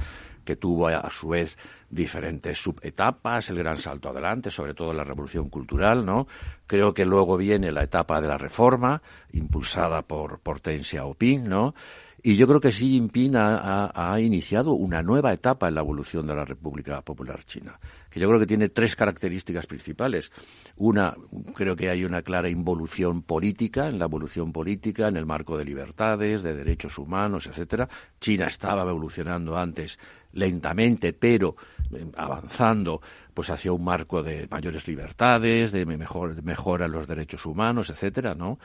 que 0.47 0.55
tuvo 0.55 0.87
a, 0.87 1.11
su 1.11 1.27
vez 1.27 1.57
diferentes 1.89 2.57
subetapas, 2.57 3.49
el 3.49 3.57
gran 3.57 3.77
salto 3.77 4.07
adelante, 4.07 4.49
sobre 4.49 4.73
todo 4.73 4.93
la 4.93 5.03
revolución 5.03 5.49
cultural, 5.49 6.05
¿no? 6.05 6.25
Creo 6.65 6.93
que 6.93 7.05
luego 7.05 7.35
viene 7.35 7.69
la 7.69 7.83
etapa 7.83 8.21
de 8.21 8.29
la 8.29 8.37
reforma, 8.37 9.01
impulsada 9.33 10.03
por, 10.03 10.39
por 10.39 10.61
Deng 10.61 10.85
Xiaoping, 10.85 11.49
¿no? 11.49 11.75
Y 12.23 12.35
yo 12.35 12.47
creo 12.47 12.59
que 12.59 12.71
Xi 12.71 12.89
Jinping 12.89 13.35
ha, 13.35 14.17
iniciado 14.19 14.73
una 14.73 15.03
nueva 15.03 15.31
etapa 15.33 15.67
en 15.67 15.75
la 15.75 15.81
evolución 15.81 16.25
de 16.25 16.35
la 16.35 16.43
República 16.43 17.01
Popular 17.01 17.43
China, 17.45 17.79
que 18.09 18.19
yo 18.19 18.27
creo 18.27 18.39
que 18.39 18.47
tiene 18.47 18.69
tres 18.69 18.95
características 18.95 19.67
principales. 19.67 20.31
Una, 20.77 21.15
creo 21.53 21.75
que 21.75 21.89
hay 21.89 22.03
una 22.03 22.23
clara 22.23 22.49
involución 22.49 23.21
política, 23.21 23.87
en 23.87 23.99
la 23.99 24.05
evolución 24.05 24.51
política, 24.51 25.07
en 25.07 25.15
el 25.15 25.25
marco 25.27 25.57
de 25.57 25.65
libertades, 25.65 26.41
de 26.41 26.55
derechos 26.55 26.97
humanos, 26.97 27.45
etcétera. 27.47 27.87
China 28.19 28.47
estaba 28.47 28.81
evolucionando 28.81 29.55
antes 29.55 29.99
lentamente, 30.37 31.13
pero 31.13 31.55
eh, 31.91 32.05
avanzando 32.15 33.01
pues 33.37 33.51
hacia 33.51 33.71
un 33.71 33.83
marco 33.83 34.23
de 34.23 34.47
mayores 34.49 34.87
libertades, 34.87 35.71
de 35.71 35.85
mejor, 35.85 36.41
mejora 36.41 36.87
los 36.87 37.07
derechos 37.07 37.45
humanos, 37.45 37.91
etcétera, 37.91 38.33
¿no? 38.33 38.57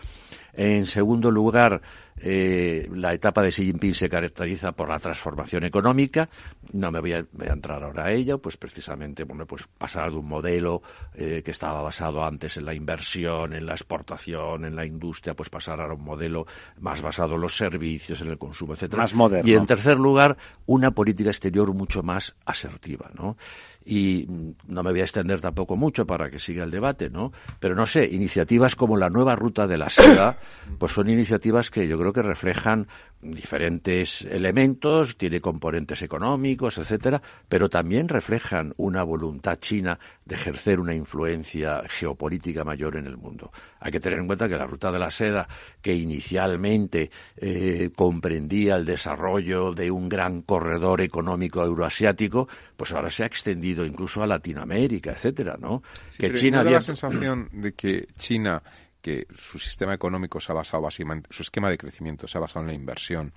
En 0.55 0.87
segundo 0.87 1.31
lugar, 1.31 1.83
eh, 2.17 2.89
la 2.95 3.13
etapa 3.13 3.43
de 3.43 3.51
Xi 3.51 3.67
Jinping 3.67 3.95
se 3.95 4.09
caracteriza 4.09 4.73
por 4.73 4.89
la 4.89 4.99
transformación 4.99 5.65
económica. 5.65 6.31
No 6.73 6.91
me 6.91 7.01
voy 7.01 7.13
a, 7.13 7.27
entrar 7.41 7.85
ahora 7.85 8.07
a 8.07 8.13
ello, 8.13 8.39
pues 8.39 8.57
precisamente, 8.57 9.25
bueno, 9.25 9.45
pues 9.45 9.67
pasar 9.67 10.11
de 10.11 10.17
un 10.17 10.27
modelo 10.27 10.81
eh, 11.15 11.43
que 11.45 11.51
estaba 11.51 11.83
basado 11.83 12.25
antes 12.25 12.57
en 12.57 12.65
la 12.65 12.73
inversión, 12.73 13.53
en 13.53 13.67
la 13.67 13.73
exportación, 13.73 14.65
en 14.65 14.75
la 14.75 14.87
industria, 14.87 15.35
pues 15.35 15.51
pasar 15.51 15.83
a 15.83 15.93
un 15.93 16.03
modelo 16.03 16.47
más 16.81 17.03
basado 17.03 17.35
en 17.35 17.43
los 17.43 17.55
servicios, 17.55 18.23
en 18.23 18.29
el 18.29 18.39
consumo, 18.39 18.73
etcétera. 18.73 19.03
Más 19.03 19.13
moderno. 19.13 19.51
Y 19.51 19.55
en 19.55 19.67
tercer 19.67 19.99
lugar, 19.99 20.39
una 20.65 20.93
política 20.93 21.29
exterior 21.29 21.75
mucho 21.75 22.03
más 22.03 22.35
asertiva, 22.47 23.11
¿no? 23.15 23.37
Y 23.85 24.27
no 24.67 24.83
me 24.83 24.91
voy 24.91 25.01
a 25.01 25.05
extender 25.05 25.41
tampoco 25.41 25.77
mucho 25.77 26.07
para 26.07 26.31
que 26.31 26.39
siga 26.39 26.65
el 26.65 26.71
debate, 26.71 27.11
¿no? 27.11 27.33
Pero 27.61 27.75
no 27.75 27.87
sé, 27.87 28.05
iniciativas 28.05 28.77
como 28.77 28.97
la 28.97 29.09
nueva 29.09 29.37
ruta 29.37 29.67
de 29.67 29.79
la 29.79 29.89
seda, 29.89 30.39
pues 30.79 30.93
son 30.93 31.09
iniciativas 31.09 31.71
que 31.71 31.87
yo 31.89 31.99
creo 31.99 32.13
que 32.13 32.23
reflejan 32.23 32.87
diferentes 33.23 34.23
elementos, 34.23 35.17
tiene 35.17 35.41
componentes 35.41 36.03
económicos, 36.03 36.79
etcétera, 36.79 37.23
pero 37.49 37.69
también 37.69 38.09
reflejan 38.09 38.75
una 38.77 39.05
voluntad 39.05 39.57
china 39.57 39.99
de 40.25 40.35
ejercer 40.35 40.81
una 40.81 40.95
influencia 40.95 41.83
geopolítica 41.89 42.65
mayor 42.65 42.97
en 42.97 43.07
el 43.07 43.17
mundo. 43.17 43.53
Hay 43.81 43.93
que 43.93 44.01
tener 44.01 44.19
en 44.19 44.27
cuenta 44.27 44.49
que 44.49 44.57
la 44.57 44.67
ruta 44.67 44.91
de 44.91 44.99
la 44.99 45.11
seda, 45.11 45.49
que 45.81 45.95
inicialmente 45.95 47.11
eh, 47.37 47.91
comprendía 47.95 48.77
el 48.77 48.85
desarrollo 48.85 49.73
de 49.73 49.91
un 49.91 50.09
gran 50.09 50.43
corredor 50.43 51.01
económico 51.01 51.65
euroasiático, 51.65 52.49
pues 52.77 52.93
ahora 52.93 53.11
se 53.11 53.23
ha 53.23 53.27
extendido 53.27 53.87
incluso 53.87 54.23
a 54.23 54.27
Latinoamérica, 54.27 55.13
etcétera, 55.13 55.57
¿no? 55.61 55.83
que 56.19 56.33
China 56.33 56.65
la 56.65 56.81
sensación 56.81 57.49
de 57.53 57.73
que 57.73 58.07
China 58.19 58.63
que 59.03 59.27
su 59.35 59.59
sistema 59.59 59.93
económico 59.93 60.41
se 60.41 60.53
ha 60.53 60.55
basado 60.55 60.85
básicamente, 60.85 61.29
su 61.33 61.43
esquema 61.43 61.69
de 61.69 61.77
crecimiento 61.77 62.29
se 62.29 62.39
ha 62.39 62.41
basado 62.41 62.61
en 62.61 62.69
la 62.69 62.75
inversión 62.75 63.33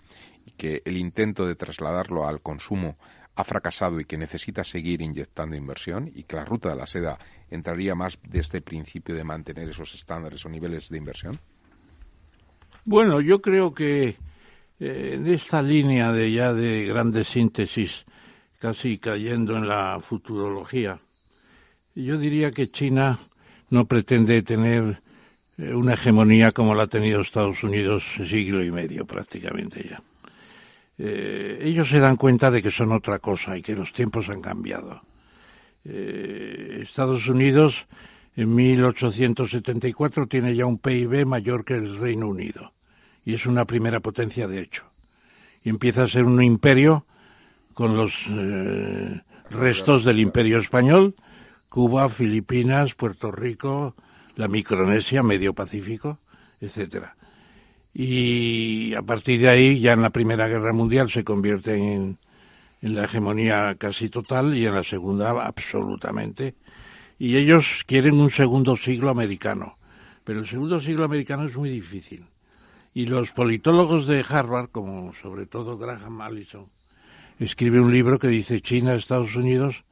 y 0.46 0.52
que 0.52 0.84
el 0.86 0.96
intento 0.96 1.46
de 1.46 1.56
trasladarlo 1.56 2.28
al 2.28 2.42
consumo 2.42 2.98
ha 3.36 3.44
fracasado 3.44 4.00
y 4.00 4.06
que 4.06 4.18
necesita 4.18 4.64
seguir 4.64 5.02
inyectando 5.02 5.56
inversión 5.56 6.10
y 6.14 6.24
que 6.24 6.38
la 6.38 6.46
ruta 6.46 6.70
de 6.70 6.76
la 6.76 6.88
seda 6.88 7.20
entraría 7.50 7.96
más 7.96 8.18
de 8.24 8.40
este 8.40 8.62
principio 8.62 9.16
de 9.16 9.24
mantener 9.24 9.68
esos 9.68 9.94
estándares 9.94 10.46
o 10.46 10.50
niveles 10.50 10.90
de 10.90 10.98
inversión? 10.98 11.40
Bueno, 12.86 13.20
yo 13.20 13.42
creo 13.42 13.74
que 13.74 14.18
eh, 14.80 15.12
en 15.16 15.28
esta 15.28 15.62
línea 15.62 16.12
de 16.12 16.32
ya 16.32 16.54
de 16.54 16.86
grandes 16.86 17.28
síntesis, 17.28 18.06
casi 18.60 19.00
cayendo 19.00 19.58
en 19.58 19.68
la 19.68 20.00
futurología, 20.00 21.00
yo 21.96 22.18
diría 22.18 22.52
que 22.52 22.70
China 22.72 23.20
no 23.70 23.86
pretende 23.86 24.42
tener 24.44 25.02
una 25.58 25.94
hegemonía 25.94 26.52
como 26.52 26.76
la 26.76 26.84
ha 26.84 26.88
tenido 26.88 27.22
Estados 27.22 27.64
Unidos 27.64 28.04
siglo 28.26 28.64
y 28.64 28.72
medio 28.72 29.06
prácticamente 29.06 29.88
ya. 29.90 30.02
Eh, 30.98 31.60
ellos 31.64 31.90
se 31.90 32.00
dan 32.00 32.16
cuenta 32.16 32.52
de 32.52 32.62
que 32.62 32.72
son 32.72 32.92
otra 32.92 33.20
cosa 33.20 33.58
y 33.58 33.62
que 33.62 33.76
los 33.76 33.94
tiempos 33.94 34.30
han 34.30 34.42
cambiado. 34.42 35.02
Eh, 35.84 36.80
Estados 36.82 37.28
Unidos 37.28 37.88
en 38.36 38.54
1874 38.54 40.28
tiene 40.28 40.56
ya 40.56 40.66
un 40.66 40.78
PIB 40.78 41.26
mayor 41.26 41.64
que 41.64 41.76
el 41.76 41.98
Reino 41.98 42.28
Unido 42.28 42.74
y 43.24 43.34
es 43.34 43.46
una 43.46 43.66
primera 43.66 44.00
potencia 44.00 44.48
de 44.48 44.62
hecho. 44.62 44.86
Y 45.64 45.70
empieza 45.70 46.04
a 46.04 46.08
ser 46.08 46.26
un 46.26 46.42
imperio 46.44 47.06
con 47.74 47.98
los 47.98 48.30
restos 49.50 50.06
del 50.06 50.20
imperio 50.20 50.60
español, 50.60 51.16
Cuba, 51.70 52.08
Filipinas, 52.08 52.94
Puerto 52.94 53.32
Rico, 53.32 53.96
la 54.36 54.48
Micronesia, 54.48 55.24
Medio 55.24 55.54
Pacífico, 55.54 56.20
etcétera. 56.62 57.16
Y 57.94 58.94
a 58.94 59.02
partir 59.02 59.40
de 59.40 59.50
ahí, 59.50 59.80
ya 59.80 59.94
en 59.94 60.02
la 60.02 60.10
Primera 60.10 60.48
Guerra 60.48 60.74
Mundial 60.74 61.10
se 61.10 61.24
convierte 61.24 61.76
en, 61.76 62.18
en 62.82 62.96
la 62.96 63.06
hegemonía 63.06 63.76
casi 63.78 64.10
total 64.10 64.56
y 64.56 64.66
en 64.66 64.76
la 64.76 64.84
Segunda 64.84 65.32
absolutamente. 65.46 66.56
Y 67.18 67.38
ellos 67.38 67.84
quieren 67.86 68.20
un 68.20 68.30
segundo 68.30 68.76
siglo 68.76 69.10
americano, 69.10 69.78
pero 70.26 70.42
el 70.42 70.48
segundo 70.48 70.82
siglo 70.82 71.06
americano 71.06 71.46
es 71.46 71.56
muy 71.56 71.70
difícil. 71.70 72.26
Y 72.94 73.06
los 73.06 73.32
politólogos 73.32 74.08
de 74.08 74.26
Harvard, 74.28 74.70
como 74.70 75.14
sobre 75.14 75.46
todo 75.46 75.78
Graham 75.78 76.22
Allison, 76.22 76.68
escribe 77.40 77.80
un 77.80 77.92
libro 77.92 78.20
que 78.20 78.28
dice 78.28 78.62
China, 78.62 78.96
Estados 78.96 79.36
Unidos, 79.36 79.86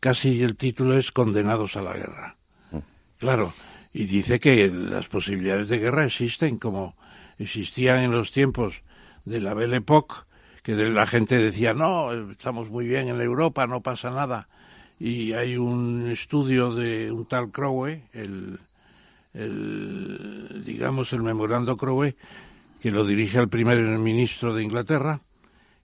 casi 0.00 0.42
el 0.42 0.56
título 0.56 0.96
es 0.96 1.12
Condenados 1.12 1.76
a 1.76 1.82
la 1.82 1.94
guerra. 1.94 2.36
Mm. 2.70 2.78
Claro, 3.18 3.52
y 3.94 4.06
dice 4.06 4.40
que 4.40 4.68
las 4.68 5.08
posibilidades 5.08 5.68
de 5.68 5.78
guerra 5.78 6.04
existen 6.04 6.58
como 6.58 6.96
existían 7.38 8.00
en 8.00 8.10
los 8.10 8.32
tiempos 8.32 8.82
de 9.24 9.40
la 9.40 9.54
Belle 9.54 9.76
Époque, 9.76 10.16
que 10.64 10.74
la 10.74 11.06
gente 11.06 11.38
decía, 11.38 11.74
no, 11.74 12.12
estamos 12.32 12.70
muy 12.70 12.86
bien 12.88 13.08
en 13.08 13.20
Europa, 13.20 13.66
no 13.68 13.82
pasa 13.82 14.10
nada. 14.10 14.48
Y 14.98 15.32
hay 15.32 15.56
un 15.56 16.10
estudio 16.10 16.74
de 16.74 17.12
un 17.12 17.26
tal 17.26 17.52
Crowe, 17.52 18.02
el, 18.12 18.58
el 19.32 20.64
digamos, 20.64 21.12
el 21.12 21.22
memorando 21.22 21.76
Crowe, 21.76 22.16
que 22.80 22.90
lo 22.90 23.04
dirige 23.04 23.38
al 23.38 23.48
primer 23.48 23.78
ministro 23.98 24.54
de 24.54 24.64
Inglaterra, 24.64 25.20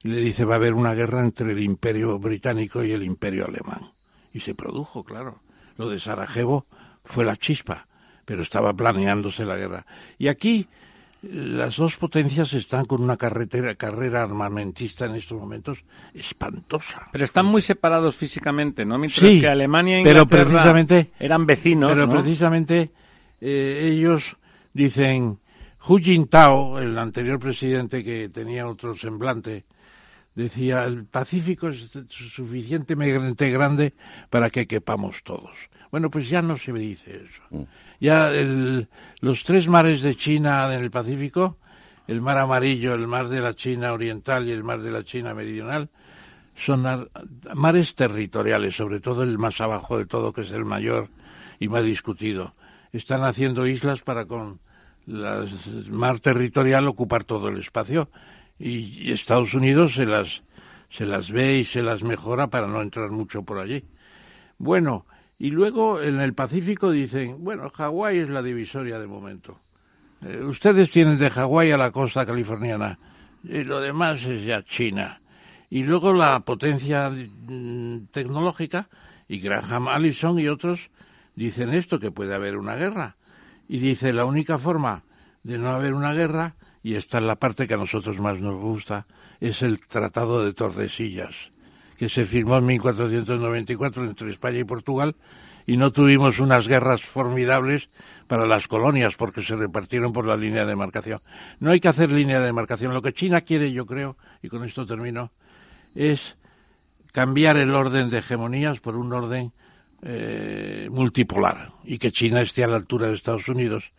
y 0.03 0.09
le 0.09 0.21
dice 0.21 0.45
va 0.45 0.55
a 0.55 0.57
haber 0.57 0.75
una 0.75 0.95
guerra 0.95 1.21
entre 1.21 1.53
el 1.53 1.63
imperio 1.63 2.19
británico 2.19 2.83
y 2.83 2.91
el 2.91 3.05
imperio 3.05 3.47
alemán. 3.47 3.93
Y 4.33 4.41
se 4.41 4.55
produjo, 4.55 5.05
claro. 5.05 5.43
Lo 5.77 5.89
de 5.89 6.01
Sarajevo 6.01 6.67
fue 7.05 7.25
la 7.25 7.37
chispa 7.37 7.87
pero 8.31 8.43
estaba 8.43 8.73
planeándose 8.73 9.45
la 9.45 9.57
guerra. 9.57 9.85
Y 10.17 10.29
aquí 10.29 10.69
las 11.21 11.77
dos 11.79 11.97
potencias 11.97 12.53
están 12.53 12.85
con 12.85 13.03
una 13.03 13.17
carretera, 13.17 13.75
carrera 13.75 14.23
armamentista 14.23 15.07
en 15.07 15.17
estos 15.17 15.37
momentos 15.37 15.83
espantosa. 16.15 17.09
Pero 17.11 17.25
están 17.25 17.47
muy 17.47 17.61
separados 17.61 18.15
físicamente, 18.15 18.85
¿no? 18.85 18.99
Mientras 18.99 19.29
que 19.29 19.49
Alemania 19.49 19.99
e 19.99 20.05
pero 20.05 20.27
precisamente, 20.27 21.11
eran 21.19 21.45
vecinos, 21.45 21.91
Pero 21.91 22.09
precisamente 22.09 22.93
eh, 23.41 23.91
ellos 23.95 24.37
dicen, 24.73 25.41
Hu 25.89 25.99
Jintao, 25.99 26.79
el 26.79 26.97
anterior 26.99 27.41
presidente 27.41 28.05
que 28.05 28.29
tenía 28.29 28.69
otro 28.69 28.95
semblante, 28.95 29.65
decía, 30.37 30.85
el 30.85 31.05
Pacífico 31.05 31.71
es 31.71 31.91
suficientemente 32.09 33.51
grande 33.51 33.93
para 34.31 34.51
que 34.51 34.69
quepamos 34.69 35.25
todos. 35.25 35.69
Bueno, 35.91 36.11
pues 36.11 36.29
ya 36.29 36.43
no 36.43 36.57
se 36.57 36.73
me 36.73 36.79
dice 36.79 37.23
eso. 37.25 37.43
Mm. 37.51 37.63
Ya 38.01 38.33
los 39.21 39.45
tres 39.45 39.69
mares 39.69 40.03
de 40.03 40.17
China 40.17 40.75
en 40.75 40.83
el 40.83 40.91
Pacífico, 40.91 41.59
el 42.07 42.21
mar 42.21 42.39
amarillo, 42.39 42.95
el 42.95 43.07
mar 43.07 43.29
de 43.29 43.41
la 43.41 43.55
China 43.55 43.93
oriental 43.93 44.49
y 44.49 44.53
el 44.53 44.65
mar 44.65 44.81
de 44.81 44.91
la 44.91 45.05
China 45.05 45.35
meridional, 45.35 45.91
son 46.55 47.09
mares 47.55 47.95
territoriales, 47.95 48.75
sobre 48.75 49.01
todo 49.01 49.23
el 49.23 49.39
más 49.39 49.61
abajo 49.61 49.99
de 49.99 50.07
todo, 50.07 50.33
que 50.33 50.43
es 50.43 50.51
el 50.51 50.65
mayor 50.65 51.09
y 51.59 51.69
más 51.69 51.85
discutido. 51.85 52.55
Están 52.93 53.23
haciendo 53.23 53.67
islas 53.67 54.01
para 54.01 54.25
con 54.25 54.61
el 55.07 55.91
mar 55.91 56.19
territorial 56.21 56.89
ocupar 56.89 57.25
todo 57.25 57.49
el 57.49 57.59
espacio 57.59 58.11
y 58.59 59.13
Estados 59.13 59.55
Unidos 59.55 59.95
se 59.95 60.07
las 60.07 60.43
se 60.91 61.07
las 61.07 61.31
ve 61.31 61.59
y 61.59 61.65
se 61.65 61.83
las 61.83 62.03
mejora 62.03 62.49
para 62.49 62.67
no 62.67 62.83
entrar 62.83 63.11
mucho 63.11 63.45
por 63.45 63.59
allí. 63.59 63.85
Bueno, 64.59 65.07
Y 65.41 65.53
luego 65.53 66.03
en 66.03 66.21
el 66.21 66.35
Pacífico 66.35 66.91
dicen, 66.91 67.43
bueno, 67.43 67.71
Hawái 67.71 68.19
es 68.19 68.29
la 68.29 68.43
divisoria 68.43 68.99
de 68.99 69.07
momento. 69.07 69.59
Eh, 70.21 70.43
ustedes 70.45 70.91
tienen 70.91 71.17
de 71.19 71.31
Hawái 71.31 71.71
a 71.71 71.79
la 71.79 71.91
costa 71.91 72.27
californiana 72.27 72.99
y 73.43 73.65
lo 73.65 73.81
demás 73.81 74.23
es 74.27 74.45
ya 74.45 74.63
China. 74.63 75.23
Y 75.71 75.85
luego 75.85 76.13
la 76.13 76.41
potencia 76.41 77.09
mm, 77.09 78.09
tecnológica 78.11 78.91
y 79.29 79.41
Graham 79.41 79.89
Allison 79.89 80.39
y 80.39 80.47
otros 80.47 80.91
dicen 81.35 81.73
esto, 81.73 81.99
que 81.99 82.11
puede 82.11 82.35
haber 82.35 82.59
una 82.59 82.77
guerra. 82.77 83.17
Y 83.67 83.79
dice, 83.79 84.13
la 84.13 84.27
única 84.27 84.59
forma 84.59 85.05
de 85.43 85.57
no 85.57 85.71
haber 85.71 85.95
una 85.95 86.13
guerra, 86.13 86.57
y 86.83 86.97
esta 86.97 87.17
es 87.17 87.25
la 87.25 87.37
parte 87.37 87.67
que 87.67 87.75
a 87.75 87.79
nosotros 87.79 88.21
más 88.21 88.43
nos 88.43 88.57
gusta, 88.57 89.07
es 89.41 89.63
el 89.63 89.81
Tratado 89.81 90.45
de 90.45 90.53
Tordesillas 90.53 91.51
que 92.01 92.09
se 92.09 92.25
firmó 92.25 92.57
en 92.57 92.65
1494 92.65 94.05
entre 94.05 94.31
España 94.31 94.59
y 94.59 94.65
Portugal 94.65 95.17
y 95.67 95.77
no 95.77 95.93
tuvimos 95.93 96.41
unas 96.41 96.67
guerras 96.67 97.03
formidables 97.03 97.91
para 98.27 98.47
las 98.47 98.69
colonias 98.69 99.17
porque 99.17 99.43
se 99.43 99.55
repartieron 99.55 100.11
por 100.11 100.27
la 100.27 100.35
línea 100.35 100.63
de 100.63 100.69
demarcación. 100.69 101.21
No 101.59 101.73
hay 101.73 101.79
que 101.79 101.89
hacer 101.89 102.11
línea 102.11 102.41
de 102.41 102.47
demarcación. 102.47 102.95
Lo 102.95 103.03
que 103.03 103.13
China 103.13 103.43
quiere, 103.43 103.71
yo 103.73 103.85
creo, 103.85 104.17
y 104.43 104.49
con 104.49 104.65
esto 104.65 104.87
termino, 104.87 105.31
es 105.95 106.39
cambiar 107.13 107.59
el 107.59 107.75
orden 107.75 108.09
de 108.09 108.21
hegemonías 108.21 108.81
por 108.81 108.97
un 108.97 109.13
orden 109.13 109.53
eh, 110.01 110.89
multipolar 110.91 111.73
y 111.85 111.99
que 111.99 112.13
China 112.13 112.41
esté 112.41 112.65
a 112.65 112.69
la 112.69 112.77
altura 112.77 113.09
de 113.09 113.13
Estados 113.13 113.47
Unidos 113.47 113.93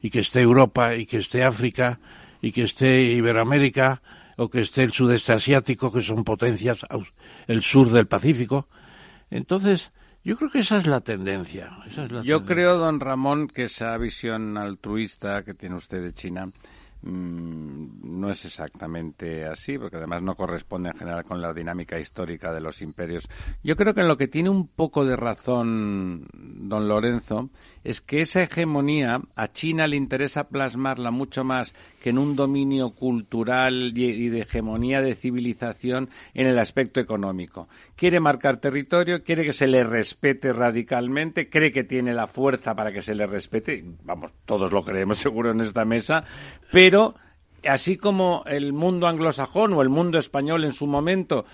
y 0.00 0.10
que 0.10 0.20
esté 0.20 0.40
Europa 0.40 0.94
y 0.94 1.04
que 1.04 1.18
esté 1.18 1.42
África 1.42 1.98
y 2.40 2.52
que 2.52 2.62
esté 2.62 3.02
Iberoamérica 3.02 4.02
o 4.36 4.48
que 4.48 4.62
esté 4.62 4.84
el 4.84 4.92
sudeste 4.92 5.34
asiático, 5.34 5.92
que 5.92 6.00
son 6.00 6.24
potencias, 6.24 6.86
el 7.50 7.62
sur 7.62 7.90
del 7.90 8.06
Pacífico. 8.06 8.68
Entonces, 9.28 9.90
yo 10.22 10.36
creo 10.36 10.50
que 10.50 10.60
esa 10.60 10.78
es 10.78 10.86
la 10.86 11.00
tendencia. 11.00 11.72
yo 12.22 12.44
creo, 12.44 12.78
don 12.78 13.00
Ramón, 13.00 13.48
que 13.48 13.64
esa 13.64 13.96
visión 13.98 14.56
altruista 14.56 15.42
que 15.42 15.52
tiene 15.52 15.74
usted 15.74 16.00
de 16.00 16.14
China 16.14 16.52
Mm, 17.02 18.20
no 18.20 18.30
es 18.30 18.44
exactamente 18.44 19.46
así, 19.46 19.78
porque 19.78 19.96
además 19.96 20.22
no 20.22 20.34
corresponde 20.34 20.90
en 20.90 20.98
general 20.98 21.24
con 21.24 21.40
la 21.40 21.54
dinámica 21.54 21.98
histórica 21.98 22.52
de 22.52 22.60
los 22.60 22.82
imperios. 22.82 23.26
Yo 23.62 23.74
creo 23.74 23.94
que 23.94 24.02
en 24.02 24.08
lo 24.08 24.18
que 24.18 24.28
tiene 24.28 24.50
un 24.50 24.68
poco 24.68 25.06
de 25.06 25.16
razón 25.16 26.28
don 26.34 26.88
Lorenzo 26.88 27.48
es 27.84 28.00
que 28.00 28.20
esa 28.20 28.42
hegemonía 28.42 29.20
a 29.34 29.48
China 29.48 29.86
le 29.86 29.96
interesa 29.96 30.48
plasmarla 30.48 31.10
mucho 31.10 31.44
más 31.44 31.74
que 32.02 32.10
en 32.10 32.18
un 32.18 32.36
dominio 32.36 32.90
cultural 32.90 33.96
y 33.96 34.28
de 34.28 34.42
hegemonía 34.42 35.00
de 35.00 35.14
civilización 35.14 36.10
en 36.34 36.46
el 36.46 36.58
aspecto 36.58 37.00
económico. 37.00 37.68
Quiere 37.96 38.20
marcar 38.20 38.58
territorio, 38.58 39.22
quiere 39.22 39.44
que 39.44 39.52
se 39.52 39.66
le 39.66 39.84
respete 39.84 40.52
radicalmente, 40.52 41.48
cree 41.48 41.72
que 41.72 41.84
tiene 41.84 42.12
la 42.12 42.26
fuerza 42.26 42.74
para 42.74 42.92
que 42.92 43.02
se 43.02 43.14
le 43.14 43.26
respete, 43.26 43.84
vamos, 44.04 44.32
todos 44.44 44.72
lo 44.72 44.84
creemos 44.84 45.18
seguro 45.20 45.50
en 45.50 45.60
esta 45.60 45.84
mesa, 45.84 46.24
pero 46.70 47.14
así 47.68 47.96
como 47.96 48.42
el 48.46 48.72
mundo 48.72 49.06
anglosajón 49.06 49.72
o 49.72 49.82
el 49.82 49.88
mundo 49.88 50.18
español 50.18 50.64
en 50.64 50.72
su 50.72 50.86
momento 50.86 51.44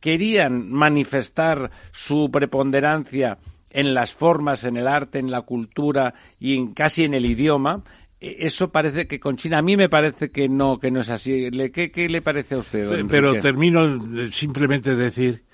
querían 0.00 0.70
manifestar 0.70 1.70
su 1.92 2.30
preponderancia 2.30 3.38
en 3.70 3.94
las 3.94 4.14
formas, 4.14 4.64
en 4.64 4.76
el 4.76 4.86
arte, 4.86 5.18
en 5.18 5.30
la 5.30 5.42
cultura 5.42 6.14
y 6.38 6.56
en, 6.56 6.72
casi 6.72 7.04
en 7.04 7.14
el 7.14 7.26
idioma, 7.26 7.82
e, 8.20 8.36
eso 8.40 8.70
parece 8.70 9.06
que 9.06 9.20
con 9.20 9.36
China 9.36 9.58
a 9.58 9.62
mí 9.62 9.76
me 9.76 9.88
parece 9.88 10.30
que 10.30 10.48
no 10.48 10.78
que 10.78 10.90
no 10.90 11.00
es 11.00 11.10
así. 11.10 11.50
Qué, 11.72 11.90
qué 11.90 12.08
le 12.08 12.22
parece 12.22 12.54
a 12.54 12.58
usted 12.58 13.06
pero 13.08 13.38
termino 13.38 14.00
simplemente 14.30 14.94
decir 14.94 15.44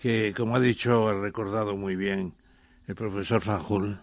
que 0.00 0.32
como 0.36 0.56
ha 0.56 0.60
dicho 0.60 1.08
ha 1.08 1.14
recordado 1.14 1.76
muy 1.76 1.96
bien 1.96 2.34
el 2.86 2.94
profesor 2.94 3.40
Fanjul 3.40 3.98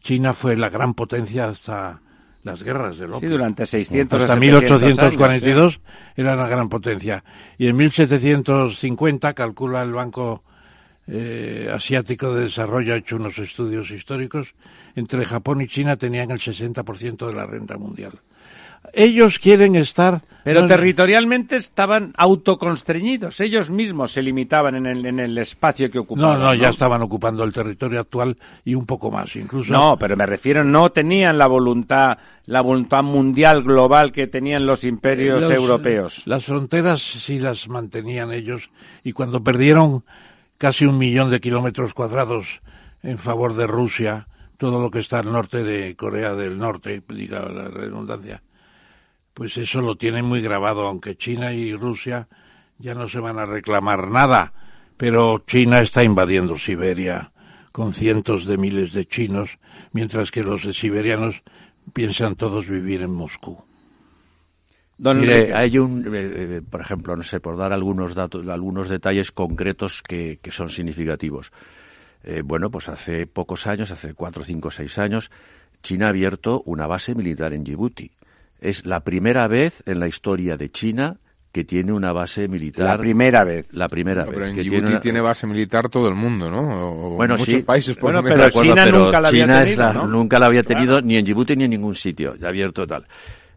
China 0.00 0.32
fue 0.34 0.56
la 0.56 0.68
gran 0.68 0.94
potencia 0.94 1.48
hasta 1.48 2.00
las 2.44 2.62
guerras 2.62 2.96
del 2.96 3.12
opio. 3.12 3.28
Sí, 3.28 3.32
durante 3.32 3.66
600 3.66 4.20
hasta 4.20 4.36
1842 4.36 5.80
era 6.14 6.34
una 6.34 6.46
gran 6.46 6.68
potencia. 6.68 7.24
Y 7.58 7.66
en 7.66 7.74
1750 7.74 9.34
calcula 9.34 9.82
el 9.82 9.92
Banco 9.92 10.44
eh, 11.06 11.70
asiático 11.72 12.34
de 12.34 12.44
desarrollo 12.44 12.94
ha 12.94 12.96
hecho 12.96 13.16
unos 13.16 13.38
estudios 13.38 13.90
históricos, 13.90 14.54
entre 14.94 15.24
Japón 15.24 15.60
y 15.60 15.68
China 15.68 15.96
tenían 15.96 16.30
el 16.30 16.38
60% 16.38 17.26
de 17.26 17.34
la 17.34 17.46
renta 17.46 17.76
mundial. 17.76 18.12
Ellos 18.92 19.38
quieren 19.38 19.74
estar... 19.76 20.22
Pero 20.44 20.66
territorialmente 20.68 21.56
estaban 21.56 22.12
autoconstreñidos, 22.16 23.40
ellos 23.40 23.68
mismos 23.68 24.12
se 24.12 24.22
limitaban 24.22 24.76
en 24.76 24.86
el, 24.86 25.04
en 25.04 25.18
el 25.18 25.36
espacio 25.38 25.90
que 25.90 25.98
ocupaban. 25.98 26.38
No, 26.38 26.46
no, 26.46 26.54
ya 26.54 26.68
estaban 26.68 27.02
ocupando 27.02 27.42
el 27.42 27.52
territorio 27.52 27.98
actual 27.98 28.36
y 28.64 28.76
un 28.76 28.86
poco 28.86 29.10
más, 29.10 29.34
incluso. 29.34 29.72
No, 29.72 29.98
pero 29.98 30.16
me 30.16 30.24
refiero, 30.24 30.62
no 30.62 30.92
tenían 30.92 31.36
la 31.36 31.48
voluntad, 31.48 32.18
la 32.44 32.60
voluntad 32.60 33.02
mundial 33.02 33.64
global 33.64 34.12
que 34.12 34.28
tenían 34.28 34.66
los 34.66 34.84
imperios 34.84 35.50
europeos. 35.50 36.22
Las 36.26 36.44
fronteras 36.44 37.02
sí 37.02 37.40
las 37.40 37.68
mantenían 37.68 38.30
ellos 38.30 38.70
y 39.02 39.12
cuando 39.12 39.42
perdieron 39.42 40.04
casi 40.58 40.84
un 40.84 40.98
millón 40.98 41.30
de 41.30 41.40
kilómetros 41.40 41.94
cuadrados 41.94 42.60
en 43.02 43.18
favor 43.18 43.54
de 43.54 43.66
Rusia, 43.66 44.28
todo 44.56 44.80
lo 44.80 44.90
que 44.90 45.00
está 45.00 45.18
al 45.18 45.30
norte 45.30 45.62
de 45.62 45.96
Corea 45.96 46.34
del 46.34 46.58
Norte, 46.58 47.02
diga 47.08 47.40
la 47.48 47.68
redundancia, 47.68 48.42
pues 49.34 49.56
eso 49.58 49.82
lo 49.82 49.96
tienen 49.96 50.24
muy 50.24 50.40
grabado, 50.40 50.86
aunque 50.86 51.16
China 51.16 51.52
y 51.52 51.74
Rusia 51.74 52.28
ya 52.78 52.94
no 52.94 53.08
se 53.08 53.20
van 53.20 53.38
a 53.38 53.46
reclamar 53.46 54.08
nada, 54.08 54.52
pero 54.96 55.42
China 55.46 55.80
está 55.80 56.02
invadiendo 56.02 56.56
Siberia 56.56 57.32
con 57.70 57.92
cientos 57.92 58.46
de 58.46 58.56
miles 58.56 58.94
de 58.94 59.06
chinos, 59.06 59.58
mientras 59.92 60.30
que 60.30 60.42
los 60.42 60.62
siberianos 60.62 61.42
piensan 61.92 62.34
todos 62.34 62.68
vivir 62.68 63.02
en 63.02 63.12
Moscú. 63.12 63.62
Mire, 64.98 65.54
hay 65.54 65.78
un, 65.78 66.06
eh, 66.14 66.56
eh, 66.56 66.62
por 66.68 66.80
ejemplo, 66.80 67.14
no 67.16 67.22
sé, 67.22 67.40
por 67.40 67.56
dar 67.56 67.72
algunos 67.72 68.14
datos, 68.14 68.46
algunos 68.48 68.88
detalles 68.88 69.30
concretos 69.30 70.02
que, 70.02 70.38
que 70.40 70.50
son 70.50 70.68
significativos. 70.68 71.52
Eh, 72.24 72.42
bueno, 72.44 72.70
pues 72.70 72.88
hace 72.88 73.26
pocos 73.26 73.66
años, 73.66 73.90
hace 73.90 74.14
cuatro, 74.14 74.42
cinco, 74.42 74.70
seis 74.70 74.98
años, 74.98 75.30
China 75.82 76.06
ha 76.06 76.10
abierto 76.10 76.62
una 76.64 76.86
base 76.86 77.14
militar 77.14 77.52
en 77.52 77.62
Djibouti. 77.62 78.10
Es 78.60 78.86
la 78.86 79.00
primera 79.00 79.46
vez 79.48 79.82
en 79.86 80.00
la 80.00 80.08
historia 80.08 80.56
de 80.56 80.70
China 80.70 81.18
que 81.52 81.64
tiene 81.64 81.92
una 81.92 82.12
base 82.12 82.48
militar. 82.48 82.86
La 82.86 82.98
primera 82.98 83.44
vez. 83.44 83.66
La 83.72 83.88
primera 83.88 84.24
vez. 84.24 84.34
Pero 84.34 84.46
en 84.46 84.56
Djibouti 84.56 84.98
tiene, 84.98 85.20
base 85.20 85.46
militar 85.46 85.88
todo 85.88 86.08
el 86.08 86.14
mundo, 86.14 86.50
¿no? 86.50 87.10
bueno, 87.10 87.34
muchos 87.34 87.54
sí. 87.54 87.62
países, 87.62 87.96
por 87.96 88.12
bueno, 88.12 88.22
pero 88.22 88.50
China 88.50 88.86
nunca 88.86 89.20
la 89.20 89.28
había 89.28 89.64
tenido, 89.64 90.06
nunca 90.06 90.38
la 90.38 90.46
había 90.46 90.62
tenido 90.62 91.00
ni 91.00 91.16
en 91.16 91.24
Djibouti 91.24 91.54
ni 91.54 91.64
en 91.64 91.70
ningún 91.70 91.94
sitio. 91.94 92.34
Ya 92.36 92.48
abierto 92.48 92.86
tal. 92.86 93.04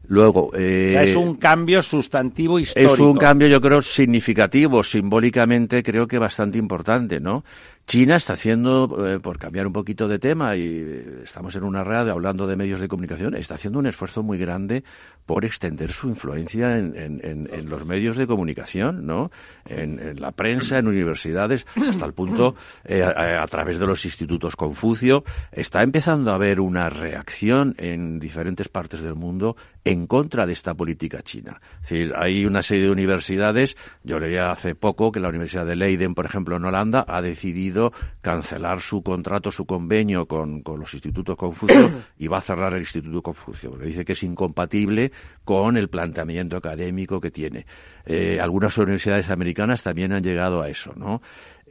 Luego, 0.10 0.49
eh, 0.55 0.99
es 1.03 1.16
un 1.16 1.36
cambio 1.36 1.84
sustantivo 1.84 2.57
histórico. 2.57 2.93
Es 2.93 2.99
un 2.99 3.16
cambio, 3.16 3.47
yo 3.47 3.62
creo, 3.62 3.80
significativo, 3.80 4.84
simbólicamente 4.84 5.84
creo 5.84 6.07
que 6.07 6.18
bastante 6.18 6.57
importante, 6.57 7.20
¿no? 7.20 7.43
China 7.89 8.17
está 8.17 8.33
haciendo, 8.33 9.07
eh, 9.07 9.19
por 9.19 9.39
cambiar 9.39 9.65
un 9.65 9.73
poquito 9.73 10.07
de 10.07 10.19
tema, 10.19 10.55
y 10.55 10.61
eh, 10.61 11.21
estamos 11.23 11.55
en 11.55 11.63
una 11.63 11.83
red 11.83 12.07
hablando 12.07 12.45
de 12.45 12.55
medios 12.55 12.79
de 12.79 12.87
comunicación, 12.87 13.33
está 13.33 13.55
haciendo 13.55 13.79
un 13.79 13.87
esfuerzo 13.87 14.21
muy 14.21 14.37
grande 14.37 14.83
por 15.25 15.43
extender 15.43 15.91
su 15.91 16.07
influencia 16.07 16.77
en, 16.77 17.67
los 17.67 17.85
medios 17.85 18.15
de 18.15 18.27
comunicación, 18.27 19.07
¿no? 19.07 19.31
En, 19.65 20.19
la 20.19 20.31
prensa, 20.31 20.77
en 20.77 20.87
universidades, 20.87 21.65
hasta 21.87 22.05
el 22.05 22.13
punto, 22.13 22.55
eh, 22.83 23.03
a, 23.03 23.45
través 23.47 23.79
de 23.79 23.87
los 23.87 24.05
institutos 24.05 24.55
Confucio, 24.55 25.23
está 25.51 25.81
empezando 25.81 26.31
a 26.31 26.35
haber 26.35 26.59
una 26.59 26.89
reacción 26.89 27.75
en 27.77 28.19
diferentes 28.19 28.69
partes 28.69 29.01
del 29.01 29.15
mundo 29.15 29.55
en 29.83 30.07
contra 30.07 30.45
de 30.45 30.53
esta 30.53 30.73
política 30.73 31.21
china. 31.21 31.61
Es 31.81 31.89
decir, 31.89 32.13
hay 32.15 32.45
una 32.45 32.61
serie 32.61 32.85
de 32.85 32.91
universidades, 32.91 33.77
yo 34.03 34.19
leía 34.19 34.51
hace 34.51 34.73
poco 34.75 35.11
que 35.11 35.19
la 35.19 35.29
Universidad 35.29 35.65
de 35.65 35.75
Leiden, 35.75 36.15
por 36.15 36.25
ejemplo, 36.25 36.55
en 36.55 36.65
Holanda, 36.65 37.05
ha 37.07 37.21
decidido 37.21 37.78
cancelar 38.21 38.80
su 38.80 39.01
contrato, 39.01 39.51
su 39.51 39.65
convenio 39.65 40.25
con, 40.27 40.61
los 40.65 40.93
institutos 40.93 41.36
Confucio 41.36 41.91
y 42.17 42.27
va 42.27 42.38
a 42.38 42.41
cerrar 42.41 42.73
el 42.73 42.82
Instituto 42.82 43.21
Confucio. 43.21 43.75
Le 43.77 43.88
dice 43.88 44.05
que 44.05 44.13
es 44.13 44.23
incompatible 44.23 45.11
con 45.43 45.77
el 45.77 45.89
planteamiento 45.89 46.57
académico 46.57 47.19
que 47.19 47.32
tiene. 47.32 47.65
Eh, 48.05 48.39
algunas 48.39 48.77
universidades 48.77 49.30
americanas 49.30 49.84
también 49.84 50.13
han 50.13 50.23
llegado 50.23 50.61
a 50.61 50.69
eso, 50.69 50.93
¿no? 50.95 51.21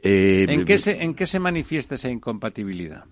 Eh, 0.01 0.45
¿En, 0.47 0.65
qué 0.65 0.77
se, 0.77 1.03
¿En 1.03 1.13
qué 1.13 1.27
se 1.27 1.39
manifiesta 1.39 1.95
esa 1.95 2.09
incompatibilidad? 2.09 3.05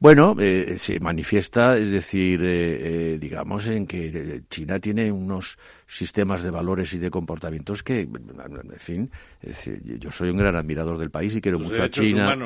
Bueno, 0.00 0.36
eh, 0.38 0.76
se 0.78 1.00
manifiesta, 1.00 1.78
es 1.78 1.90
decir, 1.90 2.42
eh, 2.44 3.14
eh, 3.14 3.18
digamos, 3.18 3.66
en 3.68 3.86
que 3.86 4.42
China 4.50 4.78
tiene 4.78 5.10
unos 5.10 5.58
sistemas 5.86 6.42
de 6.42 6.50
valores 6.50 6.92
y 6.94 6.98
de 6.98 7.10
comportamientos 7.10 7.82
que, 7.82 8.00
en 8.00 8.78
fin, 8.78 9.10
yo 9.98 10.10
soy 10.10 10.30
un 10.30 10.36
gran 10.36 10.56
admirador 10.56 10.98
del 10.98 11.10
país 11.10 11.34
y 11.36 11.40
quiero 11.40 11.58
mucho 11.58 11.82
a 11.82 11.88
China. 11.88 12.36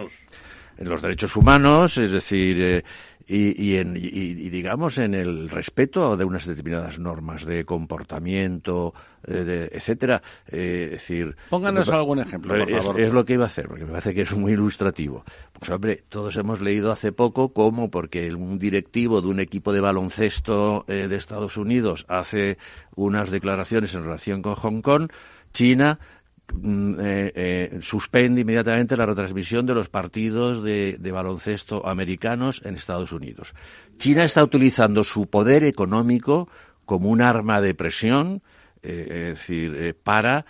En 0.79 0.89
los 0.89 1.03
derechos 1.03 1.37
humanos, 1.37 1.99
es 1.99 2.13
decir, 2.13 2.61
eh, 2.61 2.85
y, 3.29 3.63
y, 3.63 3.77
en, 3.77 3.95
y, 3.95 4.49
digamos 4.49 4.97
en 4.97 5.15
el 5.15 5.51
respeto 5.51 6.17
de 6.17 6.25
unas 6.25 6.47
determinadas 6.47 6.99
normas 6.99 7.45
de 7.45 7.65
comportamiento, 7.67 8.95
eh, 9.23 9.45
de, 9.45 9.65
etcétera. 9.67 10.23
Eh, 10.47 10.85
es 10.87 10.91
decir, 10.93 11.37
pónganos 11.51 11.91
algún 11.91 12.21
ejemplo, 12.21 12.55
por 12.55 12.71
es, 12.71 12.83
favor. 12.83 13.01
Es, 13.01 13.13
lo 13.13 13.27
que 13.27 13.35
iba 13.35 13.45
a 13.45 13.49
hacer, 13.49 13.69
porque 13.69 13.85
me 13.85 13.91
parece 13.91 14.15
que 14.15 14.23
es 14.23 14.35
muy 14.35 14.53
ilustrativo. 14.53 15.25
Pues 15.53 15.71
hombre, 15.71 16.05
todos 16.09 16.35
hemos 16.39 16.63
leído 16.63 16.91
hace 16.91 17.13
poco 17.13 17.53
cómo, 17.53 17.91
porque 17.91 18.33
un 18.33 18.59
directivo 18.59 19.21
de 19.21 19.29
un 19.29 19.41
equipo 19.41 19.75
de 19.75 19.81
baloncesto 19.81 20.87
eh, 20.89 21.07
de 21.07 21.17
Estados 21.17 21.59
Unidos 21.59 22.07
hace 22.09 22.57
unas 22.97 23.31
declaraciones 23.31 23.95
en 23.95 24.05
relación 24.05 24.41
con 24.41 24.55
Hong 24.55 24.81
Kong, 24.81 25.11
China 25.53 25.99
eh, 26.51 27.33
eh, 27.35 27.79
suspende 27.83 28.41
inmediatamente 28.41 28.97
la 28.97 29.05
retransmisión 29.05 29.67
de 29.67 29.75
los 29.75 29.89
partidos 29.91 30.63
de, 30.63 30.99
baloncesto 31.13 31.87
americanos 31.87 32.63
en 32.65 32.75
Estados 32.75 33.13
Unidos. 33.13 33.55
China 33.99 34.25
está 34.25 34.43
utilizando 34.43 35.05
su 35.05 35.27
poder 35.27 35.65
económico 35.65 36.49
como 36.85 37.11
un 37.11 37.21
arma 37.21 37.61
de 37.61 37.75
presión, 37.75 38.43
eh, 38.83 39.31
es 39.33 39.39
decir, 39.39 39.97
para 40.03 40.47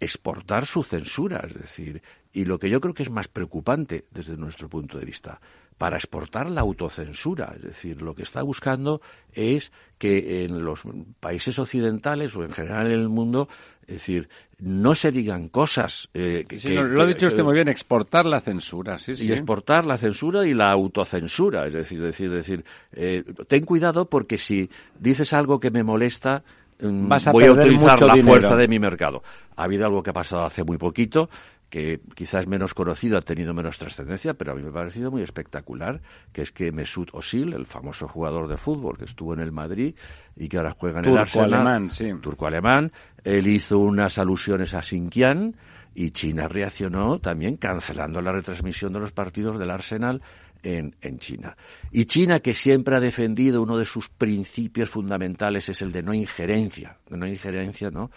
exportar 0.00 0.66
su 0.66 0.82
censura, 0.82 1.44
es 1.46 1.54
decir, 1.54 2.02
y 2.32 2.46
lo 2.46 2.58
que 2.58 2.70
yo 2.70 2.80
creo 2.80 2.94
que 2.94 3.02
es 3.02 3.10
más 3.10 3.28
preocupante 3.28 4.06
desde 4.10 4.36
nuestro 4.36 4.68
punto 4.68 4.98
de 4.98 5.04
vista, 5.04 5.38
para 5.82 5.96
exportar 5.96 6.48
la 6.48 6.60
autocensura. 6.60 7.52
Es 7.56 7.62
decir, 7.62 8.02
lo 8.02 8.14
que 8.14 8.22
está 8.22 8.42
buscando 8.42 9.00
es 9.32 9.72
que 9.98 10.44
en 10.44 10.64
los 10.64 10.82
países 11.18 11.58
occidentales 11.58 12.36
o 12.36 12.44
en 12.44 12.52
general 12.52 12.86
en 12.86 13.00
el 13.00 13.08
mundo, 13.08 13.48
es 13.82 13.94
decir, 13.94 14.28
no 14.62 14.94
se 14.94 15.10
digan 15.10 15.48
cosas. 15.48 16.08
Eh, 16.14 16.44
que, 16.48 16.58
sí, 16.58 16.68
que, 16.68 16.74
lo 16.74 17.02
ha 17.02 17.06
dicho 17.06 17.26
usted 17.26 17.42
muy 17.42 17.54
bien, 17.54 17.68
exportar 17.68 18.26
la 18.26 18.40
censura, 18.40 18.96
sí, 18.98 19.12
y 19.12 19.16
sí. 19.16 19.32
exportar 19.32 19.86
la 19.86 19.98
censura 19.98 20.46
y 20.46 20.54
la 20.54 20.70
autocensura. 20.70 21.66
Es 21.66 21.72
decir, 21.72 22.00
decir, 22.00 22.30
decir, 22.30 22.64
eh, 22.92 23.24
ten 23.48 23.64
cuidado 23.64 24.08
porque 24.08 24.38
si 24.38 24.70
dices 24.98 25.32
algo 25.32 25.58
que 25.58 25.70
me 25.70 25.82
molesta, 25.82 26.44
Vas 26.84 27.28
a 27.28 27.32
voy 27.32 27.44
a 27.44 27.52
utilizar 27.52 28.00
la 28.00 28.14
dinero. 28.14 28.32
fuerza 28.32 28.56
de 28.56 28.66
mi 28.66 28.80
mercado. 28.80 29.22
Ha 29.54 29.64
habido 29.64 29.86
algo 29.86 30.02
que 30.02 30.10
ha 30.10 30.14
pasado 30.14 30.44
hace 30.44 30.64
muy 30.64 30.78
poquito, 30.78 31.28
que 31.72 32.02
quizás 32.14 32.46
menos 32.46 32.74
conocido, 32.74 33.16
ha 33.16 33.22
tenido 33.22 33.54
menos 33.54 33.78
trascendencia, 33.78 34.34
pero 34.34 34.52
a 34.52 34.54
mí 34.54 34.62
me 34.62 34.68
ha 34.68 34.72
parecido 34.72 35.10
muy 35.10 35.22
espectacular, 35.22 36.02
que 36.30 36.42
es 36.42 36.52
que 36.52 36.70
Mesut 36.70 37.08
Özil, 37.14 37.54
el 37.54 37.64
famoso 37.64 38.06
jugador 38.06 38.46
de 38.46 38.58
fútbol 38.58 38.98
que 38.98 39.06
estuvo 39.06 39.32
en 39.32 39.40
el 39.40 39.52
Madrid 39.52 39.94
y 40.36 40.50
que 40.50 40.58
ahora 40.58 40.76
juega 40.78 40.98
en 40.98 41.06
el 41.06 41.16
Arsenal, 41.16 41.54
alemán, 41.54 41.90
sí. 41.90 42.12
turco-alemán, 42.20 42.92
él 43.24 43.46
hizo 43.46 43.78
unas 43.78 44.18
alusiones 44.18 44.74
a 44.74 44.82
Xinjiang 44.82 45.54
y 45.94 46.10
China 46.10 46.46
reaccionó 46.46 47.20
también 47.20 47.56
cancelando 47.56 48.20
la 48.20 48.32
retransmisión 48.32 48.92
de 48.92 49.00
los 49.00 49.12
partidos 49.12 49.58
del 49.58 49.70
Arsenal 49.70 50.20
en, 50.62 50.94
en, 51.00 51.18
China. 51.20 51.56
Y 51.90 52.04
China, 52.04 52.40
que 52.40 52.52
siempre 52.52 52.96
ha 52.96 53.00
defendido 53.00 53.62
uno 53.62 53.78
de 53.78 53.86
sus 53.86 54.10
principios 54.10 54.90
fundamentales, 54.90 55.70
es 55.70 55.80
el 55.80 55.90
de 55.90 56.02
no 56.02 56.12
injerencia, 56.12 56.98
de 57.08 57.16
no 57.16 57.26
injerencia, 57.26 57.88
¿no? 57.90 58.10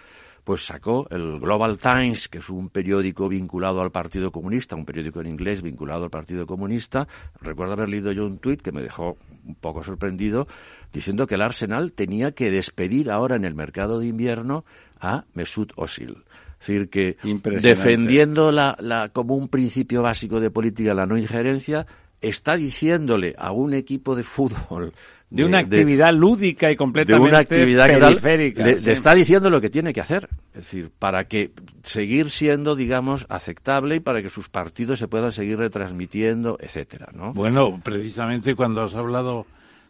Pues 0.45 0.63
sacó 0.63 1.07
el 1.09 1.39
Global 1.39 1.79
Times, 1.79 2.29
que 2.29 2.37
es 2.37 2.49
un 2.49 2.69
periódico 2.69 3.27
vinculado 3.27 3.81
al 3.81 3.91
Partido 3.91 4.31
Comunista, 4.31 4.75
un 4.75 4.85
periódico 4.85 5.19
en 5.19 5.25
inglés 5.25 5.63
vinculado 5.63 6.03
al 6.03 6.11
Partido 6.11 6.45
Comunista. 6.45 7.07
Recuerdo 7.41 7.73
haber 7.73 7.89
leído 7.89 8.11
yo 8.11 8.27
un 8.27 8.37
tuit 8.37 8.61
que 8.61 8.71
me 8.71 8.83
dejó 8.83 9.17
un 9.43 9.55
poco 9.55 9.83
sorprendido, 9.83 10.47
diciendo 10.93 11.25
que 11.25 11.33
el 11.33 11.41
Arsenal 11.41 11.93
tenía 11.93 12.33
que 12.33 12.51
despedir 12.51 13.09
ahora 13.09 13.37
en 13.37 13.43
el 13.43 13.55
mercado 13.55 13.97
de 13.97 14.05
invierno 14.05 14.65
a 14.99 15.25
Mesut 15.33 15.73
Özil. 15.77 16.23
Es 16.59 16.67
decir, 16.67 16.89
que 16.91 17.17
defendiendo 17.61 18.51
la, 18.51 18.77
la, 18.79 19.09
como 19.09 19.35
un 19.35 19.49
principio 19.49 20.03
básico 20.03 20.39
de 20.39 20.51
política 20.51 20.93
la 20.93 21.07
no 21.07 21.17
injerencia, 21.17 21.87
está 22.21 22.55
diciéndole 22.55 23.33
a 23.37 23.51
un 23.51 23.73
equipo 23.73 24.15
de 24.15 24.21
fútbol 24.21 24.93
de, 25.29 25.41
de 25.41 25.45
una 25.47 25.59
actividad 25.59 26.07
de, 26.07 26.19
lúdica 26.19 26.71
y 26.71 26.75
completamente 26.75 27.23
de 27.23 27.29
una 27.29 27.39
actividad 27.39 27.87
periférica. 27.87 28.63
Que 28.63 28.69
le, 28.69 28.77
sí. 28.77 28.85
le, 28.85 28.91
está 28.93 29.13
diciendo 29.13 29.49
lo 29.49 29.59
que 29.59 29.69
tiene 29.69 29.93
que 29.93 30.01
hacer, 30.01 30.29
es 30.49 30.63
decir, 30.63 30.91
para 30.97 31.27
que 31.27 31.51
seguir 31.83 32.29
siendo, 32.29 32.75
digamos, 32.75 33.25
aceptable 33.29 33.97
y 33.97 33.99
para 33.99 34.21
que 34.21 34.29
sus 34.29 34.49
partidos 34.49 34.99
se 34.99 35.07
puedan 35.07 35.31
seguir 35.31 35.57
retransmitiendo, 35.57 36.57
etcétera, 36.59 37.09
¿no? 37.13 37.33
Bueno, 37.33 37.79
precisamente 37.83 38.55
cuando 38.55 38.83
has 38.83 38.93
hablado 38.95 39.45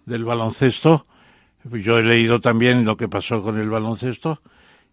del 0.06 0.24
baloncesto, 0.24 1.06
yo 1.72 1.98
he 1.98 2.04
leído 2.04 2.40
también 2.40 2.86
lo 2.86 2.96
que 2.96 3.08
pasó 3.08 3.42
con 3.42 3.58
el 3.58 3.70
baloncesto 3.70 4.42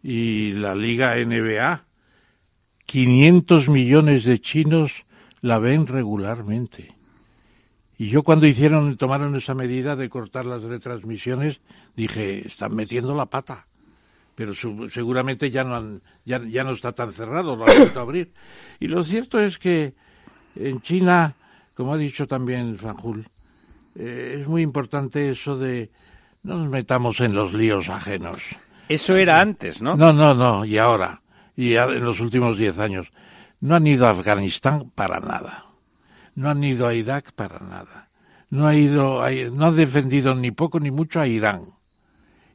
y 0.03 0.53
la 0.53 0.75
Liga 0.75 1.15
NBA. 1.17 1.85
500 2.87 3.69
millones 3.69 4.25
de 4.25 4.41
chinos 4.41 5.07
la 5.41 5.59
ven 5.59 5.87
regularmente. 5.87 6.95
Y 8.03 8.09
yo 8.09 8.25
cuando 8.25 8.49
hicieron, 8.49 8.97
tomaron 8.97 9.37
esa 9.37 9.55
medida 9.55 9.95
de 9.95 10.09
cortar 10.09 10.45
las 10.45 10.65
retransmisiones, 10.65 11.61
dije, 11.95 12.45
están 12.45 12.75
metiendo 12.75 13.15
la 13.15 13.27
pata. 13.27 13.69
Pero 14.35 14.55
su, 14.55 14.91
seguramente 14.91 15.53
ya 15.53 15.63
no, 15.63 15.77
han, 15.77 16.03
ya, 16.25 16.41
ya 16.45 16.65
no 16.65 16.73
está 16.73 16.91
tan 16.91 17.13
cerrado, 17.13 17.55
lo 17.55 17.65
han 17.65 17.79
vuelto 17.79 18.01
a 18.01 18.03
abrir. 18.03 18.33
Y 18.81 18.89
lo 18.89 19.05
cierto 19.05 19.39
es 19.39 19.57
que 19.57 19.95
en 20.57 20.81
China, 20.81 21.37
como 21.77 21.95
ha 21.95 21.97
dicho 21.97 22.27
también 22.27 22.77
Fanjul, 22.77 23.29
eh, 23.95 24.39
es 24.41 24.49
muy 24.49 24.63
importante 24.63 25.31
eso 25.31 25.57
de 25.57 25.93
no 26.43 26.59
nos 26.59 26.69
metamos 26.71 27.21
en 27.21 27.37
los 27.37 27.55
líos 27.55 27.89
ajenos. 27.89 28.43
Eso 28.89 29.15
era 29.15 29.39
antes, 29.39 29.81
¿no? 29.81 29.95
No, 29.95 30.13
no, 30.13 30.35
no, 30.35 30.65
y 30.65 30.77
ahora, 30.77 31.23
y 31.55 31.75
en 31.75 32.03
los 32.03 32.19
últimos 32.19 32.59
diez 32.59 32.81
años. 32.81 33.13
No 33.61 33.77
han 33.77 33.87
ido 33.87 34.09
a 34.09 34.11
Afganistán 34.11 34.91
para 34.93 35.21
nada 35.21 35.72
no 36.35 36.51
han 36.51 36.63
ido 36.65 36.87
a 36.87 36.95
Irak 36.95 37.33
para 37.33 37.59
nada. 37.61 38.09
No 38.51 38.67
ha 38.67 38.75
ido, 38.75 39.23
a, 39.23 39.31
no 39.31 39.67
ha 39.67 39.73
defendido 39.73 40.35
ni 40.35 40.51
poco 40.51 40.79
ni 40.79 40.91
mucho 40.91 41.21
a 41.21 41.27
Irán. 41.27 41.71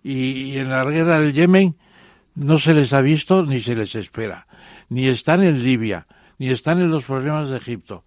Y, 0.04 0.54
y, 0.54 0.58
en 0.60 0.70
la 0.70 0.84
guerra 0.84 1.20
del 1.20 1.34
Yemen 1.34 1.76
no 2.36 2.60
se 2.60 2.74
les 2.74 2.94
ha 2.94 3.02
visto 3.02 3.46
ni 3.46 3.60
se 3.60 3.76
les 3.76 3.96
espera. 3.96 4.48
Ni 4.90 5.08
están 5.08 5.44
en 5.44 5.64
Libia, 5.64 6.08
ni 6.38 6.50
están 6.50 6.80
en 6.80 6.92
los 6.92 7.06
problemas 7.06 7.50
de 7.50 7.58
Egipto. 7.58 8.04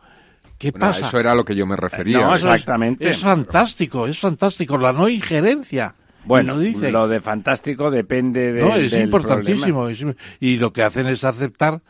¿Qué 0.56 0.70
bueno, 0.70 0.86
pasa? 0.86 1.06
Eso 1.06 1.18
era 1.18 1.32
a 1.32 1.34
lo 1.34 1.44
que 1.44 1.56
yo 1.56 1.66
me 1.66 1.74
refería. 1.74 2.20
No, 2.20 2.34
exactamente. 2.34 3.08
Es, 3.08 3.16
es 3.16 3.22
fantástico, 3.22 4.06
es 4.06 4.18
fantástico. 4.18 4.78
La 4.78 4.92
no 4.92 5.08
injerencia. 5.08 5.94
Bueno, 6.24 6.54
lo, 6.54 6.60
dice. 6.60 6.92
lo 6.92 7.08
de 7.08 7.20
fantástico 7.20 7.90
depende 7.90 8.52
de. 8.52 8.62
No, 8.62 8.76
es 8.76 8.90
del 8.90 9.04
importantísimo. 9.04 9.84
problema. 9.84 10.14
Y 10.38 10.58
lo 10.58 10.72
que 10.72 10.82
hacen 10.82 11.06
es 11.06 11.24
aceptar 11.24 11.80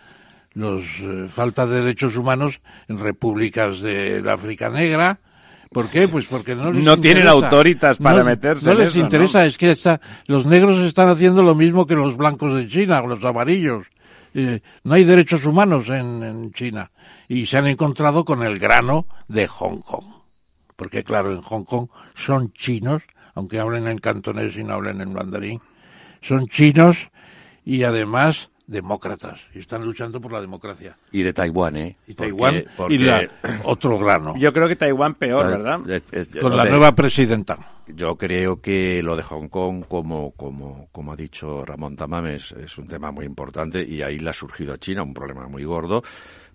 los 0.52 0.82
eh, 1.00 1.26
falta 1.28 1.66
de 1.66 1.80
derechos 1.80 2.16
humanos 2.16 2.60
en 2.88 2.98
repúblicas 2.98 3.80
de 3.80 4.20
la 4.22 4.34
África 4.34 4.68
Negra. 4.68 5.20
¿Por 5.70 5.88
qué? 5.88 6.08
Pues 6.08 6.26
porque 6.26 6.56
no 6.56 6.72
les 6.72 6.84
no 6.84 6.94
interesa. 6.94 7.02
tienen 7.02 7.28
autoritas 7.28 7.98
para 7.98 8.18
no, 8.18 8.24
meterse. 8.24 8.66
No 8.66 8.72
en 8.72 8.78
les 8.78 8.88
eso, 8.88 8.98
interesa, 8.98 9.40
¿no? 9.40 9.44
es 9.44 9.56
que 9.56 9.70
está, 9.70 10.00
los 10.26 10.44
negros 10.44 10.80
están 10.80 11.08
haciendo 11.08 11.42
lo 11.44 11.54
mismo 11.54 11.86
que 11.86 11.94
los 11.94 12.16
blancos 12.16 12.56
de 12.56 12.66
China, 12.66 13.00
o 13.00 13.06
los 13.06 13.24
amarillos. 13.24 13.86
Eh, 14.34 14.60
no 14.84 14.94
hay 14.94 15.04
derechos 15.04 15.44
humanos 15.44 15.88
en, 15.88 16.22
en 16.22 16.52
China 16.52 16.90
y 17.28 17.46
se 17.46 17.58
han 17.58 17.68
encontrado 17.68 18.24
con 18.24 18.42
el 18.42 18.58
grano 18.58 19.06
de 19.28 19.46
Hong 19.46 19.78
Kong. 19.80 20.06
Porque 20.74 21.04
claro, 21.04 21.32
en 21.32 21.42
Hong 21.42 21.64
Kong 21.64 21.88
son 22.14 22.52
chinos, 22.52 23.02
aunque 23.34 23.60
hablen 23.60 23.86
en 23.86 23.98
cantonés 23.98 24.56
y 24.56 24.64
no 24.64 24.74
hablen 24.74 25.00
en 25.00 25.12
mandarín, 25.12 25.60
son 26.22 26.48
chinos 26.48 27.10
y 27.64 27.84
además 27.84 28.50
demócratas 28.70 29.40
y 29.52 29.58
están 29.58 29.84
luchando 29.84 30.20
por 30.20 30.32
la 30.32 30.40
democracia. 30.40 30.96
Y 31.10 31.22
de 31.22 31.32
Taiwán, 31.32 31.76
¿eh? 31.76 31.96
Y 32.06 32.14
Taiwán 32.14 32.64
porque, 32.76 32.94
y 32.94 32.98
la, 32.98 33.28
otro 33.64 33.98
grano. 33.98 34.34
Yo 34.38 34.52
creo 34.52 34.68
que 34.68 34.76
Taiwán 34.76 35.14
peor, 35.14 35.46
¿verdad? 35.46 35.80
Con 36.40 36.56
la 36.56 36.64
de, 36.64 36.70
nueva 36.70 36.94
presidenta. 36.94 37.58
Yo 37.88 38.16
creo 38.16 38.60
que 38.60 39.02
lo 39.02 39.16
de 39.16 39.24
Hong 39.24 39.48
Kong, 39.48 39.84
como, 39.88 40.30
como, 40.32 40.88
como 40.92 41.12
ha 41.12 41.16
dicho 41.16 41.64
Ramón 41.64 41.96
Tamames, 41.96 42.52
es 42.52 42.78
un 42.78 42.86
tema 42.86 43.10
muy 43.10 43.26
importante 43.26 43.82
y 43.82 44.02
ahí 44.02 44.18
le 44.18 44.30
ha 44.30 44.32
surgido 44.32 44.72
a 44.72 44.78
China 44.78 45.02
un 45.02 45.12
problema 45.12 45.48
muy 45.48 45.64
gordo. 45.64 46.02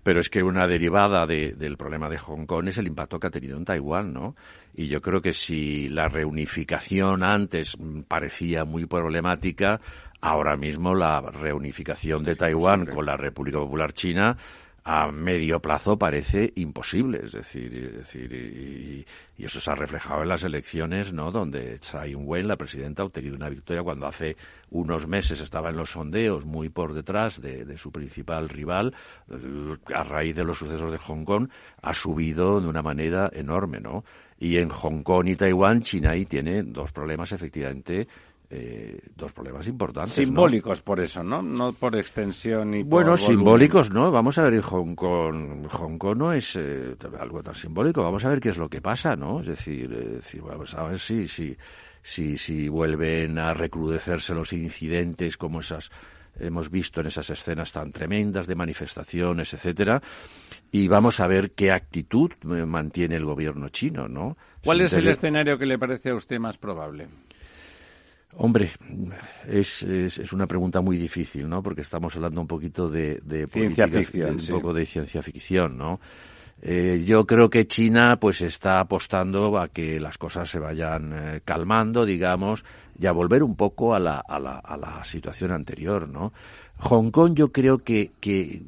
Pero 0.01 0.19
es 0.19 0.29
que 0.29 0.43
una 0.43 0.67
derivada 0.67 1.25
de, 1.25 1.53
del 1.53 1.77
problema 1.77 2.07
de 2.07 2.19
Hong 2.19 2.45
Kong 2.45 2.67
es 2.67 2.77
el 2.77 2.85
impacto 2.85 3.19
que 3.19 3.27
ha 3.27 3.31
tenido 3.31 3.57
en 3.57 3.65
Taiwán, 3.65 4.13
¿no? 4.13 4.35
Y 4.75 4.87
yo 4.87 5.01
creo 5.01 5.19
que 5.19 5.33
si 5.33 5.89
la 5.89 6.07
reunificación 6.07 7.23
antes 7.23 7.75
parecía 8.07 8.65
muy 8.65 8.85
problemática, 8.85 9.81
ahora 10.25 10.57
mismo 10.57 10.95
la 10.95 11.21
reunificación 11.21 12.23
de 12.23 12.35
Taiwán 12.35 12.87
con 12.87 13.05
la 13.05 13.15
República 13.15 13.59
Popular 13.59 13.93
China 13.93 14.35
a 14.83 15.11
medio 15.11 15.59
plazo 15.59 15.97
parece 15.97 16.51
imposible, 16.55 17.21
es 17.23 17.31
decir, 17.31 17.73
es 17.73 17.93
decir 17.93 18.33
y, 18.33 19.05
y, 19.37 19.45
eso 19.45 19.59
se 19.59 19.71
ha 19.71 19.75
reflejado 19.75 20.23
en 20.23 20.29
las 20.29 20.43
elecciones, 20.43 21.11
¿no? 21.13 21.31
Donde 21.31 21.79
Tsai 21.79 22.11
Ing-wen, 22.11 22.47
la 22.47 22.55
presidenta, 22.55 23.01
ha 23.01 23.05
obtenido 23.05 23.35
una 23.35 23.49
victoria 23.49 23.83
cuando 23.83 24.07
hace 24.07 24.35
unos 24.71 25.07
meses 25.07 25.41
estaba 25.41 25.69
en 25.69 25.77
los 25.77 25.91
sondeos 25.91 26.45
muy 26.45 26.69
por 26.69 26.93
detrás 26.93 27.41
de, 27.41 27.65
de 27.65 27.77
su 27.77 27.91
principal 27.91 28.49
rival, 28.49 28.93
a 29.93 30.03
raíz 30.03 30.35
de 30.35 30.43
los 30.43 30.57
sucesos 30.57 30.91
de 30.91 30.97
Hong 30.99 31.23
Kong, 31.23 31.49
ha 31.81 31.93
subido 31.93 32.61
de 32.61 32.67
una 32.67 32.83
manera 32.83 33.29
enorme, 33.33 33.79
¿no? 33.79 34.03
Y 34.39 34.57
en 34.57 34.69
Hong 34.69 35.01
Kong 35.01 35.27
y 35.27 35.35
Taiwán, 35.35 35.81
China 35.81 36.11
ahí 36.11 36.25
tiene 36.25 36.61
dos 36.61 36.91
problemas 36.91 37.31
efectivamente 37.31 38.07
eh, 38.49 38.99
dos 39.15 39.31
problemas 39.33 39.67
importantes. 39.67 40.13
Simbólicos 40.13 40.81
por 40.81 40.99
eso, 40.99 41.23
¿no? 41.23 41.41
No 41.41 41.73
por 41.73 41.95
extensión 41.95 42.73
y 42.73 42.83
Bueno, 42.83 43.17
simbólicos, 43.17 43.91
¿no? 43.91 44.11
Vamos 44.11 44.37
a 44.37 44.43
ver, 44.43 44.61
Hong 44.61 44.95
Kong, 44.95 45.67
Hong 45.67 45.97
Kong 45.97 46.17
no 46.17 46.33
es 46.33 46.55
eh, 46.55 46.95
algo 47.19 47.41
tan 47.41 47.55
simbólico. 47.55 48.03
Vamos 48.03 48.23
a 48.25 48.29
ver 48.29 48.39
qué 48.39 48.49
es 48.49 48.57
lo 48.57 48.69
que 48.69 48.81
pasa, 48.81 49.15
¿no? 49.15 49.39
Es 49.39 49.47
decir, 49.47 49.89
decir 49.89 50.41
vamos 50.41 50.73
a 50.75 50.83
ver 50.83 50.99
si, 50.99 51.27
si, 51.27 51.55
si, 52.01 52.37
si 52.37 52.69
vuelven 52.69 53.39
a 53.39 53.53
recrudecerse 53.53 54.33
los 54.33 54.53
incidentes 54.53 55.37
como 55.37 55.61
esas 55.61 55.91
hemos 56.39 56.69
visto 56.69 57.01
en 57.01 57.07
esas 57.07 57.29
escenas 57.29 57.71
tan 57.71 57.91
tremendas 57.91 58.47
de 58.47 58.55
manifestaciones, 58.55 59.53
etcétera, 59.53 60.01
y 60.71 60.87
vamos 60.87 61.19
a 61.19 61.27
ver 61.27 61.51
qué 61.51 61.71
actitud 61.71 62.31
mantiene 62.43 63.15
el 63.15 63.25
gobierno 63.25 63.69
chino, 63.69 64.07
¿no? 64.07 64.37
¿Cuál 64.63 64.81
es 64.81 64.93
el 64.93 65.07
escenario 65.07 65.57
que 65.57 65.65
le 65.65 65.77
parece 65.77 66.09
a 66.09 66.15
usted 66.15 66.39
más 66.39 66.57
probable? 66.57 67.07
Hombre, 68.37 68.71
es, 69.47 69.83
es, 69.83 70.33
una 70.33 70.45
pregunta 70.45 70.81
muy 70.81 70.97
difícil, 70.97 71.47
¿no? 71.47 71.63
Porque 71.63 71.81
estamos 71.81 72.15
hablando 72.15 72.41
un 72.41 72.47
poquito 72.47 72.89
de, 72.89 73.21
de 73.23 73.47
ciencia 73.47 73.87
ficción, 73.87 74.37
un 74.37 74.47
poco 74.61 74.73
de 74.73 74.85
ciencia 74.85 75.21
ficción, 75.21 75.77
¿no? 75.77 75.99
Eh, 76.61 77.03
yo 77.05 77.25
creo 77.25 77.49
que 77.49 77.67
China 77.67 78.17
pues 78.19 78.41
está 78.41 78.79
apostando 78.79 79.57
a 79.57 79.67
que 79.67 79.99
las 79.99 80.17
cosas 80.17 80.49
se 80.49 80.59
vayan 80.59 81.13
eh, 81.13 81.41
calmando, 81.45 82.05
digamos, 82.05 82.65
y 82.99 83.05
a 83.05 83.11
volver 83.11 83.43
un 83.43 83.55
poco 83.55 83.93
a 83.93 83.99
la, 83.99 84.17
a 84.17 84.39
la, 84.39 84.59
a 84.59 84.77
la 84.77 85.03
situación 85.03 85.51
anterior, 85.51 86.07
¿no? 86.07 86.33
Hong 86.77 87.11
Kong 87.11 87.35
yo 87.35 87.51
creo 87.51 87.79
que, 87.79 88.11
que, 88.19 88.63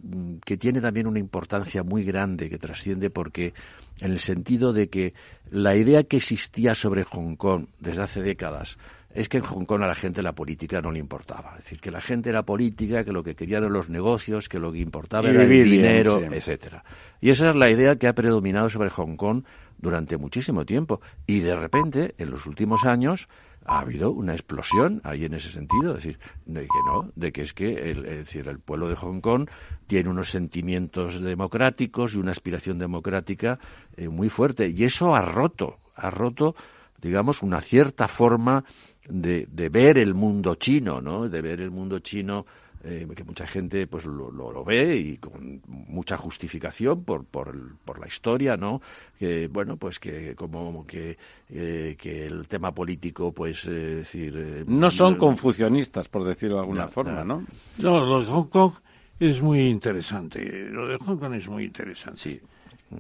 que 0.46 0.58
tiene 0.58 0.80
también 0.80 1.08
una 1.08 1.20
importancia 1.20 1.84
muy 1.84 2.04
grande 2.04 2.50
que 2.50 2.58
trasciende 2.58 3.10
porque 3.10 3.54
en 4.00 4.12
el 4.12 4.20
sentido 4.20 4.74
de 4.74 4.90
que 4.90 5.14
la 5.50 5.76
idea 5.76 6.04
que 6.04 6.18
existía 6.18 6.76
sobre 6.76 7.04
Hong 7.04 7.36
Kong 7.36 7.68
desde 7.80 8.04
hace 8.04 8.22
décadas 8.22 8.78
es 9.18 9.30
que 9.30 9.38
en 9.38 9.44
Hong 9.46 9.66
Kong 9.66 9.82
a 9.82 9.88
la 9.88 9.96
gente 9.96 10.22
la 10.22 10.34
política 10.34 10.80
no 10.80 10.92
le 10.92 11.00
importaba. 11.00 11.54
Es 11.58 11.64
decir, 11.64 11.80
que 11.80 11.90
la 11.90 12.02
gente 12.02 12.30
era 12.30 12.44
política, 12.44 13.04
que 13.04 13.12
lo 13.12 13.24
que 13.24 13.36
querían 13.36 13.64
eran 13.64 13.74
los 13.74 13.90
negocios, 13.90 14.48
que 14.48 14.60
lo 14.60 14.72
que 14.72 14.78
importaba 14.78 15.28
era 15.28 15.42
el 15.42 15.50
dinero, 15.50 16.22
etcétera. 16.22 16.84
Y 17.20 17.32
esa 17.32 17.50
es 17.50 17.56
la 17.56 17.72
idea 17.72 17.96
que 17.96 18.08
ha 18.08 18.14
predominado 18.14 18.70
sobre 18.70 18.92
Hong 18.92 19.16
Kong 19.16 19.44
durante 19.80 20.18
muchísimo 20.18 20.66
tiempo. 20.66 21.02
Y 21.26 21.40
de 21.40 21.56
repente, 21.56 22.14
en 22.20 22.30
los 22.30 22.46
últimos 22.46 22.86
años, 22.86 23.28
ha 23.66 23.80
habido 23.80 24.12
una 24.12 24.34
explosión 24.34 25.02
ahí 25.04 25.26
en 25.26 25.34
ese 25.34 25.50
sentido, 25.50 25.98
es 25.98 26.04
decir, 26.04 26.20
de 26.46 26.62
que 26.62 26.80
no, 26.86 27.12
de 27.16 27.32
que 27.32 27.42
es 27.42 27.54
que 27.56 27.74
el, 27.90 28.06
es 28.06 28.18
decir, 28.20 28.48
el 28.48 28.60
pueblo 28.60 28.88
de 28.88 28.96
Hong 28.98 29.20
Kong 29.20 29.50
tiene 29.88 30.10
unos 30.10 30.30
sentimientos 30.30 31.20
democráticos 31.20 32.14
y 32.14 32.18
una 32.18 32.34
aspiración 32.34 32.78
democrática 32.78 33.58
eh, 33.96 34.10
muy 34.10 34.30
fuerte 34.30 34.70
y 34.70 34.84
eso 34.84 35.16
ha 35.16 35.24
roto, 35.24 35.80
ha 35.96 36.12
roto, 36.12 36.56
digamos, 37.02 37.42
una 37.42 37.62
cierta 37.62 38.08
forma 38.08 38.64
de, 39.10 39.48
de 39.52 39.70
ver 39.70 39.98
el 39.98 40.14
mundo 40.14 40.56
chino, 40.56 41.02
¿no? 41.02 41.28
De 41.30 41.42
ver 41.42 41.62
el 41.62 41.72
mundo 41.72 42.00
chino 42.00 42.46
eh, 42.84 43.08
que 43.16 43.24
mucha 43.24 43.48
gente 43.48 43.88
pues 43.88 44.06
lo, 44.06 44.32
lo, 44.32 44.64
ve 44.64 44.96
y 44.96 45.18
con 45.18 45.62
mucha 45.68 46.16
justificación 46.16 47.04
por, 47.04 47.26
por, 47.26 47.76
por, 47.84 48.00
la 48.00 48.06
historia, 48.08 48.56
¿no? 48.56 48.82
Que, 49.18 49.48
bueno, 49.48 49.78
pues 49.78 50.00
que 50.00 50.36
como 50.36 50.86
que, 50.86 51.18
eh, 51.50 51.96
que 52.00 52.28
el 52.28 52.48
tema 52.48 52.72
político, 52.74 53.32
pues, 53.32 53.66
eh, 53.66 53.72
decir... 53.72 54.64
no 54.68 54.92
son 54.92 55.16
confucionistas, 55.16 56.08
por 56.08 56.24
decirlo 56.24 56.56
de 56.58 56.62
alguna 56.62 56.88
forma, 56.88 57.24
¿no? 57.24 57.44
No, 57.80 58.06
lo 58.06 58.20
de 58.20 58.28
Hong 58.28 58.48
Kong 58.48 58.74
es 59.20 59.42
muy 59.42 59.68
interesante. 59.68 60.70
Lo 60.70 60.88
de 60.88 60.98
Hong 60.98 61.18
Kong 61.18 61.34
es 61.34 61.48
muy 61.50 61.66
interesante. 61.66 62.20
Sí. 62.20 62.40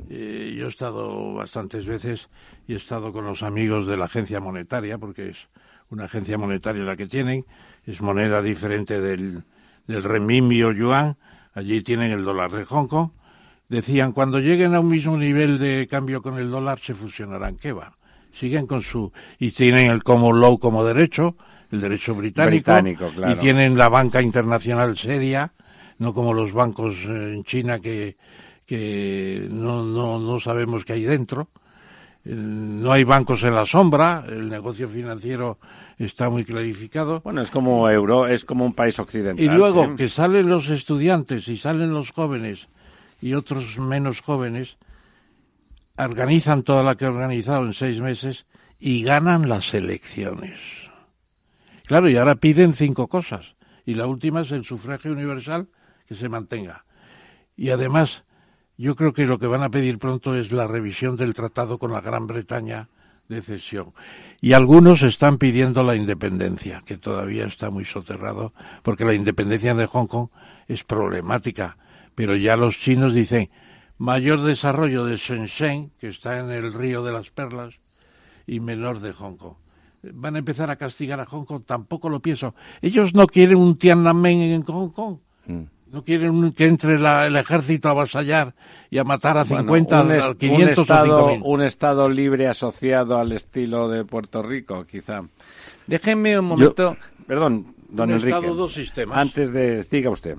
yo 0.10 0.66
he 0.66 0.68
estado 0.68 1.36
bastantes 1.36 1.86
veces 1.86 2.30
y 2.68 2.74
he 2.74 2.78
estado 2.78 3.14
con 3.14 3.26
los 3.26 3.44
amigos 3.44 3.86
de 3.86 3.96
la 3.96 4.06
agencia 4.06 4.40
monetaria, 4.40 4.98
porque 4.98 5.30
es 5.30 5.48
una 5.90 6.06
agencia 6.06 6.38
monetaria 6.38 6.84
la 6.84 6.96
que 6.96 7.08
tienen, 7.08 7.46
es 7.86 8.02
moneda 8.02 8.42
diferente 8.42 9.00
del, 9.00 9.44
del 9.88 10.04
renminbi 10.04 10.64
o 10.64 10.72
yuan, 10.72 11.18
allí 11.54 11.82
tienen 11.82 12.12
el 12.12 12.24
dólar 12.24 12.52
de 12.52 12.66
Hong 12.66 12.88
Kong, 12.88 13.12
decían 13.70 14.12
cuando 14.12 14.40
lleguen 14.40 14.76
a 14.76 14.80
un 14.80 14.90
mismo 14.90 15.18
nivel 15.18 15.58
de 15.58 15.88
cambio 15.90 16.22
con 16.22 16.38
el 16.38 16.50
dólar 16.50 16.80
se 16.80 16.94
fusionarán. 16.94 17.58
¿Qué 17.58 17.72
va? 17.72 17.94
Siguen 18.34 18.68
con 18.68 18.82
su 18.82 19.12
y 19.40 19.52
tienen 19.52 19.90
el 19.90 20.04
common 20.04 20.40
law 20.40 20.60
como 20.60 20.86
derecho, 20.86 21.36
el 21.72 21.82
derecho 21.82 22.16
británico, 22.16 22.72
y 23.28 23.36
tienen 23.36 23.78
la 23.78 23.90
banca 23.90 24.22
internacional 24.22 24.98
seria, 24.98 25.54
no 25.98 26.14
como 26.14 26.34
los 26.34 26.54
bancos 26.54 27.04
eh, 27.06 27.34
en 27.34 27.44
China 27.44 27.80
que 27.80 28.16
que 28.68 29.48
no, 29.50 29.84
no, 29.84 30.20
no 30.20 30.40
sabemos 30.40 30.84
qué 30.86 30.94
hay 30.94 31.04
dentro. 31.04 31.50
No 32.36 32.92
hay 32.92 33.06
bancos 33.06 33.44
en 33.44 33.56
la 33.56 33.66
sombra, 33.66 34.26
el 34.28 34.50
negocio 34.50 34.90
financiero 34.90 35.60
está 35.98 36.30
muy 36.30 36.44
clarificado. 36.44 37.22
Bueno, 37.22 37.42
es 37.42 37.52
como 37.52 37.90
euro, 37.90 38.28
es 38.28 38.44
como 38.44 38.66
un 38.66 38.74
país 38.74 39.00
occidental. 39.00 39.44
Y 39.44 39.48
luego 39.48 39.96
que 39.96 40.10
salen 40.10 40.50
los 40.50 40.70
estudiantes 40.70 41.48
y 41.48 41.58
salen 41.58 41.94
los 41.94 42.12
jóvenes 42.12 42.68
y 43.22 43.34
otros 43.34 43.80
menos 43.80 44.22
jóvenes, 44.22 44.78
organizan 45.98 46.64
toda 46.64 46.84
la 46.84 46.96
que 46.96 47.06
han 47.06 47.14
organizado 47.14 47.66
en 47.66 47.74
seis 47.74 48.02
meses 48.02 48.46
y 48.80 49.04
ganan 49.04 49.48
las 49.48 49.74
elecciones. 49.74 50.60
Claro, 51.86 52.10
y 52.10 52.18
ahora 52.18 52.36
piden 52.36 52.74
cinco 52.74 53.08
cosas. 53.08 53.56
Y 53.86 53.94
la 53.94 54.06
última 54.06 54.42
es 54.42 54.52
el 54.52 54.66
sufragio 54.66 55.14
universal 55.14 55.70
que 56.06 56.16
se 56.16 56.28
mantenga. 56.28 56.84
Y 57.56 57.70
además, 57.70 58.26
yo 58.78 58.96
creo 58.96 59.14
que 59.14 59.26
lo 59.26 59.40
que 59.40 59.48
van 59.48 59.64
a 59.64 59.70
pedir 59.70 59.98
pronto 59.98 60.36
es 60.36 60.52
la 60.52 60.68
revisión 60.68 61.16
del 61.16 61.34
tratado 61.34 61.80
con 61.80 61.92
la 61.92 62.02
Gran 62.02 62.28
Bretaña 62.28 62.90
de 63.28 63.42
cesión. 63.42 63.94
Y 64.40 64.54
algunos 64.54 65.02
están 65.02 65.38
pidiendo 65.38 65.84
la 65.84 65.96
independencia, 65.96 66.84
que 66.86 66.98
todavía 66.98 67.46
está 67.46 67.72
muy 67.72 67.86
soterrado, 67.86 68.54
porque 68.84 69.04
la 69.04 69.16
independencia 69.16 69.74
de 69.74 69.88
Hong 69.88 70.06
Kong 70.06 70.30
es 70.68 70.84
problemática. 70.84 71.78
Pero 72.14 72.36
ya 72.36 72.56
los 72.56 72.78
chinos 72.78 73.14
dicen 73.14 73.50
mayor 73.98 74.42
desarrollo 74.42 75.06
de 75.06 75.18
Shenzhen, 75.18 75.92
que 76.00 76.10
está 76.10 76.40
en 76.40 76.52
el 76.52 76.72
río 76.72 77.04
de 77.04 77.12
las 77.12 77.32
perlas, 77.32 77.76
y 78.46 78.60
menor 78.60 79.00
de 79.00 79.12
Hong 79.14 79.38
Kong. 79.38 79.56
Van 80.14 80.36
a 80.36 80.40
empezar 80.40 80.70
a 80.70 80.76
castigar 80.76 81.20
a 81.20 81.26
Hong 81.26 81.46
Kong, 81.46 81.64
tampoco 81.66 82.10
lo 82.10 82.22
pienso. 82.22 82.54
Ellos 82.82 83.16
no 83.16 83.26
quieren 83.26 83.58
un 83.58 83.78
Tiananmen 83.78 84.42
en 84.42 84.64
Hong 84.64 84.90
Kong. 84.90 85.18
Mm. 85.48 85.64
No 85.92 86.04
quieren 86.04 86.52
que 86.52 86.68
entre 86.68 86.96
el 86.96 87.36
ejército 87.36 87.88
a 87.88 87.92
avasallar 87.92 88.54
y 88.90 88.98
a 88.98 89.04
matar 89.04 89.38
a 89.38 89.46
50, 89.46 90.00
a 90.00 90.36
500 90.36 90.40
un 90.50 90.70
estado, 90.70 91.26
o 91.26 91.54
Un 91.54 91.64
Estado 91.64 92.10
libre 92.10 92.48
asociado 92.48 93.18
al 93.18 93.32
estilo 93.32 93.90
de 93.90 94.04
Puerto 94.04 94.44
Rico, 94.44 94.86
quizá. 94.86 95.22
Déjenme 95.86 96.40
un 96.40 96.46
momento, 96.46 96.98
perdón, 97.26 97.74
don 97.90 98.12
Enrique, 98.12 98.48
dos 98.48 98.74
sistemas. 98.74 99.18
antes 99.18 99.52
de... 99.52 99.84
Diga 99.84 100.10
usted. 100.10 100.38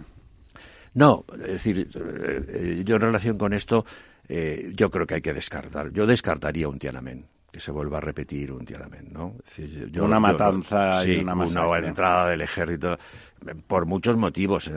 No, 0.95 1.25
es 1.35 1.47
decir, 1.53 1.89
eh, 1.95 2.83
yo 2.85 2.97
en 2.97 3.03
relación 3.03 3.39
con 3.39 3.53
esto, 3.53 3.85
eh, 4.29 4.73
yo 4.75 4.91
creo 4.91 5.07
que 5.07 5.17
hay 5.17 5.23
que 5.23 5.33
descartar. 5.33 5.93
Yo 5.93 6.07
descartaría 6.07 6.69
un 6.69 6.79
Tiananmen 6.79 7.27
que 7.51 7.61
se 7.61 7.71
vuelva 7.71 7.99
a 7.99 8.01
repetir 8.01 8.53
un 8.53 8.65
Tiananmen, 8.65 9.13
¿no? 9.13 9.37
una 10.03 10.21
matanza 10.21 11.05
y 11.07 11.19
una 11.19 11.35
Una 11.35 11.79
entrada 11.79 12.29
del 12.29 12.43
ejército 12.43 12.99
por 13.66 13.86
muchos 13.86 14.16
motivos, 14.16 14.70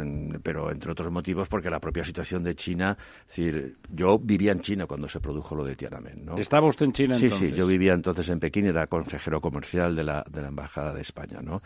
pero 0.43 0.71
entre 0.71 0.91
otros 0.91 1.11
motivos 1.11 1.47
porque 1.47 1.69
la 1.69 1.79
propia 1.79 2.03
situación 2.03 2.43
de 2.43 2.55
China, 2.55 2.97
es 3.21 3.27
decir, 3.27 3.77
yo 3.89 4.19
vivía 4.19 4.51
en 4.51 4.61
China 4.61 4.85
cuando 4.85 5.07
se 5.07 5.19
produjo 5.19 5.55
lo 5.55 5.63
de 5.63 5.75
Tiananmen, 5.75 6.25
¿no? 6.25 6.37
¿Estaba 6.37 6.67
usted 6.67 6.85
en 6.85 6.93
China 6.93 7.15
entonces? 7.15 7.39
Sí, 7.39 7.47
sí, 7.49 7.53
yo 7.53 7.67
vivía 7.67 7.93
entonces 7.93 8.27
en 8.29 8.39
Pekín, 8.39 8.65
era 8.65 8.87
consejero 8.87 9.41
comercial 9.41 9.95
de 9.95 10.03
la, 10.03 10.25
de 10.29 10.41
la 10.41 10.49
Embajada 10.49 10.93
de 10.93 11.01
España, 11.01 11.39
¿no? 11.41 11.61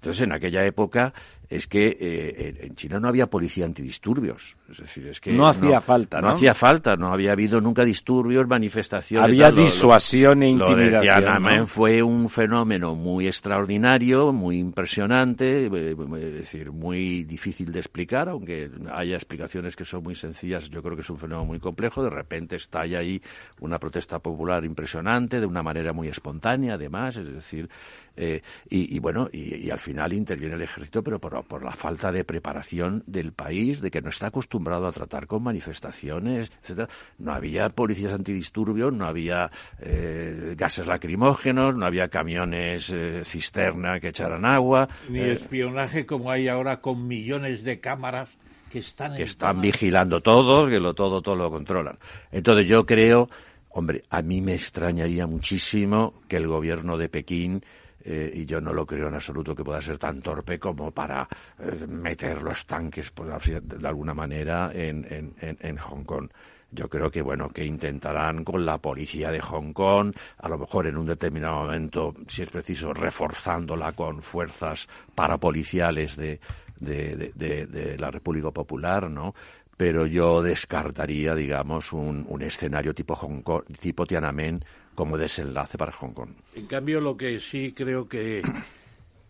Entonces, 0.00 0.22
en 0.22 0.32
aquella 0.32 0.64
época 0.64 1.12
es 1.46 1.66
que 1.66 1.88
eh, 2.00 2.54
en 2.62 2.74
China 2.74 2.98
no 2.98 3.08
había 3.08 3.26
policía 3.26 3.66
antidisturbios. 3.66 4.56
Es 4.70 4.78
decir, 4.78 5.06
es 5.08 5.20
que 5.20 5.30
no 5.30 5.46
hacía 5.46 5.82
falta, 5.82 6.20
¿no? 6.20 6.28
No 6.28 6.34
hacía 6.34 6.54
falta, 6.54 6.96
no 6.96 7.12
había 7.12 7.32
habido 7.32 7.60
nunca 7.60 7.84
disturbios, 7.84 8.46
manifestaciones. 8.48 9.28
Había 9.28 9.50
disuasión 9.50 10.42
e 10.42 10.48
intimidación. 10.48 10.90
Lo 10.90 11.00
de 11.00 11.00
Tiananmen 11.00 11.66
fue 11.66 12.02
un 12.02 12.30
fenómeno 12.30 12.94
muy 12.94 13.26
extraordinario, 13.26 14.32
muy 14.32 14.58
impresionante, 14.58 15.66
eh, 15.66 15.96
es 16.39 16.39
decir, 16.40 16.72
muy 16.72 17.24
difícil 17.24 17.72
de 17.72 17.78
explicar, 17.78 18.28
aunque 18.28 18.70
haya 18.92 19.14
explicaciones 19.14 19.76
que 19.76 19.84
son 19.84 20.02
muy 20.02 20.14
sencillas. 20.14 20.68
Yo 20.70 20.82
creo 20.82 20.96
que 20.96 21.02
es 21.02 21.10
un 21.10 21.18
fenómeno 21.18 21.46
muy 21.46 21.60
complejo. 21.60 22.02
De 22.02 22.10
repente 22.10 22.56
estalla 22.56 22.98
ahí 22.98 23.20
una 23.60 23.78
protesta 23.78 24.18
popular 24.18 24.64
impresionante, 24.64 25.40
de 25.40 25.46
una 25.46 25.62
manera 25.62 25.92
muy 25.92 26.08
espontánea, 26.08 26.74
además. 26.74 27.16
Es 27.16 27.32
decir, 27.32 27.68
eh, 28.16 28.42
y, 28.68 28.98
bueno, 28.98 29.28
y, 29.32 29.70
al 29.70 29.78
final 29.78 30.12
interviene 30.12 30.54
el 30.54 30.62
ejército, 30.62 31.02
pero 31.02 31.18
por, 31.18 31.64
la 31.64 31.72
falta 31.72 32.12
de 32.12 32.24
preparación 32.24 33.02
del 33.06 33.32
país, 33.32 33.80
de 33.80 33.90
que 33.90 34.00
no 34.00 34.10
está 34.10 34.28
acostumbrado 34.28 34.86
a 34.86 34.92
tratar 34.92 35.26
con 35.26 35.42
manifestaciones, 35.42 36.52
etcétera. 36.62 36.88
No 37.18 37.32
había 37.32 37.68
policías 37.70 38.12
antidisturbios, 38.12 38.92
no 38.92 39.06
había 39.06 39.50
eh, 39.80 40.54
gases 40.56 40.86
lacrimógenos, 40.86 41.74
no 41.74 41.86
había 41.86 42.08
camiones 42.08 42.90
eh, 42.94 43.22
cisterna 43.24 44.00
que 44.00 44.08
echaran 44.08 44.44
agua. 44.44 44.88
Ni 45.08 45.20
espionaje 45.20 46.06
como 46.06 46.30
hay 46.30 46.48
ahora 46.48 46.80
con 46.80 47.06
millones 47.06 47.64
de 47.64 47.80
cámaras 47.80 48.28
que 48.70 48.78
están, 48.78 49.16
que 49.16 49.24
están 49.24 49.60
vigilando 49.60 50.20
todo, 50.20 50.66
que 50.66 50.78
lo, 50.78 50.94
todo, 50.94 51.20
todo 51.20 51.36
lo 51.36 51.50
controlan. 51.50 51.98
Entonces 52.30 52.66
yo 52.68 52.86
creo, 52.86 53.28
hombre, 53.70 54.04
a 54.10 54.22
mí 54.22 54.40
me 54.40 54.54
extrañaría 54.54 55.26
muchísimo 55.26 56.14
que 56.28 56.36
el 56.36 56.46
gobierno 56.46 56.96
de 56.96 57.08
Pekín 57.08 57.62
eh, 58.02 58.30
y 58.34 58.46
yo 58.46 58.60
no 58.60 58.72
lo 58.72 58.86
creo 58.86 59.08
en 59.08 59.14
absoluto 59.14 59.54
que 59.54 59.64
pueda 59.64 59.80
ser 59.80 59.98
tan 59.98 60.20
torpe 60.20 60.58
como 60.58 60.90
para 60.90 61.28
eh, 61.58 61.86
meter 61.88 62.42
los 62.42 62.66
tanques, 62.66 63.10
por 63.10 63.26
de 63.40 63.88
alguna 63.88 64.14
manera, 64.14 64.70
en, 64.72 65.06
en, 65.10 65.56
en, 65.60 65.76
Hong 65.76 66.04
Kong. 66.04 66.28
Yo 66.72 66.88
creo 66.88 67.10
que 67.10 67.20
bueno 67.20 67.48
que 67.48 67.64
intentarán 67.64 68.44
con 68.44 68.64
la 68.64 68.78
policía 68.78 69.30
de 69.30 69.40
Hong 69.40 69.72
Kong, 69.72 70.14
a 70.38 70.48
lo 70.48 70.58
mejor 70.58 70.86
en 70.86 70.96
un 70.96 71.06
determinado 71.06 71.56
momento, 71.56 72.14
si 72.28 72.42
es 72.42 72.50
preciso, 72.50 72.92
reforzándola 72.92 73.92
con 73.92 74.22
fuerzas 74.22 74.88
parapoliciales 75.14 76.16
de, 76.16 76.40
de, 76.78 77.32
de, 77.34 77.66
de 77.66 77.98
la 77.98 78.10
República 78.10 78.50
Popular, 78.52 79.10
¿no? 79.10 79.34
pero 79.80 80.04
yo 80.04 80.42
descartaría, 80.42 81.34
digamos, 81.34 81.94
un, 81.94 82.26
un, 82.28 82.42
escenario 82.42 82.94
tipo 82.94 83.16
Hong 83.16 83.40
Kong, 83.40 83.64
tipo 83.80 84.04
Tiananmen 84.04 84.62
como 85.00 85.16
desenlace 85.16 85.78
para 85.78 85.92
Hong 85.92 86.12
Kong. 86.12 86.28
En 86.54 86.66
cambio, 86.66 87.00
lo 87.00 87.16
que 87.16 87.40
sí 87.40 87.72
creo 87.72 88.06
que 88.06 88.42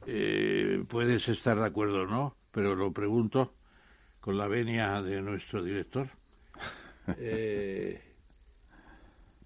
eh, 0.04 0.82
puedes 0.88 1.28
estar 1.28 1.60
de 1.60 1.64
acuerdo, 1.64 2.06
¿no? 2.06 2.34
Pero 2.50 2.74
lo 2.74 2.90
pregunto 2.90 3.54
con 4.20 4.36
la 4.36 4.48
venia 4.48 5.00
de 5.00 5.22
nuestro 5.22 5.62
director. 5.62 6.08
Eh, 7.18 8.00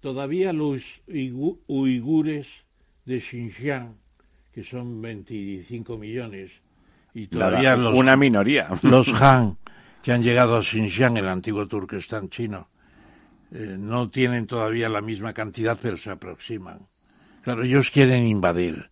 todavía 0.01 0.53
los 0.53 1.01
uigures 1.07 2.47
de 3.05 3.21
Xinjiang, 3.21 3.95
que 4.53 4.63
son 4.63 5.01
25 5.01 5.97
millones, 5.97 6.51
y 7.13 7.25
todavía 7.27 7.75
los, 7.75 7.95
una 7.95 8.15
minoría. 8.15 8.67
Los 8.83 9.09
Han, 9.21 9.57
que 10.03 10.11
han 10.11 10.21
llegado 10.21 10.57
a 10.57 10.63
Xinjiang, 10.63 11.17
el 11.17 11.27
antiguo 11.27 11.67
Turquestán 11.67 12.29
chino, 12.29 12.67
eh, 13.51 13.75
no 13.77 14.09
tienen 14.09 14.47
todavía 14.47 14.89
la 14.89 15.01
misma 15.01 15.33
cantidad, 15.33 15.77
pero 15.81 15.97
se 15.97 16.11
aproximan. 16.11 16.87
Claro, 17.43 17.63
ellos 17.63 17.91
quieren 17.91 18.25
invadir 18.25 18.89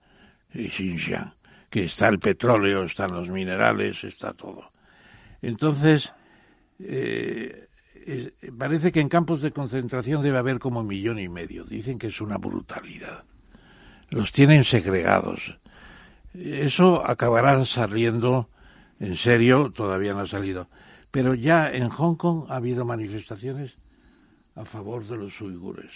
Xinjiang, 0.53 1.33
que 1.69 1.85
está 1.85 2.07
el 2.07 2.19
petróleo, 2.19 2.83
están 2.83 3.11
los 3.11 3.29
minerales, 3.29 4.03
está 4.03 4.33
todo. 4.33 4.71
Entonces, 5.41 6.13
eh, 6.79 7.67
parece 8.57 8.91
que 8.91 8.99
en 8.99 9.09
campos 9.09 9.41
de 9.41 9.51
concentración 9.51 10.21
debe 10.21 10.37
haber 10.37 10.59
como 10.59 10.81
un 10.81 10.87
millón 10.87 11.19
y 11.19 11.29
medio. 11.29 11.63
Dicen 11.63 11.97
que 11.97 12.07
es 12.07 12.21
una 12.21 12.37
brutalidad. 12.37 13.23
Los 14.09 14.31
tienen 14.31 14.63
segregados. 14.63 15.57
Eso 16.33 17.05
acabará 17.05 17.63
saliendo, 17.65 18.49
en 18.99 19.17
serio, 19.17 19.71
todavía 19.71 20.13
no 20.13 20.21
ha 20.21 20.27
salido. 20.27 20.67
Pero 21.11 21.33
ya 21.33 21.71
en 21.71 21.89
Hong 21.89 22.15
Kong 22.15 22.45
ha 22.49 22.55
habido 22.55 22.85
manifestaciones 22.85 23.77
a 24.55 24.65
favor 24.65 25.05
de 25.05 25.17
los 25.17 25.39
uigures. 25.41 25.91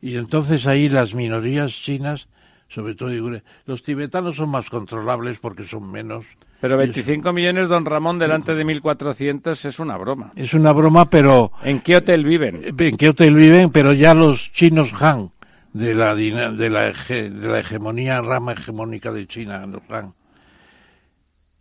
Y 0.00 0.16
entonces 0.16 0.66
ahí 0.66 0.88
las 0.88 1.14
minorías 1.14 1.72
chinas, 1.72 2.28
sobre 2.68 2.94
todo 2.94 3.08
uigures, 3.08 3.42
los 3.66 3.82
tibetanos 3.82 4.36
son 4.36 4.50
más 4.50 4.70
controlables 4.70 5.38
porque 5.38 5.64
son 5.64 5.90
menos. 5.90 6.24
Pero 6.60 6.76
25 6.76 7.32
millones, 7.32 7.68
don 7.68 7.84
Ramón, 7.84 8.18
delante 8.18 8.54
de 8.54 8.64
1.400 8.64 9.64
es 9.64 9.78
una 9.78 9.96
broma. 9.96 10.32
Es 10.36 10.54
una 10.54 10.72
broma, 10.72 11.08
pero... 11.10 11.52
¿En 11.62 11.80
qué 11.80 11.96
hotel 11.96 12.24
viven? 12.24 12.60
¿En 12.78 12.96
qué 12.96 13.08
hotel 13.08 13.34
viven? 13.34 13.70
Pero 13.70 13.92
ya 13.92 14.14
los 14.14 14.52
chinos 14.52 14.92
Han, 15.00 15.30
de 15.72 15.94
la, 15.94 16.14
de 16.14 16.30
la, 16.70 16.92
de 16.92 17.48
la 17.48 17.60
hegemonía, 17.60 18.20
rama 18.20 18.52
hegemónica 18.52 19.12
de 19.12 19.26
China, 19.26 19.66
los 19.66 19.82
Han, 19.90 20.14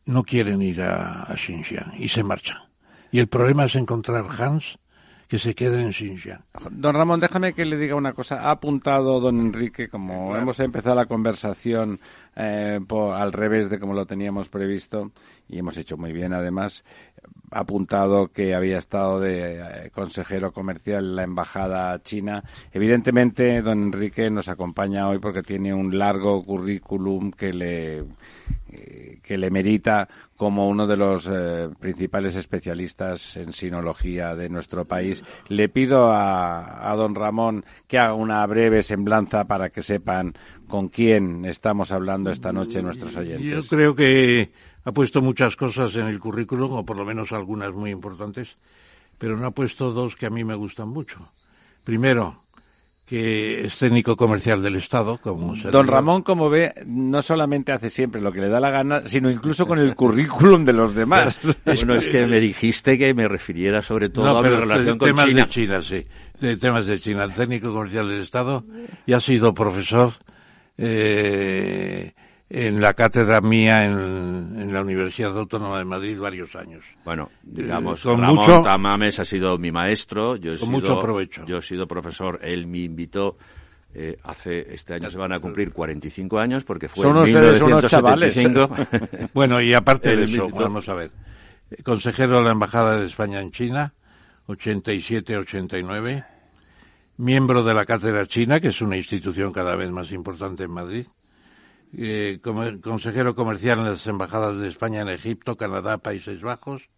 no 0.06 0.24
quieren 0.24 0.62
ir 0.62 0.82
a, 0.82 1.24
a 1.24 1.36
Xinjiang 1.36 1.94
y 2.00 2.08
se 2.10 2.24
marchan. 2.24 2.58
Y 3.12 3.20
el 3.20 3.28
problema 3.28 3.66
es 3.66 3.76
encontrar 3.76 4.26
Hans 4.40 4.80
que 5.28 5.40
se 5.40 5.54
quede 5.54 5.82
en 5.82 5.92
Xinjiang. 5.92 6.42
Don 6.72 6.96
Ramón, 6.96 7.20
déjame 7.20 7.54
que 7.54 7.66
le 7.66 7.78
diga 7.78 7.96
una 7.96 8.14
cosa. 8.14 8.42
Ha 8.42 8.52
apuntado 8.52 9.20
don 9.20 9.40
Enrique, 9.40 9.90
como 9.90 10.36
hemos 10.36 10.60
empezado 10.60 10.96
la 10.96 11.06
conversación 11.06 12.00
eh, 12.36 12.80
al 13.14 13.34
revés 13.34 13.70
de 13.70 13.80
como 13.80 13.94
lo 13.94 14.06
teníamos 14.06 14.48
previsto, 14.48 15.12
y 15.50 15.60
hemos 15.60 15.78
hecho 15.78 15.98
muy 15.98 16.14
bien 16.14 16.34
además, 16.34 16.86
ha 17.58 17.62
apuntado 17.62 18.28
que 18.28 18.54
había 18.54 18.78
estado 18.78 19.20
de 19.20 19.60
eh, 19.60 19.90
consejero 19.92 20.52
comercial 20.52 21.06
en 21.06 21.16
la 21.16 21.24
embajada 21.24 22.00
china. 22.04 22.44
Evidentemente, 22.72 23.64
don 23.64 23.86
Enrique 23.86 24.30
nos 24.30 24.48
acompaña 24.48 25.10
hoy 25.10 25.18
porque 25.18 25.42
tiene 25.42 25.74
un 25.74 25.98
largo 25.98 26.46
currículum 26.46 27.32
que 27.32 27.52
le 27.52 28.04
eh, 28.70 29.18
que 29.24 29.38
le 29.38 29.50
merita 29.50 30.08
como 30.36 30.70
uno 30.70 30.86
de 30.86 30.98
los 30.98 31.28
eh, 31.32 31.70
principales 31.80 32.36
especialistas 32.36 33.36
en 33.38 33.52
sinología 33.52 34.36
de 34.36 34.50
nuestro 34.50 34.86
país. 34.86 35.24
Le 35.48 35.68
pido 35.68 36.12
a, 36.12 36.92
a, 36.92 36.96
don 36.96 37.16
Ramón 37.16 37.66
que 37.88 37.98
haga 37.98 38.14
una 38.14 38.46
breve 38.46 38.84
semblanza 38.84 39.46
para 39.46 39.70
que 39.70 39.82
sepan 39.82 40.36
con 40.68 40.90
quién 40.90 41.46
estamos 41.46 41.92
hablando 41.92 42.30
esta 42.30 42.54
noche 42.54 42.84
nuestros 42.84 43.16
oyentes. 43.18 43.68
Yo 43.70 43.78
creo 43.78 43.96
que 43.96 44.52
ha 44.88 44.94
puesto 44.94 45.22
muchas 45.22 45.58
cosas 45.58 45.94
en 45.98 46.08
el 46.08 46.18
currículum, 46.18 46.72
o 46.72 46.86
por 46.86 46.96
lo 46.96 47.04
menos 47.04 47.34
algunas 47.34 47.74
muy 47.74 47.92
importantes, 47.92 48.56
pero 49.18 49.36
no 49.36 49.46
ha 49.46 49.52
puesto 49.52 49.92
dos 49.92 50.16
que 50.16 50.26
a 50.26 50.30
mí 50.30 50.46
me 50.46 50.56
gustan 50.56 50.88
mucho. 50.88 51.18
Primero, 51.84 52.38
que 53.06 53.66
es 53.66 53.78
técnico 53.78 54.16
comercial 54.16 54.64
del 54.64 54.78
Estado. 54.78 55.18
Como 55.18 55.56
Don 55.58 55.88
Ramón, 55.88 56.22
como 56.22 56.50
ve, 56.50 56.74
no 56.86 57.22
solamente 57.22 57.74
hace 57.74 57.90
siempre 57.90 58.22
lo 58.22 58.32
que 58.32 58.40
le 58.40 58.48
da 58.48 58.62
la 58.62 58.70
gana, 58.70 59.02
sino 59.08 59.30
incluso 59.30 59.68
con 59.68 59.78
el 59.78 59.94
currículum 59.94 60.64
de 60.64 60.72
los 60.72 60.96
demás. 60.96 61.38
bueno, 61.66 61.96
es 61.96 62.08
que 62.08 62.26
me 62.26 62.40
dijiste 62.40 62.98
que 62.98 63.14
me 63.14 63.28
refiriera 63.28 63.82
sobre 63.82 64.08
todo 64.08 64.38
a 64.38 64.42
mi 64.42 64.48
relación 64.48 64.98
con 64.98 65.10
temas 65.10 65.26
China. 65.26 65.42
de 65.42 65.50
China, 65.50 65.82
sí. 65.82 66.08
De 66.40 66.56
temas 66.56 66.88
de 66.88 66.98
China. 67.02 67.28
Técnico 67.28 67.74
comercial 67.74 68.08
del 68.08 68.22
Estado 68.22 68.64
y 69.06 69.12
ha 69.12 69.20
sido 69.20 69.54
profesor 69.54 70.14
eh, 70.78 72.14
en 72.50 72.80
la 72.80 72.94
cátedra 72.94 73.42
mía 73.42 73.86
en, 73.86 74.72
la 74.74 74.82
Universidad 74.82 75.38
Autónoma 75.38 75.80
de 75.80 75.86
Madrid 75.86 76.18
varios 76.18 76.56
años. 76.56 76.84
Bueno, 77.04 77.30
digamos, 77.44 78.02
con 78.04 78.22
Ramón 78.22 78.64
Tamames 78.64 79.20
ha 79.20 79.26
sido 79.26 79.58
mi 79.58 79.72
maestro. 79.72 80.36
Yo 80.36 80.54
he 80.54 80.58
con 80.58 80.70
sido, 80.70 80.72
mucho 80.72 81.00
provecho. 81.00 81.46
Yo 81.46 81.58
he 81.58 81.62
sido 81.62 81.88
profesor, 81.88 82.40
él 82.42 82.68
me 82.68 82.80
invitó. 82.80 83.38
Eh, 83.94 84.18
hace 84.24 84.74
este 84.74 84.94
año 84.94 85.10
se 85.10 85.18
van 85.18 85.32
a 85.34 85.40
cumplir 85.40 85.72
45 85.72 86.38
años 86.38 86.64
porque 86.64 86.88
fue 86.88 87.04
Son 87.04 87.18
en 87.18 87.24
ustedes 87.24 87.62
unos 87.62 87.86
chavales. 87.88 88.38
bueno, 89.34 89.62
y 89.62 89.74
aparte 89.74 90.16
de 90.16 90.24
eso, 90.24 90.50
vamos 90.50 90.88
a 90.90 90.94
ver. 90.94 91.12
Consejero 91.84 92.38
de 92.38 92.44
la 92.44 92.52
Embajada 92.52 93.00
de 93.00 93.08
España 93.08 93.42
en 93.42 93.52
China, 93.52 93.94
87-89. 94.48 96.26
Miembro 97.18 97.64
de 97.64 97.74
la 97.74 97.84
Cátedra 97.84 98.28
China, 98.28 98.60
que 98.60 98.68
es 98.68 98.82
una 98.82 98.96
institución 98.96 99.52
cada 99.52 99.76
vez 99.76 99.90
más 99.90 100.12
importante 100.12 100.64
en 100.64 100.72
Madrid 100.72 101.08
eh, 101.96 102.40
consejero 102.82 103.36
comercial 103.36 103.80
en 103.80 103.86
las 103.86 104.08
embajadas 104.08 104.58
de 104.58 104.68
España 104.68 105.02
en 105.02 105.10
Egipto, 105.10 105.56
Canadá, 105.56 105.98
Países 106.00 106.42
Bajos. 106.42 106.90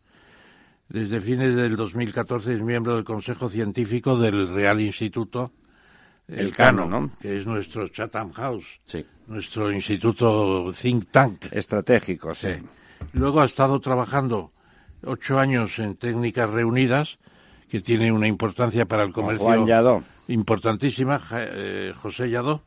Desde 0.88 1.22
fines 1.22 1.56
del 1.56 1.76
2014 1.76 2.56
es 2.56 2.62
miembro 2.62 2.96
del 2.96 3.04
Consejo 3.04 3.50
Científico 3.50 4.18
del 4.18 4.48
Real 4.48 4.82
Instituto 4.82 5.52
El, 6.28 6.52
Cano, 6.52 6.88
¿no? 6.88 7.12
que 7.22 7.38
es 7.38 7.46
nuestro 7.46 7.88
Chatham 7.90 8.32
House, 8.32 8.80
nuestro 9.28 9.72
instituto 9.72 10.72
think 10.74 11.12
tank. 11.12 11.46
Estratégico, 11.52 12.34
sí. 12.34 12.50
Luego 13.14 13.42
ha 13.42 13.46
estado 13.46 13.80
trabajando 13.80 14.52
ocho 15.04 15.40
años 15.40 15.78
en 15.78 15.96
técnicas 15.96 16.50
reunidas, 16.50 17.20
que 17.70 17.82
tiene 17.82 18.12
una 18.12 18.28
importancia 18.28 18.86
para 18.86 19.04
el 19.04 19.14
comercio 19.14 19.46
Juan 19.46 20.04
importantísima, 20.30 21.22
eh, 21.32 21.94
José 21.96 22.30
Yadó. 22.30 22.64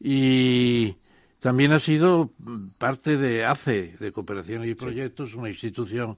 Y 0.00 0.96
también 1.42 1.72
ha 1.72 1.80
sido 1.80 2.30
parte 2.78 3.16
de 3.16 3.44
ACE, 3.44 3.96
de 3.98 4.12
Cooperación 4.12 4.64
y 4.64 4.76
Proyectos, 4.76 5.34
una 5.34 5.48
institución 5.48 6.16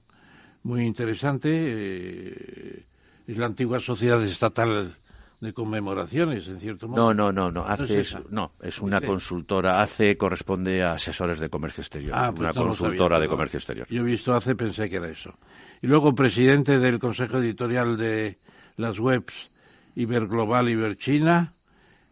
muy 0.61 0.83
interesante. 0.85 1.49
Eh, 1.51 2.85
es 3.25 3.35
la 3.35 3.47
antigua 3.47 3.79
Sociedad 3.79 4.21
Estatal 4.21 4.95
de 5.41 5.51
Conmemoraciones, 5.51 6.47
en 6.47 6.59
cierto 6.59 6.87
modo. 6.87 7.11
No, 7.11 7.31
no, 7.31 7.31
no, 7.31 7.51
no. 7.51 7.67
ACE 7.67 8.01
es, 8.01 8.17
no, 8.29 8.51
es 8.61 8.79
una 8.79 9.01
consultora. 9.01 9.81
ACE 9.81 10.15
corresponde 10.15 10.83
a 10.83 10.91
asesores 10.91 11.39
de 11.39 11.49
comercio 11.49 11.81
exterior. 11.81 12.13
Ah, 12.15 12.31
pues 12.31 12.41
una 12.41 12.53
consultora 12.53 13.19
de 13.19 13.27
comercio 13.27 13.57
exterior. 13.57 13.87
Yo 13.89 14.01
he 14.01 14.05
visto 14.05 14.35
ACE, 14.35 14.53
pensé 14.53 14.91
que 14.91 14.97
era 14.97 15.09
eso. 15.09 15.33
Y 15.81 15.87
luego 15.87 16.13
presidente 16.13 16.77
del 16.77 16.99
Consejo 16.99 17.39
Editorial 17.39 17.97
de 17.97 18.37
las 18.77 18.99
webs 18.99 19.49
Iberglobal 19.95 20.69
Iberchina, 20.69 21.53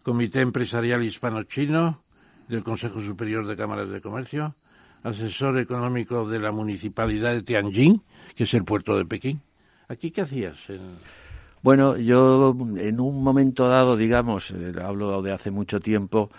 Comité 0.01 0.41
Empresarial 0.41 1.03
Hispano-Chino, 1.03 2.02
del 2.53 2.63
Consejo 2.63 3.01
Superior 3.01 3.47
de 3.47 3.55
Cámaras 3.55 3.89
de 3.89 3.99
Comercio, 3.99 4.55
asesor 5.01 5.57
económico 5.57 6.29
de 6.29 6.39
la 6.39 6.51
Municipalidad 6.51 7.33
de 7.33 7.41
Tianjin, 7.41 8.03
que 8.35 8.43
es 8.43 8.53
el 8.53 8.63
puerto 8.63 8.95
de 8.95 9.05
Pekín. 9.05 9.41
¿Aquí 9.87 10.11
qué 10.11 10.21
hacías? 10.21 10.57
Bueno, 11.63 11.97
yo 11.97 12.55
en 12.77 12.99
un 12.99 13.23
momento 13.23 13.67
dado, 13.67 13.97
digamos, 13.97 14.51
eh, 14.51 14.71
hablo 14.83 15.21
de 15.21 15.31
hace 15.31 15.49
mucho 15.49 15.79
tiempo, 15.79 16.29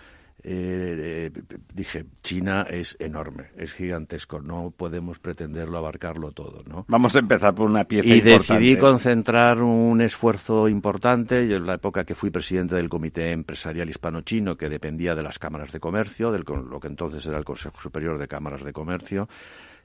eh, 0.47 1.31
dije, 1.73 2.05
China 2.21 2.67
es 2.69 2.95
enorme, 2.99 3.49
es 3.57 3.73
gigantesco, 3.73 4.39
no 4.39 4.71
podemos 4.75 5.17
pretenderlo 5.17 5.79
abarcarlo 5.79 6.31
todo, 6.33 6.61
¿no? 6.67 6.85
Vamos 6.87 7.15
a 7.15 7.19
empezar 7.19 7.55
por 7.55 7.67
una 7.67 7.85
pieza 7.85 8.09
y 8.09 8.19
importante. 8.19 8.53
decidí 8.53 8.77
concentrar 8.77 9.63
un 9.63 10.01
esfuerzo 10.01 10.69
importante. 10.69 11.47
Yo 11.47 11.57
en 11.57 11.65
la 11.65 11.75
época 11.75 12.03
que 12.03 12.13
fui 12.13 12.29
presidente 12.29 12.75
del 12.75 12.89
Comité 12.89 13.31
Empresarial 13.31 13.89
Hispano-Chino, 13.89 14.55
que 14.55 14.69
dependía 14.69 15.15
de 15.15 15.23
las 15.23 15.39
cámaras 15.39 15.71
de 15.71 15.79
comercio, 15.79 16.31
del 16.31 16.43
lo 16.45 16.79
que 16.79 16.87
entonces 16.89 17.25
era 17.25 17.39
el 17.39 17.45
Consejo 17.45 17.81
Superior 17.81 18.19
de 18.19 18.27
Cámaras 18.27 18.63
de 18.63 18.71
Comercio, 18.71 19.27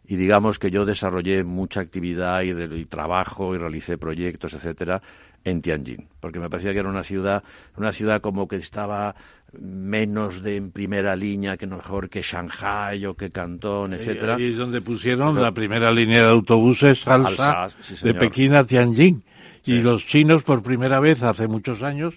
y 0.05 0.17
digamos 0.17 0.59
que 0.59 0.71
yo 0.71 0.85
desarrollé 0.85 1.43
mucha 1.45 1.81
actividad 1.81 2.43
y, 2.43 2.51
y, 2.51 2.85
trabajo 2.85 3.55
y 3.55 3.59
realicé 3.59 3.97
proyectos, 3.97 4.55
etcétera, 4.55 5.01
en 5.45 5.63
Tianjin, 5.63 6.09
porque 6.21 6.39
me 6.39 6.49
parecía 6.51 6.73
que 6.73 6.81
era 6.81 6.89
una 6.89 7.03
ciudad, 7.03 7.43
una 7.77 7.93
ciudad 7.93 8.21
como 8.21 8.47
que 8.47 8.57
estaba 8.57 9.15
menos 9.59 10.43
de 10.43 10.57
en 10.57 10.71
primera 10.71 11.17
línea 11.17 11.57
que 11.57 11.67
mejor 11.67 12.09
que 12.09 12.23
Shanghai 12.23 13.05
o 13.07 13.15
que 13.15 13.31
Cantón, 13.31 13.95
etcétera. 13.95 14.37
Ahí 14.37 14.53
es 14.53 14.57
donde 14.57 14.81
pusieron 14.81 15.35
Pero, 15.35 15.45
la 15.45 15.53
primera 15.53 15.91
línea 15.91 16.23
de 16.23 16.31
autobuses 16.31 17.07
alza, 17.07 17.65
alza 17.65 17.77
sí, 17.83 17.97
de 18.03 18.15
Pekín 18.15 18.55
a 18.55 18.65
Tianjin. 18.65 19.25
Sí. 19.63 19.73
Y 19.73 19.81
los 19.81 20.07
chinos 20.07 20.43
por 20.43 20.63
primera 20.63 21.01
vez 21.01 21.23
hace 21.23 21.49
muchos 21.49 21.83
años 21.83 22.15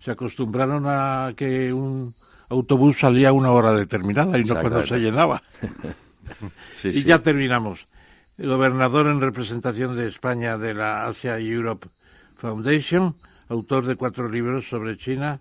se 0.00 0.10
acostumbraron 0.10 0.84
a 0.86 1.32
que 1.36 1.72
un 1.72 2.14
autobús 2.48 2.98
salía 2.98 3.28
a 3.28 3.32
una 3.32 3.52
hora 3.52 3.74
determinada 3.74 4.38
y 4.38 4.44
no 4.44 4.54
cuando 4.60 4.84
se 4.84 4.98
llenaba. 4.98 5.42
sí, 6.76 6.88
y 6.88 7.02
ya 7.04 7.20
terminamos. 7.20 7.86
El 8.38 8.48
gobernador 8.48 9.06
en 9.06 9.20
representación 9.20 9.96
de 9.96 10.08
España 10.08 10.56
de 10.56 10.72
la 10.72 11.06
Asia 11.06 11.38
Europe 11.38 11.88
Foundation, 12.40 13.16
autor 13.48 13.86
de 13.86 13.96
cuatro 13.96 14.28
libros 14.28 14.68
sobre 14.68 14.96
China, 14.96 15.40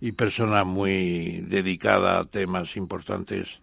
y 0.00 0.12
persona 0.12 0.62
muy 0.64 1.40
dedicada 1.48 2.20
a 2.20 2.24
temas 2.26 2.76
importantes 2.76 3.60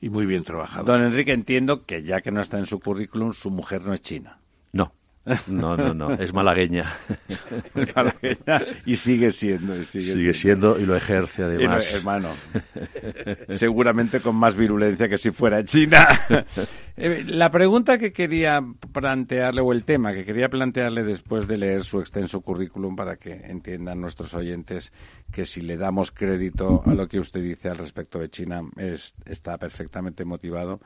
y 0.00 0.10
muy 0.10 0.26
bien 0.26 0.44
trabajada. 0.44 0.84
Don 0.84 1.02
Enrique, 1.02 1.32
entiendo 1.32 1.84
que 1.84 2.02
ya 2.02 2.20
que 2.20 2.30
no 2.30 2.40
está 2.42 2.58
en 2.58 2.66
su 2.66 2.78
currículum, 2.78 3.32
su 3.32 3.50
mujer 3.50 3.84
no 3.84 3.94
es 3.94 4.02
china. 4.02 4.38
No. 5.46 5.76
No, 5.76 5.94
no, 5.94 6.12
es 6.14 6.34
malagueña. 6.34 6.92
es 7.74 7.96
malagueña 7.96 8.62
y 8.84 8.96
sigue 8.96 9.30
siendo. 9.30 9.76
Y 9.80 9.84
sigue, 9.84 10.12
sigue 10.12 10.34
siendo. 10.34 10.78
y 10.78 10.84
lo 10.84 10.94
ejerce 10.96 11.44
además. 11.44 11.90
Lo, 11.90 11.98
hermano, 11.98 12.28
seguramente 13.48 14.20
con 14.20 14.36
más 14.36 14.56
virulencia 14.56 15.08
que 15.08 15.18
si 15.18 15.30
fuera 15.30 15.62
china. 15.64 16.06
Eh, 16.96 17.24
La 17.26 17.50
pregunta 17.50 17.98
que 17.98 18.12
quería 18.12 18.60
plantearle, 18.92 19.60
o 19.60 19.72
el 19.72 19.82
tema 19.82 20.12
que 20.12 20.24
quería 20.24 20.48
plantearle 20.48 21.02
después 21.02 21.48
de 21.48 21.56
leer 21.56 21.82
su 21.82 21.98
extenso 21.98 22.40
currículum 22.40 22.94
para 22.94 23.16
que 23.16 23.32
entiendan 23.32 24.00
nuestros 24.00 24.32
oyentes 24.34 24.92
que 25.32 25.44
si 25.44 25.60
le 25.60 25.76
damos 25.76 26.12
crédito 26.12 26.84
a 26.86 26.94
lo 26.94 27.08
que 27.08 27.18
usted 27.18 27.42
dice 27.42 27.68
al 27.68 27.78
respecto 27.78 28.20
de 28.20 28.28
China 28.28 28.60
es, 28.76 29.16
está 29.24 29.58
perfectamente 29.58 30.24
motivado, 30.24 30.78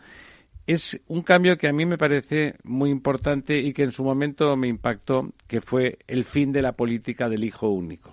es 0.68 1.00
un 1.08 1.22
cambio 1.22 1.56
que 1.56 1.66
a 1.66 1.72
mí 1.72 1.86
me 1.86 1.96
parece 1.96 2.56
muy 2.62 2.90
importante 2.90 3.58
y 3.58 3.72
que 3.72 3.84
en 3.84 3.90
su 3.90 4.04
momento 4.04 4.54
me 4.54 4.68
impactó, 4.68 5.32
que 5.46 5.62
fue 5.62 5.98
el 6.06 6.24
fin 6.24 6.52
de 6.52 6.60
la 6.60 6.72
política 6.72 7.26
del 7.30 7.42
hijo 7.42 7.70
único. 7.70 8.10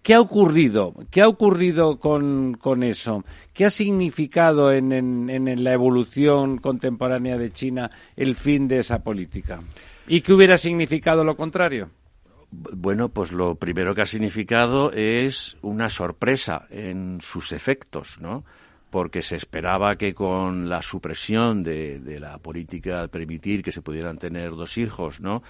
¿Qué 0.00 0.14
ha 0.14 0.20
ocurrido? 0.20 0.94
¿Qué 1.10 1.22
ha 1.22 1.28
ocurrido 1.28 1.98
con, 1.98 2.54
con 2.54 2.84
eso? 2.84 3.24
¿Qué 3.52 3.64
ha 3.64 3.70
significado 3.70 4.70
en, 4.70 4.92
en, 4.92 5.28
en, 5.28 5.64
la 5.64 5.72
evolución 5.72 6.58
contemporánea 6.58 7.36
de 7.36 7.50
China 7.50 7.90
el 8.14 8.36
fin 8.36 8.68
de 8.68 8.78
esa 8.78 9.00
política? 9.00 9.58
¿Y 10.06 10.20
qué 10.20 10.32
hubiera 10.32 10.56
significado 10.56 11.24
lo 11.24 11.36
contrario? 11.36 11.90
Bueno, 12.52 13.08
pues 13.08 13.32
lo 13.32 13.56
primero 13.56 13.92
que 13.92 14.02
ha 14.02 14.06
significado 14.06 14.92
es 14.92 15.56
una 15.62 15.88
sorpresa 15.88 16.68
en 16.70 17.20
sus 17.20 17.50
efectos, 17.50 18.18
¿no? 18.20 18.44
Porque 18.90 19.22
se 19.22 19.36
esperaba 19.36 19.96
que 19.96 20.14
con 20.14 20.68
la 20.68 20.82
supresión 20.82 21.62
de, 21.62 21.98
de 22.00 22.20
la 22.20 22.38
política 22.38 23.08
permitir 23.08 23.62
que 23.62 23.72
se 23.72 23.82
pudieran 23.82 24.18
tener 24.18 24.50
dos 24.50 24.78
hijos, 24.78 25.20
¿no? 25.20 25.42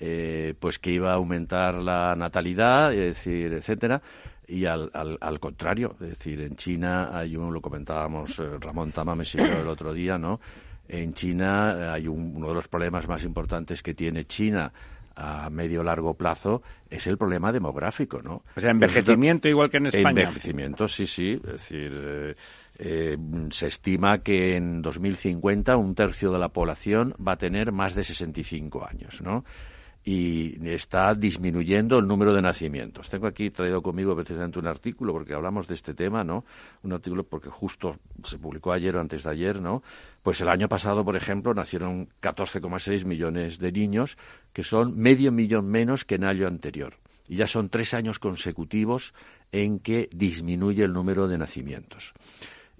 Eh, 0.00 0.54
pues 0.60 0.78
que 0.78 0.92
iba 0.92 1.10
a 1.10 1.16
aumentar 1.16 1.82
la 1.82 2.14
natalidad, 2.14 2.92
es 2.92 3.16
decir, 3.16 3.52
etcétera, 3.52 4.00
y 4.46 4.64
al, 4.64 4.90
al, 4.94 5.18
al, 5.20 5.40
contrario, 5.40 5.96
es 6.00 6.10
decir, 6.10 6.40
en 6.40 6.54
China 6.54 7.10
hay 7.12 7.36
un, 7.36 7.52
lo 7.52 7.60
comentábamos 7.60 8.38
eh, 8.38 8.44
Ramón 8.60 8.92
Tamames 8.92 9.34
y 9.34 9.38
yo 9.38 9.60
el 9.60 9.66
otro 9.66 9.92
día, 9.92 10.16
¿no? 10.16 10.40
En 10.88 11.12
China 11.14 11.92
hay 11.92 12.06
un, 12.06 12.32
uno 12.36 12.48
de 12.48 12.54
los 12.54 12.68
problemas 12.68 13.08
más 13.08 13.24
importantes 13.24 13.82
que 13.82 13.92
tiene 13.92 14.24
China 14.24 14.72
a 15.18 15.50
medio 15.50 15.82
largo 15.82 16.14
plazo 16.14 16.62
es 16.88 17.06
el 17.08 17.18
problema 17.18 17.50
demográfico, 17.50 18.22
¿no? 18.22 18.44
O 18.56 18.60
sea, 18.60 18.70
envejecimiento 18.70 19.48
igual 19.48 19.68
que 19.68 19.78
en 19.78 19.86
España. 19.86 20.22
Envejecimiento, 20.22 20.86
sí, 20.86 21.06
sí, 21.06 21.32
es 21.32 21.42
decir, 21.42 21.92
eh, 21.92 22.34
eh, 22.78 23.18
se 23.50 23.66
estima 23.66 24.18
que 24.18 24.56
en 24.56 24.82
2050 24.82 25.76
un 25.76 25.94
tercio 25.94 26.30
de 26.30 26.38
la 26.38 26.48
población 26.48 27.14
va 27.24 27.32
a 27.32 27.38
tener 27.38 27.72
más 27.72 27.94
de 27.94 28.04
65 28.04 28.86
años, 28.86 29.20
¿no? 29.20 29.44
y 30.04 30.66
está 30.70 31.12
disminuyendo 31.14 31.98
el 31.98 32.06
número 32.06 32.32
de 32.32 32.40
nacimientos. 32.40 33.10
Tengo 33.10 33.26
aquí 33.26 33.50
traído 33.50 33.82
conmigo 33.82 34.14
precisamente 34.14 34.58
un 34.58 34.66
artículo 34.66 35.12
porque 35.12 35.34
hablamos 35.34 35.68
de 35.68 35.74
este 35.74 35.92
tema, 35.92 36.24
¿no? 36.24 36.46
Un 36.82 36.94
artículo 36.94 37.24
porque 37.24 37.50
justo 37.50 37.96
se 38.22 38.38
publicó 38.38 38.72
ayer 38.72 38.96
o 38.96 39.00
antes 39.00 39.24
de 39.24 39.30
ayer, 39.30 39.60
¿no? 39.60 39.82
Pues 40.22 40.40
el 40.40 40.48
año 40.48 40.66
pasado, 40.66 41.04
por 41.04 41.14
ejemplo, 41.14 41.52
nacieron 41.52 42.08
14,6 42.22 43.04
millones 43.04 43.58
de 43.58 43.70
niños, 43.70 44.16
que 44.54 44.62
son 44.62 44.96
medio 44.96 45.30
millón 45.30 45.68
menos 45.68 46.06
que 46.06 46.14
en 46.14 46.22
el 46.22 46.30
año 46.30 46.46
anterior. 46.46 46.94
Y 47.28 47.36
ya 47.36 47.46
son 47.46 47.68
tres 47.68 47.92
años 47.92 48.18
consecutivos 48.18 49.12
en 49.52 49.78
que 49.78 50.08
disminuye 50.10 50.84
el 50.84 50.94
número 50.94 51.28
de 51.28 51.36
nacimientos 51.36 52.14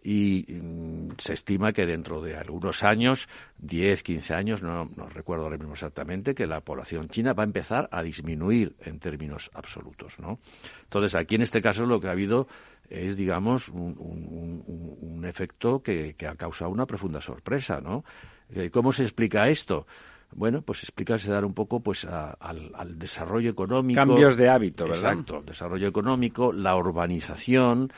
y 0.03 0.46
mm, 0.49 1.16
se 1.18 1.34
estima 1.34 1.72
que 1.72 1.86
dentro 1.86 2.20
de 2.20 2.36
algunos 2.36 2.82
años, 2.84 3.28
10, 3.59 4.03
15 4.03 4.34
años, 4.34 4.62
no, 4.62 4.90
no, 4.96 5.09
recuerdo 5.09 5.44
ahora 5.44 5.57
mismo 5.57 5.72
exactamente, 5.72 6.34
que 6.34 6.46
la 6.46 6.61
población 6.61 7.09
china 7.09 7.32
va 7.32 7.42
a 7.42 7.46
empezar 7.46 7.88
a 7.92 8.03
disminuir 8.03 8.76
en 8.80 8.99
términos 8.99 9.51
absolutos, 9.55 10.18
¿no? 10.18 10.38
Entonces, 10.84 11.14
aquí 11.14 11.34
en 11.34 11.42
este 11.42 11.61
caso 11.61 11.86
lo 11.86 12.01
que 12.01 12.09
ha 12.09 12.12
habido 12.12 12.49
es, 12.88 13.16
digamos, 13.16 13.68
un, 13.68 13.96
un, 13.99 14.62
un, 14.66 14.96
un 15.01 15.24
efecto 15.24 15.82
que, 15.82 16.14
que, 16.14 16.26
ha 16.26 16.36
causado 16.36 16.70
una 16.70 16.86
profunda 16.86 17.20
sorpresa, 17.20 17.80
¿no? 17.80 18.05
Eh, 18.51 18.70
¿Cómo 18.70 18.92
se 18.92 19.03
explica 19.03 19.49
esto? 19.49 19.86
Bueno, 20.34 20.61
pues 20.62 20.82
explicarse 20.82 21.30
dar 21.30 21.44
un 21.44 21.55
poco 21.55 21.80
pues 21.80 22.05
a, 22.05 22.32
al, 22.32 22.70
al, 22.74 22.99
desarrollo 22.99 23.51
económico. 23.51 23.99
Cambios 23.99 24.36
de 24.36 24.49
hábito, 24.49 24.84
¿verdad? 24.84 25.12
Exacto, 25.12 25.42
desarrollo 25.44 25.88
económico, 25.88 26.53
la 26.53 26.76
urbanización, 26.76 27.90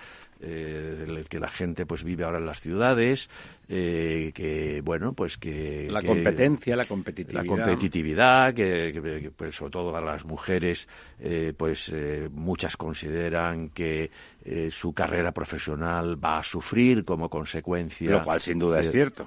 eh, 0.43 1.05
el 1.07 1.29
que 1.29 1.39
la 1.39 1.49
gente 1.49 1.85
pues 1.87 2.03
vive 2.03 2.25
ahora 2.25 2.39
en 2.39 2.47
las 2.47 2.61
ciudades, 2.61 3.29
eh, 3.69 4.33
que 4.35 4.81
bueno 4.83 5.13
pues 5.13 5.37
que 5.37 5.89
la 5.91 6.01
que, 6.01 6.07
competencia, 6.07 6.77
la 6.77 6.87
competitividad, 6.87 7.43
la 7.43 7.49
competitividad, 7.49 8.55
que, 8.55 8.91
que 8.93 9.31
pues, 9.31 9.55
sobre 9.55 9.71
todo 9.71 9.93
para 9.93 10.07
las 10.07 10.25
mujeres 10.25 10.89
eh, 11.19 11.53
pues 11.57 11.93
muchas 12.33 12.77
consideran 12.77 13.71
que 13.71 14.11
su 14.71 14.93
carrera 14.95 15.33
profesional 15.33 16.23
va 16.23 16.39
a 16.39 16.43
sufrir 16.43 17.05
como 17.05 17.29
consecuencia, 17.29 18.11
lo 18.11 18.25
cual 18.25 18.41
sin 18.41 18.59
duda 18.59 18.81
es 18.81 18.91
cierto. 18.91 19.27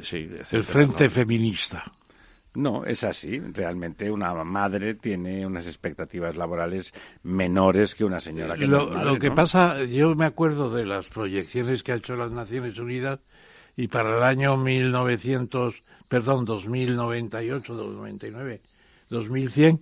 sí, 0.00 0.30
el 0.50 0.64
frente 0.64 1.08
feminista. 1.10 1.84
No, 2.54 2.84
es 2.84 3.02
así. 3.02 3.40
Realmente 3.52 4.10
una 4.10 4.32
madre 4.44 4.94
tiene 4.94 5.44
unas 5.44 5.66
expectativas 5.66 6.36
laborales 6.36 6.92
menores 7.22 7.94
que 7.94 8.04
una 8.04 8.20
señora 8.20 8.54
que 8.54 8.66
lo, 8.66 8.78
no 8.78 8.82
es 8.84 8.90
madre, 8.90 9.04
Lo 9.04 9.18
que 9.18 9.28
¿no? 9.28 9.34
pasa, 9.34 9.84
yo 9.84 10.14
me 10.14 10.24
acuerdo 10.24 10.70
de 10.70 10.86
las 10.86 11.06
proyecciones 11.06 11.82
que 11.82 11.92
ha 11.92 11.96
hecho 11.96 12.16
las 12.16 12.30
Naciones 12.30 12.78
Unidas 12.78 13.18
y 13.76 13.88
para 13.88 14.16
el 14.16 14.22
año 14.22 14.56
1900, 14.56 15.74
perdón, 16.08 16.44
2098, 16.44 17.74
2099, 17.74 18.60
2100 19.10 19.80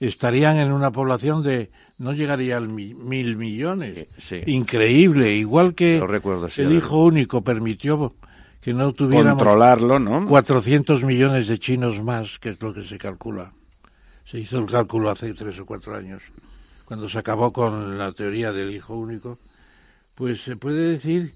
estarían 0.00 0.58
en 0.58 0.72
una 0.72 0.90
población 0.90 1.42
de 1.42 1.70
no 1.98 2.12
llegaría 2.12 2.56
al 2.56 2.68
mi, 2.68 2.94
mil 2.94 3.36
millones. 3.36 4.06
Sí, 4.16 4.40
sí. 4.44 4.50
Increíble, 4.50 5.34
igual 5.34 5.74
que 5.74 6.00
recuerdo, 6.04 6.48
sí, 6.48 6.62
el 6.62 6.72
hijo 6.72 7.04
único 7.04 7.42
permitió 7.42 8.14
que 8.60 8.74
no 8.74 8.92
tuviéramos 8.92 9.42
controlarlo, 9.42 9.98
¿no? 9.98 10.26
400 10.26 11.04
millones 11.04 11.46
de 11.46 11.58
chinos 11.58 12.02
más, 12.02 12.38
que 12.38 12.50
es 12.50 12.62
lo 12.62 12.74
que 12.74 12.82
se 12.82 12.98
calcula. 12.98 13.52
Se 14.24 14.38
hizo 14.38 14.58
el 14.58 14.66
cálculo 14.66 15.10
hace 15.10 15.32
tres 15.32 15.58
o 15.58 15.66
cuatro 15.66 15.94
años, 15.94 16.22
cuando 16.84 17.08
se 17.08 17.18
acabó 17.18 17.52
con 17.52 17.96
la 17.96 18.12
teoría 18.12 18.52
del 18.52 18.74
hijo 18.74 18.94
único. 18.96 19.38
Pues 20.14 20.42
se 20.42 20.56
puede 20.56 20.90
decir 20.90 21.34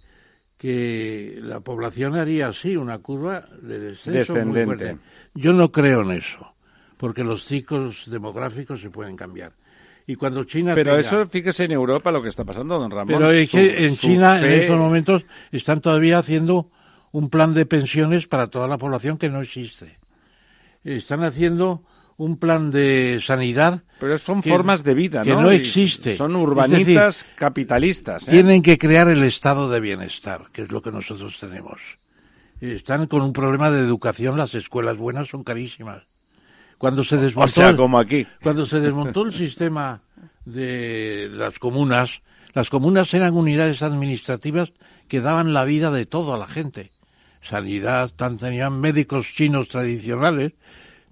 que 0.59 1.39
la 1.43 1.61
población 1.61 2.17
haría 2.17 2.49
así 2.49 2.77
una 2.77 2.99
curva 2.99 3.47
de 3.61 3.79
descenso 3.79 4.35
muy 4.45 4.65
fuerte. 4.65 4.99
Yo 5.35 5.53
no 5.53 5.73
creo 5.73 6.03
en 6.03 6.13
eso, 6.13 6.55
porque 6.97 7.25
los 7.25 7.45
ciclos 7.45 8.05
demográficos 8.11 8.81
se 8.81 8.91
pueden 8.91 9.17
cambiar. 9.17 9.53
Y 10.07 10.17
cuando 10.17 10.45
China 10.45 10.75
pero 10.75 10.97
tenga... 10.97 11.01
eso 11.01 11.27
fíjese 11.27 11.65
en 11.65 11.73
Europa 11.73 12.11
lo 12.11 12.23
que 12.23 12.29
está 12.29 12.45
pasando 12.45 12.79
don 12.79 12.91
Ramón 12.91 13.07
pero 13.07 13.31
es 13.31 13.51
que 13.51 13.71
su, 13.71 13.85
en 13.85 13.97
China 13.97 14.39
fe... 14.39 14.47
en 14.47 14.61
estos 14.61 14.79
momentos 14.79 15.25
están 15.53 15.81
todavía 15.81 16.19
haciendo 16.19 16.71
un 17.13 17.29
plan 17.29 17.55
de 17.55 17.67
pensiones 17.67 18.27
para 18.27 18.49
toda 18.49 18.67
la 18.67 18.79
población 18.79 19.19
que 19.19 19.29
no 19.29 19.41
existe. 19.41 19.99
Están 20.83 21.23
haciendo 21.23 21.85
un 22.17 22.37
plan 22.39 22.71
de 22.71 23.21
sanidad. 23.23 23.83
Pero 24.01 24.19
son 24.19 24.43
formas 24.43 24.83
de 24.83 24.95
vida, 24.95 25.25
¿no? 25.25 25.25
Que 25.25 25.43
no 25.43 25.51
existe. 25.51 26.17
Son 26.17 26.35
urbanitas 26.35 27.27
capitalistas. 27.37 28.27
¿eh? 28.27 28.31
Tienen 28.31 28.63
que 28.63 28.79
crear 28.79 29.09
el 29.09 29.23
estado 29.25 29.69
de 29.69 29.81
bienestar, 29.81 30.47
que 30.53 30.63
es 30.63 30.73
lo 30.73 30.83
que 30.83 30.91
nosotros 30.91 31.39
tenemos. 31.39 31.81
Están 32.61 33.07
con 33.07 33.23
un 33.23 33.33
problema 33.33 33.71
de 33.71 33.81
educación, 33.81 34.37
las 34.37 34.55
escuelas 34.55 34.97
buenas 34.97 35.29
son 35.29 35.43
carísimas. 35.43 36.05
Cuando 36.79 37.05
se 37.05 37.17
desmontó, 37.17 37.45
o 37.45 37.65
sea, 37.65 37.77
como 37.77 37.99
aquí. 37.99 38.27
Cuando 38.43 38.67
se 38.67 38.81
desmontó 38.81 39.23
el 39.23 39.33
sistema 39.33 40.03
de 40.45 41.29
las 41.31 41.59
comunas, 41.59 42.23
las 42.55 42.71
comunas 42.71 43.13
eran 43.15 43.35
unidades 43.35 43.83
administrativas 43.83 44.73
que 45.09 45.21
daban 45.21 45.53
la 45.53 45.65
vida 45.65 45.91
de 45.91 46.07
todo 46.07 46.35
a 46.35 46.39
la 46.39 46.47
gente. 46.47 46.91
Sanidad, 47.43 48.11
tenían 48.39 48.81
médicos 48.81 49.27
chinos 49.27 49.69
tradicionales, 49.69 50.53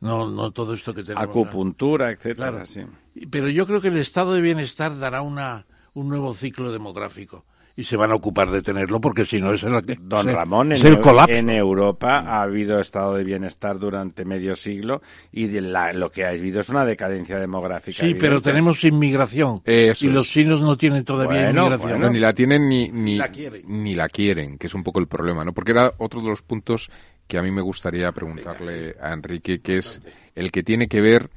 no, 0.00 0.30
no 0.30 0.52
todo 0.52 0.72
esto 0.74 0.94
que 0.94 1.02
tenemos. 1.02 1.28
Acupuntura, 1.28 2.10
etcétera, 2.10 2.64
sí. 2.64 2.82
Pero 3.30 3.48
yo 3.48 3.66
creo 3.66 3.80
que 3.80 3.88
el 3.88 3.98
estado 3.98 4.32
de 4.32 4.40
bienestar 4.40 4.98
dará 4.98 5.20
una, 5.20 5.66
un 5.92 6.08
nuevo 6.08 6.34
ciclo 6.34 6.72
demográfico 6.72 7.44
y 7.80 7.84
se 7.84 7.96
van 7.96 8.12
a 8.12 8.14
ocupar 8.14 8.50
de 8.50 8.60
tenerlo 8.60 9.00
porque 9.00 9.24
si 9.24 9.40
no 9.40 9.54
es 9.54 9.62
el, 9.62 9.80
Don 10.02 10.28
Ramón, 10.28 10.72
en, 10.72 10.86
el 10.86 11.00
colapso. 11.00 11.34
en 11.34 11.48
Europa 11.48 12.18
ha 12.18 12.42
habido 12.42 12.78
estado 12.78 13.14
de 13.14 13.24
bienestar 13.24 13.78
durante 13.78 14.26
medio 14.26 14.54
siglo 14.54 15.00
y 15.32 15.46
de 15.46 15.62
lo 15.62 16.10
que 16.10 16.26
ha 16.26 16.28
habido 16.28 16.60
es 16.60 16.68
una 16.68 16.84
decadencia 16.84 17.38
demográfica. 17.38 18.04
Sí, 18.04 18.14
pero 18.14 18.42
tenemos 18.42 18.84
inmigración 18.84 19.62
y 19.64 20.08
los 20.08 20.28
chinos 20.28 20.60
no 20.60 20.76
tienen 20.76 21.04
todavía 21.04 21.50
inmigración. 21.50 22.12
ni 22.12 22.18
la 22.18 22.34
tienen 22.34 22.68
ni, 22.68 22.90
ni, 22.90 23.16
la 23.16 23.30
ni 23.66 23.94
la 23.94 24.08
quieren, 24.10 24.58
que 24.58 24.66
es 24.66 24.74
un 24.74 24.82
poco 24.82 25.00
el 25.00 25.06
problema, 25.06 25.42
¿no? 25.42 25.54
Porque 25.54 25.72
era 25.72 25.94
otro 25.96 26.20
de 26.20 26.28
los 26.28 26.42
puntos 26.42 26.90
que 27.26 27.38
a 27.38 27.42
mí 27.42 27.50
me 27.50 27.62
gustaría 27.62 28.12
preguntarle 28.12 28.96
a 29.00 29.14
Enrique, 29.14 29.60
que 29.60 29.78
es 29.78 30.02
el 30.34 30.52
que 30.52 30.62
tiene 30.62 30.86
que 30.86 31.00
ver 31.00 31.30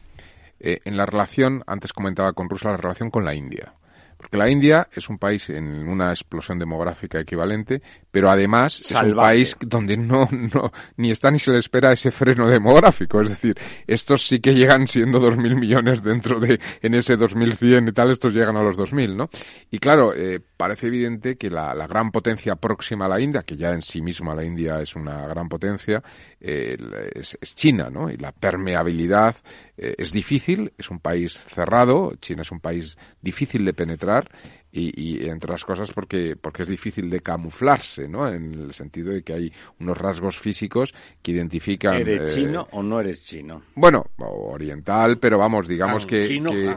eh, 0.59 0.79
en 0.83 0.97
la 0.97 1.05
relación, 1.05 1.63
antes 1.67 1.93
comentaba 1.93 2.33
con 2.33 2.49
Rusia, 2.49 2.71
la 2.71 2.77
relación 2.77 3.09
con 3.09 3.23
la 3.23 3.33
India. 3.33 3.75
Porque 4.23 4.37
la 4.37 4.49
India 4.49 4.87
es 4.93 5.09
un 5.09 5.17
país 5.17 5.49
en 5.49 5.85
una 5.85 6.09
explosión 6.11 6.57
demográfica 6.57 7.19
equivalente, 7.19 7.81
pero 8.09 8.29
además 8.29 8.79
es 8.79 8.95
un 9.01 9.17
país 9.17 9.57
donde 9.59 9.97
no, 9.97 10.29
no, 10.31 10.71
ni 10.95 11.11
está 11.11 11.29
ni 11.29 11.39
se 11.39 11.51
le 11.51 11.57
espera 11.57 11.91
ese 11.91 12.09
freno 12.09 12.47
demográfico. 12.47 13.19
Es 13.19 13.27
decir, 13.27 13.57
estos 13.85 14.25
sí 14.25 14.39
que 14.39 14.55
llegan 14.55 14.87
siendo 14.87 15.19
dos 15.19 15.35
mil 15.35 15.57
millones 15.57 16.01
dentro 16.01 16.39
de, 16.39 16.57
en 16.81 16.93
ese 16.93 17.17
2100 17.17 17.89
y 17.89 17.91
tal, 17.91 18.11
estos 18.11 18.33
llegan 18.33 18.55
a 18.55 18.63
los 18.63 18.77
2000, 18.77 19.17
¿no? 19.17 19.29
Y 19.69 19.79
claro, 19.79 20.13
eh, 20.15 20.39
parece 20.55 20.87
evidente 20.87 21.35
que 21.35 21.49
la, 21.49 21.75
la, 21.75 21.85
gran 21.85 22.09
potencia 22.09 22.55
próxima 22.55 23.07
a 23.07 23.09
la 23.09 23.19
India, 23.19 23.43
que 23.43 23.57
ya 23.57 23.73
en 23.73 23.81
sí 23.81 24.01
misma 24.01 24.33
la 24.33 24.45
India 24.45 24.79
es 24.79 24.95
una 24.95 25.27
gran 25.27 25.49
potencia, 25.49 26.01
eh, 26.45 26.77
es, 27.15 27.37
es, 27.39 27.55
China, 27.55 27.89
¿no? 27.89 28.09
Y 28.09 28.17
la 28.17 28.33
permeabilidad 28.33 29.37
eh, 29.77 29.95
es 29.97 30.11
difícil, 30.11 30.73
es 30.77 30.91
un 30.91 30.99
país 30.99 31.33
cerrado, 31.33 32.15
China 32.19 32.41
es 32.41 32.51
un 32.51 32.59
país 32.59 32.97
difícil 33.21 33.63
de 33.63 33.73
penetrar 33.73 34.29
y, 34.69 35.25
entre 35.29 35.51
las 35.51 35.63
cosas 35.63 35.91
porque, 35.91 36.35
porque 36.35 36.63
es 36.63 36.69
difícil 36.69 37.09
de 37.09 37.21
camuflarse, 37.21 38.09
¿no? 38.09 38.27
En 38.27 38.53
el 38.53 38.73
sentido 38.73 39.13
de 39.13 39.23
que 39.23 39.33
hay 39.33 39.53
unos 39.79 39.97
rasgos 39.97 40.37
físicos 40.37 40.93
que 41.21 41.31
identifican... 41.31 41.95
¿Eres 41.95 42.33
eh, 42.33 42.41
chino 42.41 42.67
o 42.71 42.83
no 42.83 42.99
eres 42.99 43.23
chino? 43.23 43.61
Bueno, 43.75 44.07
oriental, 44.17 45.19
pero 45.19 45.37
vamos, 45.37 45.65
digamos 45.65 46.05
que, 46.05 46.27
que, 46.27 46.75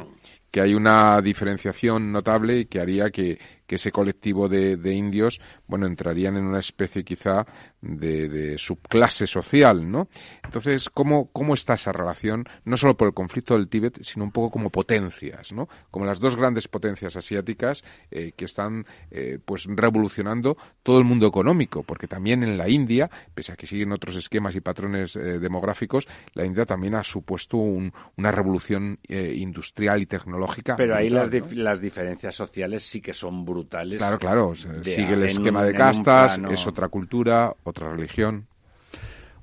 que 0.49 0.61
hay 0.61 0.75
una 0.75 1.21
diferenciación 1.21 2.13
notable 2.13 2.67
que 2.67 2.79
haría 2.79 3.11
que, 3.11 3.39
que 3.67 3.77
ese 3.77 3.93
colectivo 3.93 4.49
de, 4.49 4.77
de, 4.77 4.95
indios, 4.95 5.41
bueno, 5.67 5.87
entrarían 5.87 6.37
en 6.37 6.45
una 6.45 6.61
especie 6.61 7.05
quizá 7.05 7.47
de, 7.81 8.29
de, 8.29 8.59
subclase 8.59 9.27
social, 9.27 9.91
¿no? 9.91 10.09
Entonces, 10.45 10.89
¿cómo, 10.89 11.31
¿cómo 11.33 11.55
está 11.55 11.75
esa 11.75 11.93
relación, 11.93 12.45
no 12.65 12.77
solo 12.77 12.97
por 12.97 13.09
el 13.09 13.15
conflicto 13.15 13.55
del 13.55 13.69
Tíbet, 13.69 14.03
sino 14.03 14.25
un 14.25 14.33
poco 14.33 14.51
como 14.51 14.71
potencias, 14.71 15.53
¿no? 15.53 15.69
Como 15.91 16.07
las 16.07 16.21
dos 16.21 16.37
grandes 16.37 16.69
potencias 16.69 17.17
asiáticas 17.17 17.85
eh, 18.11 18.33
que 18.37 18.45
están, 18.45 18.87
eh, 19.11 19.39
pues, 19.45 19.67
revolucionando 19.69 20.57
todo 20.83 20.99
el 20.99 21.05
mundo 21.05 21.27
económico, 21.27 21.83
porque 21.83 22.07
también 22.07 22.43
en 22.43 22.57
la 22.57 22.69
India, 22.69 23.11
pese 23.35 23.53
a 23.53 23.57
que 23.57 23.67
siguen 23.67 23.93
otros 23.93 24.17
esquemas 24.17 24.55
y 24.55 24.61
patrones 24.61 25.17
eh, 25.17 25.39
demográficos, 25.39 26.07
la 26.35 26.47
India 26.47 26.65
también 26.67 26.95
ha 26.95 27.05
supuesto 27.05 27.57
un, 27.57 27.93
una 28.17 28.31
revolución 28.31 28.99
industrial 29.09 30.03
y 30.03 30.07
tecnológica. 30.07 30.77
Pero 30.77 30.97
ahí 30.97 31.09
las, 31.09 31.31
las 31.53 31.81
diferencias 31.81 32.35
sociales 32.35 32.85
sí 32.85 33.01
que 33.01 33.13
son 33.13 33.45
brutales 33.45 33.56
Claro, 33.99 34.19
claro. 34.19 34.55
Sigue 34.55 35.15
el 35.15 35.25
esquema 35.25 35.65
de 35.65 35.75
castas, 35.75 36.41
es 36.51 36.67
otra 36.67 36.89
cultura, 36.89 37.55
otra 37.65 37.91
religión. 37.91 38.47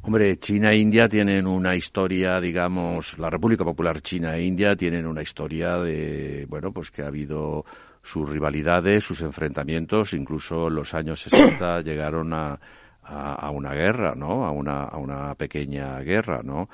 Hombre, 0.06 0.38
China 0.38 0.72
e 0.72 0.77
India 0.77 1.07
tienen 1.07 1.48
una 1.48 1.76
historia, 1.77 2.41
digamos, 2.41 3.18
la 3.18 3.30
República 3.30 3.64
Popular 3.64 4.02
China 4.02 4.35
e 4.35 4.44
India 4.44 4.76
tienen 4.76 5.07
una 5.07 5.22
historia 5.22 5.77
de, 5.77 6.45
bueno, 6.49 6.73
pues 6.73 6.91
que 6.91 7.03
ha 7.03 7.07
habido 7.07 7.64
sus 8.02 8.30
rivalidades, 8.30 9.06
sus 9.06 9.22
enfrentamientos, 9.22 10.14
incluso 10.14 10.68
en 10.68 10.76
los 10.76 10.94
años 10.94 11.22
60 11.30 11.81
llegaron 11.81 12.34
a, 12.34 12.60
a, 13.02 13.49
una 13.52 13.73
guerra, 13.73 14.14
¿no? 14.14 14.45
A 14.45 14.52
una, 14.52 14.84
a 14.84 14.98
una 14.98 15.35
pequeña 15.35 15.99
guerra, 15.99 16.41
¿no? 16.44 16.68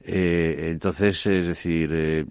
Eh, 0.00 0.70
entonces, 0.70 1.26
es 1.26 1.46
decir, 1.46 1.90
eh, 1.92 2.26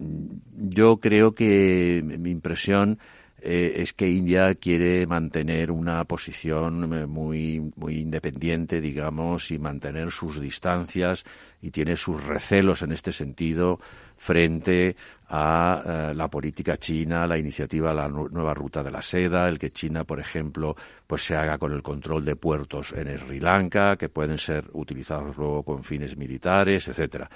yo 0.52 0.98
creo 0.98 1.34
que 1.34 2.02
mi 2.04 2.30
impresión 2.30 2.98
eh, 3.46 3.82
es 3.82 3.92
que 3.92 4.08
India 4.08 4.54
quiere 4.54 5.06
mantener 5.06 5.70
una 5.70 6.02
posición 6.06 6.94
eh, 6.94 7.04
muy, 7.04 7.60
muy 7.76 7.98
independiente, 7.98 8.80
digamos, 8.80 9.50
y 9.50 9.58
mantener 9.58 10.10
sus 10.10 10.40
distancias 10.40 11.26
y 11.60 11.70
tiene 11.70 11.94
sus 11.94 12.24
recelos 12.24 12.80
en 12.80 12.92
este 12.92 13.12
sentido 13.12 13.78
frente 14.16 14.96
a 15.28 15.82
eh, 15.84 16.14
la 16.14 16.28
política 16.28 16.78
china, 16.78 17.26
la 17.26 17.36
iniciativa 17.36 17.92
la 17.92 18.08
nueva 18.08 18.54
ruta 18.54 18.82
de 18.82 18.90
la 18.90 19.02
seda, 19.02 19.46
el 19.46 19.58
que 19.58 19.72
China, 19.72 20.04
por 20.04 20.20
ejemplo, 20.20 20.74
pues 21.06 21.22
se 21.24 21.36
haga 21.36 21.58
con 21.58 21.72
el 21.72 21.82
control 21.82 22.24
de 22.24 22.36
puertos 22.36 22.94
en 22.94 23.18
Sri 23.18 23.40
Lanka, 23.40 23.96
que 23.96 24.08
pueden 24.08 24.38
ser 24.38 24.70
utilizados 24.72 25.36
luego 25.36 25.62
con 25.62 25.84
fines 25.84 26.16
militares, 26.16 26.88
etcétera. 26.88 27.28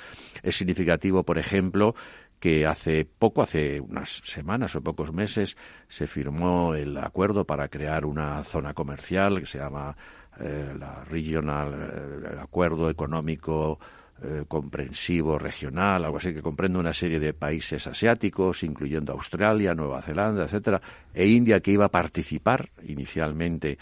Es 0.42 0.56
significativo, 0.56 1.22
por 1.22 1.36
ejemplo, 1.36 1.94
que 2.38 2.66
hace 2.66 3.04
poco, 3.04 3.42
hace 3.42 3.80
unas 3.80 4.22
semanas 4.24 4.74
o 4.76 4.80
pocos 4.80 5.12
meses, 5.12 5.56
se 5.88 6.06
firmó 6.06 6.74
el 6.74 6.96
acuerdo 6.96 7.44
para 7.44 7.68
crear 7.68 8.04
una 8.04 8.42
zona 8.44 8.74
comercial 8.74 9.40
que 9.40 9.46
se 9.46 9.58
llama 9.58 9.96
eh, 10.40 10.72
la 10.78 11.02
Regional 11.04 11.74
eh, 11.74 12.38
Acuerdo 12.40 12.88
Económico 12.90 13.80
eh, 14.22 14.44
Comprensivo 14.46 15.36
Regional, 15.36 16.04
algo 16.04 16.18
así 16.18 16.32
que 16.32 16.42
comprende 16.42 16.78
una 16.78 16.92
serie 16.92 17.18
de 17.18 17.34
países 17.34 17.86
asiáticos, 17.88 18.62
incluyendo 18.62 19.12
Australia, 19.12 19.74
Nueva 19.74 20.00
Zelanda, 20.00 20.44
etcétera, 20.44 20.80
e 21.12 21.26
India 21.26 21.60
que 21.60 21.72
iba 21.72 21.86
a 21.86 21.90
participar 21.90 22.70
inicialmente 22.86 23.78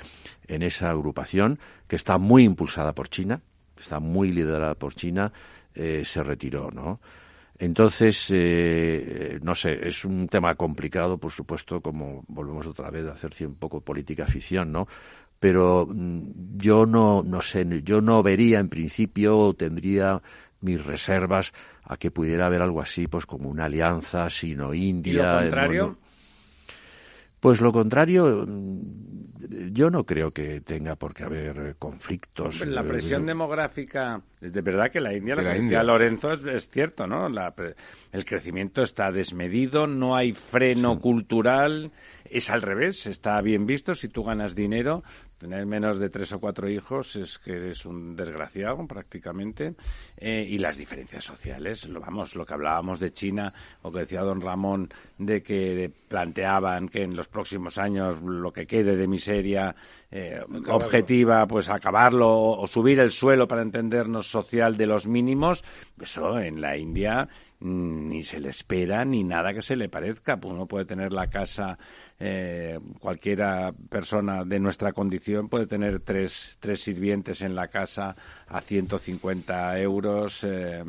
en 0.46 0.62
esa 0.62 0.90
agrupación 0.90 1.58
que 1.86 1.96
está 1.96 2.16
muy 2.16 2.44
impulsada 2.44 2.94
por 2.94 3.08
China, 3.08 3.42
está 3.76 4.00
muy 4.00 4.32
liderada 4.32 4.74
por 4.74 4.94
China, 4.94 5.32
se 5.74 6.22
retiró, 6.22 6.70
¿no? 6.70 7.00
Entonces, 7.58 8.30
eh, 8.34 9.38
no 9.42 9.54
sé, 9.54 9.86
es 9.86 10.04
un 10.04 10.28
tema 10.28 10.54
complicado, 10.54 11.18
por 11.18 11.32
supuesto, 11.32 11.80
como 11.80 12.24
volvemos 12.28 12.66
otra 12.66 12.90
vez 12.90 13.06
a 13.06 13.12
hacer 13.12 13.32
un 13.46 13.54
poco 13.54 13.80
política 13.80 14.26
ficción, 14.26 14.72
¿no? 14.72 14.86
Pero 15.40 15.86
mm, 15.88 16.58
yo 16.58 16.86
no, 16.86 17.22
no 17.22 17.40
sé, 17.40 17.66
yo 17.82 18.00
no 18.00 18.22
vería 18.22 18.58
en 18.58 18.68
principio, 18.68 19.54
tendría 19.54 20.22
mis 20.60 20.84
reservas 20.84 21.52
a 21.84 21.96
que 21.96 22.10
pudiera 22.10 22.46
haber 22.46 22.62
algo 22.62 22.80
así, 22.80 23.06
pues 23.06 23.26
como 23.26 23.48
una 23.48 23.66
alianza 23.66 24.28
sino-india. 24.28 25.12
¿Y 25.12 25.16
lo 25.16 25.40
contrario? 25.40 25.98
Pues 27.46 27.60
lo 27.60 27.70
contrario, 27.70 28.44
mm, 28.44 29.72
yo 29.72 29.88
no 29.88 30.02
creo 30.02 30.32
que 30.32 30.62
tenga 30.62 30.96
por 30.96 31.14
qué 31.14 31.22
haber 31.22 31.76
conflictos. 31.78 32.66
La 32.66 32.82
presión 32.82 33.24
demográfica, 33.24 34.20
es 34.40 34.52
de 34.52 34.62
verdad 34.62 34.90
que 34.90 34.98
la 34.98 35.14
India, 35.14 35.36
la, 35.36 35.56
India. 35.56 35.84
Lorenzo, 35.84 36.32
es, 36.32 36.68
cierto, 36.68 37.06
¿no? 37.06 37.28
el 37.28 38.24
crecimiento 38.24 38.82
está 38.82 39.12
desmedido, 39.12 39.86
no 39.86 40.16
hay 40.16 40.32
freno 40.32 40.98
cultural, 40.98 41.92
es 42.24 42.50
al 42.50 42.62
revés, 42.62 43.06
está 43.06 43.40
bien 43.42 43.64
visto, 43.64 43.94
si 43.94 44.08
tú 44.08 44.24
ganas 44.24 44.56
dinero, 44.56 45.04
tener 45.38 45.66
menos 45.66 45.98
de 45.98 46.08
tres 46.08 46.32
o 46.32 46.40
cuatro 46.40 46.68
hijos 46.68 47.16
es 47.16 47.38
que 47.38 47.52
eres 47.52 47.84
un 47.84 48.16
desgraciado 48.16 48.86
prácticamente. 48.86 49.74
Eh, 50.16 50.46
y 50.48 50.58
las 50.58 50.76
diferencias 50.76 51.24
sociales 51.24 51.86
lo 51.88 52.00
vamos 52.00 52.34
lo 52.34 52.46
que 52.46 52.54
hablábamos 52.54 53.00
de 53.00 53.12
China 53.12 53.52
o 53.82 53.92
que 53.92 54.00
decía 54.00 54.22
don 54.22 54.40
Ramón 54.40 54.88
de 55.18 55.42
que 55.42 55.90
planteaban 56.08 56.88
que 56.88 57.02
en 57.02 57.16
los 57.16 57.28
próximos 57.28 57.78
años 57.78 58.20
lo 58.22 58.52
que 58.52 58.66
quede 58.66 58.96
de 58.96 59.08
miseria 59.08 59.74
eh, 60.10 60.40
objetiva 60.68 61.46
pues 61.46 61.68
acabarlo 61.68 62.28
o 62.28 62.66
subir 62.66 63.00
el 63.00 63.10
suelo 63.10 63.48
para 63.48 63.62
entendernos 63.62 64.28
social 64.28 64.76
de 64.76 64.86
los 64.86 65.06
mínimos 65.06 65.64
eso 66.00 66.38
en 66.38 66.60
la 66.60 66.76
India 66.76 67.28
ni 67.60 68.22
se 68.22 68.40
le 68.40 68.50
espera 68.50 69.04
ni 69.04 69.24
nada 69.24 69.54
que 69.54 69.62
se 69.62 69.76
le 69.76 69.88
parezca. 69.88 70.38
Uno 70.42 70.66
puede 70.66 70.84
tener 70.84 71.12
la 71.12 71.28
casa 71.28 71.78
eh, 72.18 72.78
cualquiera 72.98 73.74
persona 73.90 74.42
de 74.44 74.58
nuestra 74.58 74.94
condición 74.94 75.50
puede 75.50 75.66
tener 75.66 76.00
tres, 76.00 76.56
tres 76.60 76.80
sirvientes 76.80 77.42
en 77.42 77.54
la 77.54 77.68
casa 77.68 78.16
a 78.46 78.62
150 78.62 79.78
euros 79.80 80.42
eh, 80.44 80.82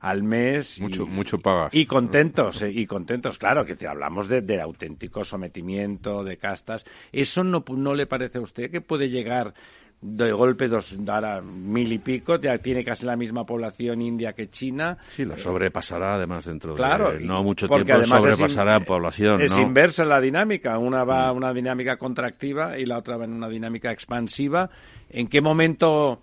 al 0.00 0.22
mes. 0.24 0.80
Mucho, 0.80 1.06
mucho 1.06 1.38
pagas. 1.38 1.72
Y 1.72 1.86
contentos, 1.86 2.62
eh, 2.62 2.70
y 2.70 2.84
contentos, 2.86 3.38
claro, 3.38 3.64
que 3.64 3.76
te 3.76 3.86
hablamos 3.86 4.26
de, 4.26 4.42
de, 4.42 4.60
auténtico 4.60 5.22
sometimiento, 5.22 6.24
de 6.24 6.36
castas. 6.36 6.84
¿Eso 7.12 7.44
no, 7.44 7.64
no 7.76 7.94
le 7.94 8.06
parece 8.06 8.38
a 8.38 8.42
usted 8.42 8.70
que 8.70 8.80
puede 8.80 9.08
llegar 9.08 9.54
de 10.02 10.32
golpe 10.32 10.66
dos, 10.66 10.96
dará 10.98 11.40
mil 11.40 11.92
y 11.92 11.98
pico, 11.98 12.38
ya 12.40 12.58
tiene 12.58 12.84
casi 12.84 13.06
la 13.06 13.16
misma 13.16 13.46
población 13.46 14.02
india 14.02 14.32
que 14.32 14.50
China. 14.50 14.98
Sí, 15.06 15.24
lo 15.24 15.36
sobrepasará 15.36 16.16
además 16.16 16.44
dentro 16.44 16.74
claro, 16.74 17.12
de 17.12 17.20
no 17.20 17.44
mucho 17.44 17.68
tiempo 17.68 18.04
sobrepasará 18.04 18.78
en 18.78 18.84
población. 18.84 19.40
Es 19.40 19.56
inversa 19.56 20.04
la 20.04 20.20
dinámica, 20.20 20.76
una 20.78 21.04
va 21.04 21.28
a 21.28 21.32
una 21.32 21.54
dinámica 21.54 21.96
contractiva 21.98 22.76
y 22.78 22.84
la 22.84 22.98
otra 22.98 23.16
va 23.16 23.26
en 23.26 23.32
una 23.32 23.48
dinámica 23.48 23.92
expansiva. 23.92 24.68
¿En 25.08 25.28
qué 25.28 25.40
momento 25.40 26.20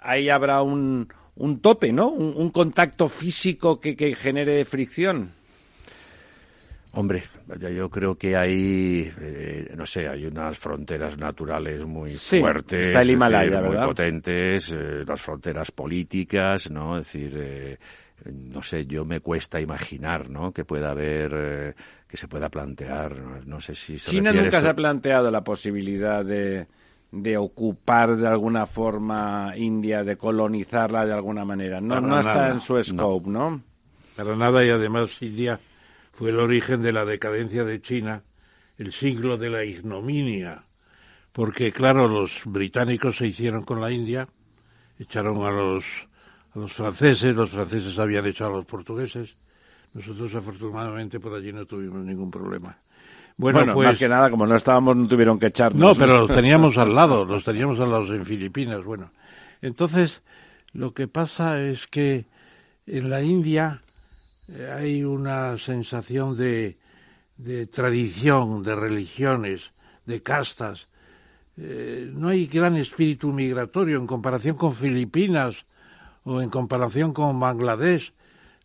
ahí 0.00 0.30
habrá 0.30 0.62
un, 0.62 1.06
un 1.36 1.60
tope, 1.60 1.92
¿no? 1.92 2.08
Un, 2.08 2.32
un 2.34 2.50
contacto 2.50 3.10
físico 3.10 3.80
que, 3.80 3.96
que 3.96 4.14
genere 4.14 4.64
fricción. 4.64 5.32
Hombre, 6.92 7.22
yo 7.72 7.88
creo 7.88 8.16
que 8.16 8.36
hay, 8.36 9.12
eh, 9.20 9.72
no 9.76 9.86
sé, 9.86 10.08
hay 10.08 10.26
unas 10.26 10.58
fronteras 10.58 11.16
naturales 11.16 11.86
muy 11.86 12.12
sí, 12.14 12.40
fuertes, 12.40 12.88
está 12.88 13.02
el 13.02 13.10
Himalaya, 13.10 13.44
decir, 13.50 13.62
muy 13.62 13.70
¿verdad? 13.70 13.86
potentes, 13.86 14.72
eh, 14.72 15.04
las 15.06 15.20
fronteras 15.22 15.70
políticas, 15.70 16.68
¿no? 16.68 16.98
Es 16.98 17.06
decir, 17.12 17.32
eh, 17.36 17.78
no 18.32 18.60
sé, 18.62 18.86
yo 18.86 19.04
me 19.04 19.20
cuesta 19.20 19.60
imaginar, 19.60 20.28
¿no? 20.28 20.50
Que 20.52 20.64
pueda 20.64 20.90
haber, 20.90 21.32
eh, 21.32 21.74
que 22.08 22.16
se 22.16 22.26
pueda 22.26 22.48
plantear, 22.48 23.16
no, 23.20 23.40
no 23.44 23.60
sé 23.60 23.76
si 23.76 23.96
se 23.96 24.10
China 24.10 24.32
nunca 24.32 24.48
esto- 24.48 24.60
se 24.62 24.68
ha 24.68 24.74
planteado 24.74 25.30
la 25.30 25.44
posibilidad 25.44 26.24
de, 26.24 26.66
de 27.12 27.36
ocupar 27.36 28.16
de 28.16 28.26
alguna 28.26 28.66
forma 28.66 29.52
India, 29.56 30.02
de 30.02 30.16
colonizarla 30.16 31.06
de 31.06 31.12
alguna 31.12 31.44
manera. 31.44 31.80
No, 31.80 31.94
Para 31.94 32.00
no 32.00 32.18
está 32.18 32.50
en 32.50 32.60
su 32.60 32.82
scope, 32.82 33.30
¿no? 33.30 33.62
Para 34.16 34.34
nada 34.34 34.64
y 34.66 34.70
además 34.70 35.16
India 35.22 35.60
fue 36.20 36.28
el 36.28 36.38
origen 36.38 36.82
de 36.82 36.92
la 36.92 37.06
decadencia 37.06 37.64
de 37.64 37.80
China, 37.80 38.24
el 38.76 38.92
siglo 38.92 39.38
de 39.38 39.48
la 39.48 39.64
ignominia, 39.64 40.64
porque 41.32 41.72
claro, 41.72 42.08
los 42.08 42.42
británicos 42.44 43.16
se 43.16 43.26
hicieron 43.26 43.64
con 43.64 43.80
la 43.80 43.90
India, 43.90 44.28
echaron 44.98 45.42
a 45.46 45.50
los, 45.50 45.82
a 46.54 46.58
los 46.58 46.74
franceses, 46.74 47.34
los 47.34 47.48
franceses 47.48 47.98
habían 47.98 48.26
echado 48.26 48.50
a 48.52 48.56
los 48.58 48.66
portugueses, 48.66 49.34
nosotros 49.94 50.34
afortunadamente 50.34 51.18
por 51.18 51.32
allí 51.32 51.54
no 51.54 51.64
tuvimos 51.64 52.04
ningún 52.04 52.30
problema. 52.30 52.76
Bueno, 53.38 53.60
Bueno, 53.60 53.72
pues... 53.72 53.86
más 53.86 53.96
que 53.96 54.08
nada, 54.10 54.28
como 54.28 54.46
no 54.46 54.56
estábamos, 54.56 54.94
no 54.96 55.08
tuvieron 55.08 55.38
que 55.38 55.46
echarnos. 55.46 55.80
No, 55.80 55.94
pero 55.94 56.20
los 56.20 56.30
teníamos 56.30 56.76
al 56.76 56.94
lado, 56.94 57.24
los 57.24 57.44
teníamos 57.44 57.80
al 57.80 57.92
lado 57.92 58.14
en 58.14 58.26
Filipinas, 58.26 58.84
bueno. 58.84 59.10
Entonces, 59.62 60.20
lo 60.74 60.92
que 60.92 61.08
pasa 61.08 61.62
es 61.62 61.86
que 61.86 62.26
en 62.86 63.08
la 63.08 63.22
India 63.22 63.80
hay 64.76 65.04
una 65.04 65.56
sensación 65.58 66.36
de, 66.36 66.78
de 67.36 67.66
tradición, 67.66 68.62
de 68.62 68.74
religiones, 68.74 69.72
de 70.06 70.22
castas. 70.22 70.88
Eh, 71.56 72.10
no 72.14 72.28
hay 72.28 72.46
gran 72.46 72.76
espíritu 72.76 73.32
migratorio 73.32 73.98
en 73.98 74.06
comparación 74.06 74.56
con 74.56 74.74
Filipinas 74.74 75.66
o 76.24 76.40
en 76.40 76.50
comparación 76.50 77.12
con 77.12 77.38
Bangladesh. 77.38 78.12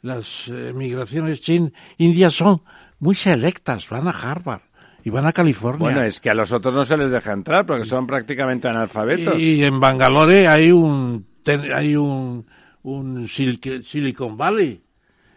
Las 0.02 0.48
eh, 0.48 0.72
migraciones 0.76 1.42
chin 1.42 1.74
indias 1.98 2.34
son 2.34 2.62
muy 3.00 3.16
selectas, 3.16 3.90
van 3.90 4.08
a 4.08 4.12
Harvard 4.12 4.62
y 5.04 5.10
van 5.10 5.26
a 5.26 5.34
California. 5.34 5.80
Bueno, 5.80 6.04
es 6.04 6.20
que 6.20 6.30
a 6.30 6.34
los 6.34 6.52
otros 6.52 6.74
no 6.74 6.86
se 6.86 6.96
les 6.98 7.10
deja 7.12 7.34
entrar 7.34 7.66
porque 7.66 7.86
son 7.86 8.08
prácticamente 8.08 8.68
analfabetos. 8.68 9.40
Y 9.40 9.64
en 9.64 9.80
Bangalore 9.80 10.48
hay 10.48 10.72
un 10.72 11.26
ten- 11.44 11.72
hay 11.74 11.96
un, 11.96 12.46
un 12.84 13.28
Sil- 13.30 13.84
Silicon 13.84 14.38
Valley. 14.38 14.82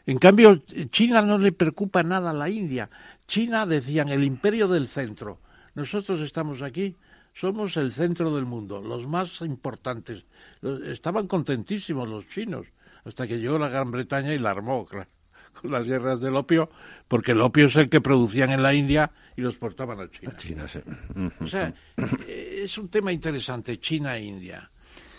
En 0.09 0.17
cambio, 0.19 0.63
China 0.91 1.21
no 1.21 1.37
le 1.37 1.53
preocupa 1.53 2.03
nada 2.03 2.31
a 2.31 2.33
la 2.33 2.49
India. 2.49 2.89
China, 3.27 3.67
decían, 3.67 4.09
el 4.09 4.25
imperio 4.25 4.67
del 4.67 4.89
centro. 4.89 5.39
Nosotros 5.75 6.21
estamos 6.21 6.63
aquí, 6.63 6.97
somos 7.35 7.77
el 7.77 7.93
centro 7.93 8.35
del 8.35 8.47
mundo, 8.47 8.81
los 8.81 9.07
más 9.07 9.43
importantes. 9.43 10.25
Estaban 10.87 11.27
contentísimos 11.27 12.09
los 12.09 12.27
chinos, 12.29 12.67
hasta 13.05 13.27
que 13.27 13.39
llegó 13.39 13.59
la 13.59 13.69
Gran 13.69 13.91
Bretaña 13.91 14.33
y 14.33 14.39
la 14.39 14.51
armó, 14.53 14.87
claro, 14.91 15.09
con 15.61 15.71
las 15.73 15.85
guerras 15.85 16.21
del 16.21 16.37
opio, 16.37 16.71
porque 17.07 17.33
el 17.33 17.43
opio 17.43 17.67
es 17.67 17.77
el 17.77 17.91
que 17.91 18.01
producían 18.01 18.51
en 18.51 18.63
la 18.63 18.73
India 18.73 19.11
y 19.37 19.43
los 19.43 19.59
portaban 19.59 20.01
a 20.01 20.11
China. 20.11 20.35
China, 20.39 20.69
sí. 20.69 20.81
O 21.41 21.47
sea, 21.47 21.75
eh, 22.27 22.61
es 22.65 22.79
un 22.79 22.89
tema 22.89 23.13
interesante, 23.13 23.79
China 23.79 24.17
e 24.17 24.25
India. 24.25 24.71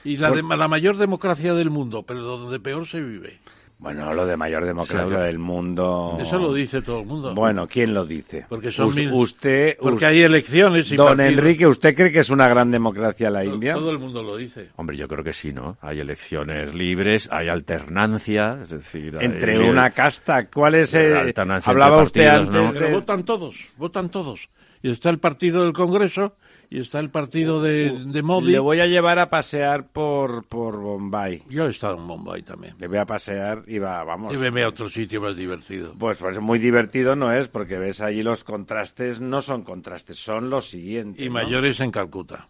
Y 0.03 0.18
la, 0.18 0.32
de- 0.32 0.41
la 0.41 0.68
mayor 0.68 0.98
democracia 0.98 1.53
del 1.53 1.70
mundo, 1.70 2.02
pero 2.03 2.24
donde 2.24 2.60
peor 2.60 2.88
se 2.88 3.02
vive. 3.02 3.40
Bueno, 3.80 4.14
lo 4.14 4.26
de 4.26 4.35
mayor 4.35 4.65
democracia 4.65 5.19
del 5.19 5.39
mundo. 5.39 6.18
Eso 6.19 6.38
lo 6.38 6.53
dice 6.53 6.81
todo 6.81 6.99
el 6.99 7.06
mundo. 7.06 7.34
Bueno, 7.34 7.65
¿quién 7.65 7.93
lo 7.93 8.06
dice? 8.06 8.45
Porque 8.49 8.72
son 8.72 8.88
Us- 8.88 8.95
mil- 8.97 9.14
usted, 9.14 9.77
Porque 9.80 9.95
us- 10.06 10.11
hay 10.11 10.22
elecciones 10.22 10.91
y 10.91 10.97
don 10.97 11.07
partidos. 11.15 11.31
Enrique, 11.31 11.65
¿usted 11.65 11.95
cree 11.95 12.11
que 12.11 12.19
es 12.19 12.30
una 12.30 12.49
gran 12.49 12.72
democracia 12.72 13.30
la 13.30 13.45
India? 13.45 13.73
Todo 13.76 13.91
el 13.91 13.99
mundo 13.99 14.22
lo 14.22 14.35
dice. 14.35 14.68
Hombre, 14.76 14.97
yo 14.97 15.07
creo 15.07 15.23
que 15.23 15.31
sí, 15.31 15.53
¿no? 15.53 15.77
Hay 15.80 16.01
elecciones 16.01 16.73
libres, 16.73 17.30
hay 17.31 17.47
alternancia, 17.47 18.60
es 18.64 18.69
decir... 18.69 19.15
hay- 19.18 19.26
Entre 19.26 19.57
una 19.57 19.91
casta, 19.91 20.47
¿cuál 20.49 20.76
es? 20.76 20.93
La 20.93 20.99
eh, 21.01 21.15
alternancia 21.18 21.72
hablaba 21.72 21.99
entre 21.99 22.06
usted 22.07 22.26
partidos, 22.26 22.47
antes 22.56 22.61
¿no? 22.73 22.80
Pero 22.85 22.91
votan 22.99 23.23
todos, 23.23 23.68
votan 23.77 24.10
todos. 24.10 24.49
Y 24.81 24.91
está 24.91 25.10
el 25.10 25.19
partido 25.19 25.64
del 25.64 25.72
Congreso 25.73 26.35
y 26.72 26.80
está 26.80 27.00
el 27.00 27.10
partido 27.10 27.62
de, 27.62 28.04
de 28.06 28.22
Modi. 28.22 28.52
Le 28.52 28.60
voy 28.60 28.80
a 28.80 28.86
llevar 28.86 29.18
a 29.20 29.30
pasear 29.30 29.88
por, 29.88 30.46
por 30.46 30.78
Bombay. 30.80 31.44
Yo 31.50 31.66
he 31.68 31.72
estado 31.72 31.98
en 31.98 32.08
Bombay 32.08 32.44
también. 32.44 32.76
Le 32.80 32.88
voy 32.88 32.98
a 32.98 33.06
pasear 33.06 33.64
y 33.68 33.80
va, 33.80 34.04
vamos. 34.04 34.32
Lléveme 34.34 34.64
a 34.64 34.70
otro 34.70 34.88
sitio 34.90 35.20
más 35.22 35.36
divertido. 35.36 35.94
Pues, 35.98 36.18
pues 36.18 36.40
muy 36.40 36.60
divertido 36.60 37.16
no 37.16 37.34
es, 37.34 37.48
porque 37.48 37.80
ves 37.80 38.02
allí 38.02 38.22
los 38.22 38.44
contrastes, 38.44 39.20
no 39.20 39.41
son 39.41 39.64
contrastes, 39.64 40.18
son 40.18 40.50
los 40.50 40.70
siguientes. 40.70 41.22
Y 41.24 41.28
¿no? 41.28 41.34
mayores 41.34 41.80
en 41.80 41.90
Calcuta. 41.91 42.48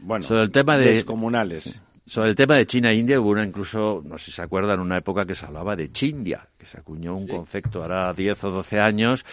Bueno, 0.00 0.24
Sobre 0.24 0.42
el 0.42 0.50
tema 0.50 0.76
de- 0.76 0.86
descomunales. 0.86 1.80
Sobre 2.04 2.30
el 2.30 2.34
tema 2.34 2.56
de 2.56 2.66
China 2.66 2.90
e 2.90 2.96
India 2.96 3.20
hubo 3.20 3.30
una 3.30 3.46
incluso, 3.46 4.02
no 4.04 4.18
sé 4.18 4.24
si 4.26 4.30
se 4.32 4.42
acuerdan, 4.42 4.80
una 4.80 4.98
época 4.98 5.24
que 5.24 5.36
se 5.36 5.46
hablaba 5.46 5.76
de 5.76 5.92
Chindia, 5.92 6.48
que 6.58 6.66
se 6.66 6.78
acuñó 6.78 7.14
un 7.16 7.28
concepto 7.28 7.80
hará 7.84 8.12
10 8.12 8.42
o 8.42 8.50
12 8.50 8.80
años, 8.80 9.24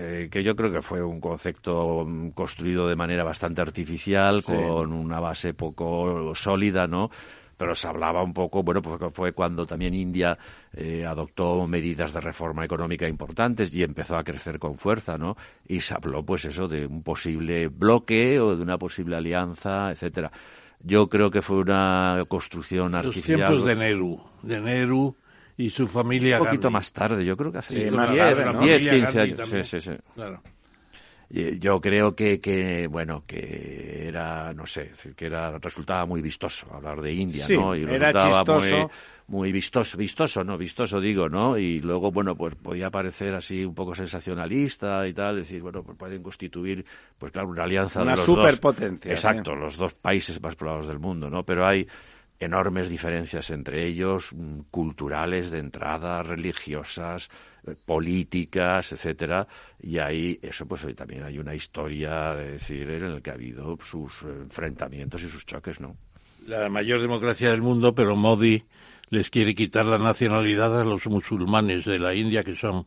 eh, 0.00 0.28
que 0.30 0.44
yo 0.44 0.54
creo 0.54 0.70
que 0.70 0.80
fue 0.80 1.02
un 1.02 1.20
concepto 1.20 2.04
mm, 2.06 2.28
construido 2.30 2.86
de 2.86 2.94
manera 2.94 3.24
bastante 3.24 3.60
artificial, 3.62 4.44
con 4.44 4.92
una 4.92 5.18
base 5.18 5.54
poco 5.54 6.32
sólida, 6.36 6.86
¿no? 6.86 7.10
Pero 7.56 7.74
se 7.74 7.88
hablaba 7.88 8.22
un 8.22 8.32
poco, 8.32 8.62
bueno, 8.62 8.80
pues 8.80 9.12
fue 9.12 9.32
cuando 9.32 9.66
también 9.66 9.94
India 9.94 10.38
eh, 10.72 11.04
adoptó 11.04 11.66
medidas 11.66 12.12
de 12.12 12.20
reforma 12.20 12.64
económica 12.64 13.08
importantes 13.08 13.74
y 13.74 13.82
empezó 13.82 14.16
a 14.16 14.22
crecer 14.22 14.60
con 14.60 14.76
fuerza, 14.76 15.18
¿no? 15.18 15.36
Y 15.66 15.80
se 15.80 15.94
habló, 15.94 16.24
pues 16.24 16.44
eso, 16.44 16.68
de 16.68 16.86
un 16.86 17.02
posible 17.02 17.66
bloque 17.66 18.38
o 18.38 18.54
de 18.54 18.62
una 18.62 18.78
posible 18.78 19.16
alianza, 19.16 19.90
etcétera. 19.90 20.30
Yo 20.80 21.08
creo 21.08 21.28
que 21.32 21.42
fue 21.42 21.56
una 21.56 22.22
construcción 22.28 22.92
Los 22.92 23.06
artificial. 23.06 23.38
tiempos 23.38 23.64
de 23.64 23.74
Nehru. 23.74 24.20
De 24.42 24.60
Nehru 24.60 25.16
y 25.58 25.68
su 25.70 25.86
familia 25.86 26.38
un 26.40 26.46
poquito 26.46 26.62
Gandhi. 26.62 26.72
más 26.74 26.92
tarde, 26.92 27.24
yo 27.24 27.36
creo 27.36 27.52
que 27.52 27.58
hace 27.58 27.74
Sí, 27.74 27.80
unos 27.88 27.96
más 27.96 28.10
10, 28.12 28.20
tarde, 28.22 28.44
¿no? 28.54 28.60
10, 28.60 28.82
Familia 28.86 28.90
15 28.90 29.18
Gandhi 29.18 29.32
años. 29.34 29.48
Sí, 29.50 29.64
sí, 29.64 29.80
sí. 29.80 29.96
Claro. 30.14 30.42
Y 31.30 31.58
Yo 31.58 31.78
creo 31.78 32.16
que, 32.16 32.40
que, 32.40 32.86
bueno, 32.86 33.24
que 33.26 34.06
era, 34.08 34.54
no 34.54 34.64
sé, 34.64 34.92
que 35.14 35.26
era, 35.26 35.58
resultaba 35.58 36.06
muy 36.06 36.22
vistoso 36.22 36.66
hablar 36.72 37.02
de 37.02 37.12
India, 37.12 37.44
Sí, 37.44 37.54
¿no? 37.54 37.76
Y 37.76 37.82
era 37.82 38.10
resultaba 38.12 38.44
muy, 38.44 38.62
chistoso. 38.62 38.90
muy 39.26 39.52
vistoso, 39.52 39.98
vistoso, 39.98 40.42
¿no? 40.44 40.56
Vistoso 40.56 40.98
digo, 41.02 41.28
¿no? 41.28 41.58
Y 41.58 41.80
luego, 41.80 42.10
bueno, 42.10 42.34
pues 42.34 42.54
podía 42.54 42.88
parecer 42.90 43.34
así 43.34 43.62
un 43.62 43.74
poco 43.74 43.94
sensacionalista 43.94 45.06
y 45.06 45.12
tal, 45.12 45.36
decir, 45.36 45.60
bueno, 45.60 45.82
pues 45.82 45.98
pueden 45.98 46.22
constituir, 46.22 46.82
pues 47.18 47.30
claro, 47.30 47.48
una 47.48 47.64
alianza 47.64 48.00
Una 48.00 48.12
de 48.12 48.16
los 48.16 48.26
dos. 48.26 48.36
superpotencia, 48.38 49.10
Exacto, 49.12 49.52
sí. 49.52 49.58
los 49.60 49.76
dos 49.76 49.92
países 49.92 50.40
más 50.40 50.54
poblados 50.56 50.86
del 50.88 50.98
mundo, 50.98 51.28
¿no? 51.28 51.42
Pero 51.44 51.66
hay 51.66 51.86
enormes 52.40 52.88
diferencias 52.88 53.50
entre 53.50 53.86
ellos, 53.86 54.32
mm, 54.32 54.60
culturales 54.70 55.50
de 55.50 55.58
entrada, 55.58 56.22
religiosas, 56.22 57.28
eh, 57.66 57.74
políticas, 57.84 58.92
etcétera, 58.92 59.46
y 59.80 59.98
ahí 59.98 60.38
eso 60.42 60.66
pues 60.66 60.86
también 60.94 61.24
hay 61.24 61.38
una 61.38 61.54
historia 61.54 62.34
de 62.34 62.52
decir 62.52 62.88
en 62.90 63.04
el 63.04 63.22
que 63.22 63.30
ha 63.30 63.34
habido 63.34 63.76
sus 63.82 64.22
eh, 64.22 64.26
enfrentamientos 64.42 65.22
y 65.24 65.28
sus 65.28 65.44
choques, 65.44 65.80
¿no? 65.80 65.96
La 66.46 66.68
mayor 66.68 67.00
democracia 67.02 67.50
del 67.50 67.60
mundo, 67.62 67.94
pero 67.94 68.16
Modi 68.16 68.62
les 69.10 69.30
quiere 69.30 69.54
quitar 69.54 69.86
la 69.86 69.98
nacionalidad 69.98 70.80
a 70.80 70.84
los 70.84 71.06
musulmanes 71.06 71.84
de 71.84 71.98
la 71.98 72.14
India, 72.14 72.44
que 72.44 72.54
son 72.54 72.86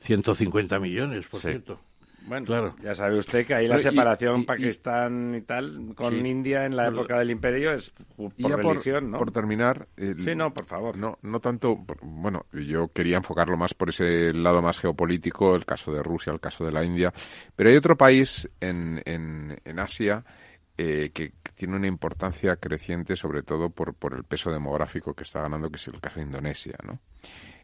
150 0.00 0.78
millones, 0.78 1.26
por 1.26 1.40
Sí. 1.40 1.48
cierto. 1.48 1.80
Bueno, 2.26 2.46
Claro. 2.46 2.76
ya 2.82 2.94
sabe 2.94 3.18
usted 3.18 3.46
que 3.46 3.54
ahí 3.54 3.66
la 3.66 3.78
separación 3.78 4.38
y- 4.38 4.40
y- 4.42 4.44
Pakistán 4.44 5.34
y 5.36 5.40
tal 5.42 5.94
con 5.94 6.12
Sí. 6.14 6.20
India 6.28 6.66
en 6.66 6.76
la 6.76 6.88
época 6.88 7.18
del 7.18 7.30
imperio 7.30 7.72
es 7.72 7.90
por 8.16 8.32
religión, 8.38 9.10
¿no? 9.10 9.18
por 9.18 9.32
terminar... 9.32 9.88
el- 9.96 10.22
Sí, 10.22 10.34
no, 10.34 10.52
por 10.52 10.66
favor. 10.66 10.96
No, 10.96 11.18
no 11.22 11.40
tanto, 11.40 11.76
bueno, 12.02 12.46
yo 12.52 12.88
quería 12.92 13.16
enfocarlo 13.16 13.56
más 13.56 13.74
por 13.74 13.88
ese 13.88 14.32
lado 14.34 14.60
más 14.62 14.78
geopolítico, 14.78 15.56
el 15.56 15.64
caso 15.64 15.92
de 15.92 16.02
Rusia, 16.02 16.32
el 16.32 16.40
caso 16.40 16.64
de 16.64 16.72
la 16.72 16.84
India, 16.84 17.12
pero 17.56 17.70
hay 17.70 17.76
otro 17.76 17.96
país 17.96 18.48
en, 18.60 19.02
en, 19.06 19.58
en 19.64 19.78
Asia 19.78 20.24
eh, 20.76 21.10
que 21.12 21.32
tiene 21.54 21.76
una 21.76 21.86
importancia 21.88 22.56
creciente, 22.56 23.16
sobre 23.16 23.42
todo 23.42 23.70
por, 23.70 23.92
por 23.94 24.14
el 24.14 24.24
peso 24.24 24.50
demográfico 24.50 25.14
que 25.14 25.24
está 25.24 25.40
ganando, 25.42 25.68
que 25.70 25.76
es 25.76 25.88
el 25.88 26.00
caso 26.00 26.20
de 26.20 26.26
Indonesia, 26.26 26.76
¿no? 26.86 26.98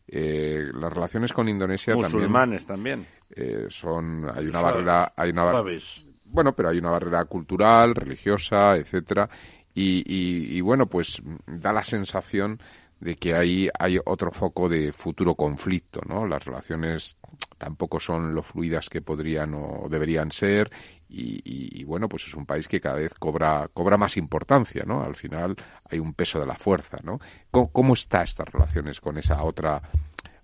Eh, 0.09 0.66
las 0.74 0.93
relaciones 0.93 1.33
con 1.33 1.49
Indonesia 1.49 1.93
también 1.95 2.12
Musulmanes 2.12 2.65
también. 2.66 3.07
Eh, 3.31 3.66
son, 3.69 4.27
hay 4.35 4.47
una 4.47 4.61
barrera, 4.61 5.12
hay 5.16 5.31
una 5.31 5.51
Suaves. 5.51 6.03
bueno, 6.24 6.55
pero 6.55 6.69
hay 6.70 6.78
una 6.78 6.90
barrera 6.90 7.24
cultural, 7.24 7.94
religiosa, 7.94 8.77
etcétera, 8.77 9.28
y, 9.74 9.98
y- 10.07 10.57
y, 10.57 10.61
bueno, 10.61 10.86
pues 10.86 11.20
da 11.47 11.73
la 11.73 11.85
sensación 11.85 12.61
de 12.98 13.16
que 13.16 13.35
ahí 13.35 13.69
hay 13.78 13.98
otro 14.07 14.31
foco 14.32 14.70
de 14.70 14.90
futuro 14.90 15.35
conflicto, 15.35 16.01
¿no? 16.09 16.27
Las 16.27 16.43
relaciones 16.47 17.19
tampoco 17.59 18.01
son 18.01 18.35
lo 18.35 18.43
fluidas 18.43 18.89
que 18.89 19.03
podrían 19.03 19.53
o 19.53 19.86
deberían 19.90 20.32
ser 20.32 20.70
y, 21.07 21.35
y- 21.44 21.78
y, 21.81 21.85
bueno, 21.85 22.09
pues 22.09 22.27
es 22.27 22.32
un 22.35 22.47
país 22.47 22.66
que 22.69 22.81
cada 22.81 22.97
vez 22.97 23.12
cobra 23.19 23.69
cobra 23.74 23.98
más 23.98 24.16
importancia, 24.16 24.82
¿no? 24.86 25.03
Al 25.03 25.15
final 25.15 25.55
hay 25.90 25.98
un 25.98 26.15
peso 26.15 26.40
de 26.40 26.47
la 26.47 26.57
fuerza, 26.57 26.97
¿no? 27.03 27.19
¿Cómo, 27.51 27.70
cómo 27.70 27.93
está 27.93 28.23
estas 28.23 28.48
relaciones 28.48 28.98
con 29.03 29.19
esa 29.19 29.43
otra 29.44 29.82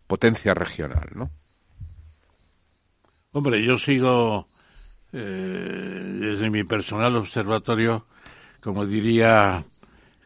potencia 0.06 0.52
regional, 0.52 1.08
¿no? 1.14 1.30
Hombre, 3.32 3.64
yo 3.64 3.78
sigo 3.78 4.46
eh, 5.12 6.16
desde 6.20 6.50
mi 6.50 6.64
personal 6.64 7.16
observatorio, 7.16 8.06
como 8.60 8.84
diría, 8.86 9.64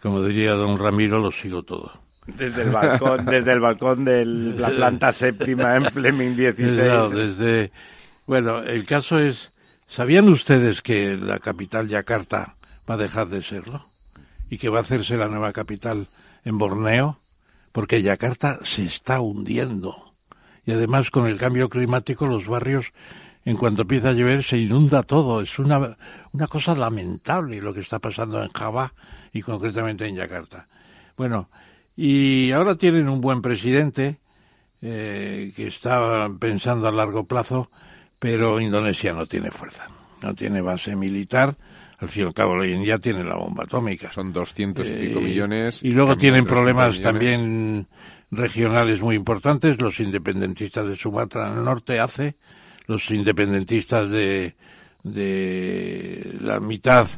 como 0.03 0.23
diría 0.23 0.53
don 0.55 0.79
Ramiro, 0.79 1.19
lo 1.19 1.31
sigo 1.31 1.63
todo. 1.63 1.93
Desde 2.27 2.63
el 2.63 2.71
balcón, 2.71 3.25
desde 3.27 3.53
el 3.53 3.61
balcón 3.61 4.05
de 4.05 4.25
la 4.25 4.69
planta 4.71 5.13
séptima 5.13 5.77
en 5.77 5.85
Fleming 5.87 6.35
16. 6.37 6.77
Desde, 6.77 7.27
desde- 7.27 7.73
bueno, 8.27 8.59
el 8.59 8.85
caso 8.85 9.21
es, 9.21 9.53
¿sabían 9.87 10.29
ustedes 10.29 10.83
que 10.83 11.17
la 11.17 11.39
capital 11.39 11.87
Yakarta 11.87 12.57
va 12.91 12.95
a 12.95 12.99
dejar 12.99 13.29
de 13.29 13.43
serlo? 13.43 13.87
Y 14.51 14.59
que 14.59 14.69
va 14.69 14.79
a 14.79 14.83
hacerse 14.83 15.17
la 15.17 15.29
nueva 15.29 15.53
capital 15.53 16.09
en 16.45 16.59
Borneo? 16.59 17.21
Porque 17.71 18.03
Yakarta 18.03 18.59
se 18.65 18.85
está 18.85 19.21
hundiendo. 19.21 20.06
Y 20.67 20.73
además 20.73 21.11
con 21.11 21.27
el 21.27 21.39
cambio 21.39 21.69
climático 21.69 22.27
los 22.27 22.49
barrios, 22.49 22.93
en 23.45 23.57
cuanto 23.57 23.83
empieza 23.83 24.09
a 24.11 24.13
llover, 24.13 24.43
se 24.43 24.59
inunda 24.59 25.03
todo. 25.05 25.41
Es 25.41 25.59
una, 25.61 25.97
una 26.33 26.47
cosa 26.49 26.75
lamentable 26.75 27.61
lo 27.61 27.73
que 27.73 27.81
está 27.81 28.01
pasando 28.01 28.43
en 28.43 28.49
Java 28.51 28.93
y 29.33 29.41
concretamente 29.43 30.07
en 30.07 30.17
Yakarta. 30.17 30.67
Bueno, 31.17 31.49
y 31.95 32.51
ahora 32.51 32.75
tienen 32.77 33.09
un 33.09 33.21
buen 33.21 33.41
presidente 33.41 34.19
eh, 34.83 35.53
que 35.55 35.69
está 35.69 36.29
pensando 36.39 36.89
a 36.89 36.93
largo 36.93 37.25
plazo, 37.25 37.71
pero 38.19 38.61
Indonesia 38.61 39.13
no 39.13 39.25
tiene 39.27 39.51
fuerza, 39.51 39.89
no 40.21 40.35
tiene 40.35 40.61
base 40.61 40.97
militar. 40.97 41.57
Al 41.99 42.09
fin 42.11 42.25
y 42.25 42.27
al 42.27 42.35
cabo, 42.35 42.57
la 42.57 42.67
India 42.67 42.99
tiene 42.99 43.25
la 43.25 43.37
bomba 43.37 43.65
atómica. 43.65 44.11
Son 44.13 44.31
doscientos 44.33 44.87
y 44.87 44.93
pico 44.93 45.21
Eh, 45.21 45.23
millones. 45.23 45.83
Y 45.83 45.91
luego 45.91 46.17
tienen 46.17 46.45
300 46.45 46.53
problemas 46.53 46.89
millones. 46.99 47.03
también 47.03 47.87
regionales 48.31 49.01
muy 49.01 49.17
importantes. 49.17 49.81
Los 49.81 50.01
independentistas 50.01 50.87
de 50.87 50.97
Sumatra 50.97 51.55
del 51.55 51.65
Norte 51.65 52.01
hace, 52.01 52.37
los 52.87 53.11
independentistas 53.11 54.11
de, 54.11 54.57
de 55.03 56.37
la 56.41 56.61
mitad 56.61 57.09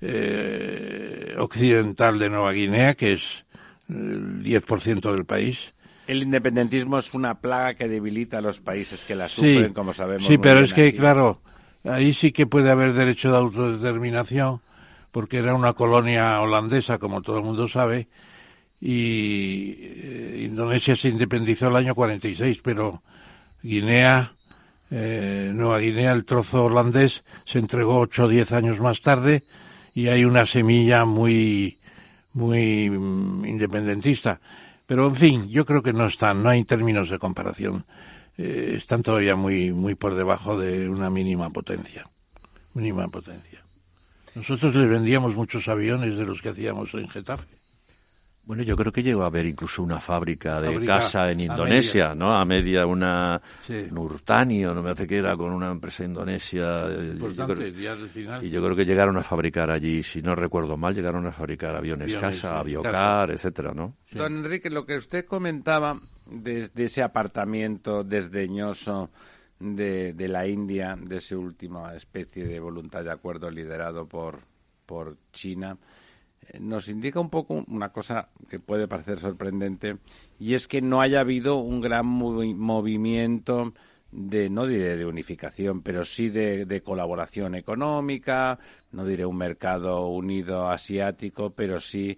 eh, 0.00 1.34
occidental 1.38 2.18
de 2.18 2.30
Nueva 2.30 2.52
Guinea, 2.52 2.94
que 2.94 3.12
es 3.12 3.44
el 3.88 4.42
10% 4.42 5.12
del 5.12 5.24
país. 5.24 5.74
El 6.06 6.22
independentismo 6.22 6.98
es 6.98 7.12
una 7.14 7.40
plaga 7.40 7.74
que 7.74 7.88
debilita 7.88 8.38
a 8.38 8.40
los 8.40 8.60
países 8.60 9.04
que 9.04 9.16
la 9.16 9.28
sufren, 9.28 9.72
como 9.72 9.92
sabemos. 9.92 10.26
Sí, 10.26 10.38
pero 10.38 10.60
es 10.60 10.72
que, 10.72 10.88
aquí. 10.88 10.98
claro, 10.98 11.40
ahí 11.84 12.14
sí 12.14 12.30
que 12.30 12.46
puede 12.46 12.70
haber 12.70 12.92
derecho 12.92 13.30
de 13.30 13.38
autodeterminación, 13.38 14.60
porque 15.10 15.38
era 15.38 15.54
una 15.54 15.72
colonia 15.72 16.40
holandesa, 16.40 16.98
como 16.98 17.22
todo 17.22 17.38
el 17.38 17.44
mundo 17.44 17.66
sabe, 17.66 18.08
y 18.80 19.74
eh, 19.80 20.42
Indonesia 20.46 20.94
se 20.94 21.08
independizó 21.08 21.68
el 21.68 21.76
año 21.76 21.94
46, 21.94 22.60
pero 22.62 23.02
Guinea, 23.62 24.32
eh, 24.90 25.50
Nueva 25.54 25.78
Guinea, 25.78 26.12
el 26.12 26.24
trozo 26.24 26.64
holandés, 26.64 27.24
se 27.44 27.58
entregó 27.58 27.98
8 28.00 28.24
o 28.24 28.28
10 28.28 28.52
años 28.52 28.80
más 28.80 29.00
tarde, 29.00 29.44
y 29.94 30.08
hay 30.08 30.24
una 30.24 30.44
semilla 30.44 31.04
muy, 31.04 31.78
muy 32.34 32.90
mm, 32.90 33.44
independentista. 33.46 34.40
Pero, 34.86 35.08
en 35.08 35.16
fin, 35.16 35.48
yo 35.48 35.64
creo 35.64 35.82
que 35.82 35.92
no 35.92 36.06
están, 36.06 36.42
no 36.42 36.50
hay 36.50 36.64
términos 36.64 37.10
de 37.10 37.18
comparación. 37.18 37.84
Eh, 38.38 38.74
están 38.76 39.02
todavía 39.02 39.34
muy, 39.34 39.72
muy 39.72 39.94
por 39.94 40.14
debajo 40.14 40.58
de 40.58 40.88
una 40.88 41.10
mínima 41.10 41.50
potencia. 41.50 42.06
Mínima 42.74 43.08
potencia. 43.08 43.64
Nosotros 44.34 44.74
les 44.74 44.88
vendíamos 44.88 45.34
muchos 45.34 45.66
aviones 45.66 46.16
de 46.16 46.26
los 46.26 46.42
que 46.42 46.50
hacíamos 46.50 46.92
en 46.92 47.08
Getafe. 47.08 47.46
Bueno, 48.46 48.62
yo 48.62 48.76
creo 48.76 48.92
que 48.92 49.02
llegó 49.02 49.24
a 49.24 49.26
haber 49.26 49.44
incluso 49.44 49.82
una 49.82 50.00
fábrica 50.00 50.60
de 50.60 50.70
Fábrica 50.70 50.94
casa 50.94 51.32
en 51.32 51.40
a 51.40 51.42
Indonesia, 51.42 52.14
¿no? 52.14 52.32
A 52.32 52.44
media 52.44 52.86
una 52.86 53.42
Sí. 53.62 53.88
Nurtani, 53.90 54.64
o 54.64 54.72
no 54.72 54.82
me 54.84 54.90
hace 54.92 55.04
que 55.04 55.16
era 55.18 55.36
con 55.36 55.52
una 55.52 55.70
empresa 55.72 56.04
indonesia. 56.04 56.86
eh, 56.88 56.96
yo 57.08 57.12
Importante, 57.14 57.54
creo- 57.54 57.68
ya 57.70 57.92
al 57.92 58.08
final. 58.08 58.44
y 58.44 58.50
yo 58.50 58.62
creo 58.62 58.76
que 58.76 58.84
llegaron 58.84 59.16
a 59.18 59.22
fabricar 59.24 59.68
allí, 59.72 60.00
si 60.04 60.22
no 60.22 60.36
recuerdo 60.36 60.76
mal, 60.76 60.94
llegaron 60.94 61.26
a 61.26 61.32
fabricar 61.32 61.74
aviones, 61.74 62.14
Aviones, 62.14 62.40
casa, 62.40 62.52
sí, 62.54 62.60
aviocar, 62.60 63.30
etcétera, 63.32 63.72
¿no? 63.74 63.96
Sí. 64.06 64.16
Don 64.16 64.36
Enrique, 64.36 64.70
lo 64.70 64.86
que 64.86 64.94
usted 64.94 65.26
comentaba 65.26 65.98
de, 66.30 66.68
de 66.68 66.84
ese 66.84 67.02
apartamiento 67.02 68.04
desdeñoso 68.04 69.10
de, 69.58 70.12
de 70.12 70.28
la 70.28 70.46
India, 70.46 70.96
de 71.00 71.16
esa 71.16 71.36
última 71.36 71.94
especie 71.96 72.44
de 72.46 72.60
voluntad 72.60 73.02
de 73.02 73.10
acuerdo 73.10 73.50
liderado 73.50 74.06
por, 74.06 74.38
por 74.86 75.16
China, 75.32 75.76
nos 76.60 76.88
indica 76.88 77.20
un 77.20 77.30
poco 77.30 77.64
una 77.68 77.90
cosa 77.90 78.28
que 78.48 78.58
puede 78.58 78.88
parecer 78.88 79.18
sorprendente, 79.18 79.96
y 80.38 80.54
es 80.54 80.66
que 80.68 80.80
no 80.80 81.00
haya 81.00 81.20
habido 81.20 81.56
un 81.56 81.80
gran 81.80 82.06
movi- 82.06 82.54
movimiento 82.54 83.72
de, 84.12 84.48
no 84.48 84.66
diré 84.66 84.96
de 84.96 85.04
unificación, 85.04 85.82
pero 85.82 86.04
sí 86.04 86.28
de, 86.30 86.64
de 86.64 86.80
colaboración 86.80 87.54
económica, 87.54 88.58
no 88.92 89.04
diré 89.04 89.26
un 89.26 89.36
mercado 89.36 90.06
unido 90.08 90.68
asiático, 90.68 91.50
pero 91.50 91.80
sí 91.80 92.16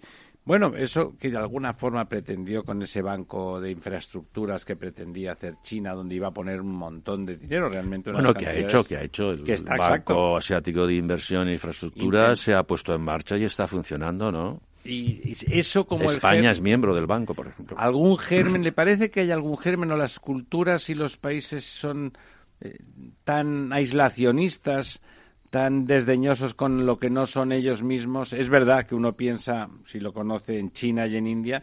bueno, 0.48 0.72
eso 0.74 1.14
que 1.18 1.30
de 1.30 1.36
alguna 1.36 1.74
forma 1.74 2.06
pretendió 2.08 2.64
con 2.64 2.80
ese 2.80 3.02
banco 3.02 3.60
de 3.60 3.70
infraestructuras 3.70 4.64
que 4.64 4.76
pretendía 4.76 5.32
hacer 5.32 5.56
China, 5.62 5.92
donde 5.92 6.14
iba 6.14 6.28
a 6.28 6.30
poner 6.30 6.62
un 6.62 6.74
montón 6.74 7.26
de 7.26 7.36
dinero, 7.36 7.68
realmente. 7.68 8.10
Bueno, 8.10 8.32
que 8.32 8.46
ha 8.46 8.54
hecho, 8.54 8.82
que 8.82 8.96
ha 8.96 9.02
hecho 9.02 9.32
el 9.32 9.46
está, 9.48 9.76
Banco 9.76 9.84
exacto. 9.84 10.36
Asiático 10.38 10.86
de 10.86 10.94
Inversión 10.94 11.48
e 11.48 11.52
Infraestructura 11.52 12.34
se 12.34 12.54
ha 12.54 12.62
puesto 12.62 12.94
en 12.94 13.02
marcha 13.02 13.36
y 13.36 13.44
está 13.44 13.66
funcionando, 13.66 14.32
¿no? 14.32 14.62
Y, 14.86 15.20
y 15.32 15.36
eso 15.50 15.84
como 15.86 16.04
el 16.04 16.16
España 16.16 16.40
gen- 16.40 16.50
es 16.50 16.62
miembro 16.62 16.94
del 16.94 17.04
banco, 17.06 17.34
por 17.34 17.46
ejemplo. 17.48 17.76
algún 17.78 18.16
germen, 18.18 18.62
¿le 18.64 18.72
parece 18.72 19.10
que 19.10 19.20
hay 19.20 19.30
algún 19.30 19.58
germen 19.58 19.92
o 19.92 19.96
las 19.98 20.18
culturas 20.18 20.88
y 20.88 20.94
los 20.94 21.18
países 21.18 21.62
son 21.64 22.14
eh, 22.62 22.78
tan 23.22 23.70
aislacionistas, 23.72 25.02
tan 25.50 25.86
desdeñosos 25.86 26.54
con 26.54 26.84
lo 26.86 26.98
que 26.98 27.10
no 27.10 27.26
son 27.26 27.52
ellos 27.52 27.82
mismos? 27.82 28.32
Es 28.32 28.48
verdad 28.48 28.86
que 28.86 28.94
uno 28.94 29.14
piensa, 29.14 29.68
si 29.84 29.98
lo 30.00 30.12
conoce, 30.12 30.58
en 30.58 30.72
China 30.72 31.06
y 31.06 31.16
en 31.16 31.26
India, 31.26 31.62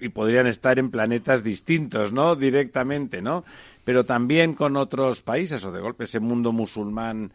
y 0.00 0.08
podrían 0.10 0.46
estar 0.46 0.78
en 0.78 0.90
planetas 0.90 1.42
distintos, 1.42 2.12
¿no? 2.12 2.36
Directamente, 2.36 3.22
¿no? 3.22 3.44
Pero 3.84 4.04
también 4.04 4.54
con 4.54 4.76
otros 4.76 5.22
países, 5.22 5.64
o 5.64 5.72
de 5.72 5.80
golpe 5.80 6.04
ese 6.04 6.20
mundo 6.20 6.52
musulmán 6.52 7.32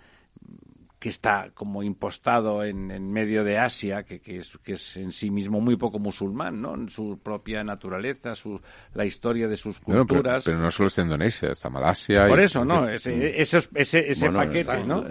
que 0.99 1.09
está 1.09 1.51
como 1.53 1.83
impostado 1.83 2.63
en, 2.63 2.89
en 2.89 3.11
medio 3.11 3.43
de 3.43 3.59
Asia, 3.59 4.01
que, 4.03 4.19
que, 4.19 4.37
es, 4.37 4.57
que 4.63 4.73
es 4.73 4.97
en 4.97 5.11
sí 5.11 5.29
mismo 5.29 5.61
muy 5.61 5.75
poco 5.75 5.99
musulmán, 5.99 6.59
¿no? 6.59 6.73
En 6.73 6.89
su 6.89 7.19
propia 7.21 7.63
naturaleza, 7.63 8.33
su, 8.33 8.59
la 8.95 9.05
historia 9.05 9.47
de 9.47 9.57
sus 9.57 9.79
pero, 9.85 10.07
culturas. 10.07 10.43
pero 10.43 10.57
no 10.57 10.71
solo 10.71 10.87
está 10.87 11.03
Indonesia, 11.03 11.51
está 11.51 11.69
Malasia. 11.69 12.27
Por 12.27 12.39
y- 12.39 12.43
eso, 12.45 12.65
¿no? 12.65 12.87
Ese, 12.89 13.39
esos- 13.39 13.69
ese, 13.75 14.09
ese 14.11 14.25
Bueno, 14.25 14.39
paquete, 14.39 14.59
está- 14.59 14.79
¿no? 14.79 15.03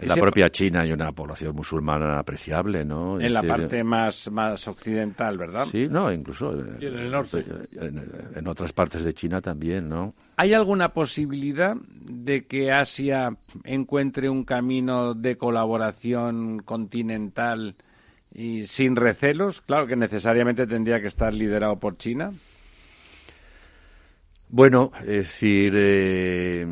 En 0.00 0.08
la 0.08 0.14
propia 0.16 0.48
China 0.48 0.82
hay 0.82 0.92
una 0.92 1.10
población 1.10 1.56
musulmana 1.56 2.20
apreciable, 2.20 2.84
¿no? 2.84 3.20
En 3.20 3.32
la 3.32 3.40
Sí, 3.40 3.46
parte 3.48 3.82
más, 3.82 4.30
más 4.30 4.68
occidental, 4.68 5.36
¿verdad? 5.36 5.64
Sí, 5.66 5.88
no, 5.90 6.12
incluso 6.12 6.52
eh, 6.56 6.76
Y 6.80 6.86
en 6.86 6.94
el 6.98 7.10
norte. 7.10 7.44
En, 7.72 8.08
en 8.34 8.46
otras 8.48 8.72
partes 8.72 9.02
de 9.04 9.12
China 9.12 9.40
también, 9.40 9.88
¿no? 9.88 10.14
¿Hay 10.36 10.54
alguna 10.54 10.90
posibilidad 10.90 11.74
de 11.74 12.46
que 12.46 12.70
Asia 12.70 13.36
encuentre 13.64 14.28
un 14.30 14.44
camino 14.44 15.14
de 15.14 15.36
colaboración 15.36 16.60
continental 16.60 17.74
y 18.32 18.66
sin 18.66 18.94
recelos? 18.94 19.62
Claro 19.62 19.88
que 19.88 19.96
necesariamente 19.96 20.66
tendría 20.68 21.00
que 21.00 21.08
estar 21.08 21.34
liderado 21.34 21.76
por 21.80 21.96
China. 21.96 22.30
Bueno, 24.50 24.92
es 25.00 25.06
decir, 25.06 25.74
eh, 25.76 26.64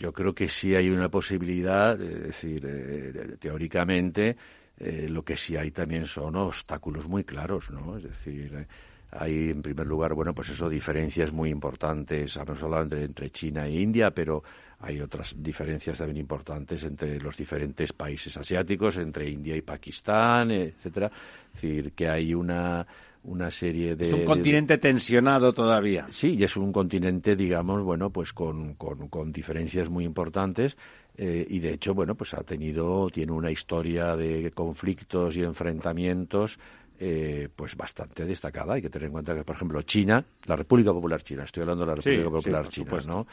yo 0.00 0.12
creo 0.14 0.34
que 0.34 0.48
sí 0.48 0.74
hay 0.74 0.88
una 0.88 1.10
posibilidad, 1.10 2.00
es 2.00 2.22
decir, 2.22 2.64
eh, 2.66 3.36
teóricamente, 3.38 4.34
eh, 4.78 5.06
lo 5.10 5.22
que 5.22 5.36
sí 5.36 5.56
hay 5.58 5.70
también 5.72 6.06
son 6.06 6.36
obstáculos 6.36 7.06
muy 7.06 7.22
claros, 7.22 7.70
¿no? 7.70 7.98
Es 7.98 8.04
decir, 8.04 8.50
eh, 8.54 8.66
hay 9.10 9.50
en 9.50 9.60
primer 9.60 9.86
lugar, 9.86 10.14
bueno, 10.14 10.34
pues 10.34 10.48
eso, 10.48 10.70
diferencias 10.70 11.32
muy 11.32 11.50
importantes, 11.50 12.34
habíamos 12.38 12.62
hablado 12.62 12.84
entre, 12.84 13.04
entre 13.04 13.30
China 13.30 13.66
e 13.66 13.72
India, 13.78 14.10
pero 14.10 14.42
hay 14.78 15.02
otras 15.02 15.34
diferencias 15.36 15.98
también 15.98 16.16
importantes 16.16 16.82
entre 16.84 17.20
los 17.20 17.36
diferentes 17.36 17.92
países 17.92 18.34
asiáticos, 18.38 18.96
entre 18.96 19.28
India 19.28 19.54
y 19.54 19.60
Pakistán, 19.60 20.50
etcétera. 20.50 21.08
Es 21.08 21.60
decir, 21.60 21.92
que 21.92 22.08
hay 22.08 22.32
una 22.32 22.86
una 23.22 23.50
serie 23.50 23.96
de... 23.96 24.08
Es 24.08 24.14
un 24.14 24.24
continente 24.24 24.78
tensionado 24.78 25.52
todavía. 25.52 26.06
Sí, 26.10 26.36
y 26.36 26.44
es 26.44 26.56
un 26.56 26.72
continente, 26.72 27.36
digamos, 27.36 27.82
bueno, 27.82 28.10
pues 28.10 28.32
con, 28.32 28.74
con, 28.74 29.32
diferencias 29.32 29.88
muy 29.88 30.04
importantes 30.04 30.76
eh, 31.16 31.46
y 31.48 31.58
de 31.58 31.72
hecho, 31.74 31.94
bueno, 31.94 32.14
pues 32.14 32.34
ha 32.34 32.42
tenido, 32.42 33.08
tiene 33.10 33.32
una 33.32 33.50
historia 33.50 34.16
de 34.16 34.50
conflictos 34.52 35.36
y 35.36 35.42
enfrentamientos 35.42 36.58
eh, 36.98 37.48
pues 37.54 37.76
bastante 37.76 38.26
destacada. 38.26 38.74
Hay 38.74 38.82
que 38.82 38.90
tener 38.90 39.06
en 39.06 39.12
cuenta 39.12 39.34
que, 39.34 39.44
por 39.44 39.56
ejemplo, 39.56 39.82
China, 39.82 40.24
la 40.46 40.56
República 40.56 40.92
Popular 40.92 41.22
China, 41.22 41.44
estoy 41.44 41.62
hablando 41.62 41.84
de 41.84 41.88
la 41.88 41.94
República 41.94 42.30
Popular 42.30 42.68
China, 42.68 42.98
¿no? 43.06 43.26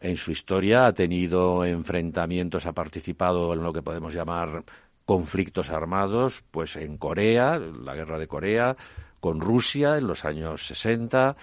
En 0.00 0.16
su 0.16 0.32
historia 0.32 0.86
ha 0.86 0.92
tenido 0.92 1.64
enfrentamientos, 1.64 2.66
ha 2.66 2.72
participado 2.72 3.54
en 3.54 3.62
lo 3.62 3.72
que 3.72 3.82
podemos 3.82 4.12
llamar 4.12 4.64
conflictos 5.04 5.70
armados, 5.70 6.42
pues 6.50 6.74
en 6.74 6.96
Corea, 6.98 7.58
la 7.58 7.94
guerra 7.94 8.18
de 8.18 8.26
Corea, 8.26 8.76
con 9.22 9.40
Rusia 9.40 9.98
en 9.98 10.08
los 10.08 10.24
años 10.24 10.66
60, 10.66 11.36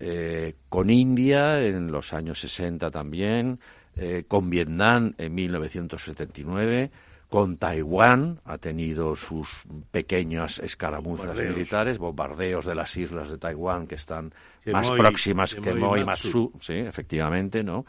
eh, 0.00 0.54
con 0.70 0.88
India 0.88 1.60
en 1.60 1.92
los 1.92 2.14
años 2.14 2.40
60 2.40 2.90
también, 2.90 3.60
eh, 3.94 4.24
con 4.26 4.48
Vietnam 4.48 5.12
en 5.18 5.34
1979, 5.34 6.90
con 7.28 7.58
Taiwán 7.58 8.40
ha 8.46 8.56
tenido 8.56 9.14
sus 9.14 9.50
pequeñas 9.90 10.60
escaramuzas 10.60 11.38
militares, 11.38 11.98
bombardeos 11.98 12.64
de 12.64 12.74
las 12.74 12.96
islas 12.96 13.28
de 13.28 13.36
Taiwán 13.36 13.86
que 13.86 13.96
están 13.96 14.32
más 14.72 14.90
próximas 14.92 15.54
que, 15.54 15.70
y 15.72 16.04
Matsu, 16.06 16.50
sí, 16.58 16.76
efectivamente, 16.76 17.62
¿no? 17.62 17.84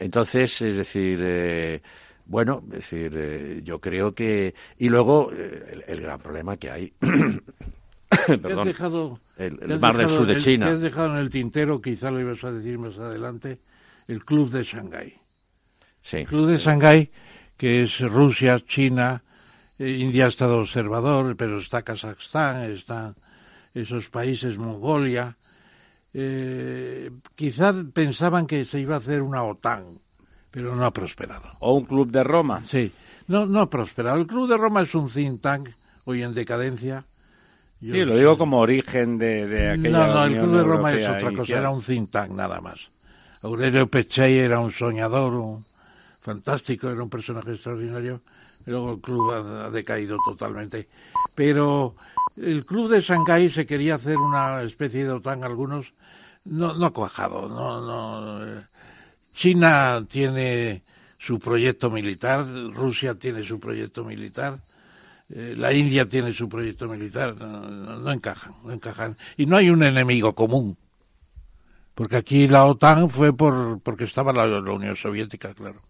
Entonces, 0.00 0.62
es 0.62 0.76
decir, 0.78 1.20
eh, 1.22 1.80
bueno, 2.26 2.64
es 2.72 2.90
decir, 2.90 3.62
yo 3.62 3.80
creo 3.80 4.12
que 4.12 4.52
y 4.78 4.88
luego 4.88 5.30
el, 5.30 6.00
gran 6.00 6.18
problema 6.18 6.56
que 6.56 6.70
hay 6.72 6.92
Perdón, 8.26 8.60
has 8.60 8.66
dejado, 8.66 9.20
el, 9.36 9.78
mar 9.78 9.96
del 9.96 10.08
sur 10.08 10.26
de 10.26 10.36
China. 10.36 10.66
¿Qué 10.66 10.72
has 10.72 10.80
dejado 10.80 11.12
en 11.12 11.18
el 11.18 11.30
tintero, 11.30 11.80
quizá 11.80 12.10
lo 12.10 12.20
ibas 12.20 12.42
a 12.44 12.52
decir 12.52 12.78
más 12.78 12.98
adelante, 12.98 13.60
el 14.06 14.24
Club 14.24 14.50
de 14.50 14.64
Shanghái. 14.64 15.14
Sí. 16.02 16.18
El 16.18 16.26
Club 16.26 16.46
de 16.48 16.58
Shanghái, 16.58 17.10
que 17.56 17.82
es 17.82 18.00
Rusia, 18.00 18.60
China, 18.60 19.22
eh, 19.78 19.90
India 19.90 20.24
ha 20.24 20.28
estado 20.28 20.58
observador, 20.58 21.36
pero 21.36 21.58
está 21.58 21.82
Kazajstán, 21.82 22.70
están 22.70 23.14
esos 23.74 24.08
países, 24.08 24.56
Mongolia. 24.58 25.36
Eh, 26.14 27.10
quizá 27.34 27.74
pensaban 27.92 28.46
que 28.46 28.64
se 28.64 28.80
iba 28.80 28.94
a 28.94 28.98
hacer 28.98 29.22
una 29.22 29.44
OTAN, 29.44 30.00
pero 30.50 30.74
no 30.74 30.84
ha 30.84 30.92
prosperado. 30.92 31.50
¿O 31.60 31.74
un 31.74 31.84
Club 31.84 32.10
de 32.10 32.24
Roma? 32.24 32.62
Sí, 32.66 32.90
no, 33.26 33.46
no 33.46 33.60
ha 33.60 33.70
prosperado. 33.70 34.18
El 34.18 34.26
Club 34.26 34.48
de 34.48 34.56
Roma 34.56 34.82
es 34.82 34.94
un 34.94 35.08
think 35.10 35.40
tank, 35.42 35.68
hoy 36.04 36.22
en 36.22 36.32
decadencia, 36.34 37.04
sí, 37.80 38.04
lo 38.04 38.16
digo 38.16 38.38
como 38.38 38.58
origen 38.58 39.18
de, 39.18 39.46
de 39.46 39.70
aquella. 39.70 40.06
No, 40.06 40.14
no, 40.14 40.24
el 40.24 40.38
Club 40.38 40.56
de 40.56 40.62
Roma 40.64 40.92
es 40.92 41.08
otra 41.08 41.32
cosa, 41.32 41.58
era 41.58 41.70
un 41.70 41.82
think 41.82 42.10
tank 42.10 42.30
nada 42.30 42.60
más. 42.60 42.80
Aurelio 43.42 43.86
Pechey 43.86 44.38
era 44.38 44.58
un 44.58 44.72
soñador, 44.72 45.34
un 45.34 45.64
fantástico, 46.20 46.90
era 46.90 47.02
un 47.02 47.10
personaje 47.10 47.52
extraordinario. 47.52 48.20
Y 48.66 48.70
luego 48.70 48.92
el 48.92 49.00
club 49.00 49.30
ha, 49.30 49.70
decaído 49.70 50.18
totalmente. 50.24 50.88
Pero 51.34 51.94
el 52.36 52.66
club 52.66 52.90
de 52.90 53.00
Shanghái 53.00 53.48
se 53.48 53.64
quería 53.64 53.94
hacer 53.94 54.16
una 54.16 54.62
especie 54.62 55.04
de 55.04 55.12
OTAN, 55.12 55.44
algunos 55.44 55.92
no, 56.44 56.74
no 56.74 56.86
ha 56.86 56.92
cuajado. 56.92 57.48
No, 57.48 57.80
no. 57.80 58.44
Eh. 58.44 58.62
China 59.34 60.04
tiene 60.08 60.82
su 61.18 61.38
proyecto 61.38 61.90
militar, 61.90 62.46
Rusia 62.72 63.14
tiene 63.14 63.44
su 63.44 63.60
proyecto 63.60 64.04
militar 64.04 64.58
eh, 65.30 65.54
la 65.56 65.72
India 65.72 66.08
tiene 66.08 66.32
su 66.32 66.48
proyecto 66.48 66.88
militar, 66.88 67.36
no, 67.36 68.10
encajan, 68.10 68.54
no 68.64 68.72
encajan. 68.72 69.16
Y 69.36 69.46
no 69.46 69.56
hay 69.56 69.68
un 69.68 69.82
enemigo 69.82 70.34
común. 70.34 70.76
Porque 71.94 72.16
aquí 72.16 72.46
la 72.46 72.64
OTAN 72.64 73.10
fue 73.10 73.36
por, 73.36 73.80
porque 73.80 74.04
estaba 74.04 74.32
la, 74.32 74.44
Unión 74.72 74.96
Soviética, 74.96 75.52
claro. 75.52 75.82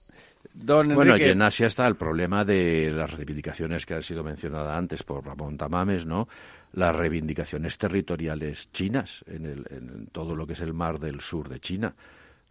bueno, 0.55 1.17
y 1.17 1.23
en 1.23 1.43
Asia 1.43 1.67
está 1.67 1.87
el 1.87 1.97
problema 1.97 2.45
de 2.45 2.91
las 2.91 3.13
reivindicaciones 3.13 3.85
que 3.85 3.95
han 3.95 4.03
sido 4.03 4.25
mencionadas 4.25 4.77
antes 4.77 5.03
por 5.03 5.25
Ramón 5.25 5.57
Tamames, 5.57 6.07
¿no? 6.07 6.27
Las 6.73 6.97
reivindicaciones 6.97 7.77
territoriales 7.79 8.73
chinas 8.73 9.25
en, 9.29 9.47
el, 9.47 9.67
en 9.71 10.07
todo 10.07 10.35
lo 10.35 10.47
que 10.47 10.55
es 10.55 10.61
el 10.63 10.73
mar 10.73 10.99
del 10.99 11.21
sur 11.21 11.49
de 11.49 11.61
China, 11.61 11.95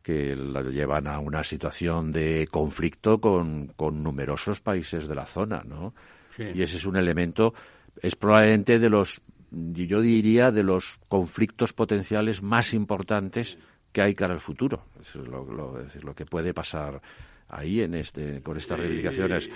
que 0.04 0.36
la 0.36 0.62
llevan 0.62 1.08
a 1.08 1.20
una 1.20 1.44
situación 1.44 2.12
de 2.12 2.48
conflicto 2.50 3.20
con, 3.20 3.74
con 3.76 4.04
numerosos 4.04 4.62
países 4.62 5.08
de 5.08 5.16
la 5.16 5.26
zona, 5.26 5.64
¿no? 5.66 5.94
Y 6.38 6.62
ese 6.62 6.78
es 6.78 6.86
un 6.86 6.98
elemento, 6.98 7.54
es 8.02 8.16
probablemente 8.16 8.80
de 8.80 8.90
los, 8.90 9.22
yo 9.52 10.02
diría, 10.02 10.52
de 10.52 10.64
los 10.64 11.00
conflictos 11.08 11.74
potenciales 11.74 12.42
más 12.42 12.74
importantes 12.74 13.58
que 13.92 14.02
hay 14.02 14.14
cara 14.14 14.34
al 14.34 14.40
futuro. 14.40 14.84
Es 15.00 15.16
lo, 15.16 15.74
decir, 15.74 16.04
lo 16.04 16.14
que 16.14 16.26
puede 16.26 16.54
pasar 16.54 17.02
ahí 17.50 17.82
en 17.82 17.96
este, 17.96 18.42
con 18.42 18.58
estas 18.58 18.80
reivindicaciones. 18.80 19.50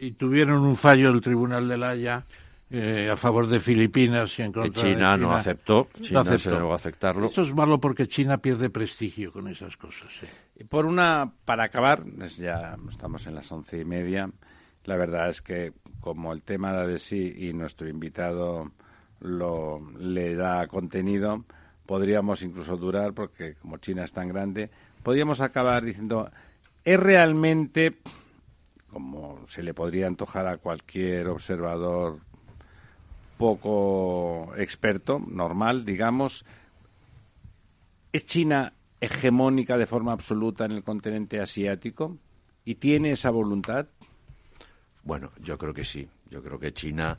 Y, 0.00 0.12
tuvieron 0.12 0.62
un 0.62 0.76
fallo 0.76 1.10
el 1.10 1.20
Tribunal 1.20 1.68
de 1.68 1.78
la 1.78 1.90
Haya 1.90 2.24
eh, 2.68 3.08
a 3.10 3.16
favor 3.16 3.46
de 3.46 3.60
Filipinas 3.60 4.38
y 4.38 4.42
en 4.42 4.52
contra 4.52 4.72
China, 4.72 4.88
de 4.88 4.94
China 4.94 5.16
no 5.16 5.34
aceptó. 5.34 5.88
China 6.00 6.24
no 6.24 6.32
aceptó. 6.32 6.72
a 6.72 6.74
aceptarlo. 6.74 7.26
Eso 7.26 7.42
es 7.42 7.54
malo 7.54 7.78
porque 7.78 8.08
China 8.08 8.38
pierde 8.38 8.70
prestigio 8.70 9.32
con 9.32 9.48
esas 9.48 9.76
cosas. 9.76 10.08
Y 10.58 10.64
por 10.64 10.84
una, 10.84 11.30
para 11.44 11.64
acabar, 11.64 12.02
ya 12.36 12.76
estamos 12.90 13.26
en 13.26 13.34
las 13.34 13.50
once 13.52 13.78
y 13.78 13.84
media. 13.84 14.28
La 14.86 14.96
verdad 14.96 15.28
es 15.28 15.42
que 15.42 15.72
como 16.00 16.32
el 16.32 16.42
tema 16.42 16.72
da 16.72 16.86
de 16.86 16.98
sí 16.98 17.34
y 17.36 17.52
nuestro 17.52 17.88
invitado 17.88 18.70
lo 19.20 19.80
le 19.98 20.34
da 20.36 20.66
contenido, 20.68 21.44
podríamos 21.86 22.42
incluso 22.42 22.76
durar, 22.76 23.12
porque 23.12 23.54
como 23.54 23.78
China 23.78 24.04
es 24.04 24.12
tan 24.12 24.28
grande, 24.28 24.70
podríamos 25.02 25.40
acabar 25.40 25.84
diciendo, 25.84 26.30
¿es 26.84 27.00
realmente, 27.00 27.98
como 28.92 29.40
se 29.48 29.62
le 29.62 29.74
podría 29.74 30.06
antojar 30.06 30.46
a 30.46 30.58
cualquier 30.58 31.28
observador 31.28 32.20
poco 33.36 34.54
experto, 34.56 35.18
normal, 35.18 35.84
digamos, 35.84 36.44
¿es 38.12 38.24
China 38.26 38.72
hegemónica 39.00 39.76
de 39.76 39.86
forma 39.86 40.12
absoluta 40.12 40.64
en 40.64 40.72
el 40.72 40.84
continente 40.84 41.40
asiático 41.40 42.16
y 42.64 42.76
tiene 42.76 43.10
esa 43.10 43.30
voluntad? 43.30 43.86
Bueno, 45.06 45.30
yo 45.40 45.56
creo 45.56 45.72
que 45.72 45.84
sí. 45.84 46.06
Yo 46.28 46.42
creo 46.42 46.58
que 46.58 46.72
China 46.72 47.16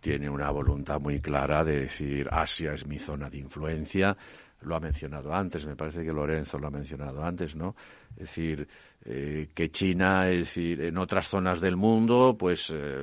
tiene 0.00 0.28
una 0.28 0.50
voluntad 0.50 1.00
muy 1.00 1.18
clara 1.20 1.64
de 1.64 1.80
decir 1.80 2.28
Asia 2.30 2.74
es 2.74 2.86
mi 2.86 2.98
zona 2.98 3.30
de 3.30 3.38
influencia. 3.38 4.14
Lo 4.60 4.76
ha 4.76 4.80
mencionado 4.80 5.32
antes, 5.32 5.66
me 5.66 5.74
parece 5.74 6.04
que 6.04 6.12
Lorenzo 6.12 6.58
lo 6.58 6.68
ha 6.68 6.70
mencionado 6.70 7.24
antes, 7.24 7.56
¿no? 7.56 7.74
Es 8.12 8.28
decir, 8.28 8.68
eh, 9.04 9.48
que 9.54 9.70
China, 9.70 10.28
es 10.28 10.38
decir, 10.38 10.82
en 10.82 10.98
otras 10.98 11.26
zonas 11.26 11.60
del 11.60 11.76
mundo, 11.76 12.36
pues 12.38 12.70
eh, 12.72 13.02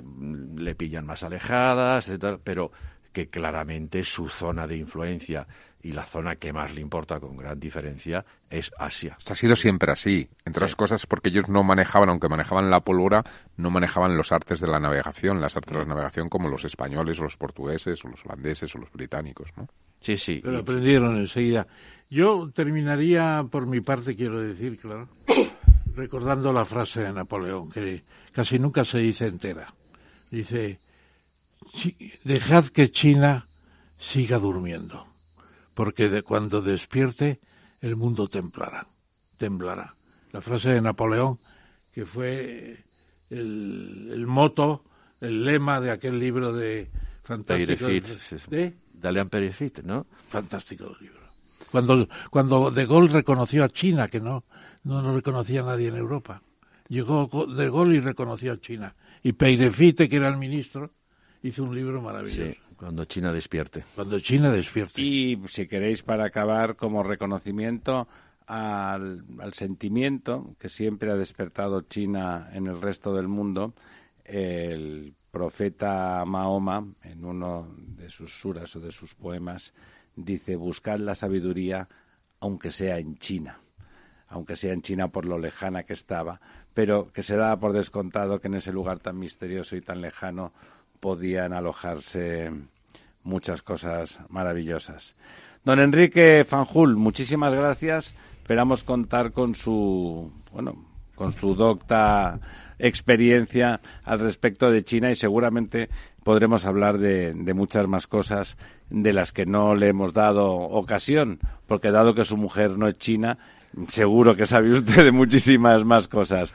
le 0.55 0.75
pillan 0.75 1.05
más 1.05 1.23
alejadas, 1.23 2.07
etc., 2.07 2.39
pero 2.41 2.71
que 3.11 3.27
claramente 3.27 4.03
su 4.03 4.29
zona 4.29 4.67
de 4.67 4.77
influencia 4.77 5.47
y 5.81 5.91
la 5.91 6.03
zona 6.05 6.35
que 6.35 6.53
más 6.53 6.75
le 6.75 6.81
importa 6.81 7.19
con 7.19 7.35
gran 7.35 7.59
diferencia 7.59 8.23
es 8.49 8.71
Asia. 8.77 9.15
Esto 9.17 9.33
ha 9.33 9.35
sido 9.35 9.55
siempre 9.55 9.91
así, 9.91 10.29
entre 10.45 10.61
otras 10.61 10.75
cosas 10.75 11.05
porque 11.05 11.29
ellos 11.29 11.49
no 11.49 11.63
manejaban, 11.63 12.09
aunque 12.09 12.29
manejaban 12.29 12.69
la 12.69 12.81
pólvora, 12.81 13.23
no 13.57 13.69
manejaban 13.69 14.17
los 14.17 14.31
artes 14.31 14.59
de 14.59 14.67
la 14.67 14.79
navegación, 14.79 15.41
las 15.41 15.55
artes 15.55 15.73
de 15.73 15.79
la 15.79 15.85
navegación 15.85 16.29
como 16.29 16.49
los 16.49 16.65
españoles 16.65 17.19
o 17.19 17.23
los 17.23 17.37
portugueses 17.37 18.03
o 18.03 18.09
los 18.09 18.25
holandeses 18.25 18.73
o 18.75 18.79
los 18.79 18.91
británicos, 18.91 19.49
¿no? 19.55 19.67
Sí, 20.01 20.17
sí. 20.17 20.41
Pero 20.43 20.59
aprendieron 20.59 21.17
enseguida. 21.17 21.67
Yo 22.09 22.49
terminaría 22.53 23.45
por 23.49 23.67
mi 23.67 23.81
parte, 23.81 24.15
quiero 24.15 24.41
decir, 24.41 24.79
claro, 24.79 25.09
recordando 25.95 26.51
la 26.51 26.65
frase 26.65 27.01
de 27.01 27.13
Napoleón, 27.13 27.69
que 27.69 28.03
casi 28.31 28.57
nunca 28.59 28.85
se 28.85 28.99
dice 28.99 29.27
entera. 29.27 29.73
Dice, 30.31 30.79
dejad 32.23 32.65
que 32.67 32.91
China 32.91 33.47
siga 33.97 34.39
durmiendo 34.39 35.09
porque 35.79 36.09
de 36.09 36.23
cuando 36.23 36.61
despierte 36.61 37.39
el 37.81 37.95
mundo 37.95 38.27
temblará, 38.27 38.87
temblará. 39.37 39.95
La 40.31 40.41
frase 40.41 40.69
de 40.69 40.81
Napoleón, 40.81 41.39
que 41.91 42.05
fue 42.05 42.83
el, 43.29 44.25
moto, 44.27 44.85
el 45.21 45.43
lema 45.43 45.81
de 45.81 45.91
aquel 45.91 46.19
libro 46.19 46.53
de 46.53 46.89
fantástico 47.23 47.87
de 47.87 48.75
Dalean 48.93 49.29
Perifit, 49.29 49.79
¿no? 49.79 50.05
Fantástico 50.29 50.95
libro. 50.99 51.19
Cuando, 51.71 52.07
cuando 52.29 52.71
De 52.71 52.85
Gaulle 52.85 53.13
reconoció 53.13 53.63
a 53.63 53.69
China, 53.69 54.07
que 54.07 54.19
no, 54.19 54.43
no 54.83 55.01
lo 55.01 55.15
reconocía 55.15 55.63
nadie 55.63 55.87
en 55.87 55.97
Europa. 55.97 56.41
Llegó 56.87 57.45
De 57.45 57.69
Gaulle 57.69 57.97
y 57.97 57.99
reconoció 57.99 58.53
a 58.53 58.57
China. 58.59 58.95
Y 59.21 59.33
Peirefite, 59.33 60.09
que 60.09 60.15
era 60.15 60.27
el 60.27 60.37
ministro, 60.37 60.91
hizo 61.43 61.63
un 61.63 61.75
libro 61.75 62.01
maravilloso. 62.01 62.51
Sí, 62.51 62.57
cuando 62.79 63.03
China 63.03 63.33
despierte. 63.33 63.83
Cuando 63.93 64.19
China 64.21 64.51
despierte. 64.51 65.01
Y 65.01 65.37
si 65.49 65.67
queréis, 65.67 66.01
para 66.01 66.23
acabar, 66.23 66.77
como 66.77 67.03
reconocimiento 67.03 68.07
al, 68.47 69.25
sentimiento 69.51 70.55
que 70.57 70.69
siempre 70.69 71.11
ha 71.11 71.15
despertado 71.15 71.81
China 71.81 72.49
en 72.53 72.67
el 72.67 72.81
resto 72.81 73.13
del 73.13 73.27
mundo, 73.27 73.73
el 74.23 75.13
profeta 75.29 76.23
Mahoma, 76.25 76.87
en 77.03 77.25
uno 77.25 77.67
de 77.77 78.09
sus 78.09 78.39
suras 78.39 78.73
o 78.77 78.79
de 78.79 78.93
sus 78.93 79.13
poemas, 79.13 79.73
dice, 80.15 80.55
buscad 80.55 80.99
la 80.99 81.15
sabiduría 81.15 81.89
aunque 82.39 82.71
sea 82.71 82.97
en 82.97 83.17
China 83.17 83.59
aunque 84.29 84.55
sea 84.55 84.73
en 84.73 84.83
China 84.83 85.07
por 85.07 85.25
lo 85.25 85.39
lejana 85.39 85.83
que 85.83 85.93
estaba, 85.93 86.39
pero 86.75 87.11
que 87.11 87.23
se 87.23 87.35
daba 87.35 87.59
por 87.59 87.73
descontado 87.73 88.39
que 88.39 88.47
en 88.47 88.53
ese 88.53 88.71
lugar 88.71 88.99
tan 88.99 89.17
misterioso 89.17 89.75
y 89.75 89.81
tan 89.81 90.01
lejano 90.01 90.53
podían 90.99 91.53
alojarse 91.53 92.51
muchas 93.23 93.61
cosas 93.61 94.19
maravillosas. 94.29 95.15
Don 95.63 95.79
Enrique 95.79 96.45
Fanjul, 96.45 96.95
muchísimas 96.95 97.53
gracias. 97.53 98.15
Esperamos 98.41 98.83
contar 98.83 99.31
con 99.31 99.55
su, 99.55 100.31
bueno, 100.51 100.85
con 101.15 101.33
su 101.33 101.53
docta 101.53 102.39
experiencia 102.79 103.81
al 104.03 104.19
respecto 104.19 104.71
de 104.71 104.83
China 104.83 105.11
y 105.11 105.15
seguramente 105.15 105.89
podremos 106.23 106.65
hablar 106.65 106.97
de, 106.97 107.33
de, 107.33 107.53
muchas 107.53 107.87
más 107.87 108.07
cosas 108.07 108.57
de 108.89 109.13
las 109.13 109.31
que 109.31 109.45
no 109.45 109.75
le 109.75 109.89
hemos 109.89 110.13
dado 110.13 110.49
ocasión, 110.51 111.39
porque 111.67 111.91
dado 111.91 112.15
que 112.15 112.25
su 112.25 112.37
mujer 112.37 112.77
no 112.77 112.87
es 112.87 112.97
china, 112.97 113.37
seguro 113.87 114.35
que 114.35 114.45
sabe 114.45 114.71
usted 114.71 115.05
de 115.05 115.11
muchísimas 115.11 115.85
más 115.85 116.07
cosas. 116.07 116.53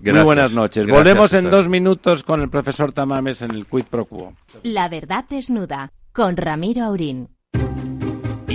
Muy 0.00 0.20
buenas 0.20 0.52
noches. 0.52 0.86
Volvemos 0.86 1.32
en 1.32 1.50
dos 1.50 1.68
minutos 1.68 2.22
con 2.22 2.40
el 2.40 2.48
profesor 2.48 2.92
Tamames 2.92 3.42
en 3.42 3.50
el 3.52 3.66
Quid 3.66 3.84
Pro 3.84 4.04
Quo. 4.06 4.34
La 4.62 4.88
verdad 4.88 5.24
desnuda, 5.28 5.92
con 6.12 6.36
Ramiro 6.36 6.84
Aurín. 6.84 7.35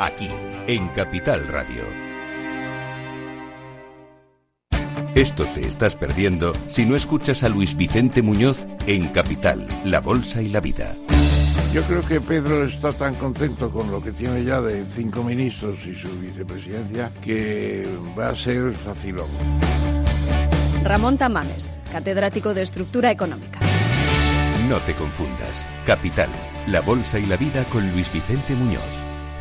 Aquí 0.00 0.30
en 0.68 0.88
Capital 0.90 1.48
Radio. 1.48 1.82
Esto 5.16 5.44
te 5.52 5.66
estás 5.66 5.96
perdiendo 5.96 6.52
si 6.68 6.86
no 6.86 6.94
escuchas 6.94 7.42
a 7.42 7.48
Luis 7.48 7.76
Vicente 7.76 8.22
Muñoz 8.22 8.64
en 8.86 9.08
Capital, 9.08 9.66
La 9.84 10.00
Bolsa 10.00 10.40
y 10.40 10.50
la 10.50 10.60
Vida. 10.60 10.94
Yo 11.72 11.82
creo 11.82 12.02
que 12.02 12.20
Pedro 12.20 12.64
está 12.64 12.92
tan 12.92 13.16
contento 13.16 13.70
con 13.72 13.90
lo 13.90 14.00
que 14.00 14.12
tiene 14.12 14.44
ya 14.44 14.60
de 14.60 14.84
cinco 14.84 15.24
ministros 15.24 15.84
y 15.84 15.96
su 15.96 16.08
vicepresidencia 16.20 17.10
que 17.20 17.84
va 18.16 18.28
a 18.28 18.36
ser 18.36 18.72
facilón. 18.72 19.28
Ramón 20.84 21.18
Tamames, 21.18 21.80
catedrático 21.90 22.54
de 22.54 22.62
Estructura 22.62 23.10
Económica. 23.10 23.58
No 24.68 24.78
te 24.80 24.94
confundas. 24.94 25.66
Capital, 25.86 26.28
La 26.68 26.82
Bolsa 26.82 27.18
y 27.18 27.26
la 27.26 27.36
Vida 27.36 27.64
con 27.64 27.90
Luis 27.92 28.12
Vicente 28.12 28.54
Muñoz, 28.54 29.07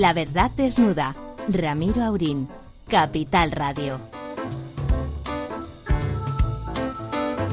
La 0.00 0.12
verdad 0.12 0.50
desnuda. 0.50 1.14
Ramiro 1.48 2.02
Aurín. 2.02 2.48
Capital 2.88 3.52
Radio. 3.52 4.00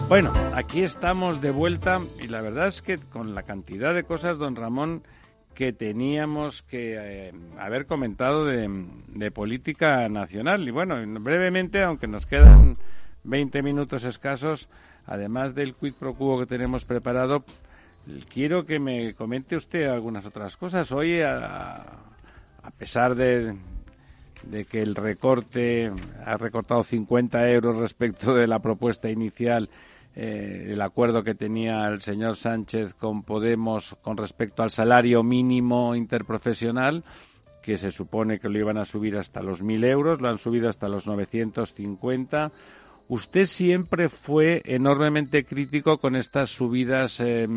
Bueno, 0.09 0.33
aquí 0.55 0.81
estamos 0.81 1.39
de 1.39 1.51
vuelta 1.51 2.01
y 2.19 2.25
la 2.29 2.41
verdad 2.41 2.65
es 2.65 2.81
que 2.81 2.97
con 2.97 3.35
la 3.35 3.43
cantidad 3.43 3.93
de 3.93 4.05
cosas, 4.05 4.39
don 4.39 4.55
Ramón, 4.55 5.03
que 5.53 5.71
teníamos 5.71 6.63
que 6.63 6.95
eh, 6.97 7.33
haber 7.59 7.85
comentado 7.85 8.45
de, 8.45 9.29
política 9.31 10.09
nacional. 10.09 10.67
Y 10.67 10.71
bueno, 10.71 10.95
brevemente, 11.21 11.83
aunque 11.83 12.07
nos 12.07 12.25
quedan 12.25 12.75
20 13.23 13.61
minutos 13.61 14.03
escasos, 14.03 14.67
además 15.05 15.53
del 15.53 15.75
quid 15.75 15.93
pro 15.93 16.15
quo 16.15 16.39
que 16.39 16.47
tenemos 16.47 16.85
preparado, 16.85 17.45
quiero 18.33 18.65
que 18.65 18.79
me 18.79 19.13
comente 19.13 19.55
usted 19.55 19.85
algunas 19.85 20.25
otras 20.25 20.57
cosas. 20.57 20.91
Hoy, 20.91 21.21
a, 21.21 22.09
a 22.63 22.71
pesar 22.71 23.15
de, 23.15 23.55
que 24.69 24.81
el 24.81 24.95
recorte 24.95 25.91
ha 26.25 26.37
recortado 26.37 26.83
50 26.83 27.49
euros 27.49 27.77
respecto 27.77 28.33
de 28.33 28.47
la 28.47 28.59
propuesta 28.59 29.09
inicial, 29.09 29.69
eh, 30.15 30.69
el 30.71 30.81
acuerdo 30.81 31.23
que 31.23 31.35
tenía 31.35 31.87
el 31.87 32.01
señor 32.01 32.35
Sánchez 32.35 32.93
con 32.93 33.23
Podemos 33.23 33.95
con 34.01 34.17
respecto 34.17 34.61
al 34.61 34.69
salario 34.69 35.23
mínimo 35.23 35.95
interprofesional, 35.95 37.03
que 37.61 37.77
se 37.77 37.91
supone 37.91 38.39
que 38.39 38.49
lo 38.49 38.59
iban 38.59 38.77
a 38.77 38.85
subir 38.85 39.15
hasta 39.17 39.41
los 39.41 39.63
1.000 39.63 39.85
euros, 39.85 40.21
lo 40.21 40.29
han 40.29 40.39
subido 40.39 40.67
hasta 40.67 40.89
los 40.89 41.05
950. 41.07 42.51
Usted 43.07 43.45
siempre 43.45 44.09
fue 44.09 44.61
enormemente 44.65 45.43
crítico 45.43 45.97
con 45.99 46.15
estas 46.15 46.49
subidas. 46.49 47.19
Eh, 47.19 47.47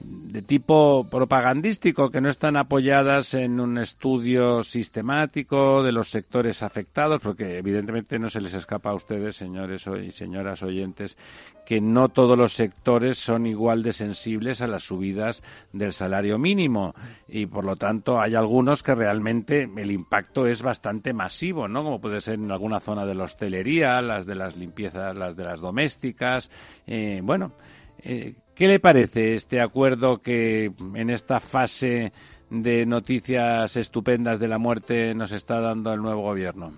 de 0.00 0.42
tipo 0.42 1.06
propagandístico 1.10 2.10
que 2.10 2.20
no 2.20 2.28
están 2.28 2.56
apoyadas 2.56 3.34
en 3.34 3.60
un 3.60 3.78
estudio 3.78 4.62
sistemático 4.62 5.82
de 5.82 5.92
los 5.92 6.10
sectores 6.10 6.62
afectados, 6.62 7.20
porque 7.20 7.58
evidentemente 7.58 8.18
no 8.18 8.28
se 8.28 8.40
les 8.40 8.54
escapa 8.54 8.90
a 8.90 8.94
ustedes, 8.94 9.36
señores 9.36 9.86
y 9.86 10.10
señoras 10.10 10.62
oyentes, 10.62 11.16
que 11.64 11.80
no 11.80 12.08
todos 12.08 12.38
los 12.38 12.52
sectores 12.52 13.18
son 13.18 13.46
igual 13.46 13.82
de 13.82 13.92
sensibles 13.92 14.62
a 14.62 14.66
las 14.66 14.84
subidas 14.84 15.42
del 15.72 15.92
salario 15.92 16.38
mínimo 16.38 16.94
y 17.28 17.46
por 17.46 17.64
lo 17.64 17.76
tanto 17.76 18.20
hay 18.20 18.34
algunos 18.34 18.82
que 18.82 18.94
realmente 18.94 19.68
el 19.76 19.90
impacto 19.90 20.46
es 20.46 20.62
bastante 20.62 21.12
masivo, 21.12 21.66
¿no? 21.66 21.82
Como 21.82 22.00
puede 22.00 22.20
ser 22.20 22.34
en 22.34 22.52
alguna 22.52 22.80
zona 22.80 23.04
de 23.04 23.14
la 23.14 23.24
hostelería, 23.24 24.00
las 24.02 24.26
de 24.26 24.36
las 24.36 24.56
limpiezas, 24.56 25.16
las 25.16 25.34
de 25.36 25.44
las 25.44 25.60
domésticas, 25.60 26.50
eh, 26.86 27.20
bueno. 27.22 27.52
Eh, 28.02 28.34
¿Qué 28.54 28.68
le 28.68 28.80
parece 28.80 29.34
este 29.34 29.60
acuerdo 29.60 30.22
que 30.22 30.72
en 30.94 31.10
esta 31.10 31.40
fase 31.40 32.12
de 32.48 32.86
noticias 32.86 33.76
estupendas 33.76 34.40
de 34.40 34.48
la 34.48 34.56
muerte 34.56 35.14
nos 35.14 35.32
está 35.32 35.60
dando 35.60 35.92
el 35.92 36.00
nuevo 36.00 36.22
gobierno? 36.22 36.72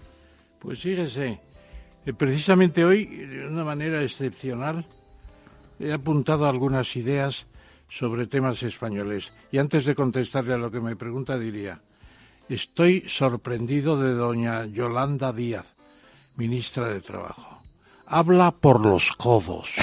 Pues 0.59 0.81
fíjese, 0.81 1.41
eh, 2.05 2.13
precisamente 2.15 2.85
hoy, 2.85 3.05
de 3.07 3.47
una 3.47 3.63
manera 3.63 4.03
excepcional, 4.03 4.87
he 5.79 5.93
apuntado 5.93 6.49
algunas 6.49 6.97
ideas 6.97 7.47
sobre 7.89 8.27
temas 8.27 8.61
españoles. 8.65 9.33
Y 9.53 9.59
antes 9.59 9.85
de 9.85 9.95
contestarle 9.95 10.55
a 10.55 10.59
lo 10.59 10.73
que 10.73 10.81
me 10.81 10.97
pregunta, 10.97 11.39
diría, 11.39 11.81
estoy 12.49 13.05
sorprendido 13.07 14.01
de 14.01 14.15
doña 14.15 14.67
Yolanda 14.67 15.33
Díaz, 15.33 15.77
ministra 16.37 16.89
de 16.89 17.01
Trabajo 17.01 17.48
habla 18.09 18.53
por 18.53 18.85
los 18.85 19.13
codos. 19.13 19.75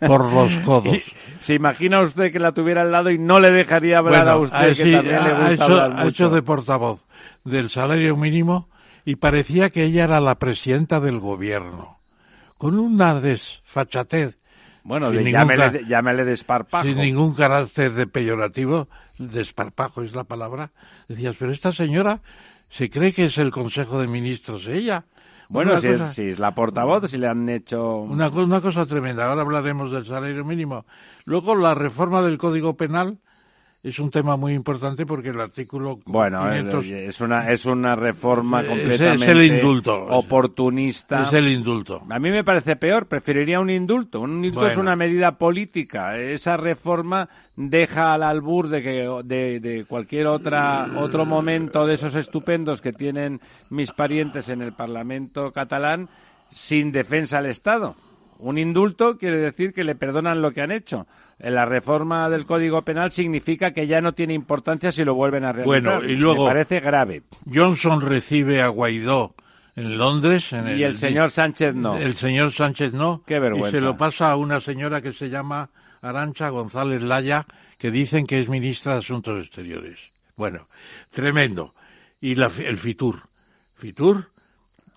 por 0.00 0.32
los 0.32 0.58
codos. 0.64 1.02
¿Se 1.40 1.54
imagina 1.54 2.00
usted 2.00 2.32
que 2.32 2.38
la 2.38 2.52
tuviera 2.52 2.82
al 2.82 2.92
lado 2.92 3.10
y 3.10 3.18
no 3.18 3.40
le 3.40 3.50
dejaría 3.50 3.98
hablar 3.98 4.28
a 4.28 4.36
usted, 4.36 4.76
que 4.76 4.92
también 4.92 5.24
le 5.24 5.32
gusta 5.32 6.02
ha 6.02 6.08
hecho, 6.08 6.30
de 6.30 6.42
portavoz 6.42 7.04
del 7.44 7.70
salario 7.70 8.16
mínimo 8.16 8.68
y 9.04 9.16
parecía 9.16 9.70
que 9.70 9.84
ella 9.84 10.04
era 10.04 10.20
la 10.20 10.34
presidenta 10.36 10.98
del 10.98 11.20
gobierno, 11.20 12.00
con 12.58 12.78
una 12.78 13.20
desfachatez. 13.20 14.38
Bueno, 14.82 15.08
sin 15.10 15.18
de, 15.18 15.24
ningún 15.24 15.40
llámele, 15.40 15.84
llámele 15.86 16.24
desparpajo. 16.24 16.86
Sin 16.86 16.98
ningún 16.98 17.34
carácter 17.34 17.92
de 17.92 18.06
peyorativo, 18.06 18.88
desparpajo 19.18 20.02
es 20.02 20.14
la 20.14 20.24
palabra. 20.24 20.70
Decías, 21.08 21.36
pero 21.38 21.52
esta 21.52 21.72
señora 21.72 22.20
se 22.68 22.90
cree 22.90 23.12
que 23.12 23.26
es 23.26 23.38
el 23.38 23.50
Consejo 23.50 24.00
de 24.00 24.06
Ministros 24.06 24.66
ella. 24.66 25.04
Bueno, 25.48 25.80
si, 25.80 25.88
cosa- 25.88 26.08
es, 26.08 26.14
si 26.14 26.22
es 26.24 26.38
la 26.38 26.54
portavoz, 26.54 27.10
si 27.10 27.18
le 27.18 27.28
han 27.28 27.48
hecho... 27.48 27.98
Una 28.00 28.30
cosa 28.60 28.86
tremenda. 28.86 29.28
Ahora 29.28 29.42
hablaremos 29.42 29.90
del 29.92 30.04
salario 30.04 30.44
mínimo. 30.44 30.84
Luego, 31.24 31.54
la 31.54 31.74
reforma 31.74 32.22
del 32.22 32.38
Código 32.38 32.76
Penal 32.76 33.18
es 33.88 34.00
un 34.00 34.10
tema 34.10 34.36
muy 34.36 34.52
importante 34.52 35.06
porque 35.06 35.28
el 35.28 35.40
artículo 35.40 36.00
Bueno, 36.06 36.42
500 36.42 36.84
es 36.86 37.20
una, 37.20 37.52
es 37.52 37.64
una 37.66 37.94
reforma 37.94 38.64
completamente 38.64 39.24
es 39.24 39.30
el 39.30 39.42
indulto. 39.44 40.06
oportunista. 40.08 41.22
es 41.22 41.32
el 41.32 41.46
indulto. 41.46 42.02
A 42.10 42.18
mí 42.18 42.30
me 42.30 42.42
parece 42.42 42.74
peor, 42.74 43.06
preferiría 43.06 43.60
un 43.60 43.70
indulto. 43.70 44.20
Un 44.20 44.44
indulto 44.44 44.68
es 44.68 44.76
una 44.76 44.96
medida 44.96 45.38
política. 45.38 46.18
Esa 46.18 46.56
reforma 46.56 47.28
deja 47.54 48.12
al 48.12 48.24
albur 48.24 48.68
de 48.68 48.82
que 48.82 49.08
de, 49.24 49.60
de 49.60 49.84
cualquier 49.84 50.26
otra 50.26 50.88
otro 50.96 51.24
momento 51.24 51.86
de 51.86 51.94
esos 51.94 52.16
estupendos 52.16 52.80
que 52.80 52.92
tienen 52.92 53.40
mis 53.70 53.92
parientes 53.92 54.48
en 54.48 54.62
el 54.62 54.72
Parlamento 54.72 55.52
catalán 55.52 56.08
sin 56.50 56.90
defensa 56.90 57.38
al 57.38 57.46
Estado. 57.46 57.94
Un 58.38 58.58
indulto 58.58 59.16
quiere 59.16 59.38
decir 59.38 59.72
que 59.72 59.84
le 59.84 59.94
perdonan 59.94 60.42
lo 60.42 60.50
que 60.50 60.60
han 60.60 60.72
hecho. 60.72 61.06
En 61.38 61.54
la 61.54 61.66
reforma 61.66 62.30
del 62.30 62.46
Código 62.46 62.82
Penal 62.82 63.10
significa 63.10 63.72
que 63.72 63.86
ya 63.86 64.00
no 64.00 64.12
tiene 64.14 64.32
importancia 64.34 64.90
si 64.90 65.04
lo 65.04 65.14
vuelven 65.14 65.44
a 65.44 65.52
realizar. 65.52 65.82
Bueno, 65.92 66.04
y 66.08 66.14
luego- 66.16 66.44
Me 66.46 66.50
parece 66.50 66.80
grave. 66.80 67.22
Johnson 67.52 68.00
recibe 68.00 68.62
a 68.62 68.68
Guaidó 68.68 69.34
en 69.74 69.98
Londres. 69.98 70.52
En 70.54 70.66
Y 70.78 70.82
el 70.82 70.96
señor 70.96 71.30
Sánchez 71.30 71.74
no. 71.74 71.96
El 71.98 72.14
señor 72.14 72.52
Sánchez 72.52 72.94
no. 72.94 73.22
Qué 73.26 73.38
vergüenza. 73.38 73.68
Y 73.68 73.70
se 73.72 73.80
lo 73.84 73.96
pasa 73.98 74.30
a 74.30 74.36
una 74.36 74.60
señora 74.60 75.02
que 75.02 75.12
se 75.12 75.28
llama 75.28 75.68
Arancha 76.00 76.48
González 76.48 77.02
Laya, 77.02 77.46
que 77.78 77.90
dicen 77.90 78.26
que 78.26 78.40
es 78.40 78.48
ministra 78.48 78.94
de 78.94 78.98
Asuntos 79.00 79.38
Exteriores. 79.44 79.98
Bueno, 80.36 80.68
tremendo. 81.10 81.74
Y 82.18 82.34
la, 82.34 82.50
el 82.64 82.78
FITUR. 82.78 83.20
FITUR, 83.76 84.30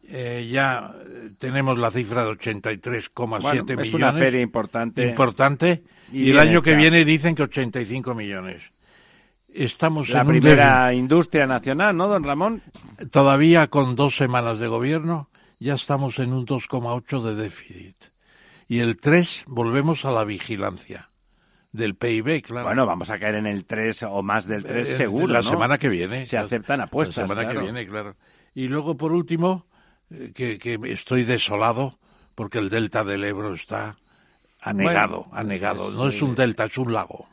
eh, 0.09 0.47
ya 0.51 0.93
eh, 0.99 1.31
tenemos 1.37 1.77
la 1.77 1.91
cifra 1.91 2.23
de 2.25 2.31
83,7 2.31 3.11
Bueno, 3.41 3.63
millones. 3.63 3.87
es 3.87 3.93
una 3.93 4.13
feria 4.13 4.41
importante. 4.41 5.07
Importante. 5.07 5.83
Y 6.11 6.23
Y, 6.27 6.29
el 6.31 6.39
año 6.39 6.61
que 6.61 6.71
hecha. 6.71 6.79
viene 6.79 7.05
dicen 7.05 7.35
que 7.35 7.43
85 7.43 8.15
millones. 8.15 8.71
Estamos 9.53 10.09
La 10.09 10.21
en 10.21 10.27
un 10.27 10.31
primera 10.33 10.93
industria 10.93 11.45
nacional, 11.47 11.95
¿no, 11.97 12.07
don 12.07 12.23
Ramón? 12.23 12.61
Todavía 13.11 13.67
con 13.67 13.95
dos 13.95 14.15
semanas 14.15 14.59
de 14.59 14.67
gobierno 14.67 15.29
ya 15.59 15.73
estamos 15.73 16.19
en 16.19 16.33
un 16.33 16.45
2,8 16.45 17.21
de 17.21 17.35
déficit. 17.35 17.95
Y 18.67 18.79
el 18.79 18.97
3 18.97 19.45
volvemos 19.47 20.05
a 20.05 20.11
la 20.11 20.23
vigilancia 20.23 21.09
del 21.71 21.95
PIB, 21.95 22.43
claro. 22.43 22.65
Bueno, 22.67 22.85
vamos 22.85 23.09
a 23.09 23.19
caer 23.19 23.35
en 23.35 23.47
el 23.47 23.65
3 23.65 24.03
o 24.03 24.21
más 24.23 24.45
del 24.45 24.63
3 24.63 24.87
Eh, 24.89 24.95
seguro, 24.95 25.27
La 25.27 25.41
¿no? 25.41 25.49
semana 25.49 25.77
que 25.77 25.89
viene. 25.89 26.25
Se 26.25 26.37
aceptan 26.37 26.81
apuestas, 26.81 27.17
La 27.17 27.27
semana 27.27 27.41
claro. 27.43 27.59
que 27.59 27.63
viene, 27.71 27.87
claro. 27.87 28.15
Y 28.55 28.67
luego, 28.67 28.95
por 28.97 29.11
último, 29.11 29.65
que, 30.33 30.57
que 30.59 30.79
estoy 30.85 31.23
desolado 31.23 31.97
porque 32.35 32.57
el 32.59 32.69
delta 32.69 33.03
del 33.03 33.23
Ebro 33.23 33.53
está 33.53 33.97
anegado, 34.61 35.25
Bueno, 35.25 35.39
anegado. 35.39 35.85
pues, 35.85 35.95
no 35.95 36.07
es 36.07 36.21
un 36.21 36.31
eh, 36.31 36.35
delta, 36.37 36.65
es 36.65 36.77
un 36.77 36.93
lago. 36.93 37.27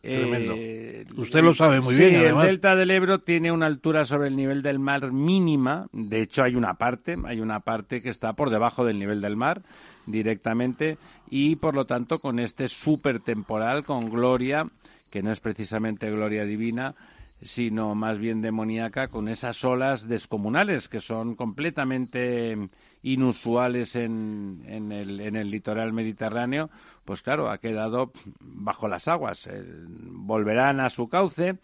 Tremendo. 0.00 0.54
Eh, 0.56 1.06
Usted 1.16 1.42
lo 1.44 1.54
sabe 1.54 1.80
muy 1.80 1.94
sí, 1.94 2.00
bien, 2.00 2.16
además. 2.16 2.44
el 2.44 2.50
delta 2.50 2.74
del 2.74 2.90
Ebro 2.90 3.20
tiene 3.20 3.52
una 3.52 3.66
altura 3.66 4.04
sobre 4.04 4.28
el 4.28 4.36
nivel 4.36 4.60
del 4.62 4.80
mar 4.80 5.12
mínima. 5.12 5.86
De 5.92 6.20
hecho, 6.20 6.42
hay 6.42 6.56
una 6.56 6.74
parte, 6.74 7.16
hay 7.24 7.40
una 7.40 7.60
parte 7.60 8.02
que 8.02 8.08
está 8.10 8.32
por 8.32 8.50
debajo 8.50 8.84
del 8.84 8.98
nivel 8.98 9.20
del 9.20 9.36
mar 9.36 9.62
directamente 10.06 10.98
y, 11.30 11.54
por 11.56 11.74
lo 11.74 11.84
tanto, 11.86 12.18
con 12.18 12.40
este 12.40 12.68
super 12.68 13.20
temporal, 13.20 13.84
con 13.84 14.10
gloria, 14.10 14.66
que 15.08 15.22
no 15.22 15.30
es 15.30 15.38
precisamente 15.38 16.10
gloria 16.10 16.44
divina, 16.44 16.94
sino 17.42 17.94
más 17.94 18.18
bien 18.18 18.40
demoníaca, 18.40 19.08
con 19.08 19.28
esas 19.28 19.64
olas 19.64 20.08
descomunales 20.08 20.88
que 20.88 21.00
son 21.00 21.34
completamente 21.34 22.56
inusuales 23.02 23.96
en, 23.96 24.62
en, 24.66 24.92
el, 24.92 25.20
en 25.20 25.36
el 25.36 25.50
litoral 25.50 25.92
mediterráneo, 25.92 26.70
pues 27.04 27.20
claro, 27.22 27.50
ha 27.50 27.58
quedado 27.58 28.12
bajo 28.40 28.88
las 28.88 29.08
aguas. 29.08 29.48
Eh, 29.48 29.64
volverán 29.66 30.78
a 30.78 30.88
su 30.88 31.08
cauce, 31.08 31.58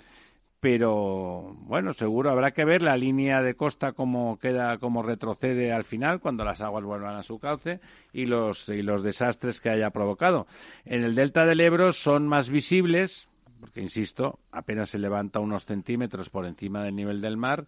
pero 0.61 1.55
bueno, 1.61 1.93
seguro 1.93 2.31
habrá 2.31 2.51
que 2.51 2.65
ver 2.65 2.83
la 2.83 2.97
línea 2.97 3.41
de 3.43 3.55
costa 3.55 3.93
cómo 3.93 4.39
queda, 4.41 4.79
cómo 4.79 5.05
retrocede 5.05 5.73
al 5.73 5.85
final 5.85 6.19
cuando 6.19 6.45
las 6.45 6.61
aguas 6.61 6.83
vuelvan 6.83 7.15
a 7.15 7.23
su 7.23 7.39
cauce 7.39 7.81
y 8.13 8.27
los, 8.27 8.69
y 8.69 8.83
los 8.83 9.05
desastres 9.05 9.61
que 9.61 9.71
haya 9.71 9.91
provocado. 9.91 10.49
En 10.85 11.05
el 11.05 11.15
delta 11.15 11.47
del 11.47 11.61
Ebro 11.61 11.93
son 11.93 12.27
más 12.27 12.51
visibles, 12.51 13.28
porque 13.61 13.81
insisto, 13.81 14.39
apenas 14.51 14.91
se 14.91 14.99
levanta 14.99 15.41
unos 15.41 15.67
centímetros 15.67 16.31
por 16.31 16.47
encima 16.47 16.83
del 16.83 16.97
nivel 16.97 17.21
del 17.21 17.37
mar, 17.37 17.67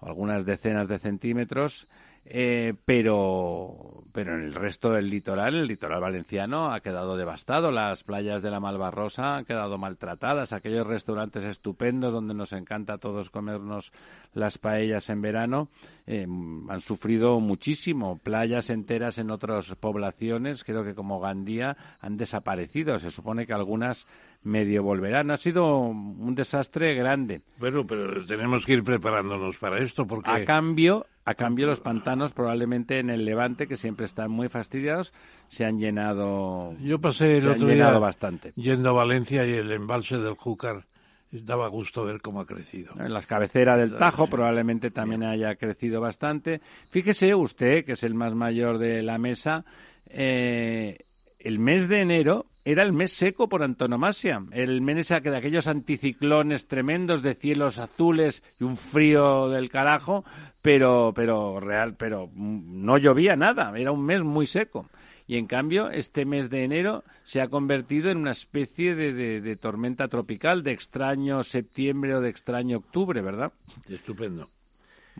o 0.00 0.06
algunas 0.06 0.44
decenas 0.44 0.88
de 0.88 0.98
centímetros, 0.98 1.88
eh, 2.30 2.74
pero, 2.84 4.04
pero 4.12 4.34
en 4.34 4.42
el 4.42 4.54
resto 4.54 4.92
del 4.92 5.08
litoral, 5.08 5.54
el 5.54 5.66
litoral 5.66 6.00
valenciano 6.00 6.72
ha 6.72 6.80
quedado 6.80 7.16
devastado. 7.16 7.70
Las 7.70 8.04
playas 8.04 8.42
de 8.42 8.50
la 8.50 8.60
Malvarrosa 8.60 9.36
han 9.36 9.46
quedado 9.46 9.78
maltratadas. 9.78 10.52
Aquellos 10.52 10.86
restaurantes 10.86 11.44
estupendos 11.44 12.12
donde 12.12 12.34
nos 12.34 12.52
encanta 12.52 12.94
a 12.94 12.98
todos 12.98 13.30
comernos 13.30 13.92
las 14.34 14.58
paellas 14.58 15.08
en 15.08 15.22
verano 15.22 15.70
eh, 16.06 16.26
han 16.68 16.80
sufrido 16.80 17.40
muchísimo. 17.40 18.18
Playas 18.18 18.68
enteras 18.68 19.18
en 19.18 19.30
otras 19.30 19.74
poblaciones, 19.76 20.64
creo 20.64 20.84
que 20.84 20.94
como 20.94 21.20
Gandía, 21.20 21.78
han 22.00 22.18
desaparecido. 22.18 22.98
Se 22.98 23.10
supone 23.10 23.46
que 23.46 23.54
algunas 23.54 24.06
medio 24.42 24.82
volverán. 24.82 25.30
Ha 25.30 25.36
sido 25.36 25.78
un 25.78 26.34
desastre 26.34 26.94
grande. 26.94 27.42
Bueno, 27.58 27.86
pero 27.86 28.24
tenemos 28.24 28.64
que 28.66 28.74
ir 28.74 28.84
preparándonos 28.84 29.58
para 29.58 29.78
esto 29.78 30.06
porque... 30.06 30.30
A 30.30 30.44
cambio, 30.44 31.06
a 31.28 31.34
cambio 31.34 31.66
los 31.66 31.80
pantanos 31.80 32.32
probablemente 32.32 33.00
en 33.00 33.10
el 33.10 33.26
Levante, 33.26 33.66
que 33.66 33.76
siempre 33.76 34.06
están 34.06 34.30
muy 34.30 34.48
fastidiados, 34.48 35.12
se 35.50 35.66
han 35.66 35.78
llenado. 35.78 36.74
Yo 36.80 36.98
pasé 37.02 37.36
el 37.36 37.42
se 37.42 37.48
han 37.50 37.54
otro 37.56 37.68
llenado 37.68 37.90
día 37.92 37.98
bastante. 37.98 38.52
yendo 38.56 38.88
a 38.88 38.92
Valencia 38.92 39.44
y 39.44 39.50
el 39.50 39.70
embalse 39.70 40.16
del 40.16 40.36
Júcar 40.36 40.86
daba 41.30 41.68
gusto 41.68 42.06
ver 42.06 42.22
cómo 42.22 42.40
ha 42.40 42.46
crecido. 42.46 42.94
En 42.98 43.12
las 43.12 43.26
cabeceras 43.26 43.76
del 43.76 43.98
Tajo 43.98 44.28
probablemente 44.28 44.90
también 44.90 45.22
haya 45.22 45.54
crecido 45.56 46.00
bastante. 46.00 46.62
Fíjese 46.88 47.34
usted, 47.34 47.84
que 47.84 47.92
es 47.92 48.02
el 48.04 48.14
más 48.14 48.34
mayor 48.34 48.78
de 48.78 49.02
la 49.02 49.18
mesa, 49.18 49.66
eh, 50.06 50.96
el 51.38 51.58
mes 51.58 51.88
de 51.88 52.00
enero 52.00 52.46
era 52.64 52.82
el 52.82 52.92
mes 52.92 53.12
seco 53.12 53.48
por 53.48 53.62
antonomasia. 53.62 54.42
El 54.52 54.80
mes 54.80 55.08
de 55.08 55.36
aquellos 55.36 55.68
anticiclones 55.68 56.66
tremendos 56.68 57.22
de 57.22 57.34
cielos 57.34 57.78
azules 57.78 58.42
y 58.60 58.64
un 58.64 58.76
frío 58.76 59.48
del 59.48 59.70
carajo, 59.70 60.24
pero, 60.60 61.12
pero 61.14 61.60
real, 61.60 61.96
pero 61.96 62.30
no 62.34 62.98
llovía 62.98 63.36
nada. 63.36 63.72
Era 63.76 63.92
un 63.92 64.04
mes 64.04 64.22
muy 64.22 64.46
seco. 64.46 64.88
Y 65.26 65.36
en 65.36 65.46
cambio, 65.46 65.90
este 65.90 66.24
mes 66.24 66.48
de 66.48 66.64
enero 66.64 67.04
se 67.24 67.42
ha 67.42 67.48
convertido 67.48 68.10
en 68.10 68.18
una 68.18 68.30
especie 68.30 68.94
de, 68.94 69.12
de, 69.12 69.40
de 69.40 69.56
tormenta 69.56 70.08
tropical, 70.08 70.62
de 70.62 70.72
extraño 70.72 71.44
septiembre 71.44 72.14
o 72.14 72.20
de 72.20 72.30
extraño 72.30 72.78
octubre, 72.78 73.20
¿verdad? 73.20 73.52
Estupendo. 73.88 74.48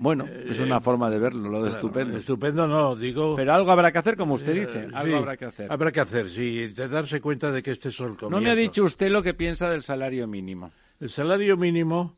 Bueno, 0.00 0.26
es 0.26 0.58
una 0.60 0.80
forma 0.80 1.10
de 1.10 1.18
verlo, 1.18 1.48
lo 1.50 1.62
de 1.62 1.70
Claro, 1.70 1.76
estupendo. 1.86 2.18
Estupendo 2.18 2.68
no, 2.68 2.94
digo... 2.96 3.34
Pero 3.36 3.52
algo 3.52 3.70
habrá 3.70 3.90
que 3.92 3.98
hacer, 3.98 4.16
como 4.16 4.34
usted 4.34 4.56
Eh, 4.56 4.66
dice. 4.66 4.86
sí, 4.88 4.92
Algo 4.94 5.16
habrá 5.16 5.36
que 5.36 5.44
hacer. 5.46 5.72
Habrá 5.72 5.90
que 5.92 6.00
hacer, 6.00 6.30
sí, 6.30 6.68
de 6.68 6.88
darse 6.88 7.20
cuenta 7.20 7.50
de 7.50 7.62
que 7.62 7.72
este 7.72 7.88
es 7.88 7.98
el 8.00 8.06
comienzo. 8.16 8.30
No 8.30 8.40
me 8.40 8.50
ha 8.50 8.54
dicho 8.54 8.84
usted 8.84 9.10
lo 9.10 9.22
que 9.22 9.34
piensa 9.34 9.68
del 9.68 9.82
salario 9.82 10.26
mínimo. 10.26 10.70
El 11.00 11.10
salario 11.10 11.56
mínimo... 11.56 12.14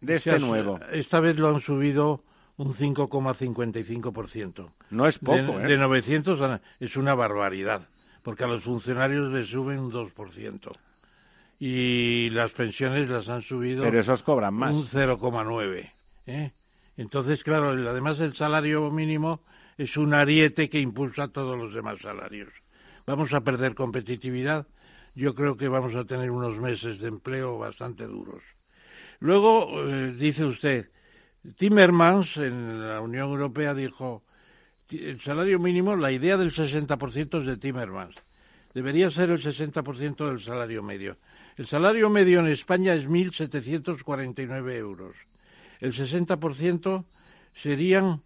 De 0.00 0.14
este 0.14 0.38
nuevo. 0.38 0.78
Esta 0.92 1.18
vez 1.18 1.40
lo 1.40 1.48
han 1.48 1.60
subido 1.60 2.22
un 2.56 2.72
5,55%. 2.72 4.70
No 4.90 5.06
es 5.08 5.18
poco, 5.18 5.36
de, 5.58 5.64
¿eh? 5.64 5.66
de 5.66 5.76
900 5.78 6.40
a- 6.40 6.60
es 6.80 6.96
una 6.96 7.14
barbaridad, 7.14 7.88
porque 8.22 8.44
a 8.44 8.46
los 8.46 8.62
funcionarios 8.62 9.32
les 9.32 9.48
suben 9.48 9.78
un 9.80 9.90
2%. 9.90 10.70
Y 11.58 12.30
las 12.30 12.52
pensiones 12.52 13.08
las 13.08 13.28
han 13.28 13.42
subido 13.42 13.82
Pero 13.82 13.98
esos 13.98 14.22
cobran 14.22 14.54
más. 14.54 14.76
un 14.76 14.84
0,9. 14.86 15.90
¿eh? 16.26 16.52
Entonces, 16.98 17.44
claro, 17.44 17.70
además 17.70 18.18
el 18.18 18.34
salario 18.34 18.90
mínimo 18.90 19.40
es 19.78 19.96
un 19.96 20.12
ariete 20.12 20.68
que 20.68 20.80
impulsa 20.80 21.28
todos 21.28 21.56
los 21.56 21.72
demás 21.72 22.00
salarios. 22.00 22.52
Vamos 23.06 23.32
a 23.32 23.42
perder 23.42 23.76
competitividad. 23.76 24.66
Yo 25.14 25.34
creo 25.34 25.56
que 25.56 25.68
vamos 25.68 25.94
a 25.94 26.04
tener 26.04 26.30
unos 26.32 26.58
meses 26.60 26.98
de 26.98 27.08
empleo 27.08 27.56
bastante 27.56 28.04
duros. 28.04 28.42
Luego, 29.20 29.84
eh, 29.88 30.12
dice 30.12 30.44
usted, 30.44 30.90
Timmermans 31.56 32.36
en 32.36 32.88
la 32.88 33.00
Unión 33.00 33.30
Europea 33.30 33.74
dijo, 33.74 34.24
"Ti- 34.88 35.04
el 35.04 35.20
salario 35.20 35.60
mínimo, 35.60 35.94
la 35.94 36.10
idea 36.10 36.36
del 36.36 36.50
60% 36.50 37.38
es 37.38 37.46
de 37.46 37.56
Timmermans. 37.56 38.16
Debería 38.74 39.08
ser 39.08 39.30
el 39.30 39.40
60% 39.40 40.26
del 40.26 40.40
salario 40.40 40.82
medio. 40.82 41.16
El 41.56 41.66
salario 41.66 42.10
medio 42.10 42.40
en 42.40 42.48
España 42.48 42.94
es 42.94 43.08
1.749 43.08 44.76
euros. 44.76 45.16
El 45.80 45.92
60% 45.92 47.04
serían 47.54 48.22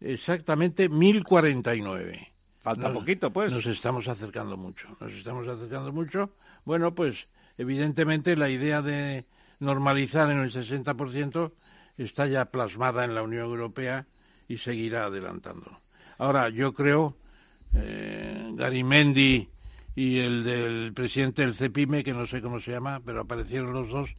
exactamente 0.00 0.88
1049. 0.88 2.32
Falta 2.60 2.88
Nos- 2.88 2.92
poquito, 2.98 3.32
pues. 3.32 3.52
Nos 3.52 3.66
estamos 3.66 4.08
acercando 4.08 4.56
mucho, 4.56 4.88
nos 5.00 5.12
estamos 5.12 5.46
acercando 5.48 5.92
mucho. 5.92 6.30
Bueno, 6.64 6.94
pues 6.94 7.28
evidentemente 7.56 8.36
la 8.36 8.50
idea 8.50 8.82
de 8.82 9.24
normalizar 9.60 10.30
en 10.30 10.38
el 10.40 10.50
60% 10.52 11.52
está 11.96 12.26
ya 12.26 12.46
plasmada 12.46 13.04
en 13.04 13.14
la 13.14 13.22
Unión 13.22 13.44
Europea 13.46 14.06
y 14.48 14.58
seguirá 14.58 15.06
adelantando. 15.06 15.80
Ahora, 16.18 16.48
yo 16.48 16.74
creo, 16.74 17.16
eh, 17.74 18.50
Garimendi 18.54 19.48
y 19.94 20.18
el 20.18 20.44
del 20.44 20.92
presidente 20.94 21.42
del 21.42 21.54
CEPIME, 21.54 22.04
que 22.04 22.12
no 22.12 22.26
sé 22.26 22.40
cómo 22.40 22.60
se 22.60 22.70
llama, 22.72 23.00
pero 23.04 23.20
aparecieron 23.22 23.72
los 23.72 23.88
dos, 23.88 24.14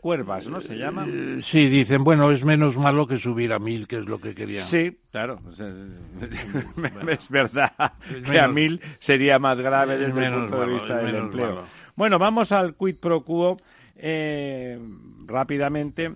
Cuervas, 0.00 0.48
¿no? 0.48 0.60
Se 0.60 0.76
llama. 0.76 1.06
eh, 1.08 1.40
sí, 1.42 1.68
dicen, 1.68 2.02
bueno, 2.04 2.30
es 2.30 2.44
menos 2.44 2.76
malo 2.76 3.06
que 3.06 3.16
subir 3.18 3.52
a 3.52 3.58
mil, 3.58 3.86
que 3.86 3.96
es 3.98 4.06
lo 4.06 4.18
que 4.18 4.34
querían. 4.34 4.64
Sí, 4.64 4.98
claro. 5.10 5.38
pues 5.42 5.60
es, 5.60 5.74
es 7.08 7.28
verdad 7.30 7.72
Es 8.10 8.30
que 8.30 8.40
a 8.40 8.48
mil 8.48 8.80
sería 8.98 9.38
más 9.38 9.60
grave 9.60 9.94
es 9.94 10.00
desde 10.00 10.26
el 10.26 10.34
punto 10.34 10.60
de 10.60 10.66
vista 10.72 10.96
del 10.98 11.14
empleo. 11.16 11.46
malo. 11.48 11.62
Bueno, 11.96 12.18
vamos 12.18 12.50
al 12.52 12.74
quid 12.74 12.96
pro 13.00 13.22
quo 13.22 13.56
eh, 13.96 14.78
rápidamente. 15.26 16.12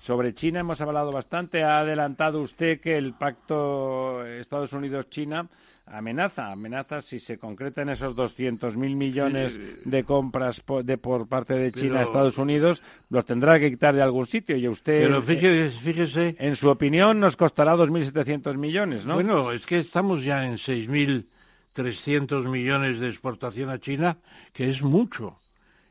Sobre 0.00 0.32
China 0.34 0.60
hemos 0.60 0.80
hablado 0.80 1.10
bastante. 1.12 1.62
Ha 1.62 1.80
adelantado 1.80 2.40
usted 2.40 2.80
que 2.80 2.96
el 2.96 3.14
pacto 3.14 4.24
Estados 4.26 4.72
Unidos-China 4.72 5.48
amenaza, 5.90 6.52
amenaza 6.52 7.00
si 7.00 7.18
se 7.18 7.38
concretan 7.38 7.88
esos 7.88 8.14
200.000 8.14 8.76
millones 8.96 9.58
de 9.84 10.04
compras 10.04 10.60
po- 10.60 10.82
de, 10.82 10.98
por 10.98 11.26
parte 11.28 11.54
de 11.54 11.72
China 11.72 12.00
a 12.00 12.02
Estados 12.02 12.38
Unidos, 12.38 12.82
los 13.10 13.24
tendrá 13.24 13.58
que 13.58 13.70
quitar 13.70 13.94
de 13.94 14.02
algún 14.02 14.26
sitio. 14.26 14.56
Y 14.56 14.68
usted, 14.68 15.02
Pero 15.02 15.22
fíjese, 15.22 15.70
fíjese 15.78 16.36
en 16.38 16.56
su 16.56 16.68
opinión, 16.68 17.20
nos 17.20 17.36
costará 17.36 17.74
2.700 17.76 18.56
millones, 18.56 19.06
¿no? 19.06 19.14
Bueno, 19.14 19.52
es 19.52 19.66
que 19.66 19.78
estamos 19.78 20.22
ya 20.22 20.46
en 20.46 20.58
6.300 21.74 22.48
millones 22.48 22.98
de 23.00 23.08
exportación 23.08 23.70
a 23.70 23.78
China, 23.78 24.18
que 24.52 24.70
es 24.70 24.82
mucho. 24.82 25.38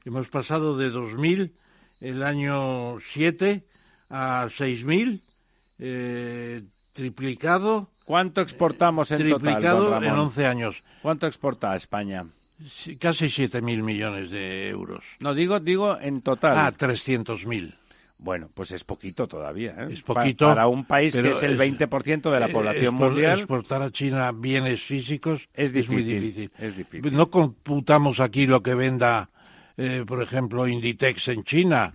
Hemos 0.06 0.30
pasado 0.30 0.78
de 0.78 0.90
2.000 0.91 1.52
el 2.02 2.24
año 2.24 2.99
7 2.99 3.64
a 4.10 4.48
6.000, 4.49 5.22
eh, 5.80 6.64
triplicado, 6.94 7.90
¿Cuánto 8.08 8.40
exportamos 8.40 9.12
en 9.12 9.18
total, 9.30 9.42
triplicado 9.42 9.90
Ramón? 9.92 10.04
en 10.06 10.12
11 10.12 10.46
años. 10.46 10.82
¿Cuánto 11.02 11.28
exporta 11.28 11.74
a 11.74 11.76
España? 11.76 12.26
Casi 13.00 13.26
7.000 13.26 13.84
millones 13.84 14.32
de 14.32 14.70
euros. 14.70 15.04
No, 15.20 15.34
digo, 15.34 15.60
digo 15.60 16.00
en 16.00 16.22
total. 16.22 16.58
Ah, 16.58 16.72
300.000. 16.72 17.76
Bueno, 18.18 18.50
pues 18.54 18.72
es 18.72 18.86
poquito 18.86 19.28
todavía. 19.28 19.72
¿eh? 19.78 19.88
Es 19.92 20.02
Pa- 20.04 20.14
poquito, 20.16 20.48
para 20.48 20.68
un 20.68 20.86
país 20.86 21.14
que 21.14 21.20
es 21.30 21.44
el 21.44 21.52
es- 21.52 21.58
20% 21.60 22.32
de 22.32 22.40
la 22.40 22.48
Eh, 22.48 22.52
población 22.54 22.96
expor- 22.96 23.10
mundial. 23.10 23.38
Exportar 23.40 23.82
a 23.82 23.92
China 23.92 24.32
bienes 24.34 24.82
físicos 24.84 25.50
Es 25.54 25.72
muy 25.74 25.82
difícil, 26.04 26.22
difícil. 26.22 26.52
es 26.58 26.78
difícil. 26.78 27.14
No 27.14 27.30
computamos 27.30 28.22
aquí 28.22 28.48
lo 28.48 28.64
que 28.64 28.74
venda, 28.74 29.30
eh, 29.76 30.06
por 30.08 30.24
ejemplo, 30.24 30.66
Inditex 30.66 31.28
en 31.28 31.44
China 31.44 31.94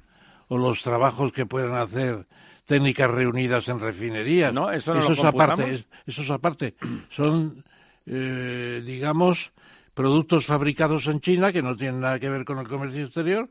o 0.49 0.59
los 0.59 0.83
trabajos 0.83 1.33
que 1.33 1.47
puedan 1.47 1.75
hacer 1.75 2.27
técnicas 2.73 3.11
reunidas 3.11 3.69
en 3.69 3.79
refinerías. 3.81 4.53
No, 4.53 4.71
eso 4.71 4.95
no 4.95 5.01
lo 5.01 5.13
es 5.13 5.25
aparte. 5.25 5.71
es- 5.71 5.87
eso 6.07 6.23
es 6.23 6.31
aparte. 6.31 6.75
Son, 7.11 7.63
eh, 8.07 8.83
digamos, 8.85 9.53
productos 9.95 10.47
fabricados 10.47 11.07
en 11.07 11.21
China 11.21 11.53
que 11.53 11.63
no 11.63 11.77
tienen 11.77 12.01
nada 12.01 12.19
que 12.19 12.31
ver 12.31 12.45
con 12.45 12.59
el 12.59 12.67
comercio 12.69 13.05
exterior 13.05 13.51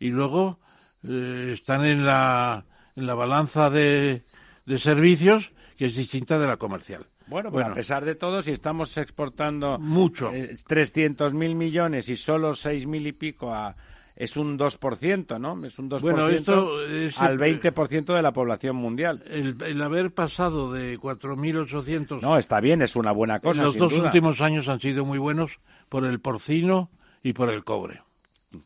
y 0.00 0.08
luego 0.08 0.58
eh, 1.06 1.50
están 1.52 1.84
en 1.84 2.06
la, 2.06 2.64
en 2.96 3.06
la 3.06 3.14
balanza 3.14 3.68
de, 3.68 4.22
de 4.64 4.78
servicios 4.78 5.52
que 5.76 5.86
es 5.86 5.96
distinta 5.96 6.38
de 6.38 6.46
la 6.46 6.56
comercial. 6.56 7.06
Bueno, 7.26 7.50
pues 7.50 7.66
a 7.66 7.72
pesar 7.74 8.04
de 8.04 8.14
todo, 8.14 8.42
si 8.42 8.52
estamos 8.52 8.96
exportando 8.98 9.78
Mucho. 9.78 10.30
eh, 10.32 10.56
300.000 10.66 11.54
millones 11.54 12.08
y 12.08 12.16
solo 12.16 12.52
6.000 12.54 13.06
y 13.06 13.12
pico 13.12 13.52
a... 13.52 13.74
Es 14.16 14.36
un 14.36 14.56
2%, 14.56 15.40
¿no? 15.40 15.66
Es 15.66 15.76
un 15.80 15.88
2% 15.90 16.00
Bueno, 16.00 16.28
esto 16.28 16.86
es- 16.86 17.20
al 17.20 17.36
20% 17.36 18.14
de 18.14 18.22
la 18.22 18.32
población 18.32 18.76
mundial. 18.76 19.24
El, 19.26 19.60
el 19.60 19.82
haber 19.82 20.14
pasado 20.14 20.72
de 20.72 20.96
4.800 20.98 22.22
No, 22.22 22.38
está 22.38 22.60
bien, 22.60 22.80
es 22.80 22.94
una 22.94 23.10
buena 23.10 23.40
cosa, 23.40 23.64
los 23.64 23.72
sin 23.72 23.80
dos 23.80 23.92
duda. 23.92 24.04
últimos 24.04 24.40
años 24.40 24.68
han 24.68 24.78
sido 24.78 25.04
muy 25.04 25.18
buenos 25.18 25.58
por 25.88 26.04
el 26.04 26.20
porcino 26.20 26.90
y 27.24 27.32
por 27.32 27.50
el 27.52 27.64
cobre. 27.64 28.03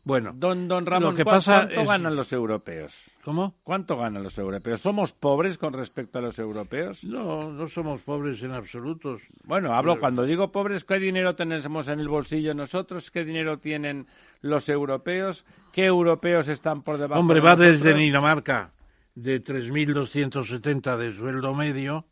Bueno, 0.04 0.32
Don, 0.34 0.68
don 0.68 0.84
Ramón, 0.86 1.10
lo 1.10 1.16
que 1.16 1.24
¿cuán- 1.24 1.36
pasa 1.36 1.52
¿cuánto 1.60 1.80
es- 1.80 1.88
ganan 1.88 2.16
los 2.16 2.32
europeos? 2.32 2.94
¿cómo? 3.24 3.54
¿Cuánto 3.64 3.96
ganan 3.96 4.22
los 4.22 4.36
europeos? 4.38 4.80
¿Somos 4.80 5.12
pobres 5.12 5.58
con 5.58 5.72
respecto 5.72 6.18
a 6.18 6.22
los 6.22 6.38
europeos? 6.38 7.04
No, 7.04 7.50
no 7.52 7.68
somos 7.68 8.02
pobres 8.02 8.42
en 8.42 8.52
absoluto. 8.52 9.18
Bueno, 9.44 9.74
hablo 9.74 9.92
Pero- 9.94 10.00
cuando 10.00 10.24
digo 10.24 10.50
pobres, 10.52 10.84
¿qué 10.84 10.98
dinero 10.98 11.34
tenemos 11.36 11.88
en 11.88 12.00
el 12.00 12.08
bolsillo 12.08 12.54
nosotros? 12.54 13.10
¿Qué 13.10 13.24
dinero 13.24 13.58
tienen 13.58 14.06
los 14.40 14.68
europeos? 14.68 15.44
¿Qué 15.72 15.84
europeos 15.86 16.48
están 16.48 16.82
por 16.82 16.98
debajo 16.98 17.20
Hombre, 17.20 17.36
de 17.36 17.40
va 17.46 17.56
desde 17.56 17.72
nosotros? 17.78 17.98
Dinamarca 17.98 18.72
de 19.14 19.40
3.270 19.40 20.96
de 20.96 21.12
sueldo 21.12 21.54
medio 21.54 22.06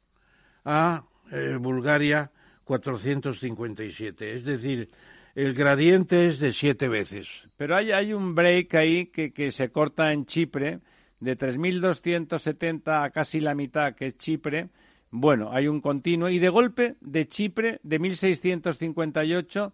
a 0.64 1.04
eh, 1.32 1.56
Bulgaria 1.60 2.30
457. 2.64 4.36
Es 4.36 4.44
decir, 4.44 4.88
el 5.36 5.54
gradiente 5.54 6.26
es 6.26 6.40
de 6.40 6.52
siete 6.52 6.88
veces. 6.88 7.28
Pero 7.56 7.76
hay, 7.76 7.92
hay 7.92 8.12
un 8.12 8.34
break 8.34 8.74
ahí 8.74 9.06
que, 9.06 9.32
que 9.32 9.52
se 9.52 9.70
corta 9.70 10.12
en 10.12 10.26
Chipre, 10.26 10.80
de 11.20 11.36
3.270 11.36 13.04
a 13.04 13.10
casi 13.10 13.38
la 13.40 13.54
mitad, 13.54 13.94
que 13.94 14.06
es 14.06 14.18
Chipre. 14.18 14.68
Bueno, 15.10 15.50
hay 15.52 15.68
un 15.68 15.80
continuo. 15.80 16.28
Y 16.28 16.38
de 16.40 16.48
golpe, 16.48 16.96
de 17.00 17.28
Chipre, 17.28 17.78
de 17.84 18.00
1.658, 18.00 19.72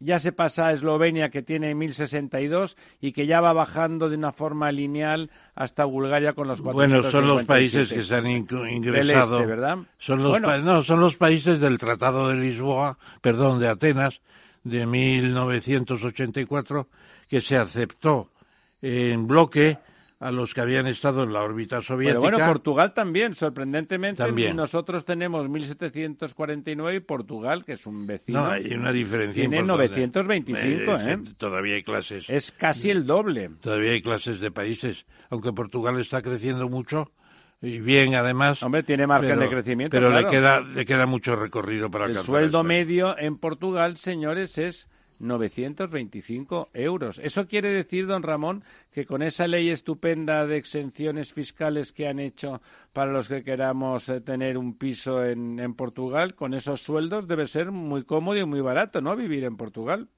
ya 0.00 0.18
se 0.18 0.32
pasa 0.32 0.66
a 0.68 0.72
Eslovenia, 0.72 1.30
que 1.30 1.42
tiene 1.42 1.74
1.062, 1.74 2.76
y 3.00 3.12
que 3.12 3.26
ya 3.26 3.40
va 3.40 3.52
bajando 3.52 4.08
de 4.08 4.16
una 4.16 4.32
forma 4.32 4.70
lineal 4.72 5.30
hasta 5.54 5.84
Bulgaria 5.84 6.32
con 6.32 6.48
los 6.48 6.60
457. 6.60 7.00
Bueno, 7.00 7.10
son 7.10 7.28
los 7.28 7.44
países 7.46 7.92
que 7.92 8.02
se 8.02 8.14
han 8.14 8.26
ingresado. 8.26 9.36
este, 9.38 9.46
¿verdad? 9.48 9.78
Son 9.98 10.22
los 10.22 10.30
Bueno. 10.32 10.48
pa- 10.48 10.58
no, 10.58 10.82
son 10.82 11.00
los 11.00 11.16
países 11.16 11.60
del 11.60 11.78
Tratado 11.78 12.28
de 12.28 12.36
Lisboa, 12.36 12.98
perdón, 13.20 13.60
de 13.60 13.68
Atenas, 13.68 14.20
de 14.64 14.86
1984, 14.86 16.88
que 17.28 17.40
se 17.40 17.56
aceptó 17.56 18.30
en 18.82 19.26
bloque 19.26 19.78
a 20.20 20.30
los 20.30 20.54
que 20.54 20.60
habían 20.62 20.86
estado 20.86 21.24
en 21.24 21.32
la 21.32 21.42
órbita 21.42 21.76
Pero 21.76 21.82
soviética. 21.82 22.20
bueno, 22.20 22.38
Portugal 22.38 22.94
también, 22.94 23.34
sorprendentemente, 23.34 24.22
También. 24.22 24.56
nosotros 24.56 25.04
tenemos 25.04 25.46
1.749 25.48 26.96
y 26.96 27.00
Portugal, 27.00 27.64
que 27.64 27.72
es 27.72 27.84
un 27.86 28.06
vecino, 28.06 28.44
no, 28.44 28.50
hay 28.50 28.72
una 28.72 28.92
diferencia 28.92 29.42
tiene 29.42 29.58
importante. 29.58 30.06
925, 30.06 30.94
es 30.94 31.02
que 31.02 31.12
¿eh? 31.12 31.34
Todavía 31.36 31.74
hay 31.74 31.82
clases. 31.82 32.30
Es 32.30 32.52
casi 32.52 32.90
el 32.90 33.04
doble. 33.06 33.50
Todavía 33.60 33.90
hay 33.92 34.00
clases 34.00 34.40
de 34.40 34.50
países, 34.50 35.04
aunque 35.28 35.52
Portugal 35.52 35.98
está 36.00 36.22
creciendo 36.22 36.70
mucho 36.70 37.10
y 37.64 37.80
bien 37.80 38.14
además. 38.14 38.62
Hombre, 38.62 38.82
tiene 38.82 39.06
margen 39.06 39.30
pero- 39.30 39.40
de 39.42 39.48
crecimiento, 39.48 39.96
Pero 39.96 40.10
claro. 40.10 40.26
le 40.26 40.30
queda 40.32 40.60
le 40.60 40.84
queda 40.84 41.06
mucho 41.06 41.34
recorrido 41.36 41.90
para 41.90 42.04
El 42.04 42.10
alcanzar 42.12 42.26
sueldo 42.26 42.58
esto. 42.58 42.64
medio 42.64 43.18
en 43.18 43.38
Portugal, 43.38 43.96
señores, 43.96 44.58
es 44.58 44.88
925 45.20 46.68
euros. 46.74 47.20
Eso 47.22 47.46
quiere 47.46 47.70
decir, 47.70 48.06
don 48.06 48.22
Ramón, 48.22 48.64
que 48.92 49.06
con 49.06 49.22
esa 49.22 49.46
ley 49.46 49.70
estupenda 49.70 50.46
de 50.46 50.56
exenciones 50.56 51.32
fiscales 51.32 51.92
que 51.92 52.08
han 52.08 52.18
hecho 52.18 52.60
para 52.92 53.12
los 53.12 53.28
que 53.28 53.42
queramos 53.42 54.08
eh, 54.08 54.20
tener 54.20 54.58
un 54.58 54.76
piso 54.76 55.24
en, 55.24 55.58
en 55.60 55.74
Portugal, 55.74 56.34
con 56.34 56.52
esos 56.54 56.80
sueldos 56.82 57.26
debe 57.26 57.46
ser 57.46 57.70
muy 57.70 58.04
cómodo 58.04 58.38
y 58.38 58.44
muy 58.44 58.60
barato, 58.60 59.00
¿no? 59.00 59.16
Vivir 59.16 59.44
en 59.44 59.56
Portugal. 59.56 60.08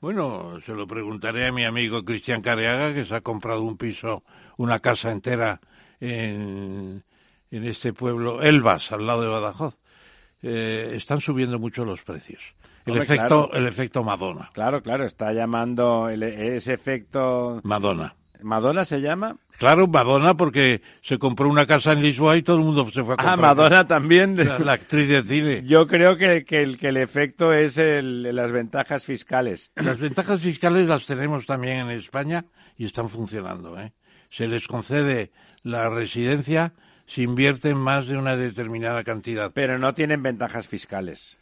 Bueno, 0.00 0.58
se 0.60 0.72
lo 0.72 0.86
preguntaré 0.86 1.46
a 1.46 1.52
mi 1.52 1.64
amigo 1.64 2.02
Cristian 2.04 2.40
Careaga, 2.40 2.94
que 2.94 3.04
se 3.04 3.14
ha 3.14 3.20
comprado 3.20 3.62
un 3.62 3.76
piso, 3.76 4.24
una 4.56 4.78
casa 4.80 5.12
entera 5.12 5.60
en, 6.00 7.02
en 7.50 7.64
este 7.64 7.92
pueblo, 7.92 8.42
Elvas, 8.42 8.90
al 8.92 9.06
lado 9.06 9.22
de 9.22 9.28
Badajoz. 9.28 9.76
Eh, 10.42 10.92
están 10.94 11.20
subiendo 11.20 11.58
mucho 11.58 11.84
los 11.84 12.02
precios. 12.02 12.42
El 12.86 12.92
Hombre, 12.92 13.04
efecto, 13.04 13.48
claro. 13.48 13.50
el 13.52 13.66
efecto 13.66 14.02
Madonna. 14.02 14.50
Claro, 14.54 14.82
claro, 14.82 15.04
está 15.04 15.32
llamando 15.32 16.08
el- 16.08 16.22
ese 16.22 16.72
efecto. 16.72 17.60
Madonna. 17.62 18.14
¿Madonna 18.42 18.86
se 18.86 19.02
llama? 19.02 19.36
Claro, 19.58 19.86
Madonna, 19.86 20.34
porque 20.34 20.80
se 21.02 21.18
compró 21.18 21.46
una 21.46 21.66
casa 21.66 21.92
en 21.92 22.00
Lisboa 22.00 22.38
y 22.38 22.42
todo 22.42 22.56
el 22.56 22.62
mundo 22.62 22.86
se 22.86 23.04
fue 23.04 23.12
a 23.12 23.16
Ah, 23.18 23.24
comprar. 23.32 23.38
Madonna 23.54 23.86
también. 23.86 24.34
La, 24.34 24.58
la 24.58 24.72
actriz 24.72 25.06
de 25.10 25.22
cine. 25.22 25.62
Yo 25.66 25.86
creo 25.86 26.16
que, 26.16 26.42
que 26.46 26.62
el, 26.62 26.78
que 26.78 26.88
el 26.88 26.96
efecto 26.96 27.52
es 27.52 27.76
el- 27.76 28.34
las 28.34 28.50
ventajas 28.50 29.04
fiscales. 29.04 29.72
Las 29.76 29.98
ventajas 29.98 30.40
fiscales 30.40 30.88
las 30.88 31.04
tenemos 31.04 31.44
también 31.44 31.80
en 31.80 31.90
España 31.90 32.46
y 32.78 32.86
están 32.86 33.10
funcionando. 33.10 33.78
¿eh? 33.78 33.92
Se 34.30 34.48
les 34.48 34.66
concede 34.66 35.32
la 35.62 35.88
residencia 35.90 36.72
si 37.06 37.22
invierten 37.22 37.76
más 37.76 38.06
de 38.06 38.16
una 38.16 38.36
determinada 38.36 39.02
cantidad. 39.04 39.50
Pero 39.52 39.78
no 39.78 39.94
tienen 39.94 40.22
ventajas 40.22 40.68
fiscales. 40.68 41.38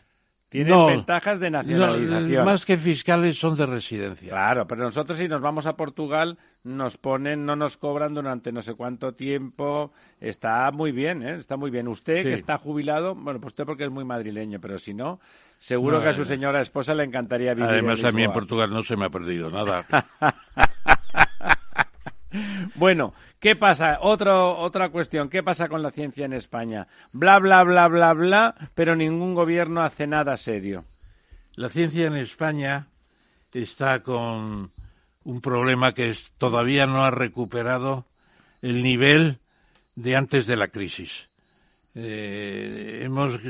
Tienen 0.48 0.72
No, 0.72 0.86
ventajas 0.86 1.40
de 1.40 1.50
No, 1.50 1.58
nacionalización. 1.58 2.42
más 2.46 2.64
que 2.64 2.78
fiscales 2.78 3.38
son 3.38 3.54
de 3.54 3.66
residencia. 3.66 4.30
Claro, 4.30 4.66
pero 4.66 4.82
nosotros 4.82 5.18
si 5.18 5.28
nos 5.28 5.42
vamos 5.42 5.66
a 5.66 5.76
Portugal 5.76 6.38
nos 6.64 6.96
ponen, 6.96 7.44
no 7.44 7.54
nos 7.54 7.76
cobran 7.76 8.14
durante 8.14 8.50
no 8.50 8.62
sé 8.62 8.72
cuánto 8.72 9.12
tiempo. 9.12 9.92
Está 10.20 10.70
muy 10.70 10.90
bien, 10.90 11.22
¿eh? 11.22 11.34
Está 11.36 11.58
muy 11.58 11.70
bien. 11.70 11.86
Usted 11.86 12.22
Sí. 12.22 12.28
que 12.28 12.32
está 12.32 12.56
jubilado, 12.56 13.14
bueno, 13.14 13.38
pues 13.40 13.52
usted 13.52 13.66
porque 13.66 13.84
es 13.84 13.90
muy 13.90 14.06
madrileño, 14.06 14.58
pero 14.58 14.78
si 14.78 14.94
no, 14.94 15.20
seguro 15.58 15.98
No, 15.98 16.02
que 16.02 16.08
a 16.08 16.12
su 16.14 16.24
señora 16.24 16.62
esposa 16.62 16.94
le 16.94 17.04
encantaría 17.04 17.52
vivir 17.52 17.68
Además, 17.68 18.00
en 18.00 18.06
a 18.06 18.10
mí 18.12 18.22
en. 18.24 18.32
Portugal 18.32 18.70
no 18.70 18.82
se 18.82 18.96
me 18.96 19.04
ha 19.04 19.10
perdido 19.10 19.50
nada. 19.50 19.84
Bueno, 22.74 23.14
¿qué 23.40 23.56
pasa? 23.56 23.98
Otro, 24.02 24.58
otra 24.58 24.90
cuestión, 24.90 25.28
¿qué 25.28 25.42
pasa 25.42 25.68
con 25.68 25.82
la 25.82 25.90
ciencia 25.90 26.26
en 26.26 26.32
España? 26.34 26.86
Bla, 27.12 27.38
bla, 27.38 27.62
bla, 27.64 27.88
bla, 27.88 28.12
bla, 28.12 28.54
pero 28.74 28.94
ningún 28.96 29.34
gobierno 29.34 29.82
hace 29.82 30.06
nada 30.06 30.36
serio. 30.36 30.84
La 31.54 31.68
ciencia 31.68 32.06
en 32.06 32.16
España 32.16 32.86
está 33.52 34.02
con 34.02 34.70
un 35.24 35.40
problema 35.40 35.94
que 35.94 36.10
es, 36.10 36.30
todavía 36.38 36.86
no 36.86 37.04
ha 37.04 37.10
recuperado 37.10 38.06
el 38.62 38.82
nivel 38.82 39.38
de 39.96 40.16
antes 40.16 40.46
de 40.46 40.56
la 40.56 40.68
crisis. 40.68 41.28
Eh, 41.94 43.00
hemos 43.04 43.40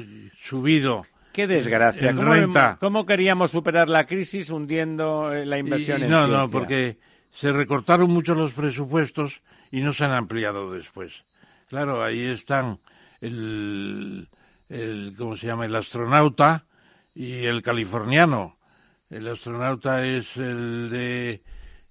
subido 0.41 1.05
Qué 1.33 1.47
desgracia. 1.47 2.09
en 2.11 2.17
¿Cómo, 2.17 2.33
renta. 2.33 2.77
cómo 2.81 3.05
queríamos 3.05 3.51
superar 3.51 3.89
la 3.89 4.07
crisis 4.07 4.49
hundiendo 4.51 5.33
eh, 5.35 5.45
la 5.45 5.59
inversión 5.59 6.01
Y- 6.01 6.05
en 6.05 6.11
no, 6.11 6.21
ciencia? 6.27 6.39
no, 6.39 6.51
porque 6.51 6.97
se 7.33 7.53
recortaron 7.53 8.11
mucho 8.11 8.35
los 8.35 8.53
presupuestos 8.53 9.43
y 9.71 9.81
no 9.81 9.93
se 9.93 10.05
han 10.05 10.13
ampliado 10.13 10.73
después. 10.73 11.25
Claro, 11.69 12.03
ahí 12.03 12.25
están 12.25 12.81
el, 13.21 14.29
el 14.69 15.15
¿cómo 15.17 15.37
se 15.37 15.47
llama? 15.47 15.67
El 15.67 15.77
astronauta 15.77 16.65
y 17.15 17.45
el 17.45 17.63
californiano. 17.63 18.57
El 19.11 19.29
astronauta 19.29 20.07
es 20.07 20.37
el 20.37 20.91
de 20.91 21.43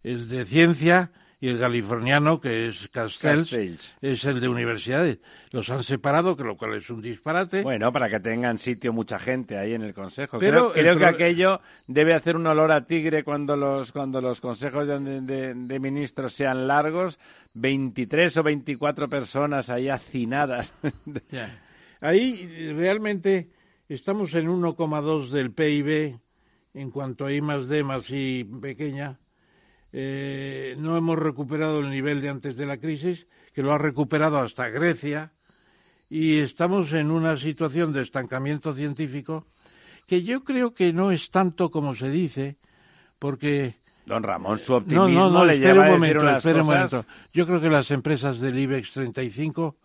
el 0.03 0.29
de 0.29 0.45
ciencia 0.45 1.11
y 1.39 1.49
el 1.49 1.59
californiano 1.59 2.39
que 2.41 2.67
es 2.67 2.87
Castells, 2.89 3.41
Castells. 3.43 3.97
es 4.01 4.25
el 4.25 4.39
de 4.39 4.47
universidades. 4.47 5.19
Los 5.51 5.69
han 5.69 5.83
separado, 5.83 6.35
que 6.35 6.43
lo 6.43 6.57
cual 6.57 6.73
es 6.75 6.89
un 6.89 7.01
disparate. 7.01 7.61
Bueno, 7.61 7.91
para 7.93 8.09
que 8.09 8.19
tengan 8.19 8.57
sitio 8.57 8.91
mucha 8.91 9.19
gente 9.19 9.57
ahí 9.57 9.73
en 9.73 9.83
el 9.83 9.93
consejo. 9.93 10.39
Pero 10.39 10.71
creo 10.73 10.97
que 10.97 11.05
aquello 11.05 11.61
debe 11.87 12.13
hacer 12.15 12.35
un 12.35 12.47
olor 12.47 12.71
a 12.71 12.85
tigre 12.87 13.23
cuando 13.23 13.55
los 13.55 13.91
cuando 13.91 14.19
los 14.19 14.41
consejos 14.41 14.87
de, 14.87 14.99
de- 15.21 15.53
de 15.53 15.79
ministros 15.79 16.33
sean 16.33 16.67
largos. 16.67 17.19
23 17.53 18.37
o 18.37 18.43
24 18.43 19.07
personas 19.09 19.69
ahí 19.69 19.89
hacinadas. 19.89 20.73
Ahí 22.01 22.73
realmente 22.73 23.49
estamos 23.89 24.33
en 24.35 24.47
1,2 24.47 25.29
del 25.29 25.51
PIB 25.51 26.19
en 26.75 26.91
cuanto 26.91 27.25
a 27.25 27.33
I 27.33 27.41
más 27.41 27.67
D 27.67 27.83
más 27.83 28.07
I 28.11 28.43
pequeña. 28.61 29.17
Eh, 29.93 30.75
no 30.79 30.97
hemos 30.97 31.17
recuperado 31.17 31.79
el 31.79 31.89
nivel 31.89 32.21
de 32.21 32.29
antes 32.29 32.55
de 32.55 32.65
la 32.65 32.77
crisis, 32.77 33.27
que 33.53 33.63
lo 33.63 33.71
ha 33.73 33.77
recuperado 33.77 34.39
hasta 34.39 34.69
Grecia, 34.69 35.31
y 36.09 36.39
estamos 36.39 36.93
en 36.93 37.11
una 37.11 37.37
situación 37.37 37.93
de 37.93 38.01
estancamiento 38.01 38.73
científico 38.73 39.45
que 40.07 40.23
yo 40.23 40.43
creo 40.43 40.73
que 40.73 40.93
no 40.93 41.11
es 41.11 41.29
tanto 41.31 41.69
como 41.69 41.93
se 41.93 42.09
dice, 42.09 42.57
porque 43.19 43.75
Don 44.05 44.23
Ramón, 44.23 44.57
su 44.57 44.71
no, 44.71 44.77
optimismo 44.77 45.25
no, 45.25 45.29
no, 45.29 45.45
le 45.45 45.55
espera 45.55 45.73
lleva 45.73 45.85
un 45.85 45.85
a 45.85 45.89
decir 45.89 45.99
momento, 45.99 46.21
unas 46.21 46.37
espera 46.37 46.61
un 46.61 46.67
momento. 46.67 47.05
Yo 47.33 47.45
creo 47.45 47.59
que 47.59 47.69
las 47.69 47.91
empresas 47.91 48.39
del 48.39 48.57
IBEX 48.57 48.93
35 48.93 49.75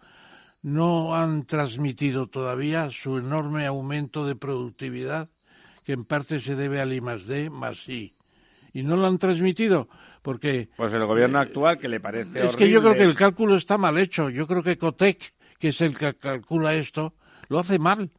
no 0.62 1.16
han 1.16 1.45
transmitido 1.45 2.29
todavía 2.29 2.91
su 2.93 3.19
enorme 3.19 3.66
aumento 3.66 4.24
de 4.24 4.37
productividad, 4.37 5.29
que 5.85 5.93
en 5.93 6.05
parte 6.05 6.41
se 6.41 6.55
debe 6.55 6.81
al 6.81 6.93
I 6.93 7.01
más 7.01 7.27
D 7.27 7.51
más 7.51 7.89
I. 7.89 8.15
Y 8.73 8.82
no 8.82 8.97
lo 8.97 9.07
han 9.07 9.19
transmitido 9.19 9.89
porque 10.23 10.69
Pues 10.77 10.93
el 10.94 11.05
gobierno 11.05 11.39
actual, 11.39 11.78
que 11.78 11.89
le 11.89 12.01
parece 12.01 12.47
es 12.47 12.57
que 12.57 12.70
yo 12.70 12.81
creo 12.81 12.94
que 12.94 13.03
el 13.03 13.15
cálculo 13.15 13.57
está 13.57 13.77
mal 13.77 13.99
hecho. 13.99 14.31
Yo 14.31 14.47
creo 14.47 14.62
que 14.62 14.78
Cotec, 14.78 15.35
que 15.59 15.69
es 15.69 15.81
el 15.81 15.99
que 15.99 16.15
calcula 16.15 16.74
esto, 16.74 17.15
lo 17.49 17.59
hace 17.59 17.78
mal. 17.78 18.11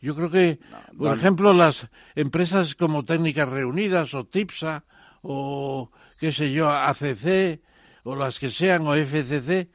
Yo 0.00 0.14
creo 0.14 0.30
que, 0.30 0.60
por 0.96 1.08
no. 1.08 1.14
ejemplo, 1.14 1.52
las 1.54 1.88
empresas 2.14 2.74
como 2.74 3.04
Técnicas 3.04 3.48
Reunidas 3.48 4.12
o 4.14 4.26
TIPSA 4.26 4.84
o, 5.22 5.90
qué 6.18 6.30
sé 6.30 6.52
yo, 6.52 6.68
ACC 6.70 7.60
o 8.04 8.14
las 8.14 8.38
que 8.38 8.50
sean 8.50 8.86
o 8.86 8.94
FCC, 8.94 9.68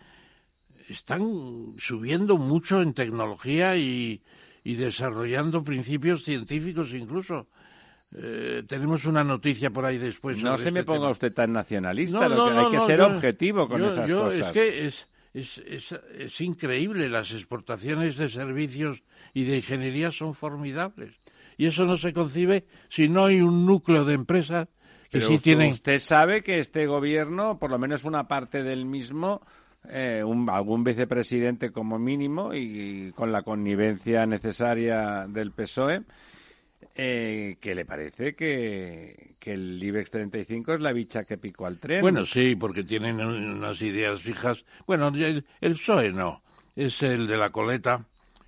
están 0.87 1.75
subiendo 1.77 2.37
mucho 2.37 2.81
en 2.81 2.93
tecnología 2.93 3.75
y, 3.75 4.21
y 4.63 4.75
desarrollando 4.75 5.63
principios 5.63 6.23
científicos 6.23 6.93
incluso. 6.93 7.47
Eh, 8.13 8.63
tenemos 8.67 9.05
una 9.05 9.23
noticia 9.23 9.69
por 9.69 9.85
ahí 9.85 9.97
después. 9.97 10.43
No 10.43 10.57
se 10.57 10.71
me 10.71 10.79
este 10.81 10.87
ponga 10.87 10.99
tema. 11.01 11.11
usted 11.11 11.33
tan 11.33 11.53
nacionalista, 11.53 12.19
No, 12.19 12.29
lo 12.29 12.35
no, 12.35 12.47
que 12.47 12.53
no, 12.55 12.65
hay 12.67 12.71
que 12.71 12.79
ser 12.81 12.97
yo- 12.99 13.07
objetivo 13.07 13.67
con 13.69 13.79
yo- 13.79 13.87
esas 13.87 14.09
yo- 14.09 14.23
cosas. 14.23 14.47
Es 14.47 14.51
que 14.51 14.85
es, 14.87 15.07
es, 15.33 15.57
es, 15.59 15.99
es 16.17 16.41
increíble, 16.41 17.07
las 17.07 17.31
exportaciones 17.33 18.17
de 18.17 18.29
servicios 18.29 19.01
y 19.33 19.45
de 19.45 19.57
ingeniería 19.57 20.11
son 20.11 20.33
formidables. 20.33 21.15
Y 21.57 21.67
eso 21.67 21.85
no 21.85 21.95
se 21.95 22.11
concibe 22.11 22.65
si 22.89 23.07
no 23.07 23.25
hay 23.25 23.39
un 23.41 23.65
núcleo 23.65 24.03
de 24.03 24.15
empresas 24.15 24.67
que 25.03 25.19
Pero 25.19 25.27
sí 25.27 25.33
usted- 25.35 25.43
tienen... 25.43 25.71
Usted 25.73 25.99
sabe 25.99 26.41
que 26.41 26.59
este 26.59 26.87
gobierno, 26.87 27.59
por 27.59 27.69
lo 27.69 27.77
menos 27.79 28.03
una 28.03 28.27
parte 28.27 28.61
del 28.63 28.85
mismo, 28.85 29.41
eh, 29.89 30.21
un- 30.25 30.49
algún 30.49 30.83
vicepresidente 30.83 31.71
como 31.71 31.97
mínimo 31.97 32.53
y, 32.53 33.11
con 33.15 33.31
la 33.31 33.41
connivencia 33.43 34.25
necesaria 34.25 35.25
del 35.29 35.51
PSOE, 35.51 36.01
eh, 36.95 37.57
que 37.61 37.73
le 37.75 37.85
parece 37.85 38.35
que, 38.35 39.35
que 39.39 39.53
el 39.53 39.81
IBEX 39.81 40.11
35 40.11 40.73
es 40.73 40.81
la 40.81 40.91
bicha 40.93 41.23
que 41.23 41.37
picó 41.37 41.65
al 41.65 41.79
tren. 41.79 42.01
Bueno, 42.01 42.25
sí, 42.25 42.55
porque 42.55 42.83
tienen 42.83 43.19
un- 43.21 43.49
unas 43.51 43.81
ideas 43.81 44.21
fijas. 44.21 44.65
Bueno, 44.87 45.07
el, 45.09 45.45
PSOE 45.59 46.11
no, 46.11 46.41
es 46.75 47.01
el 47.03 47.27
de 47.27 47.37
la 47.37 47.49
coleta, 47.49 48.05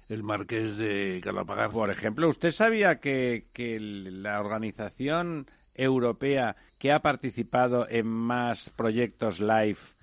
el 0.09 0.23
marqués 0.23 0.77
de 0.77 1.21
Galapagar. 1.23 1.71
Por 1.71 1.89
ejemplo, 1.89 2.27
¿usted 2.29 2.51
sabía 2.51 2.99
que, 2.99 3.45
que 3.53 3.79
la 3.79 4.39
organización 4.39 5.47
europea 5.75 6.55
que 6.79 6.91
ha 6.91 6.99
participado 6.99 7.87
en 7.89 8.05
más 8.07 8.69
proyectos 8.71 9.39
LIFE 9.39 9.93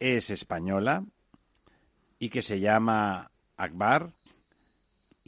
es 0.00 0.30
española 0.30 1.04
y 2.18 2.28
que 2.30 2.42
se 2.42 2.58
llama 2.60 3.30
ACBAR? 3.56 4.12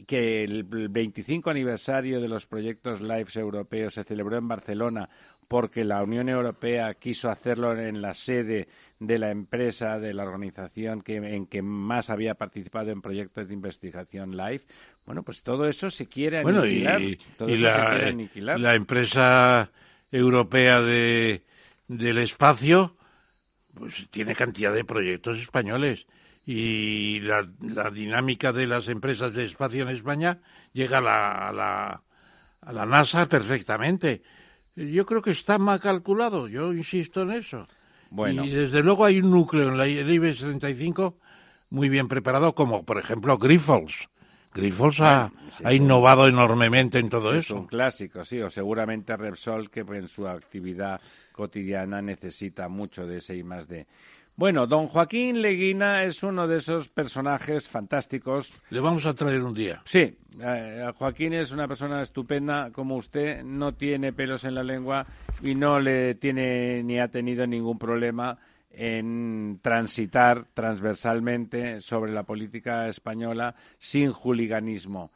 Que 0.05 0.43
el 0.43 0.63
25 0.63 1.49
aniversario 1.49 2.21
de 2.21 2.27
los 2.27 2.45
proyectos 2.45 3.01
LIFE 3.01 3.39
europeos 3.39 3.95
se 3.95 4.03
celebró 4.03 4.37
en 4.37 4.47
Barcelona 4.47 5.09
porque 5.47 5.83
la 5.85 6.03
Unión 6.03 6.29
Europea 6.29 6.93
quiso 6.95 7.29
hacerlo 7.29 7.75
en 7.77 8.01
la 8.01 8.13
sede 8.13 8.67
de 8.99 9.17
la 9.17 9.31
empresa, 9.31 9.97
de 9.97 10.13
la 10.13 10.23
organización 10.23 11.01
que, 11.01 11.15
en 11.15 11.47
que 11.47 11.61
más 11.61 12.09
había 12.09 12.35
participado 12.35 12.91
en 12.91 13.01
proyectos 13.01 13.47
de 13.47 13.53
investigación 13.53 14.35
LIFE. 14.35 14.65
Bueno, 15.05 15.23
pues 15.23 15.41
todo 15.41 15.65
eso 15.65 15.89
se 15.89 16.07
quiere 16.07 16.43
Bueno, 16.43 16.61
aniquilar. 16.61 17.01
y, 17.01 17.15
todo 17.37 17.49
y 17.49 17.53
eso 17.53 17.61
se 17.61 17.67
la, 17.67 17.89
quiere 17.89 18.05
eh, 18.05 18.09
aniquilar. 18.09 18.59
la 18.59 18.75
empresa 18.75 19.71
europea 20.11 20.81
de, 20.81 21.43
del 21.87 22.17
espacio 22.19 22.95
pues 23.73 24.07
tiene 24.09 24.35
cantidad 24.35 24.73
de 24.73 24.83
proyectos 24.83 25.37
españoles 25.37 26.07
y 26.49 27.19
la, 27.19 27.45
la 27.59 27.91
dinámica 27.91 28.53
de 28.53 28.65
las 28.67 28.87
empresas 28.87 29.33
de 29.33 29.43
espacio 29.43 29.83
en 29.83 29.89
España 29.89 30.39
llega 30.71 30.99
a 30.99 31.01
la, 31.01 31.49
a 31.49 31.51
la, 31.51 32.01
a 32.61 32.71
la 32.73 32.85
NASA 32.85 33.25
perfectamente. 33.27 34.21
Yo 34.73 35.05
creo 35.05 35.21
que 35.21 35.31
está 35.31 35.57
mal 35.57 35.81
calculado, 35.81 36.47
yo 36.47 36.71
insisto 36.71 37.23
en 37.23 37.31
eso. 37.31 37.67
Bueno. 38.09 38.45
Y 38.45 38.51
desde 38.51 38.81
luego 38.81 39.03
hay 39.03 39.19
un 39.19 39.29
núcleo 39.29 39.67
en 39.67 39.77
la 39.77 39.87
el 39.87 40.09
IBEX 40.09 40.39
35 40.39 41.17
muy 41.69 41.89
bien 41.89 42.07
preparado, 42.07 42.55
como 42.55 42.85
por 42.85 42.97
ejemplo 42.97 43.37
Grifols. 43.37 44.07
Grifols 44.53 45.01
ha, 45.01 45.29
sí, 45.51 45.63
ha 45.65 45.69
sí. 45.71 45.75
innovado 45.75 46.29
enormemente 46.29 46.97
en 46.99 47.09
todo 47.09 47.35
es 47.35 47.45
eso. 47.45 47.57
un 47.57 47.67
clásico, 47.67 48.23
sí, 48.23 48.39
o 48.41 48.49
seguramente 48.49 49.17
Repsol, 49.17 49.69
que 49.69 49.81
en 49.81 50.07
su 50.07 50.25
actividad 50.25 51.01
cotidiana 51.33 52.01
necesita 52.01 52.69
mucho 52.69 53.05
de 53.05 53.17
ese 53.17 53.35
I 53.35 53.43
más 53.43 53.67
D. 53.67 53.85
Bueno, 54.39 54.67
don 54.67 54.85
Joaquín 54.85 55.41
Leguina 55.41 56.03
es 56.03 56.21
uno 56.21 56.47
de 56.47 56.57
esos 56.57 56.89
personajes 56.89 57.67
fantásticos. 57.67 58.53
Le 58.69 58.79
vamos 58.79 59.07
a 59.07 59.15
traer 59.15 59.41
un 59.41 59.55
día. 59.55 59.81
Sí, 59.85 60.15
eh, 60.39 60.91
Joaquín 60.95 61.33
es 61.33 61.51
una 61.51 61.67
persona 61.67 62.03
estupenda 62.03 62.69
como 62.71 62.97
usted, 62.97 63.43
no 63.43 63.73
tiene 63.73 64.13
pelos 64.13 64.43
en 64.43 64.53
la 64.53 64.63
lengua 64.63 65.07
y 65.41 65.55
no 65.55 65.79
le 65.79 66.13
tiene 66.13 66.83
ni 66.83 66.99
ha 66.99 67.07
tenido 67.07 67.47
ningún 67.47 67.79
problema 67.79 68.37
en 68.69 69.57
transitar 69.63 70.45
transversalmente 70.53 71.81
sobre 71.81 72.11
la 72.11 72.21
política 72.21 72.87
española 72.87 73.55
sin 73.79 74.11
juliganismo. 74.11 75.11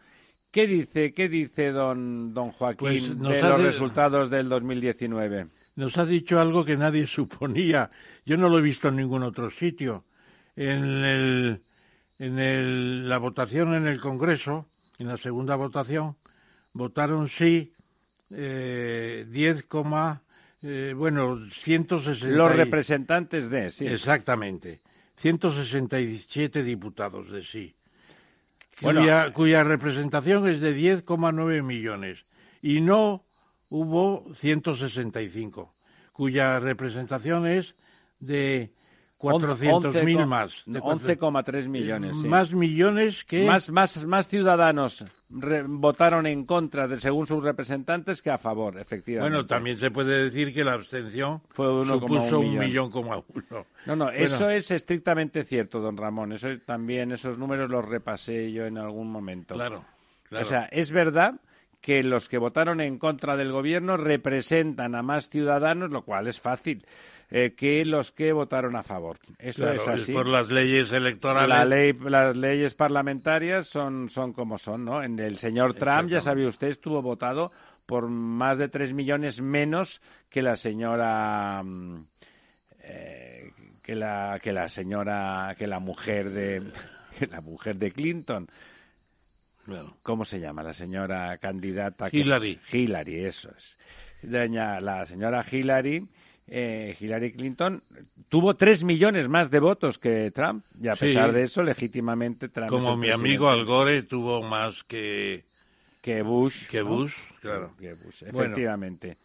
¿Qué 0.50 0.66
dice, 0.66 1.14
qué 1.14 1.30
dice 1.30 1.72
don, 1.72 2.34
don 2.34 2.52
Joaquín 2.52 2.78
Pues 2.80 3.20
de 3.20 3.42
los 3.42 3.58
de- 3.60 3.66
resultados 3.68 4.32
del 4.32 4.50
2019? 4.50 5.48
Nos 5.76 5.98
ha 5.98 6.06
dicho 6.06 6.40
algo 6.40 6.66
que 6.66 6.78
nadie 6.78 7.08
suponía. 7.08 7.90
Yo 8.26 8.38
no 8.38 8.50
lo 8.50 8.60
he 8.60 8.62
visto 8.62 8.90
en 8.90 8.98
ningún 8.98 9.24
otro 9.24 9.50
sitio. 9.52 10.06
En, 10.56 10.84
el, 10.84 11.62
en 12.20 12.40
el- 12.40 13.08
la 13.10 13.18
votación 13.18 13.74
en 13.74 13.88
el 13.88 14.00
Congreso, 14.00 14.68
en 15.00 15.08
la 15.08 15.18
segunda 15.18 15.56
votación, 15.56 16.18
votaron 16.74 17.28
sí 17.30 17.74
eh, 18.30 19.26
10, 19.30 19.68
eh, 20.64 20.94
bueno, 20.96 21.40
160. 21.50 22.36
Los 22.36 22.56
representantes 22.56 23.50
de, 23.50 23.70
sí. 23.72 23.88
Exactamente. 23.88 24.82
167 25.18 26.64
diputados 26.64 27.30
de 27.32 27.44
sí. 27.44 27.76
Cuya, 28.82 29.32
cuya 29.34 29.64
representación 29.64 30.48
es 30.48 30.60
de 30.62 30.76
10,9 30.76 31.62
millones. 31.62 32.26
Y 32.62 32.82
no 32.82 33.26
hubo 33.72 34.26
165, 34.36 35.74
cuya 36.12 36.60
representación 36.60 37.48
es 37.48 37.74
de 38.20 38.72
400.000 39.18 40.26
más. 40.28 40.68
11,3 40.68 41.68
millones. 41.68 42.22
Sí. 42.22 42.28
Más 42.28 42.54
millones 42.54 43.24
que... 43.24 43.46
Más, 43.46 43.72
más, 43.72 44.06
más 44.06 44.28
ciudadanos 44.28 45.06
votaron 45.30 46.28
en 46.28 46.46
contra, 46.46 46.88
de, 46.88 47.00
según 47.00 47.26
sus 47.28 47.42
representantes, 47.42 48.22
que 48.22 48.30
a 48.30 48.38
favor, 48.38 48.78
efectivamente. 48.78 49.32
Bueno, 49.32 49.48
también 49.48 49.78
se 49.78 49.90
puede 49.90 50.26
decir 50.26 50.54
que 50.54 50.66
la 50.66 50.74
abstención 50.74 51.42
Fue 51.50 51.72
uno 51.72 52.00
supuso 52.00 52.40
un, 52.42 52.60
millón. 52.60 52.92
como 52.92 53.24
uno. 53.34 53.66
No, 53.86 53.96
no, 53.96 54.10
eso 54.10 54.50
es 54.50 54.70
estrictamente 54.72 55.46
cierto, 55.46 55.80
don 55.80 55.96
Ramón. 55.96 56.34
Eso 56.34 56.50
también, 56.66 57.14
esos 57.14 57.38
números 57.38 57.70
los 57.70 57.86
repasé 57.86 58.52
yo 58.52 58.66
en 58.66 58.78
algún 58.78 59.10
momento. 59.10 59.54
Claro, 59.54 59.86
claro. 60.28 60.46
O 60.46 60.50
sea, 60.50 60.66
es 60.66 60.92
verdad 60.92 61.40
que 61.82 62.04
los 62.04 62.30
que 62.30 62.38
votaron 62.38 62.80
en 62.80 62.98
contra 62.98 63.36
del 63.36 63.52
gobierno 63.52 63.98
representan 63.98 64.96
a 64.96 65.02
más 65.02 65.30
ciudadanos, 65.30 65.92
lo 65.92 66.04
cual 66.04 66.28
es 66.28 66.40
fácil. 66.40 66.86
Eh, 67.34 67.54
que 67.56 67.86
los 67.86 68.12
que 68.12 68.34
votaron 68.34 68.76
a 68.76 68.84
favor. 68.84 69.18
Eso 69.40 69.72
es 69.72 69.88
así. 69.88 70.12
por 70.12 70.28
las 70.28 70.52
leyes 70.52 70.92
electorales. 70.92 71.48
La 71.48 71.64
ley, 71.64 71.94
las 71.94 72.36
leyes 72.36 72.74
parlamentarias 72.74 73.68
son, 73.68 74.10
son 74.10 74.34
como 74.34 74.58
son, 74.58 74.84
¿no? 74.84 75.02
En 75.02 75.18
el 75.18 75.38
señor 75.38 75.76
Trump, 75.76 76.10
ya 76.10 76.20
sabe 76.20 76.46
usted, 76.46 76.68
estuvo 76.68 77.02
votado 77.02 77.50
por 77.86 78.10
más 78.10 78.58
de 78.58 78.68
tres 78.68 78.94
millones 78.94 79.42
menos 79.42 80.02
que 80.30 80.42
la 80.42 80.58
señora. 80.58 81.64
Mm, 81.64 82.06
eh, 82.84 83.52
que 83.82 83.96
la 83.96 84.40
que 84.42 84.52
la 84.52 84.68
señora 84.68 85.56
que 85.58 85.68
la 85.68 85.80
mujer 85.80 86.32
de 86.32 86.62
que 87.20 87.28
la 87.28 87.42
mujer 87.42 87.78
de 87.78 87.92
Clinton 87.92 88.48
¿Cómo 90.02 90.26
se 90.26 90.40
llama? 90.40 90.64
La 90.64 90.74
señora 90.74 91.38
candidata. 91.38 92.10
Hillary. 92.12 92.60
Hillary, 92.72 93.26
eso 93.26 93.52
es. 93.56 93.78
Doña, 94.24 94.80
la 94.80 95.06
señora 95.06 95.44
Hillary 95.50 96.08
eh, 96.54 96.98
Hillary 97.00 97.32
Clinton 97.32 97.82
tuvo 98.28 98.56
tres 98.56 98.84
millones 98.84 99.30
más 99.30 99.50
de 99.50 99.60
votos 99.60 99.98
que 99.98 100.32
Trump 100.32 100.66
y 100.82 100.90
a 100.90 100.96
pesar 100.96 101.32
de 101.32 101.44
eso 101.44 101.64
legítimamente 101.64 102.50
Trump 102.50 102.70
como 102.70 102.98
mi 102.98 103.10
amigo 103.10 103.48
Al 103.50 103.64
Gore 103.64 104.04
tuvo 104.04 104.42
más 104.42 104.84
que 104.84 105.46
que 106.02 106.22
Bush 106.22 106.68
que 106.68 106.82
Bush 106.82 107.14
claro 107.40 107.74
efectivamente 107.80 109.16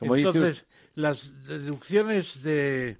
entonces 0.00 0.66
las 0.96 1.46
deducciones 1.46 2.42
de 2.42 2.98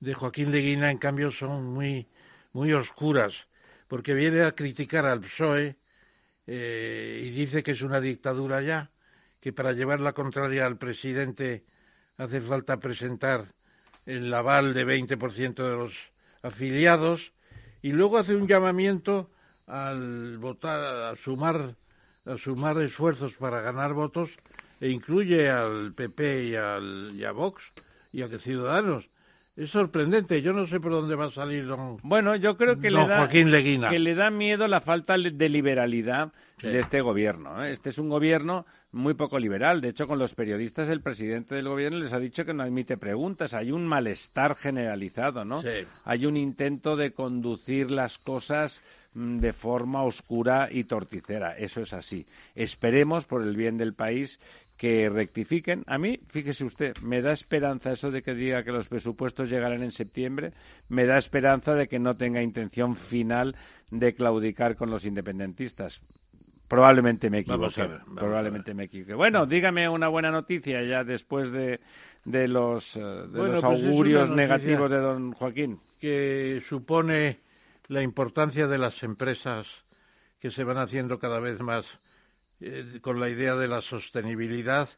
de 0.00 0.14
Joaquín 0.14 0.50
Leguina 0.50 0.90
en 0.90 0.98
cambio 0.98 1.30
son 1.30 1.72
muy 1.72 2.08
muy 2.52 2.74
oscuras 2.74 3.46
porque 3.88 4.12
viene 4.12 4.42
a 4.42 4.52
criticar 4.52 5.06
al 5.06 5.20
PSOE 5.20 5.76
eh, 6.46 7.22
y 7.24 7.30
dice 7.30 7.62
que 7.62 7.72
es 7.72 7.82
una 7.82 8.00
dictadura 8.00 8.62
ya 8.62 8.90
que 9.40 9.52
para 9.52 9.72
llevar 9.72 10.00
la 10.00 10.12
contraria 10.12 10.66
al 10.66 10.78
presidente 10.78 11.64
hace 12.16 12.40
falta 12.40 12.78
presentar 12.78 13.54
el 14.06 14.32
aval 14.32 14.74
de 14.74 14.86
20% 14.86 15.54
de 15.54 15.76
los 15.76 15.94
afiliados 16.42 17.32
y 17.82 17.92
luego 17.92 18.18
hace 18.18 18.36
un 18.36 18.46
llamamiento 18.46 19.30
al 19.66 20.38
votar, 20.38 21.12
a 21.12 21.16
sumar, 21.16 21.76
a 22.24 22.38
sumar 22.38 22.80
esfuerzos 22.80 23.34
para 23.34 23.60
ganar 23.60 23.94
votos 23.94 24.38
e 24.80 24.88
incluye 24.88 25.50
al 25.50 25.92
PP 25.94 26.44
y, 26.44 26.54
al, 26.54 27.10
y 27.14 27.24
a 27.24 27.32
Vox 27.32 27.64
y 28.12 28.22
a 28.22 28.28
Ciudadanos. 28.38 29.08
Es 29.54 29.70
sorprendente, 29.70 30.40
yo 30.40 30.54
no 30.54 30.66
sé 30.66 30.80
por 30.80 30.92
dónde 30.92 31.14
va 31.14 31.26
a 31.26 31.30
salir 31.30 31.66
don 31.66 31.98
Bueno, 32.02 32.36
yo 32.36 32.56
creo 32.56 32.80
que, 32.80 32.90
le 32.90 33.06
da, 33.06 33.18
Joaquín 33.18 33.50
Leguina. 33.50 33.90
que 33.90 33.98
le 33.98 34.14
da 34.14 34.30
miedo 34.30 34.66
la 34.66 34.80
falta 34.80 35.18
de 35.18 35.48
liberalidad 35.50 36.32
de 36.62 36.78
este 36.78 37.02
gobierno. 37.02 37.62
¿eh? 37.62 37.70
Este 37.70 37.90
es 37.90 37.98
un 37.98 38.08
gobierno 38.08 38.64
muy 38.92 39.12
poco 39.12 39.38
liberal. 39.38 39.82
De 39.82 39.88
hecho, 39.88 40.06
con 40.06 40.18
los 40.18 40.34
periodistas, 40.34 40.88
el 40.88 41.02
presidente 41.02 41.54
del 41.54 41.68
gobierno 41.68 41.98
les 41.98 42.14
ha 42.14 42.18
dicho 42.18 42.46
que 42.46 42.54
no 42.54 42.62
admite 42.62 42.96
preguntas. 42.96 43.52
Hay 43.52 43.72
un 43.72 43.86
malestar 43.86 44.54
generalizado, 44.54 45.44
¿no? 45.44 45.62
Hay 46.04 46.24
un 46.24 46.36
intento 46.38 46.96
de 46.96 47.12
conducir 47.12 47.90
las 47.90 48.18
cosas 48.18 48.82
mm, 49.12 49.38
de 49.38 49.52
forma 49.52 50.02
oscura 50.02 50.68
y 50.70 50.84
torticera. 50.84 51.58
Eso 51.58 51.82
es 51.82 51.92
así. 51.92 52.26
Esperemos, 52.54 53.26
por 53.26 53.42
el 53.42 53.56
bien 53.56 53.76
del 53.76 53.92
país, 53.94 54.40
que 54.82 55.08
rectifiquen. 55.08 55.84
A 55.86 55.96
mí, 55.96 56.18
fíjese 56.26 56.64
usted, 56.64 56.96
me 57.02 57.22
da 57.22 57.30
esperanza 57.30 57.92
eso 57.92 58.10
de 58.10 58.20
que 58.20 58.34
diga 58.34 58.64
que 58.64 58.72
los 58.72 58.88
presupuestos 58.88 59.48
llegarán 59.48 59.84
en 59.84 59.92
septiembre, 59.92 60.54
me 60.88 61.06
da 61.06 61.18
esperanza 61.18 61.76
de 61.76 61.86
que 61.86 62.00
no 62.00 62.16
tenga 62.16 62.42
intención 62.42 62.96
final 62.96 63.54
de 63.92 64.12
claudicar 64.12 64.74
con 64.74 64.90
los 64.90 65.06
independentistas. 65.06 66.02
Probablemente 66.66 67.30
me 67.30 67.38
equivoque. 67.38 67.88
probablemente 68.16 68.74
me 68.74 68.86
equivoque. 68.86 69.14
Bueno, 69.14 69.46
dígame 69.46 69.88
una 69.88 70.08
buena 70.08 70.32
noticia 70.32 70.82
ya 70.82 71.04
después 71.04 71.52
de, 71.52 71.78
de 72.24 72.48
los, 72.48 72.96
eh, 72.96 73.00
de 73.00 73.38
los 73.38 73.62
pues 73.62 73.62
augurios 73.62 74.30
negativos 74.30 74.90
de 74.90 74.98
don 74.98 75.30
Joaquín. 75.30 75.78
Que 76.00 76.60
supone 76.66 77.38
la 77.86 78.02
importancia 78.02 78.66
de 78.66 78.78
las 78.78 79.04
empresas 79.04 79.84
que 80.40 80.50
se 80.50 80.64
van 80.64 80.78
haciendo 80.78 81.20
cada 81.20 81.38
vez 81.38 81.60
más 81.60 82.00
eh, 82.62 83.00
con 83.00 83.20
la 83.20 83.28
idea 83.28 83.56
de 83.56 83.68
la 83.68 83.80
sostenibilidad, 83.80 84.88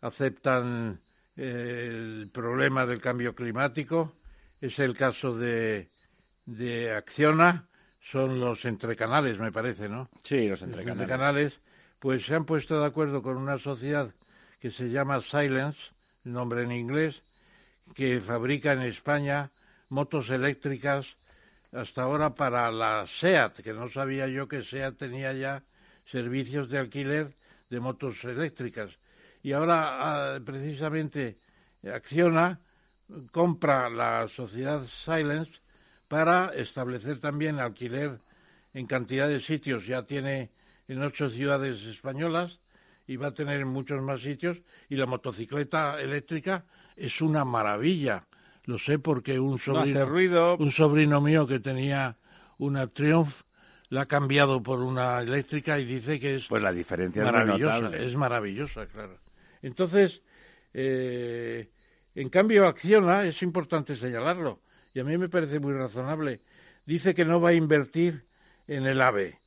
aceptan 0.00 1.00
eh, 1.36 1.86
el 1.90 2.30
problema 2.32 2.86
del 2.86 3.00
cambio 3.00 3.34
climático. 3.34 4.16
Es 4.60 4.78
el 4.78 4.96
caso 4.96 5.36
de, 5.36 5.90
de 6.46 6.92
Acciona, 6.92 7.68
son 8.00 8.40
los 8.40 8.64
entrecanales, 8.64 9.38
me 9.38 9.52
parece, 9.52 9.88
¿no? 9.88 10.08
Sí, 10.22 10.48
los 10.48 10.62
entrecanales. 10.62 10.86
Los 10.86 11.02
entrecanales, 11.02 11.60
pues 11.98 12.24
se 12.24 12.34
han 12.34 12.44
puesto 12.44 12.80
de 12.80 12.86
acuerdo 12.86 13.22
con 13.22 13.36
una 13.36 13.58
sociedad 13.58 14.14
que 14.58 14.70
se 14.70 14.90
llama 14.90 15.20
Silence, 15.20 15.92
nombre 16.24 16.62
en 16.62 16.72
inglés, 16.72 17.22
que 17.94 18.20
fabrica 18.20 18.72
en 18.72 18.82
España 18.82 19.50
motos 19.88 20.30
eléctricas 20.30 21.16
hasta 21.72 22.02
ahora 22.02 22.34
para 22.34 22.70
la 22.70 23.06
SEAT, 23.06 23.60
que 23.60 23.72
no 23.72 23.88
sabía 23.88 24.26
yo 24.28 24.48
que 24.48 24.62
SEAT 24.62 24.96
tenía 24.96 25.32
ya 25.32 25.62
servicios 26.10 26.68
de 26.68 26.78
alquiler 26.78 27.34
de 27.68 27.80
motos 27.80 28.24
eléctricas. 28.24 28.98
Y 29.42 29.52
ahora, 29.52 30.34
ah, 30.34 30.40
precisamente, 30.44 31.38
Acciona 31.82 32.60
compra 33.32 33.88
la 33.88 34.28
sociedad 34.28 34.82
Silence 34.82 35.60
para 36.08 36.52
establecer 36.54 37.18
también 37.18 37.58
alquiler 37.58 38.18
en 38.74 38.86
cantidad 38.86 39.28
de 39.28 39.40
sitios. 39.40 39.86
Ya 39.86 40.02
tiene 40.02 40.50
en 40.88 41.02
ocho 41.02 41.30
ciudades 41.30 41.84
españolas 41.86 42.60
y 43.06 43.16
va 43.16 43.28
a 43.28 43.34
tener 43.34 43.60
en 43.60 43.68
muchos 43.68 44.02
más 44.02 44.20
sitios. 44.20 44.58
Y 44.88 44.96
la 44.96 45.06
motocicleta 45.06 46.00
eléctrica 46.00 46.64
es 46.96 47.20
una 47.20 47.44
maravilla. 47.44 48.26
Lo 48.66 48.78
sé 48.78 48.98
porque 48.98 49.40
un 49.40 49.58
sobrino, 49.58 50.56
un 50.56 50.70
sobrino 50.70 51.20
mío 51.20 51.46
que 51.46 51.60
tenía 51.60 52.18
una 52.58 52.88
Triumph 52.88 53.42
la 53.90 54.02
ha 54.02 54.06
cambiado 54.06 54.62
por 54.62 54.80
una 54.80 55.20
eléctrica 55.20 55.78
y 55.78 55.84
dice 55.84 56.18
que 56.18 56.36
es 56.36 56.46
pues 56.46 56.62
la 56.62 56.72
diferencia 56.72 57.24
maravillosa, 57.24 57.96
es, 57.96 58.14
maravillosa, 58.14 58.86
claro. 58.86 59.18
Entonces, 59.62 60.22
eh, 60.72 61.68
en 62.14 62.28
cambio, 62.28 62.66
Acciona, 62.66 63.24
es 63.24 63.42
importante 63.42 63.96
señalarlo, 63.96 64.60
y 64.94 65.00
a 65.00 65.04
mí 65.04 65.18
me 65.18 65.28
parece 65.28 65.58
muy 65.58 65.72
razonable, 65.72 66.40
dice 66.86 67.14
que 67.14 67.24
no 67.24 67.40
va 67.40 67.50
a 67.50 67.54
invertir 67.54 68.24
en 68.68 68.86
el 68.86 69.00
AVE, 69.00 69.40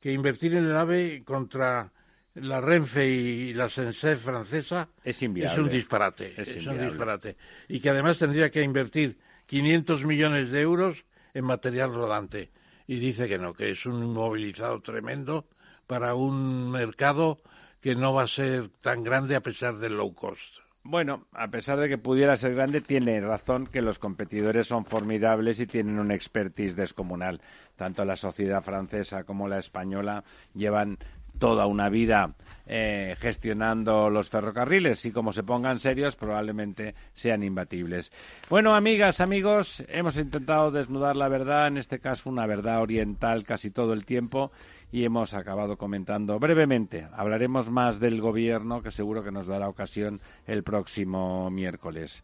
que 0.00 0.12
invertir 0.12 0.54
en 0.54 0.66
el 0.66 0.76
AVE 0.76 1.24
contra 1.24 1.92
la 2.34 2.60
Renfe 2.60 3.08
y 3.08 3.52
la 3.52 3.68
SENSEF 3.68 4.22
francesa 4.22 4.88
es, 5.02 5.20
un 5.22 5.34
disparate, 5.68 6.40
es, 6.40 6.56
es 6.56 6.66
un 6.68 6.78
disparate, 6.78 7.36
y 7.66 7.80
que 7.80 7.90
además 7.90 8.18
tendría 8.18 8.48
que 8.52 8.62
invertir 8.62 9.18
500 9.46 10.04
millones 10.04 10.50
de 10.50 10.60
euros 10.60 11.04
en 11.34 11.44
material 11.44 11.92
rodante 11.92 12.52
y 12.88 12.98
dice 12.98 13.28
que 13.28 13.38
no, 13.38 13.54
que 13.54 13.70
es 13.70 13.86
un 13.86 14.02
inmovilizado 14.02 14.80
tremendo 14.80 15.44
para 15.86 16.14
un 16.14 16.70
mercado 16.70 17.38
que 17.80 17.94
no 17.94 18.14
va 18.14 18.24
a 18.24 18.28
ser 18.28 18.70
tan 18.80 19.04
grande 19.04 19.36
a 19.36 19.42
pesar 19.42 19.76
del 19.76 19.98
low 19.98 20.14
cost. 20.14 20.56
Bueno, 20.82 21.26
a 21.32 21.48
pesar 21.48 21.78
de 21.78 21.90
que 21.90 21.98
pudiera 21.98 22.34
ser 22.36 22.54
grande, 22.54 22.80
tiene 22.80 23.20
razón 23.20 23.66
que 23.66 23.82
los 23.82 23.98
competidores 23.98 24.68
son 24.68 24.86
formidables 24.86 25.60
y 25.60 25.66
tienen 25.66 25.98
un 25.98 26.10
expertise 26.10 26.76
descomunal. 26.76 27.42
Tanto 27.76 28.06
la 28.06 28.16
sociedad 28.16 28.62
francesa 28.62 29.24
como 29.24 29.48
la 29.48 29.58
española 29.58 30.24
llevan 30.54 30.98
toda 31.38 31.66
una 31.66 31.88
vida 31.88 32.34
eh, 32.66 33.16
gestionando 33.18 34.10
los 34.10 34.28
ferrocarriles 34.28 35.04
y 35.06 35.12
como 35.12 35.32
se 35.32 35.42
pongan 35.42 35.78
serios 35.78 36.16
probablemente 36.16 36.94
sean 37.14 37.42
imbatibles. 37.42 38.12
Bueno, 38.50 38.74
amigas, 38.74 39.22
amigos, 39.22 39.82
hemos 39.88 40.18
intentado 40.18 40.70
desnudar 40.70 41.16
la 41.16 41.28
verdad, 41.28 41.68
en 41.68 41.78
este 41.78 41.98
caso 41.98 42.28
una 42.28 42.46
verdad 42.46 42.82
oriental 42.82 43.44
casi 43.44 43.70
todo 43.70 43.94
el 43.94 44.04
tiempo 44.04 44.52
y 44.92 45.04
hemos 45.04 45.32
acabado 45.32 45.78
comentando 45.78 46.38
brevemente. 46.38 47.06
Hablaremos 47.14 47.70
más 47.70 48.00
del 48.00 48.20
gobierno 48.20 48.82
que 48.82 48.90
seguro 48.90 49.22
que 49.22 49.32
nos 49.32 49.46
dará 49.46 49.68
ocasión 49.68 50.20
el 50.46 50.62
próximo 50.62 51.50
miércoles. 51.50 52.22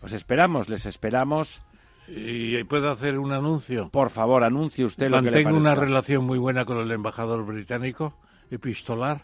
Os 0.00 0.12
esperamos, 0.12 0.68
les 0.68 0.86
esperamos. 0.86 1.62
¿Y 2.08 2.62
puedo 2.64 2.90
hacer 2.90 3.18
un 3.18 3.32
anuncio? 3.32 3.88
Por 3.90 4.10
favor, 4.10 4.44
anuncie 4.44 4.84
usted 4.84 5.08
lo 5.10 5.18
que 5.18 5.30
le 5.30 5.30
Mantengo 5.44 5.56
una 5.56 5.74
relación 5.74 6.24
muy 6.24 6.38
buena 6.38 6.64
con 6.64 6.78
el 6.78 6.90
embajador 6.90 7.44
británico, 7.46 8.18
epistolar, 8.50 9.22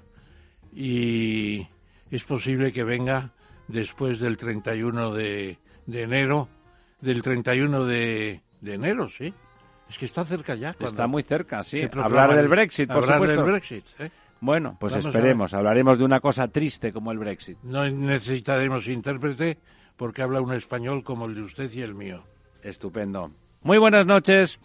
y 0.73 1.67
es 2.11 2.25
posible 2.25 2.73
que 2.73 2.85
venga 2.85 3.31
después 3.67 4.21
del 4.21 4.37
31 4.37 5.13
de, 5.13 5.59
de 5.87 6.03
enero, 6.03 6.49
del 7.01 7.23
31 7.23 7.85
de, 7.85 8.43
de 8.61 8.75
enero, 8.75 9.09
sí. 9.09 9.33
Es 9.91 9.99
que 9.99 10.05
está 10.05 10.25
cerca 10.25 10.55
ya. 10.55 10.77
Está 10.79 11.07
muy 11.07 11.23
cerca, 11.23 11.65
sí. 11.65 11.83
Hablar 11.97 12.31
del 12.31 12.41
el- 12.41 12.49
Brexit, 12.49 12.89
por 12.89 13.03
hablar 13.05 13.19
supuesto. 13.19 13.43
del 13.43 13.51
Brexit, 13.53 13.85
¿eh? 13.99 14.11
Bueno, 14.41 14.77
pues 14.79 14.93
Vamos 14.93 15.07
esperemos. 15.07 15.53
Hablaremos 15.53 15.99
de 15.99 16.05
una 16.05 16.21
cosa 16.21 16.47
triste 16.49 16.93
como 16.93 17.11
el 17.11 17.19
Brexit. 17.19 17.59
No 17.63 17.89
necesitaremos 17.91 18.87
intérprete 18.87 19.59
porque 19.97 20.23
habla 20.23 20.41
un 20.41 20.53
español 20.53 21.03
como 21.03 21.27
el 21.27 21.35
de 21.35 21.43
usted 21.43 21.73
y 21.73 21.81
el 21.81 21.95
mío. 21.95 22.23
Estupendo. 22.63 23.31
Muy 23.63 23.79
buenas 23.79 24.07
noches. 24.07 24.61